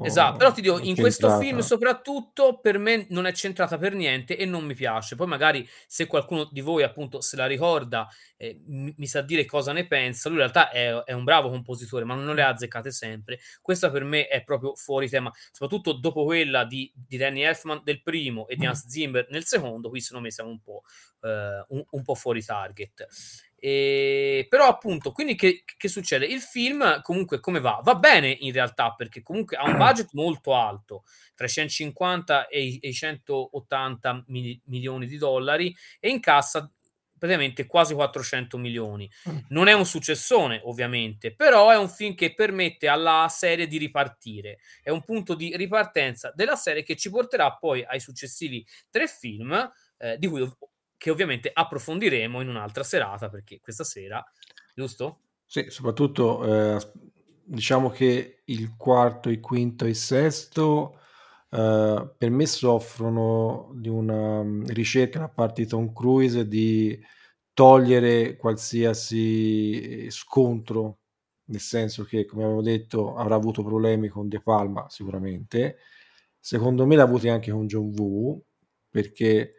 Esa 0.00 0.32
però 0.36 0.52
proprio 0.52 0.52
ti 0.52 0.60
dico, 0.60 0.78
in 0.78 0.96
questo 0.96 1.28
film 1.28 1.58
centrata. 1.58 1.58
soprattutto 1.58 2.60
per 2.60 2.78
me 2.78 3.06
non 3.10 3.26
è 3.26 3.32
centrata 3.32 3.76
per 3.78 3.94
niente 3.94 4.36
e 4.36 4.44
non 4.44 4.64
mi 4.64 4.74
piace. 4.74 5.16
Poi 5.16 5.26
magari 5.26 5.68
se 5.88 6.06
qualcuno 6.06 6.48
di 6.52 6.60
voi 6.60 6.84
appunto 6.84 7.20
se 7.20 7.34
la 7.34 7.46
ricorda 7.46 8.06
e 8.36 8.60
m 8.64 8.92
mi 8.96 9.06
sa 9.08 9.22
dire 9.22 9.44
cosa 9.44 9.72
ne 9.72 9.88
pensa, 9.88 10.28
lui 10.28 10.38
in 10.38 10.44
realtà 10.44 10.70
è 10.70 10.94
è 11.02 11.12
un 11.12 11.24
bravo 11.24 11.48
compositore, 11.50 12.04
ma 12.04 12.14
non 12.14 12.34
le 12.36 12.42
ha 12.42 12.48
azzeccate 12.48 12.66
sempre. 12.92 13.38
Questa 13.60 13.90
per 13.90 14.04
me 14.04 14.26
è 14.28 14.42
proprio 14.44 14.74
fuori 14.74 15.08
tema, 15.08 15.32
soprattutto 15.50 15.92
dopo 15.94 16.24
quella 16.24 16.64
di 16.64 16.90
di 16.94 17.16
Danny 17.16 17.42
Elfman 17.42 17.80
del 17.84 18.02
primo 18.02 18.46
e 18.48 18.56
di. 18.56 18.66
Hans 18.66 18.86
Zimmer 18.88 19.26
nel 19.30 19.44
secondo, 19.46 19.88
qui 19.88 20.00
secondo 20.00 20.24
me 20.24 20.30
siamo 20.32 20.50
un 20.50 20.60
po', 20.60 20.82
ehm, 21.22 21.64
un 21.68 21.84
un 21.90 22.02
po' 22.02 22.14
fuori 22.14 22.42
target. 22.44 23.06
Ehm, 23.60 24.46
però 24.48 24.66
appunto, 24.68 25.12
quindi 25.12 25.34
che 25.34 25.64
che 25.76 25.88
succede? 25.88 26.26
Il 26.26 26.40
film 26.40 27.00
comunque 27.02 27.40
come 27.40 27.60
va? 27.60 27.80
Va 27.82 27.94
bene 27.96 28.28
in 28.30 28.52
realtà, 28.52 28.92
perché 28.94 29.22
comunque 29.22 29.56
ha 29.56 29.64
un 29.68 29.76
budget 29.78 30.10
molto 30.12 30.54
alto, 30.54 31.04
tra 31.34 31.46
i 31.46 31.48
150 31.48 32.46
e 32.48 32.62
i 32.62 32.78
e 32.80 32.88
i 32.88 32.92
180 32.92 34.24
mili 34.28 34.60
milioni 34.66 35.06
di 35.06 35.18
dollari 35.18 35.74
e 36.00 36.08
incassa 36.10 36.70
praticamente 37.18 37.66
quasi 37.66 37.94
400.000.000. 37.94 39.10
Mh. 39.24 39.38
Non 39.48 39.68
è 39.68 39.72
un 39.72 39.84
successone 39.84 40.60
ovviamente, 40.64 41.34
però 41.34 41.70
è 41.70 41.76
un 41.76 41.88
film 41.88 42.14
che 42.14 42.34
permette 42.34 42.88
alla 42.88 43.26
serie 43.28 43.66
di 43.66 43.76
ripartire. 43.78 44.58
È 44.82 44.90
un 44.90 45.02
punto 45.02 45.34
di 45.34 45.56
ripartenza 45.56 46.32
della 46.34 46.56
serie 46.56 46.82
che 46.82 46.96
ci 46.96 47.10
porterà 47.10 47.54
poi 47.56 47.84
ai 47.84 48.00
successivi 48.00 48.64
3 48.90 49.06
film, 49.08 49.52
ehm, 49.98 50.16
di 50.16 50.26
cui 50.26 50.40
ov 50.42 50.56
che 50.98 51.10
ovviamente 51.10 51.50
approfondiremo 51.52 52.40
in 52.40 52.48
un'altra 52.48 52.82
serata, 52.82 53.28
perché 53.28 53.60
questa 53.60 53.84
sera 53.84 54.24
giusto? 54.74 55.20
Sì, 55.46 55.66
soprattutto, 55.68 56.78
s 56.78 56.90
diciamo 57.44 57.88
che 57.88 58.42
il 58.44 58.76
quarto, 58.76 59.30
il 59.30 59.40
quinto 59.40 59.84
e 59.86 59.90
il 59.90 59.96
sesto, 59.96 60.98
ehm, 61.50 62.14
per 62.18 62.30
me 62.30 62.46
soffrono 62.46 63.70
di 63.74 63.88
una, 63.88 64.42
mhmm, 64.42 64.66
ricerca 64.68 65.18
da 65.20 65.28
parte 65.28 65.62
di 65.62 65.68
Tom 65.68 65.92
Cruise 65.92 66.46
di 66.48 66.98
togliere 67.54 68.36
qualsiasi 68.36 70.08
scontro, 70.10 70.98
nel 71.46 71.60
senso 71.60 72.04
che, 72.04 72.24
come 72.26 72.44
avevo 72.44 72.62
detto, 72.62 73.16
avrà 73.16 73.34
avuto 73.36 73.62
problemi 73.64 74.08
con 74.08 74.28
De 74.28 74.40
Palma 74.42 74.86
sicuramente. 74.90 75.78
Secondo 76.40 76.86
me 76.86 76.96
l'ha 76.96 77.02
avuti 77.04 77.28
anche 77.28 77.50
con 77.52 77.66
John 77.66 77.92
Woo, 77.98 78.42
perché, 78.90 79.54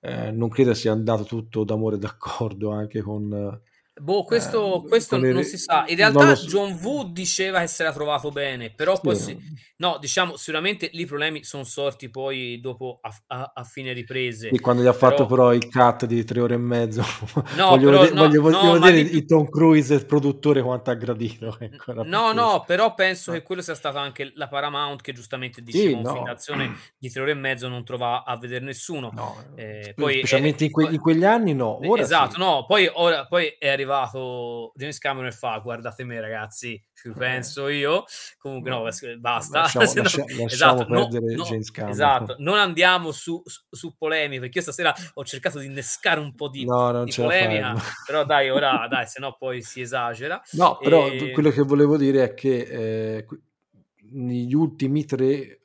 ehm, 0.00 0.36
non 0.36 0.48
credo 0.50 0.74
sia 0.74 0.92
andato 0.92 1.24
tutto 1.24 1.64
d'amore 1.64 1.96
e 1.96 1.98
d'accordo 2.00 2.70
anche 2.70 3.00
con 3.02 3.60
Boh, 4.00 4.24
questo 4.24 4.82
ehm, 4.82 4.88
questo 4.88 5.16
le 5.18 5.32
non 5.32 5.38
re 5.38 5.44
si 5.44 5.58
sa. 5.58 5.84
In 5.88 5.96
realtà 5.96 6.34
s 6.34 6.44
John 6.46 6.72
Woo 6.82 7.04
diceva 7.04 7.60
che 7.60 7.66
si 7.68 7.82
era 7.82 7.92
trovato 7.92 8.30
bene, 8.30 8.70
però 8.72 8.94
Sì. 8.94 9.00
poi 9.02 9.16
si 9.16 9.36
no, 9.78 9.98
diciamo 10.00 10.36
sicuramente 10.36 10.90
lì 10.92 11.02
i 11.02 11.06
problemi 11.06 11.44
son 11.44 11.64
sorti 11.64 12.10
poi 12.10 12.60
dopo 12.60 12.98
a 13.02 13.12
a 13.28 13.52
a 13.54 13.64
fine 13.64 13.92
riprese, 13.92 14.50
Sì, 14.52 14.60
quando 14.60 14.82
gli 14.82 14.86
ha 14.86 14.92
fatto 14.92 15.26
però 15.26 15.48
però 15.48 15.52
il 15.54 15.68
cut 15.68 16.06
di 16.06 16.24
3 16.24 16.40
ore 16.40 16.54
e 16.54 16.58
mezzo, 16.58 17.02
No, 17.56 17.68
voglio 17.76 17.90
però 17.90 18.00
vede 18.02 18.14
no 18.14 18.20
voglio 18.22 18.40
no, 18.50 18.50
voglio 18.50 18.78
ma 18.78 18.90
vedere 18.90 19.08
più 19.08 19.16
il 19.18 19.24
Tom 19.26 19.48
Cruise 19.48 19.94
il 19.94 20.06
produttore 20.06 20.62
quanto 20.62 20.90
ha 20.90 20.94
gradito, 20.94 21.56
no, 22.04 22.32
no, 22.32 22.64
però 22.66 22.94
penso 22.94 23.30
Ah. 23.30 23.34
che 23.34 23.42
quello 23.42 23.62
sia 23.62 23.74
stata 23.74 24.00
anche 24.00 24.32
la 24.34 24.48
Paramount 24.48 25.00
che 25.00 25.12
giustamente 25.12 25.62
Sì, 25.64 25.64
diceva 25.64 26.36
film 26.36 26.60
no. 26.60 26.74
di 26.98 27.10
3 27.10 27.22
ore 27.22 27.30
e 27.32 27.34
mezzo 27.34 27.68
non 27.68 27.84
trova 27.84 28.24
a 28.24 28.36
veder 28.36 28.62
nessuno. 28.62 29.10
No, 29.14 29.36
spe 29.52 29.94
poi 29.96 30.14
è 30.14 30.18
specialmente 30.18 30.64
in 30.64 30.70
que 30.70 30.84
in 30.90 30.98
quegli 31.00 31.24
anni 31.24 31.54
no, 31.54 31.80
e 31.80 31.88
ora 31.88 32.02
esatto, 32.02 32.34
sì. 32.34 32.38
no, 32.40 32.64
poi 32.66 32.88
ora 32.92 33.26
poi 33.26 33.46
è 33.58 33.68
arrivato 33.68 33.87
James 34.76 34.98
Cameron 34.98 35.28
e 35.28 35.32
fa: 35.32 35.58
"Guardate 35.58 36.04
me 36.04 36.20
ragazzi, 36.20 36.82
ci 36.94 37.08
Eh. 37.08 37.14
penso 37.14 37.68
io". 37.68 38.04
Comunque 38.38 38.70
no, 38.70 38.82
basta, 39.18 39.60
lasciamo 39.60 39.84
no 39.94 40.02
lascia 40.02 40.24
esatto, 40.46 40.84
perdere 40.86 41.36
no 41.36 41.42
James 41.42 41.70
esatto, 41.84 42.34
Cameron. 42.34 42.36
non 42.38 42.58
andiamo 42.58 43.12
su 43.12 43.42
su 43.70 43.96
polemiche, 43.96 44.40
perché 44.40 44.58
io 44.58 44.62
stasera 44.64 44.94
ho 45.14 45.24
cercato 45.24 45.58
di 45.58 45.66
innescare 45.66 46.20
un 46.20 46.34
po' 46.34 46.48
di 46.48 46.64
No, 46.64 46.92
di 47.02 47.14
polemica, 47.14 47.74
però 48.04 48.24
dai 48.24 48.50
ora 48.50 48.86
dai, 48.88 49.06
se 49.06 49.20
no 49.20 49.36
poi 49.38 49.62
si 49.62 49.80
esagera. 49.80 50.40
No, 50.52 50.80
però 50.80 51.14
v 51.14 51.28
Ehm 51.28 51.30
quello 51.30 51.50
che 51.50 51.62
volevo 51.62 51.96
dire 51.98 52.24
è 52.24 52.34
che, 52.34 53.24
qui 53.26 53.38
negli 54.12 54.54
ultimi 54.54 55.04
3, 55.04 55.57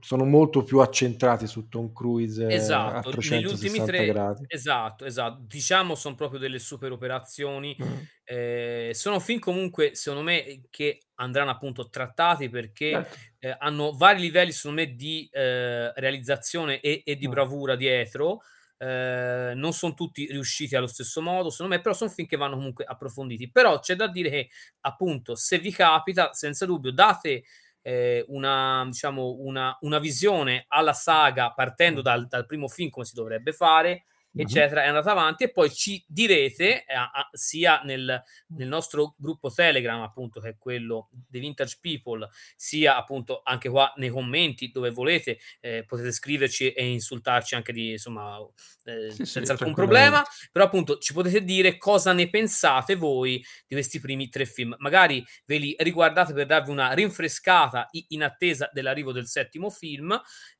sono 0.00 0.24
molto 0.24 0.62
più 0.62 0.78
accentrati 0.80 1.46
su 1.48 1.68
Tom 1.68 1.92
Cruise 1.92 2.44
a 2.76 3.02
Esatto, 3.02 3.16
negli 3.22 3.46
ultimi 3.46 3.82
360 3.82 3.82
3 3.82 4.04
gradi. 4.04 4.46
esatto, 4.46 5.06
esa 5.06 5.34
diciamo 5.40 5.94
son 5.94 6.14
proprio 6.14 6.38
delle 6.38 6.58
super 6.58 6.92
operazioni. 6.92 7.78
Mh. 7.78 8.04
Ehm, 8.24 8.90
sono 8.92 9.18
film 9.18 9.38
comunque 9.38 9.94
secondo 9.94 10.22
me, 10.24 10.64
che 10.68 11.06
andranno 11.14 11.50
appunto 11.52 11.88
trattati 11.88 12.50
perché, 12.50 13.02
Certo. 13.02 13.24
ehm, 13.38 13.56
hanno 13.58 13.92
vari 13.96 14.20
livelli 14.20 14.52
secondo 14.52 14.82
me 14.82 14.94
di, 14.94 15.26
ehm, 15.32 15.92
realizzazione 15.96 16.80
e 16.80 17.02
e 17.04 17.16
di 17.16 17.28
Mh. 17.28 17.28
bravura 17.28 17.76
dietro. 17.76 18.40
Ehm, 18.76 19.58
non 19.58 19.72
son 19.72 19.94
tutti 19.94 20.26
riusciti 20.30 20.76
allo 20.76 20.86
stesso 20.86 21.22
modo, 21.22 21.48
secondo 21.48 21.74
me, 21.76 21.80
però 21.80 21.94
son 21.94 22.10
film 22.10 22.28
che 22.28 22.36
vanno 22.36 22.56
comunque 22.56 22.84
approfonditi. 22.84 23.50
Però 23.50 23.78
c'è 23.80 23.94
da 23.96 24.06
dire 24.08 24.28
che 24.28 24.48
appunto, 24.80 25.34
se 25.34 25.58
vi 25.58 25.70
capita, 25.72 26.34
senza 26.34 26.66
dubbio 26.66 26.92
date, 26.92 27.44
ehm, 27.84 28.24
una 28.28 28.84
diciamo 28.88 29.36
una 29.40 29.76
una 29.82 29.98
visione 30.00 30.64
alla 30.68 30.94
saga 30.94 31.52
partendo 31.52 32.00
Mh. 32.00 32.02
dal 32.02 32.26
dal 32.26 32.46
primo 32.46 32.68
film 32.68 32.90
come 32.90 33.04
si 33.04 33.14
dovrebbe 33.14 33.52
fare. 33.52 34.04
Eccetera, 34.34 34.84
e 34.84 34.88
andate 34.88 35.08
avanti 35.10 35.44
e 35.44 35.50
poi 35.52 35.72
ci 35.72 36.04
direte, 36.08 36.84
a 36.88 37.10
a 37.12 37.28
sia 37.32 37.80
nel 37.84 38.22
nel 38.48 38.68
nostro 38.68 39.14
gruppo 39.18 39.50
Telegram 39.52 40.00
appunto, 40.02 40.40
che 40.40 40.50
è 40.50 40.56
quello 40.58 41.08
dei 41.28 41.40
Vintage 41.40 41.78
People, 41.80 42.28
sia 42.56 42.96
appunto 42.96 43.40
anche 43.44 43.68
qua 43.68 43.92
nei 43.96 44.10
commenti 44.10 44.70
dove 44.70 44.90
volete, 44.90 45.38
ehm, 45.60 45.84
potete 45.84 46.12
scriverci 46.12 46.72
e 46.72 46.86
insultarci 46.86 47.54
anche 47.54 47.72
di 47.72 47.92
insomma, 47.92 48.38
ehm, 48.84 49.18
Sì, 49.24 49.24
senza 49.24 49.52
sì, 49.52 49.52
alcun 49.52 49.74
problema, 49.74 50.22
però 50.52 50.64
appunto 50.66 50.98
ci 50.98 51.12
potete 51.12 51.42
dire 51.44 51.76
cosa 51.76 52.12
ne 52.12 52.28
pensate 52.30 52.94
voi 52.96 53.38
di 53.66 53.74
questi 53.74 54.00
primi 54.00 54.28
3 54.28 54.46
film. 54.46 54.74
Magari 54.78 55.24
ve 55.46 55.56
li 55.58 55.74
riguardate 55.78 56.32
per 56.32 56.46
darvi 56.46 56.70
una 56.70 56.92
rinfrescata 56.92 57.88
in 58.08 58.22
attesa 58.22 58.70
dell'arrivo 58.72 59.12
del 59.12 59.26
settimo 59.26 59.70
film, 59.70 60.10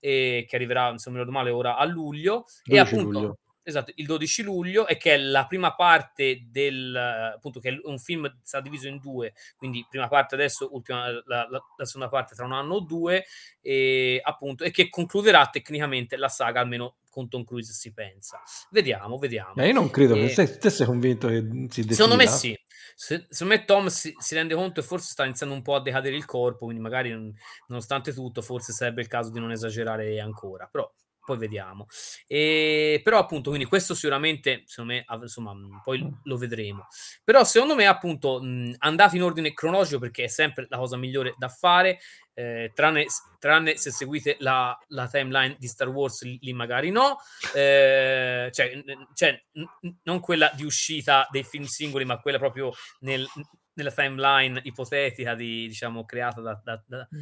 ehm, 0.01 0.44
che 0.46 0.56
arriverà, 0.56 0.96
se 0.98 1.10
non 1.10 1.18
mi 1.18 1.24
ricordo 1.24 1.32
male 1.32 1.51
ora 1.51 1.76
a 1.76 1.84
luglio 1.84 2.44
e 2.66 2.78
12 2.78 2.94
appunto 2.94 2.98
luglio. 2.98 3.38
Esatto, 3.65 3.93
il 3.97 4.07
12 4.07 4.43
luglio 4.43 4.86
e 4.86 4.97
che 4.97 5.15
è 5.15 5.19
la 5.19 5.47
prima 5.47 5.74
parte 5.74 6.47
del 6.51 6.95
appunto 7.35 7.61
che 7.61 7.70
è 7.70 7.78
un 7.85 7.99
film 7.99 8.32
sarà 8.43 8.62
diviso 8.62 8.86
in 8.89 8.99
2, 9.01 9.32
quindi 9.57 9.85
prima 9.89 10.09
parte 10.09 10.35
adesso, 10.36 10.69
ultima 10.73 11.09
la 11.11 11.49
la 11.51 11.61
la 11.77 11.85
seconda 11.85 12.09
parte 12.09 12.35
tra 12.36 12.45
1 12.45 12.53
anno 12.53 12.74
o 12.74 12.81
2, 12.81 13.24
ehm, 13.62 14.19
appunto, 14.23 14.65
e 14.65 14.70
che 14.70 14.89
concluderà 14.89 15.47
tecnicamente 15.49 16.16
la 16.16 16.28
saga, 16.28 16.61
almeno 16.61 16.97
con 17.11 17.28
Tom 17.28 17.45
Cruise 17.45 17.73
si 17.73 17.93
pensa. 17.93 18.43
Vediamo, 18.70 19.15
Ma 19.15 19.20
vediamo. 19.20 19.65
io 19.65 19.73
non 19.73 19.89
credo 19.91 20.15
che 20.15 20.24
E 20.24 20.35
te 20.35 20.59
te 20.59 20.70
sei 20.70 20.86
convinto 20.86 21.28
che, 21.28 21.45
si 21.70 21.82
Secondo 21.93 22.16
me 22.16 22.27
sì. 22.27 22.59
Se 22.97 23.27
secondo 23.28 23.55
me 23.55 23.65
Tom 23.65 23.86
si 23.89 24.15
si 24.19 24.35
rende 24.35 24.55
conto 24.55 24.81
e 24.81 24.82
forse 24.82 25.11
sta 25.11 25.24
iniziando 25.24 25.55
un 25.55 25.62
po' 25.62 25.74
a 25.77 25.81
decadere 25.82 26.15
il 26.16 26.24
corpo, 26.27 26.65
quindi 26.66 26.81
magari, 26.82 27.12
mhmm, 27.12 27.32
nonostante 27.69 28.12
tutto 28.12 28.41
forse 28.43 28.73
sarebbe 28.73 29.01
il 29.03 29.09
caso 29.09 29.31
di 29.31 29.41
non 29.41 29.51
esagerare 29.53 30.20
ancora, 30.20 30.69
però 30.70 30.89
poi 31.24 31.38
vediamo. 31.38 31.86
Ehm, 32.26 33.02
però 33.02 33.18
appunto 33.18 33.51
quindi 33.51 33.66
questo 33.68 33.94
sicuramente 33.94 34.62
secondo 34.66 34.92
me 34.94 35.05
insomma, 35.22 35.55
poi 35.82 36.02
Mh. 36.02 36.20
lo 36.24 36.36
vedremo. 36.36 36.86
Però 37.24 37.44
secondo 37.44 37.74
me 37.74 37.86
appunto, 37.86 38.40
mhmm, 38.42 38.74
andate 38.78 39.16
in 39.16 39.22
ordine 39.22 39.52
cronologico 39.52 39.98
perché 39.98 40.24
è 40.24 40.28
sempre 40.28 40.66
la 40.68 40.76
cosa 40.78 40.96
migliore 40.96 41.34
da 41.38 41.48
fare, 41.48 41.98
ehm, 42.34 42.72
tranne 42.74 43.06
tranne 43.38 43.76
se 43.76 43.90
seguite 43.90 44.36
la 44.40 44.76
la 44.88 45.06
timeline 45.09 45.56
di 45.59 45.66
Star 45.68 45.88
Wars, 45.88 46.22
lì 46.40 46.52
magari 46.52 46.90
no, 46.90 47.18
ehm, 47.55 48.51
cioè 48.51 48.82
cioè 49.14 49.42
n 49.55 49.66
non 50.05 50.20
quella 50.20 50.51
di 50.55 50.64
uscita 50.64 51.26
dei 51.30 51.44
film 51.44 51.64
singoli, 51.64 52.05
ma 52.05 52.18
quella 52.20 52.38
proprio 52.38 52.72
nel 53.01 53.26
nella 53.74 53.90
timeline 53.92 54.60
ipotetica 54.64 55.34
di 55.34 55.66
diciamo 55.66 56.05
creata 56.05 56.40
da 56.40 56.60
da 56.64 56.82
da 56.86 57.06
Mh. 57.10 57.18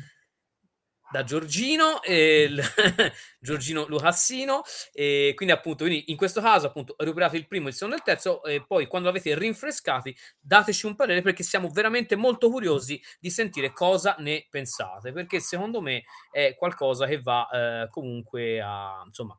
Da 1.13 1.25
Giorgino, 1.25 2.03
ehm, 2.03 2.55
l 2.55 2.63
Giorgino 3.39 3.87
Lucassino, 3.87 4.63
e 4.93 5.33
quindi 5.37 5.55
appunto 5.55 5.85
quindi 5.85 6.11
in 6.11 6.17
questo 6.17 6.41
caso 6.41 6.67
appunto 6.67 6.95
recuperate 6.99 7.37
il 7.37 7.47
primo, 7.47 7.69
il 7.69 7.75
secondo 7.75 7.95
e 7.95 7.99
il 7.99 8.05
terzo 8.05 8.43
e 8.45 8.65
poi 8.67 8.87
quando 8.87 9.09
avete 9.09 9.37
rinfrescati 9.39 10.17
dateci 10.41 10.87
un 10.87 10.95
parere 10.97 11.23
perché 11.23 11.43
siamo 11.43 11.69
veramente 11.71 12.17
molto 12.17 12.51
curiosi 12.51 13.01
di 13.21 13.31
sentire 13.31 13.73
cosa 13.73 14.17
ne 14.19 14.47
pensate, 14.51 15.13
perché 15.13 15.41
secondo 15.41 15.81
me 15.81 16.03
è 16.31 16.55
qualcosa 16.57 17.07
che 17.07 17.21
va, 17.21 17.49
ehm, 17.53 17.89
comunque 17.89 18.61
a 18.61 19.03
insomma 19.07 19.39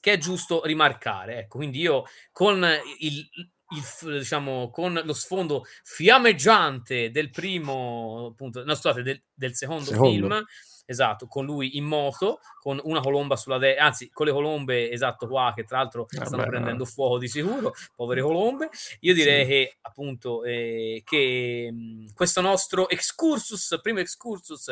che 0.00 0.12
è 0.12 0.18
giusto 0.18 0.64
rimarcare, 0.64 1.38
ecco. 1.40 1.58
Quindi 1.58 1.80
io 1.80 2.04
con 2.32 2.64
il 3.00 3.28
il 3.70 4.18
diciamo 4.18 4.70
con 4.70 5.00
lo 5.04 5.12
sfondo 5.12 5.64
fiammeggiante 5.82 7.10
del 7.10 7.30
primo 7.30 8.28
appunto 8.30 8.62
no 8.62 8.74
scusate 8.76 9.02
del 9.02 9.20
del 9.34 9.56
secondo 9.56 9.92
Secondo. 9.92 10.28
film, 10.28 10.44
esatto, 10.86 11.26
con 11.26 11.44
lui 11.44 11.76
in 11.76 11.84
moto, 11.84 12.40
con 12.60 12.80
una 12.84 13.00
colomba 13.00 13.36
sulla 13.36 13.58
de 13.58 13.76
anzi 13.76 14.08
con 14.10 14.26
le 14.26 14.32
colombe 14.32 14.90
esatto 14.90 15.26
qua 15.28 15.52
che 15.54 15.64
tra 15.64 15.78
l'altro 15.78 16.06
stanno 16.08 16.44
Vabbè, 16.44 16.48
prendendo 16.48 16.84
eh. 16.84 16.86
fuoco 16.86 17.18
di 17.18 17.28
sicuro, 17.28 17.74
povere 17.94 18.22
colombe. 18.22 18.70
Io 19.00 19.12
direi 19.14 19.44
Sì. 19.44 19.50
che 19.50 19.76
appunto, 19.82 20.44
ehm, 20.44 21.00
che, 21.04 21.68
mhmm, 21.72 22.12
questo 22.14 22.40
nostro 22.40 22.88
excursus, 22.88 23.78
primo 23.82 23.98
excursus 24.00 24.68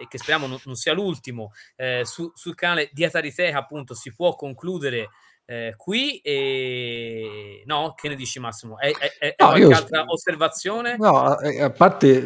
e 0.00 0.06
che 0.08 0.18
speriamo 0.18 0.46
non 0.46 0.58
non 0.64 0.74
sia 0.74 0.92
l'ultimo, 0.92 1.52
ehm, 1.76 2.02
su 2.02 2.30
sul 2.34 2.54
canale 2.54 2.90
di 2.92 3.04
Atariteca 3.04 3.58
appunto 3.58 3.94
si 3.94 4.12
può 4.14 4.34
concludere, 4.34 5.10
ehm, 5.48 5.72
qui, 5.76 6.20
ehm, 6.22 7.62
no? 7.66 7.94
Che 7.94 8.08
ne 8.08 8.14
dici 8.16 8.38
Massimo? 8.40 8.76
Hai 8.76 8.94
hai 8.98 9.10
hai 9.18 9.34
No, 9.40 9.46
qualche 9.48 9.56
io 9.56 9.70
altra 9.74 10.04
osservazione? 10.06 11.00
no, 11.00 11.18
a 11.20 11.38
e 11.48 11.62
a 11.62 11.70
parte, 11.70 12.18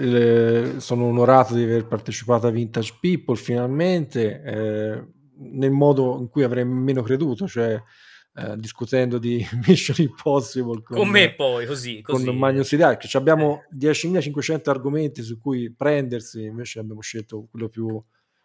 ehm, 0.72 0.78
sono 0.78 1.06
onorato 1.06 1.54
di 1.54 1.62
aver 1.64 1.86
partecipato 1.86 2.46
a 2.46 2.50
Vintage 2.50 2.96
People 3.00 3.36
finalmente, 3.36 4.42
ehm, 4.42 5.12
nel 5.52 5.70
modo 5.70 6.18
in 6.20 6.28
cui 6.28 6.42
avrei 6.44 6.64
meno 6.64 7.02
creduto, 7.02 7.46
cioè, 7.48 7.82
ehm, 8.34 8.54
discutendo 8.56 9.18
di 9.18 9.44
Mission 9.66 9.96
Impossible 10.00 10.82
Con 10.86 11.04
con 11.04 11.08
me 11.08 11.34
poi, 11.34 11.66
così, 11.66 12.00
con 12.08 12.22
così, 12.22 12.32
Magnus 12.34 12.72
Italia, 12.72 12.96
che 12.98 13.08
eh. 13.08 13.08
c'abbiamo 13.08 13.66
10.500 13.70 14.70
argomenti 14.70 15.22
su 15.22 15.38
cui 15.40 15.72
prendersi, 15.74 16.44
invece 16.44 16.78
abbiamo 16.80 17.00
scelto 17.00 17.46
quello 17.50 17.68
più 17.68 18.02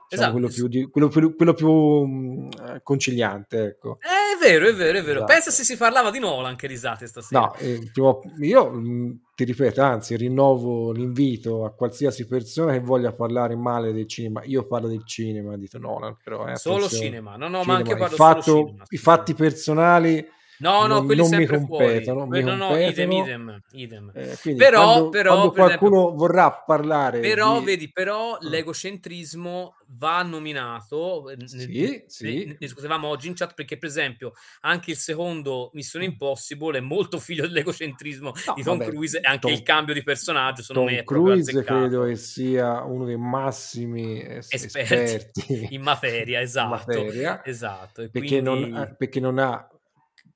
diciamo 0.09 0.29
Esatto, 0.29 0.31
quello 0.31 0.47
più 0.47 0.67
di 0.67 0.89
quello 0.89 1.07
più 1.09 1.35
quello 1.35 1.53
più, 1.53 1.69
mhmm, 1.69 2.49
ehm, 2.59 2.79
conciliante, 2.83 3.63
ecco. 3.63 3.97
Eh, 4.01 4.35
è 4.35 4.39
vero, 4.39 4.67
è 4.67 4.73
vero, 4.73 4.97
è 4.97 5.03
vero. 5.03 5.19
Pensa 5.25 5.49
Esatto. 5.49 5.55
se 5.55 5.63
si 5.63 5.77
parlava 5.77 6.11
di 6.11 6.19
Nolan, 6.19 6.55
che 6.55 6.67
risate 6.67 7.07
stasera. 7.07 7.41
No, 7.41 7.55
ehm, 7.55 7.91
prima 7.91 8.17
io, 8.39 8.69
mhmm, 8.71 9.19
ti 9.35 9.43
ripeto, 9.43 9.81
anzi 9.81 10.15
rinnovo 10.15 10.91
l'invito 10.91 11.65
a 11.65 11.73
qualsiasi 11.73 12.25
persona 12.25 12.71
che 12.71 12.79
voglia 12.79 13.13
parlare 13.13 13.55
male 13.55 13.91
del 13.91 14.07
cinema. 14.07 14.41
Io 14.45 14.65
parlo 14.65 14.87
del 14.87 15.05
cinema 15.05 15.57
di 15.57 15.67
t 15.67 15.75
Nolan, 15.75 16.15
però 16.23 16.47
eh, 16.47 16.55
Solo 16.55 16.87
cinema. 16.87 17.35
No, 17.35 17.47
no, 17.47 17.63
ma 17.63 17.77
Cinema. 17.77 17.91
Il 17.91 17.97
parlo 17.97 18.15
solo 18.15 18.29
fatto 18.33 18.65
cinema, 18.65 18.83
i 18.87 18.97
fatti 18.97 19.33
personali 19.33 20.27
No, 20.59 20.87
no, 20.87 20.99
non 20.99 21.05
quelli 21.05 21.21
non 21.21 21.33
mi 21.33 21.45
sempre 21.45 21.59
fuori. 21.59 21.85
competono 21.85 22.25
mi 22.27 22.41
Que 22.41 22.41
no, 22.41 22.55
no, 22.55 22.75
idem, 22.77 23.11
idem, 23.11 23.61
idem. 23.71 24.11
Quindi 24.41 24.59
Però 24.59 24.81
quando 24.83 25.09
però 25.09 25.31
quando 25.33 25.51
per 25.51 25.63
esempio 25.63 25.89
qualcuno 25.89 26.15
vorrà 26.15 26.51
parlare 26.65 27.19
però 27.19 27.59
di 27.59 27.65
vedi, 27.65 27.91
però 27.91 28.37
mh. 28.41 28.47
l'egocentrismo 28.49 29.75
va 29.89 30.21
nominato, 30.23 31.31
ne 31.35 31.47
Sì, 31.47 32.03
ne 32.05 32.05
sì. 32.07 32.45
ne 32.45 32.55
discutevamo 32.57 33.07
oggi 33.07 33.27
in 33.27 33.35
chat, 33.35 33.53
perché 33.53 33.77
per 33.77 33.89
esempio 33.89 34.33
anche 34.61 34.91
il 34.91 34.97
secondo 34.97 35.69
Mission 35.73 36.01
Mh. 36.01 36.05
Impossible 36.05 36.77
è 36.77 36.81
molto 36.81 37.19
figlio 37.19 37.43
dell'egocentrismo 37.47 38.31
No, 38.45 38.53
di 38.55 38.63
Tom 38.63 38.79
vabbè, 38.79 38.89
Cruise 38.89 39.19
e 39.19 39.27
anche 39.27 39.51
il 39.51 39.57
Tom 39.57 39.63
cambio 39.63 39.93
di 39.93 40.03
personaggio 40.03 40.61
secondo 40.63 40.89
me 40.89 40.95
Tom 40.95 40.97
è 40.97 41.03
proprio 41.05 41.33
Cruise 41.33 41.51
credo 41.63 42.01
azzeccato. 42.01 42.03
che 42.03 42.15
sia 42.15 42.83
uno 42.83 43.05
dei 43.05 43.17
massimi 43.17 44.21
es 44.21 44.47
Esperti 44.49 45.35
esperti 45.35 45.67
in 45.75 45.81
materia, 45.81 46.39
in 46.61 46.69
esatto, 46.69 46.69
materia, 46.69 47.43
esatto 47.45 48.07
perché 48.09 48.41
non 48.41 48.63
quindi 48.63 48.71
ha 48.71 48.93
perché 48.95 49.19
non 49.19 49.37
ha 49.39 49.67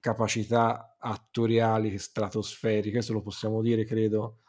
capacità 0.02 0.98
attoriali 1.00 1.98
stratosferiche, 1.98 2.92
questo 2.96 3.14
lo 3.14 3.22
possiamo 3.22 3.62
dire 3.62 3.86
credo, 3.86 4.40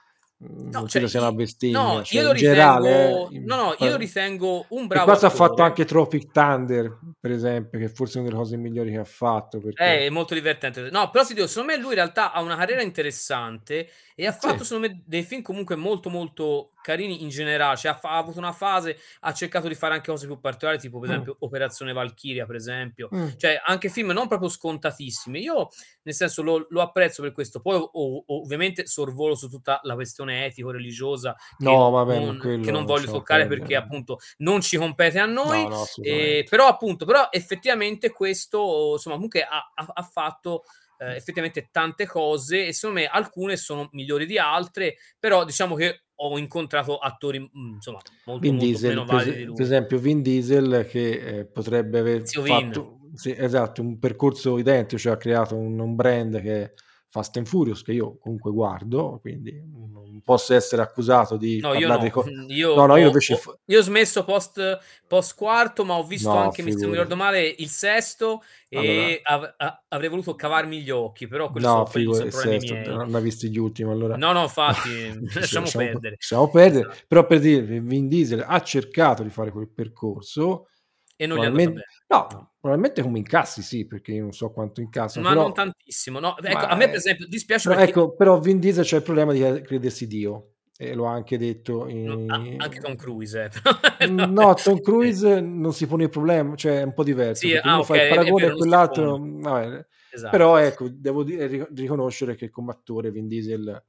No, 0.43 0.81
non 0.81 0.89
cioè 0.89 0.89
credo 0.89 1.07
sia 1.07 1.20
una 1.20 1.31
bestemmia, 1.31 1.79
no, 1.81 1.99
io 1.99 2.03
cioè 2.03 2.23
lo 2.24 2.31
in 2.31 2.37
generale 2.37 2.89
ritengo 2.91 3.31
eh, 3.31 3.39
no, 3.45 3.57
no, 3.57 3.74
io 3.79 3.91
lo 3.91 3.97
ritengo 3.97 4.66
un 4.70 4.87
bravo 4.89 5.12
cosa 5.12 5.29
ha 5.29 5.31
fatto 5.31 5.62
anche 5.62 5.85
Tropic 5.85 6.33
Thunder, 6.33 6.99
per 7.20 7.31
esempio, 7.31 7.79
che 7.79 7.89
forse 7.89 8.19
è 8.19 8.20
una 8.23 8.31
delle 8.31 8.43
cose 8.43 8.57
migliori 8.57 8.91
che 8.91 8.97
ha 8.99 9.05
fatto 9.05 9.59
Eh, 9.59 9.61
perché 9.61 10.07
è 10.07 10.11
molto 10.11 10.35
divertente. 10.35 10.91
No, 10.91 11.11
però 11.11 11.24
ti 11.24 11.35
dico, 11.35 11.47
secondo 11.47 11.70
me 11.73 11.79
lui 11.79 11.91
in 11.91 11.95
realtà 11.95 12.33
ha 12.33 12.43
una 12.43 12.57
carriera 12.57 12.83
interessante 12.83 13.89
e 14.16 14.27
ha 14.27 14.33
fatto 14.33 14.65
Sì. 14.65 14.74
secondo 14.74 14.89
me 14.89 15.03
dei 15.07 15.23
film 15.23 15.43
comunque 15.43 15.77
molto, 15.77 16.11
molto 16.11 16.70
carini 16.83 17.23
in 17.23 17.29
generale, 17.31 17.77
cioè 17.79 17.93
ha 17.93 17.99
ha 18.03 18.17
avuto 18.19 18.39
una 18.39 18.53
fase 18.53 18.99
ha 19.21 19.33
cercato 19.33 19.69
di 19.69 19.75
fare 19.75 19.95
anche 19.95 20.11
cose 20.11 20.27
più 20.27 20.39
particolari, 20.41 20.79
tipo 20.79 20.99
per 20.99 21.09
Mh. 21.09 21.13
esempio 21.13 21.37
Operazione 21.41 21.93
Valchiria, 21.95 22.45
per 22.47 22.57
esempio. 22.57 23.09
Mh. 23.11 23.37
Cioè 23.39 23.63
anche 23.65 23.89
film 23.89 24.11
non 24.11 24.29
proprio 24.29 24.49
scontatissimi. 24.51 25.41
Io 25.41 25.69
nel 26.03 26.15
senso 26.15 26.43
lo 26.43 26.67
lo 26.69 26.81
apprezzo 26.83 27.23
per 27.23 27.33
questo. 27.33 27.61
Poi 27.61 27.77
o 27.77 27.89
o 27.93 28.43
ovviamente 28.43 28.87
sorvolo 28.87 29.35
su 29.35 29.49
tutta 29.49 29.81
la 29.85 29.95
questione 29.95 30.45
etico-religiosa 30.47 31.35
che 31.59 31.65
No, 31.65 31.91
vabbè, 31.91 32.19
non 32.19 32.39
che 32.61 32.71
non 32.71 32.85
quello 32.85 32.85
voglio 32.85 33.07
toccare 33.07 33.47
perdere. 33.47 33.61
perché 33.61 33.77
appunto 33.77 34.19
non 34.39 34.61
ci 34.61 34.77
compete 34.77 35.19
a 35.19 35.27
No, 35.45 35.45
noi, 35.45 35.69
no, 35.69 35.69
ehm, 35.69 35.83
assolutamente. 35.83 36.45
però 36.49 36.67
appunto 36.67 37.05
però 37.07 37.29
effettivamente 37.31 38.11
questo 38.11 38.93
insomma 38.95 39.15
comunque 39.17 39.43
ha 39.45 39.71
ha 39.75 39.87
ha 39.95 40.03
fatto, 40.03 40.65
ehm, 40.99 41.11
effettivamente 41.11 41.69
tante 41.71 42.07
cose 42.07 42.67
e 42.67 42.73
secondo 42.73 43.01
me 43.01 43.07
alcune 43.07 43.57
sono 43.57 43.89
migliori 43.93 44.27
di 44.27 44.39
altre, 44.39 44.97
però 45.19 45.45
diciamo 45.45 45.75
che 45.77 46.05
ho 46.28 46.39
incontrato 46.39 46.99
attori, 46.99 47.39
mhmm, 47.40 47.74
insomma 47.74 48.01
molto, 48.24 48.49
Vin 48.49 48.55
molto 48.55 48.65
Diesel, 48.65 48.89
meno 48.89 49.05
per 49.05 49.16
validi 49.16 49.36
di 49.36 49.43
ese 49.43 49.53
per 49.53 49.65
lui. 49.65 49.65
esempio 49.65 49.99
Vin 49.99 50.23
Diesel 50.23 50.86
che, 50.89 51.11
ehm, 51.39 51.49
potrebbe 51.53 51.99
aver 51.99 52.27
Zio 52.27 52.43
fatto 52.43 52.99
sì, 53.15 53.35
esatto, 53.36 53.82
un 53.82 53.99
percorso 53.99 54.59
identico, 54.59 55.01
cioè 55.01 55.12
ha 55.12 55.16
creato 55.16 55.57
un 55.57 55.78
un 55.78 55.94
brand 55.94 56.40
che 56.40 56.73
Fast 57.13 57.37
and 57.37 57.47
Furious, 57.47 57.83
che 57.83 57.93
io 57.93 58.17
comunque 58.17 58.51
guardo, 58.53 59.19
quindi 59.21 59.53
non 59.71 60.23
posso 60.25 60.55
essere 60.55 60.81
accusato 60.81 61.37
di 61.37 61.61
No, 61.61 61.75
io 61.75 61.87
no. 61.89 62.11
co 62.11 62.25
io 62.49 62.75
no, 62.75 62.87
no, 62.87 62.97
io 62.97 63.05
ho 63.05 63.09
invece 63.09 63.35
ho 63.35 63.59
io 63.67 63.79
ho 63.79 63.83
smesso 63.83 64.25
post 64.25 64.79
post 65.07 65.35
quarto, 65.37 65.85
ma 65.85 65.95
ho 65.99 66.05
visto 66.05 66.31
No, 66.31 66.39
anche, 66.39 66.63
non 66.63 66.71
mi 66.71 66.75
ricordo 66.75 67.15
figurati. 67.15 67.15
male, 67.17 67.55
il 67.59 67.69
sesto 67.69 68.43
Allora 68.75 69.09
e 69.09 69.21
av 69.23 69.55
a 69.59 69.83
avrei 69.89 70.09
voluto 70.09 70.35
cavarmi 70.35 70.81
gli 70.81 70.89
occhi, 70.91 71.27
però 71.29 71.51
quelli 71.51 71.67
No, 71.67 71.85
so 71.85 71.85
quelli 71.91 72.07
figu 72.07 72.15
son 72.15 72.27
il 72.27 72.31
problemi 72.31 72.57
sesto, 72.57 72.75
miei. 72.75 72.87
non 72.97 73.15
hai 73.15 73.23
visto 73.23 73.47
gli 73.47 73.59
ultimi 73.59 73.91
allora 73.91 74.17
No, 74.17 74.33
no, 74.33 74.43
infatti 74.43 74.89
lasciamo 75.39 75.67
lasciamo 75.67 75.71
pe 75.71 75.93
perdere. 75.93 76.17
lasciamo 76.17 76.49
perdere, 76.51 76.89
Esa 76.89 77.05
però 77.07 77.27
per 77.27 77.41
dirvi 77.41 77.79
Vin 77.81 78.09
Diesel 78.09 78.43
ha 78.47 78.61
cercato 78.63 79.23
di 79.23 79.29
fare 79.31 79.51
quel 79.51 79.69
percorso, 79.69 80.69
E 81.17 81.27
non 81.27 81.39
gli 81.39 81.43
è 81.43 81.47
andata 81.47 81.71
probabilmen 81.71 81.73
bene, 81.73 82.31
no. 82.33 82.53
probabilmente 82.61 83.03
come 83.03 83.19
incassi 83.19 83.63
sì, 83.63 83.87
perché 83.87 84.13
io 84.13 84.23
non 84.23 84.33
so 84.33 84.51
quanto 84.51 84.81
incassano, 84.81 85.29
Ma 85.29 85.35
non 85.35 85.53
però 85.53 85.65
tantissimo, 85.65 86.19
no. 86.19 86.37
Ecco, 86.39 86.67
a 86.67 86.75
me 86.77 86.87
per 86.87 86.97
esempio 86.97 87.27
dispiace 87.27 87.69
però 87.69 87.81
perché 87.81 87.91
ecco, 87.93 88.15
però 88.15 88.39
Vin 88.41 88.59
Diesel 88.59 88.85
c'ha 88.87 88.97
il 88.97 89.03
problema 89.03 89.33
di 89.33 89.63
credersi 89.63 90.07
Dio 90.07 90.55
e 90.77 90.95
lo 90.95 91.07
ha 91.07 91.13
anche 91.13 91.39
detto 91.39 91.83
a 91.83 91.87
anche 91.87 92.77
in 92.77 92.81
Tom 92.81 92.97
Cruise 92.97 93.51
eh, 93.99 94.07
mhmm, 94.09 94.33
no, 94.33 94.47
no, 94.49 94.55
Tom 94.55 94.77
sì. 94.77 94.83
Cruise 94.83 95.41
non 95.41 95.73
si 95.73 95.87
pone 95.87 96.05
il 96.05 96.11
problema, 96.11 96.55
cioè 96.57 96.81
è 96.81 96.83
un 96.83 96.95
po' 96.95 97.05
diverso, 97.05 97.47
Sì, 97.47 97.55
ah 97.57 97.75
uno 97.75 97.83
fa 97.83 97.95
il 97.95 98.01
okay, 98.01 98.09
paragone 98.09 98.45
a 98.45 98.49
non 98.49 98.57
quell'altro, 98.57 99.19
mhmm, 99.19 99.41
vabbè, 99.43 99.87
però 100.31 100.57
Esatto. 100.57 100.85
ecco, 100.85 100.89
devo 100.91 101.25
dire 101.25 101.47
rico 101.47 101.69
riconoscere 101.75 102.35
che 102.35 102.51
come 102.51 102.73
attore 102.73 103.11
Vin 103.11 103.29
Diesel 103.29 103.83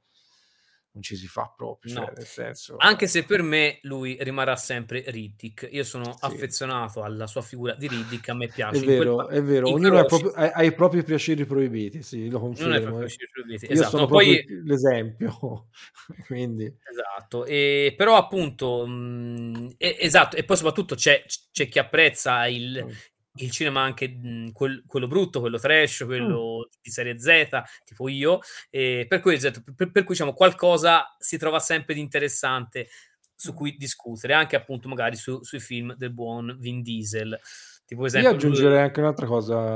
non 0.94 1.02
ci 1.02 1.16
si 1.16 1.26
fa 1.28 1.52
proprio, 1.56 1.90
cioè 1.90 2.06
No, 2.06 2.12
nel 2.16 2.26
senso 2.26 2.84
anche 2.84 3.06
se 3.08 3.24
per 3.26 3.42
me 3.42 3.78
lui 3.82 4.16
rimarrà 4.20 4.56
sempre 4.56 5.04
Riddick. 5.06 5.68
Io 5.70 5.84
sono 5.84 6.16
Sì. 6.16 6.20
affezionato 6.20 7.02
alla 7.02 7.26
sua 7.26 7.42
figura 7.42 7.74
di 7.74 7.88
Riddick, 7.88 8.28
a 8.30 8.34
me 8.34 8.50
È 8.70 8.78
piace. 8.78 8.90
Quel 8.92 9.12
pa 9.12 9.12
vero, 9.12 9.28
è 9.28 9.42
vero, 9.42 9.74
ognuno 9.74 9.98
quel 9.98 9.98
ha 9.98 10.04
proprio 10.06 10.30
ha 10.32 10.50
ha 10.52 10.62
i 10.62 10.72
propri 10.74 11.04
piaceri 11.04 11.44
proibiti, 11.44 12.02
sì, 12.02 12.28
lo 12.30 12.40
confermo, 12.40 13.02
eh. 13.02 13.12
proibiti, 13.30 13.66
Io 13.68 13.82
esatto. 13.82 13.84
sono 13.84 14.06
No, 14.06 14.08
poi 14.08 14.42
l'esempio, 14.64 15.68
quindi 16.26 16.74
Esatto, 16.86 17.46
ehm, 17.46 17.94
però 17.96 18.16
appunto, 18.16 18.86
mhmm, 18.86 19.74
e 19.78 19.96
esatto, 20.00 20.36
e 20.36 20.44
poi 20.44 20.56
soprattutto 20.56 20.94
c'è 20.94 21.24
c'è 21.50 21.66
chi 21.68 21.78
apprezza 21.78 22.46
il 22.46 22.84
Mh. 22.84 23.04
Il 23.36 23.50
cinema 23.50 23.82
anche, 23.82 24.08
mhmm, 24.08 24.52
quel 24.52 24.82
quello 24.86 25.06
brutto, 25.08 25.40
quello 25.40 25.58
trash, 25.58 26.02
Mh. 26.18 26.38
quello 26.38 26.68
di 26.80 26.90
serie 26.90 27.18
Z, 27.18 27.48
tipo 27.84 28.08
io, 28.08 28.40
e 28.70 29.06
per 29.08 29.20
cui 29.20 29.34
esatto, 29.34 29.60
p 29.62 29.74
per 29.90 30.04
cui 30.04 30.14
diciamo 30.14 30.34
qualcosa 30.34 31.14
si 31.18 31.36
trova 31.38 31.58
sempre 31.60 31.94
di 31.94 32.00
interessante 32.00 32.88
su 33.36 33.52
Mh. 33.52 33.54
cui 33.54 33.76
discutere, 33.76 34.34
anche 34.34 34.56
appunto 34.56 34.88
magari 34.88 35.16
su 35.16 35.42
sui 35.42 35.60
film 35.60 35.94
del 35.96 36.12
buon 36.12 36.56
Vin 36.60 36.82
Diesel. 36.82 37.38
Tipo 37.84 38.00
per 38.02 38.08
Io 38.16 38.28
esempio 38.28 38.38
lui 38.38 38.68
aggiungerei 38.68 38.80
anche 38.80 39.00
un'altra 39.00 39.26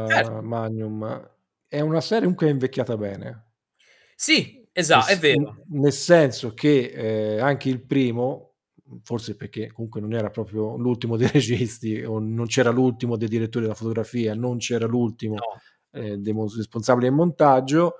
Certo. 0.04 0.30
cosa 0.30 0.40
Magnum, 0.40 1.28
è 1.66 1.80
una 1.80 2.00
serie 2.00 2.20
comunque 2.22 2.48
invecchiata 2.50 2.96
bene. 2.96 3.48
Sì, 4.20 4.66
Nel 4.90 5.02
esa 5.02 5.06
è 5.06 5.16
vero. 5.16 5.58
nel 5.70 5.92
senso 5.92 6.54
che, 6.54 7.36
ehm, 7.36 7.42
anche 7.44 7.68
il 7.68 7.82
primo, 7.84 8.47
forse 9.02 9.36
perché 9.36 9.70
comunque 9.72 10.00
non 10.00 10.12
era 10.14 10.30
proprio 10.30 10.76
l'ultimo 10.76 11.16
dei 11.16 11.28
registi 11.32 12.02
o 12.04 12.18
non 12.18 12.46
c'era 12.46 12.70
l'ultimo 12.70 13.16
dei 13.16 13.28
direttori 13.28 13.64
della 13.64 13.76
fotografia, 13.76 14.34
non 14.34 14.58
c'era 14.58 14.86
l'ultimo, 14.86 15.36
No. 15.36 15.60
ehm, 15.92 16.14
dei 16.16 16.34
responsabili 16.56 17.06
del 17.06 17.14
montaggio, 17.14 17.96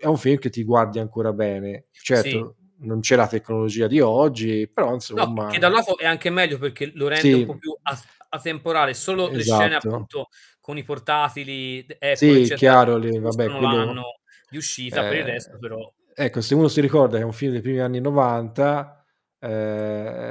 è 0.00 0.06
un 0.06 0.16
film 0.18 0.38
che 0.38 0.50
ti 0.50 0.64
guardi 0.64 0.98
ancora 0.98 1.32
bene. 1.32 1.86
Sì. 2.12 2.44
Certo, 2.44 2.56
non 2.80 3.00
c'è 3.00 3.16
la 3.16 3.26
tecnologia 3.28 3.86
di 3.86 4.00
oggi, 4.00 4.68
però 4.72 4.92
No, 5.14 5.26
che 5.46 5.58
da 5.58 5.66
un 5.68 5.72
insomma 5.72 5.74
lato 5.74 5.96
è 5.98 6.04
anche 6.06 6.30
meglio 6.30 6.58
perché 6.58 6.90
lo 6.94 7.08
rende 7.08 7.34
un 7.36 7.44
po' 7.44 7.54
Sì. 7.54 7.58
più 7.58 7.74
atemporale. 8.30 8.94
Solo 8.94 9.30
le 9.32 9.44
scene 9.44 9.74
Esatto. 9.76 10.08
appunto 10.08 10.28
con 10.60 10.76
i 10.76 10.82
portatili, 10.84 11.84
Apple 11.98 12.14
Sì, 12.14 12.30
eccetera, 12.36 12.54
chiaro 12.54 12.96
lì 12.96 13.18
vabbè 13.18 13.52
quello 13.52 13.60
l'anno 13.60 14.02
di 14.48 14.56
uscita, 14.56 15.04
per 15.04 15.18
il 15.18 15.24
resto 15.24 15.56
ehm, 15.56 15.58
però 15.58 15.78
ecco 16.14 16.40
se 16.40 16.54
uno 16.54 16.68
si 16.68 16.80
ricorda 16.80 17.16
che 17.16 17.22
è 17.22 17.24
un 17.24 17.32
film 17.32 17.52
dei 17.52 17.60
primi 17.60 17.78
anni 17.80 18.00
'90, 18.00 18.97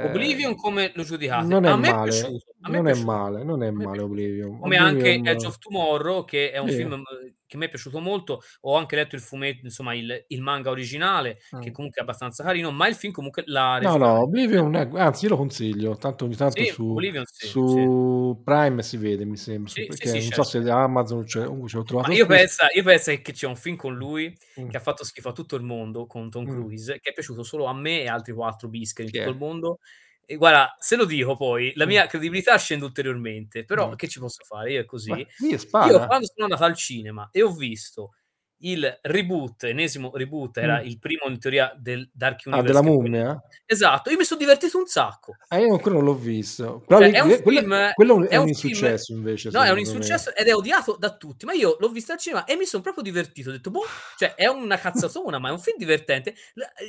Oblivion 0.02 0.50
ehm, 0.52 0.56
come 0.56 0.92
lo 0.94 1.02
giudicate? 1.02 1.54
non 1.54 1.64
è 1.64 1.72
A 1.72 1.76
me 1.76 1.88
è 1.88 1.90
male, 1.92 2.02
piaciuto, 2.02 2.54
a 2.60 2.68
me 2.70 2.78
è 2.78 2.82
non 2.82 2.86
è 2.88 2.94
male, 2.94 3.42
non 3.44 3.62
è 3.62 3.70
male. 3.70 4.02
Oblivion. 4.02 4.58
Come 4.58 4.76
anche 4.76 5.20
Edge 5.22 5.46
Oblivion 5.46 5.46
of 5.46 5.58
Tomorrow 5.58 6.24
che 6.24 6.50
è 6.52 6.58
un 6.58 6.68
Sì. 6.68 6.76
film, 6.76 7.02
che 7.48 7.56
m'è 7.58 7.68
piaciuto 7.68 8.00
molto. 8.00 8.42
Ho 8.62 8.76
anche 8.76 8.96
letto 8.96 9.16
il 9.16 9.22
fumetto, 9.22 9.66
insomma 9.66 9.94
il 9.96 10.24
il 10.28 10.42
manga 10.42 10.70
originale, 10.70 11.38
che 11.58 11.70
Mh. 11.70 11.72
comunque 11.72 12.00
è 12.00 12.04
abbastanza 12.04 12.44
carino, 12.44 12.70
ma 12.70 12.86
il 12.88 12.94
film 12.96 13.12
comunque 13.12 13.42
l'ha 13.48 13.80
No, 13.80 13.96
no, 13.96 14.22
Oblivion 14.22 14.74
è 14.74 14.88
anzi 14.98 15.24
io 15.26 15.30
lo 15.30 15.36
consiglio, 15.36 15.96
tanto 15.96 16.24
ogni 16.24 16.34
tanto 16.34 16.64
Sì, 16.64 16.64
su 16.64 17.00
sì, 17.24 17.54
sì. 17.64 17.88
su 17.92 18.40
Prime 18.44 18.82
si 18.82 18.96
vede 18.96 19.24
mi 19.24 19.36
sembra, 19.36 19.70
su 19.70 19.84
Sì, 19.84 19.86
sì, 19.90 20.06
perché 20.06 20.08
sì, 20.08 20.20
non 20.20 20.32
so 20.32 20.42
certo, 20.42 20.42
se 20.42 20.60
cer 20.60 20.62
da 20.62 20.82
Amazon 20.82 21.22
c'è 21.22 21.44
comunque 21.44 21.68
ce 21.68 21.76
l'ho 21.76 21.84
Ma 22.00 22.08
trovato 22.08 22.12
io 22.12 22.26
qui. 22.26 22.36
pensa 22.36 22.68
io 22.74 22.84
pensa 22.84 23.12
che 23.16 23.32
c'è 23.32 23.46
un 23.48 23.56
film 23.56 23.74
con 23.76 23.94
lui, 23.96 24.32
Mh. 24.56 24.68
che 24.68 24.76
ha 24.76 24.80
fatto 24.80 25.02
schifo 25.04 25.30
a 25.30 25.32
tutto 25.32 25.56
il 25.56 25.62
mondo, 25.64 26.06
con 26.06 26.30
Tom 26.30 26.46
Mh. 26.46 26.78
Cruise, 26.86 27.00
che 27.00 27.10
è 27.10 27.12
piaciuto 27.12 27.42
solo 27.42 27.64
a 27.66 27.74
me 27.74 28.02
e 28.02 28.06
altri 28.08 28.32
4 28.32 28.68
bischer 28.68 29.04
in 29.04 29.10
tutto 29.10 29.30
il 29.30 29.36
è? 29.36 29.38
mondo. 29.38 29.80
E 30.30 30.36
guarda, 30.36 30.76
se 30.78 30.94
lo 30.94 31.06
dico 31.06 31.36
poi, 31.36 31.72
la 31.74 31.86
mia 31.86 32.06
credibilità 32.06 32.54
scende 32.58 32.84
ulteriormente, 32.84 33.64
però 33.64 33.92
Mh. 33.92 33.96
che 33.96 34.08
ci 34.08 34.18
posso 34.18 34.44
fare? 34.44 34.72
Io 34.72 34.80
è 34.82 34.84
Beh, 35.06 35.16
così. 35.16 35.26
e 35.46 35.58
Io 35.78 36.02
quando 36.04 36.26
sono 36.26 36.44
andato 36.44 36.64
al 36.64 36.74
cinema 36.76 37.30
e 37.32 37.40
ho 37.42 37.50
visto 37.50 38.12
il 38.60 38.98
reboot, 39.02 39.64
ennesimo 39.64 40.10
reboot, 40.14 40.56
era 40.58 40.80
Mh. 40.80 40.82
il 40.82 40.98
primo 40.98 41.24
in 41.28 41.38
teoria 41.38 41.72
del 41.78 42.08
Dark 42.12 42.42
Ah, 42.50 42.62
Universe 42.62 42.62
della 42.62 42.82
che 42.82 42.94
poi 42.96 43.10
mummia? 43.10 43.38
esatto, 43.66 44.10
io 44.10 44.16
mi 44.16 44.24
son 44.24 44.38
divertito 44.38 44.78
un 44.78 44.86
sacco. 44.86 45.38
Ah, 45.50 45.58
io 45.58 45.72
ancora 45.72 45.94
non 45.94 46.04
l'ho 46.04 46.14
visto. 46.14 46.82
Però 46.86 47.00
Cioè 47.00 47.08
lì 47.08 47.12
è 47.12 47.20
un 47.20 47.30
que 47.30 47.40
quello 47.42 47.60
film 47.60 47.72
quello 47.94 48.26
è 48.28 48.34
è 48.34 48.36
un 48.36 48.46
un 48.46 48.48
film 48.48 48.84
insuccesso 48.88 49.12
invece 49.14 49.50
no, 49.50 49.62
è 49.62 49.70
un 49.70 49.78
secondo 49.78 49.94
me. 49.94 50.18
insuccesso 50.18 50.34
ed 50.34 50.46
è 50.48 50.54
odiato 50.54 50.96
da 50.98 51.16
tutti, 51.16 51.46
ma 51.46 51.52
io 51.54 51.76
l'ho 51.78 51.88
visto 51.90 52.12
al 52.12 52.18
cinema 52.18 52.44
e 52.44 52.56
mi 52.56 52.66
son 52.66 52.82
proprio 52.82 53.02
divertito. 53.02 53.48
Ho 53.50 53.52
detto: 53.52 53.70
"Boh, 53.70 53.84
cioè 54.16 54.34
è 54.34 54.46
una 54.46 54.76
cazzatona, 54.78 55.38
ma 55.38 55.48
è 55.48 55.52
un 55.52 55.58
film 55.60 55.78
divertente". 55.78 56.34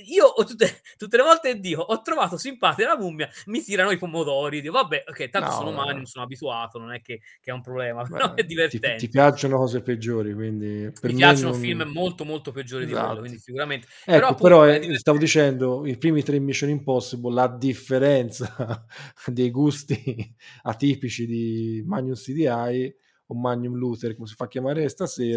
Io 0.07 0.33
tutte 0.45 0.81
tutte 0.97 1.17
le 1.17 1.23
volte 1.23 1.59
dico: 1.59 1.81
"Ho 1.81 2.01
trovato 2.01 2.37
simpatica 2.37 2.89
la 2.89 2.97
mummia", 2.97 3.29
mi 3.45 3.61
tirano 3.63 3.91
i 3.91 3.97
pomodori, 3.97 4.61
dico: 4.61 4.73
"Vabbè, 4.73 5.03
okay, 5.07 5.29
tanto 5.29 5.51
No, 5.51 5.51
sono 5.51 5.71
vabbè. 5.71 5.93
Magnum, 5.93 6.03
sono 6.05 6.23
abituato, 6.25 6.79
non 6.79 6.91
è 6.93 7.01
che 7.01 7.21
che 7.39 7.51
è 7.51 7.53
un 7.53 7.61
problema", 7.61 8.03
però 8.09 8.33
è 8.35 8.43
Beh, 8.43 8.67
ti 8.67 8.83
ti 8.95 9.07
divertente. 9.07 9.09
piacciono 9.09 9.57
cose 9.57 9.81
peggiori, 9.81 10.33
quindi 10.33 10.91
per 10.99 11.11
Mi 11.11 11.13
me 11.13 11.35
piacciono 11.35 11.53
film 11.59 11.83
non 11.83 11.91
molto, 11.91 12.25
molto 12.25 12.51
peggiori 12.51 12.85
di 12.85 12.95
quello, 12.95 13.19
esatto. 13.19 13.19
quindi 13.19 13.37
figuramente. 13.39 13.87
Però 14.11 14.27
Ecco, 14.27 14.35
però, 14.39 14.63
appunto 14.63 14.63
è 14.65 14.79
ehm, 14.81 14.93
stavo 14.95 15.17
dicendo, 15.17 15.85
i 15.85 15.97
primi 15.97 16.23
3 16.23 16.39
Mission 16.39 16.69
Impossible, 16.69 17.39
a 17.41 17.47
differenza 17.57 18.85
dei 19.27 19.51
gusti 19.51 20.35
atipici 20.63 21.25
di 21.25 21.83
Magnum 21.85 22.13
CDI 22.15 22.93
o 23.27 23.35
Magnum 23.35 23.75
Luther, 23.75 24.15
come 24.15 24.27
si 24.27 24.35
fa 24.35 24.47
chiamare 24.47 24.87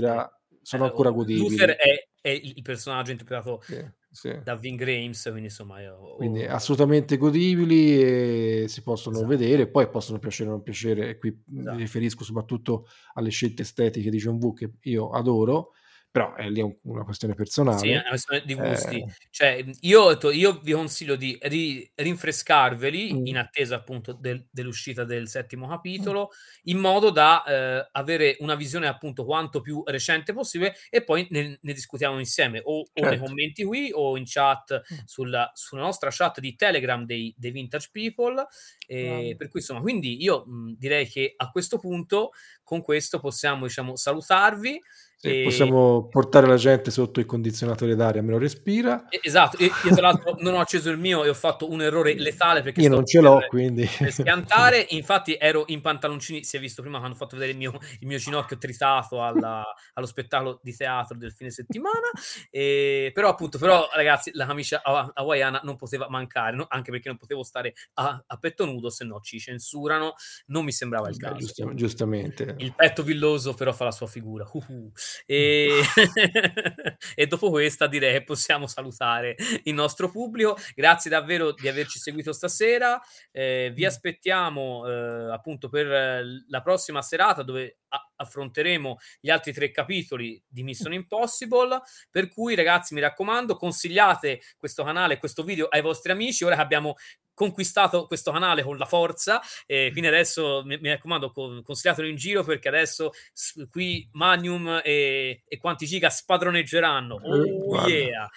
Sì. 0.00 0.16
stasera, 0.16 0.28
sono 0.62 0.84
Eh, 0.84 0.86
ancora 0.86 1.10
oh, 1.10 1.14
Luther 1.30 1.70
godibili. 1.70 1.76
è 1.76 2.06
è 2.22 2.28
il 2.30 2.62
personaggio 2.62 3.10
interpretato 3.10 3.60
Sì, 3.60 3.76
sì. 4.10 4.28
da 4.38 4.54
Ving 4.56 4.80
Rhames, 4.82 5.22
quindi 5.24 5.44
insomma 5.44 5.80
io 5.80 5.98
Quindi 6.14 6.44
assolutamente 6.44 7.16
godibili 7.16 8.00
e 8.00 8.64
si 8.68 8.82
possono 8.82 9.16
Esatto. 9.16 9.28
vedere, 9.28 9.68
poi 9.68 9.88
possono 9.88 10.18
piacere 10.18 10.50
o 10.50 10.52
non 10.52 10.62
piacere, 10.62 11.08
e 11.10 11.18
qui 11.18 11.30
mi 11.46 11.60
Esatto. 11.60 11.76
riferisco 11.78 12.22
soprattutto 12.24 12.86
alle 13.14 13.30
scelte 13.30 13.62
estetiche 13.62 14.10
di 14.10 14.18
John 14.18 14.36
Woo, 14.36 14.52
che 14.52 14.72
io 14.82 15.10
adoro, 15.10 15.72
però, 16.12 16.36
eh, 16.36 16.50
lì 16.50 16.60
è 16.60 16.62
un 16.62 16.76
una 16.84 17.04
questione 17.04 17.34
Sì, 17.74 17.88
è 17.88 17.94
una 17.94 18.02
personale. 18.02 18.08
questione 18.10 18.42
di 18.44 18.52
gusti. 18.54 19.02
Ehm 19.02 19.14
Cioè, 19.30 19.64
io 19.80 20.18
io 20.30 20.60
vi 20.60 20.72
consiglio 20.72 21.16
di 21.16 21.38
ri 21.40 21.90
rinfrescarveli, 21.94 23.20
Mh. 23.20 23.30
in 23.30 23.38
attesa 23.38 23.76
appunto 23.76 24.12
del 24.12 24.46
dell'uscita 24.50 25.04
del 25.04 25.26
settimo 25.26 25.66
Mh. 25.96 26.12
capitolo, 26.20 26.30
in 26.64 26.76
modo 26.76 27.08
da, 27.08 27.42
ehm, 27.46 27.88
avere 27.92 28.36
una 28.40 28.56
visione 28.56 28.88
appunto 28.88 29.24
quanto 29.24 29.62
più 29.62 29.82
recente 29.86 30.34
possibile 30.34 30.74
e 30.90 31.02
poi 31.02 31.26
ne 31.30 31.58
ne 31.62 31.72
discutiamo 31.72 32.18
insieme 32.18 32.60
o 32.62 32.90
o 32.92 33.06
nei 33.06 33.16
Certo. 33.16 33.18
commenti 33.18 33.64
qui 33.64 33.90
o 33.90 34.18
in 34.18 34.24
chat 34.26 34.82
Mh. 34.90 35.02
sulla 35.04 35.50
sulla 35.54 35.80
nostra 35.82 36.10
chat 36.12 36.40
di 36.40 36.54
Telegram 36.54 37.04
dei 37.06 37.34
dei 37.38 37.50
Vintage 37.52 37.88
People. 37.90 38.44
Ehm, 38.86 39.34
per 39.36 39.48
cui 39.48 39.60
insomma 39.60 39.80
quindi 39.80 40.22
io, 40.22 40.44
mhmm, 40.46 40.74
direi 40.76 41.08
che 41.08 41.32
a 41.34 41.50
questo 41.50 41.78
punto, 41.78 42.32
con 42.62 42.82
questo 42.82 43.18
possiamo 43.18 43.64
diciamo 43.66 43.96
salutarvi, 43.96 44.78
Sì, 45.22 45.42
possiamo 45.44 46.08
portare 46.08 46.48
la 46.48 46.56
gente 46.56 46.90
sotto 46.90 47.20
il 47.20 47.26
condizionatore 47.26 47.94
d'aria, 47.94 48.18
almeno 48.18 48.38
respira. 48.38 49.06
E 49.08 49.20
esatto, 49.22 49.56
e 49.56 49.66
io 49.66 49.94
tra 49.94 50.08
l'altro 50.08 50.34
non 50.40 50.54
ho 50.54 50.58
acceso 50.58 50.90
il 50.90 50.98
mio 50.98 51.22
e 51.22 51.28
ho 51.28 51.34
fatto 51.34 51.70
un 51.70 51.80
errore 51.80 52.14
letale 52.18 52.60
perché 52.60 52.80
Io 52.80 52.88
non 52.88 53.06
ce 53.06 53.20
per 53.20 53.28
l'ho, 53.28 53.46
quindi 53.48 53.88
per 53.98 54.10
schiantare. 54.10 54.84
Infatti 54.90 55.36
ero 55.38 55.62
in 55.68 55.80
pantaloncini, 55.80 56.42
si 56.42 56.56
è 56.56 56.60
visto 56.60 56.82
prima 56.82 56.98
quando 56.98 57.14
ho 57.14 57.18
fatto 57.18 57.36
vedere 57.36 57.52
il 57.52 57.58
mio 57.58 57.78
il 58.00 58.08
mio 58.08 58.18
ginocchio 58.18 58.58
tritato 58.58 59.22
alla 59.22 59.62
allo 59.94 60.06
spettacolo 60.06 60.58
di 60.60 60.74
teatro 60.74 61.16
del 61.16 61.30
fine 61.30 61.50
settimana. 61.50 62.10
Ehm, 62.50 63.12
però 63.12 63.28
appunto 63.28 63.58
però 63.58 63.88
ragazzi 63.94 64.32
la 64.34 64.44
camicia 64.44 64.82
hawa 64.82 65.12
hawaiana 65.14 65.60
non 65.62 65.76
poteva 65.76 66.08
mancare, 66.08 66.56
no, 66.56 66.66
anche 66.68 66.90
perché 66.90 67.06
non 67.06 67.16
potevo 67.16 67.44
stare 67.44 67.74
a 67.94 68.24
a 68.26 68.36
petto 68.38 68.64
nudo, 68.64 68.90
se 68.90 69.04
no 69.04 69.20
ci 69.20 69.38
censurano, 69.38 70.14
non 70.46 70.64
mi 70.64 70.72
sembrava 70.72 71.08
il 71.08 71.16
caso. 71.16 71.36
giusta 71.36 71.74
giustamente. 71.74 72.56
Il 72.58 72.74
petto 72.74 73.04
villoso 73.04 73.54
però 73.54 73.72
fa 73.72 73.84
la 73.84 73.92
sua 73.92 74.08
figura. 74.08 74.48
Uh-uh. 74.52 74.90
Ehm, 75.26 75.82
e 77.14 77.26
dopo 77.26 77.50
questa 77.50 77.86
direi 77.86 78.12
che 78.12 78.24
possiamo 78.24 78.66
salutare 78.66 79.36
il 79.64 79.74
nostro 79.74 80.10
pubblico. 80.10 80.56
Grazie 80.74 81.10
davvero 81.10 81.52
di 81.52 81.68
averci 81.68 81.98
seguito 81.98 82.32
stasera. 82.32 83.00
Ehm, 83.30 83.72
vi 83.72 83.84
aspettiamo, 83.84 84.86
ehm, 84.86 85.30
appunto 85.30 85.68
per 85.68 86.24
la 86.48 86.60
prossima 86.62 87.02
serata 87.02 87.42
dove 87.42 87.78
a 87.88 88.06
affronteremo 88.22 88.98
gli 89.20 89.30
altri 89.30 89.52
3 89.52 89.70
capitoli 89.70 90.42
di. 90.46 90.62
Mission 90.62 90.92
Impossible. 90.92 91.82
Per 92.10 92.28
cui 92.28 92.54
ragazzi, 92.54 92.94
mi 92.94 93.00
raccomando, 93.00 93.56
consigliate 93.56 94.40
questo 94.56 94.84
canale 94.84 95.14
e 95.14 95.18
questo 95.18 95.42
video 95.42 95.66
ai 95.66 95.82
vostri 95.82 96.12
amici, 96.12 96.44
ora 96.44 96.54
che 96.56 96.62
abbiamo 96.62 96.94
conquistato 97.42 98.06
questo 98.06 98.30
canale 98.30 98.62
con 98.62 98.76
la 98.76 98.84
forza, 98.84 99.40
e 99.66 99.88
Mh. 99.88 99.90
quindi 99.92 100.08
adesso 100.08 100.62
mi 100.64 100.78
mi 100.78 100.90
raccomando 100.90 101.32
con 101.32 101.62
consigliatelo 101.62 102.06
in 102.06 102.16
giro 102.16 102.44
perché 102.44 102.68
adesso 102.68 103.10
s 103.32 103.66
qui 103.68 104.08
Magnum 104.12 104.80
e 104.84 105.42
e 105.46 105.58
quanti 105.58 105.86
giga 105.86 106.08
spadroneggeranno. 106.08 107.20
Eh, 107.20 107.50
Oh 107.52 107.86
yeah! 107.88 108.28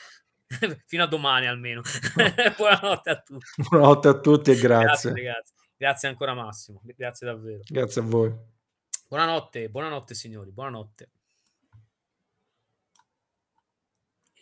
Fino 0.86 1.04
a 1.04 1.08
domani 1.08 1.48
almeno. 1.48 1.82
Buonanotte 2.58 3.10
a 3.10 3.22
tutti. 3.22 3.46
Buonanotte 3.70 4.08
a 4.08 4.20
tutti 4.20 4.52
e 4.52 4.56
Grazie 4.56 5.12
grazie. 5.12 5.54
Grazie 5.78 6.08
ancora 6.08 6.34
Massimo. 6.34 6.82
Grazie 6.84 7.28
davvero. 7.28 7.62
Grazie 7.66 8.02
a 8.02 8.06
voi. 8.06 8.34
Buonanotte, 9.08 9.70
buonanotte 9.70 10.16
signori, 10.16 10.52
buonanotte. 10.52 11.10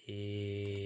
Ehm 0.06 0.74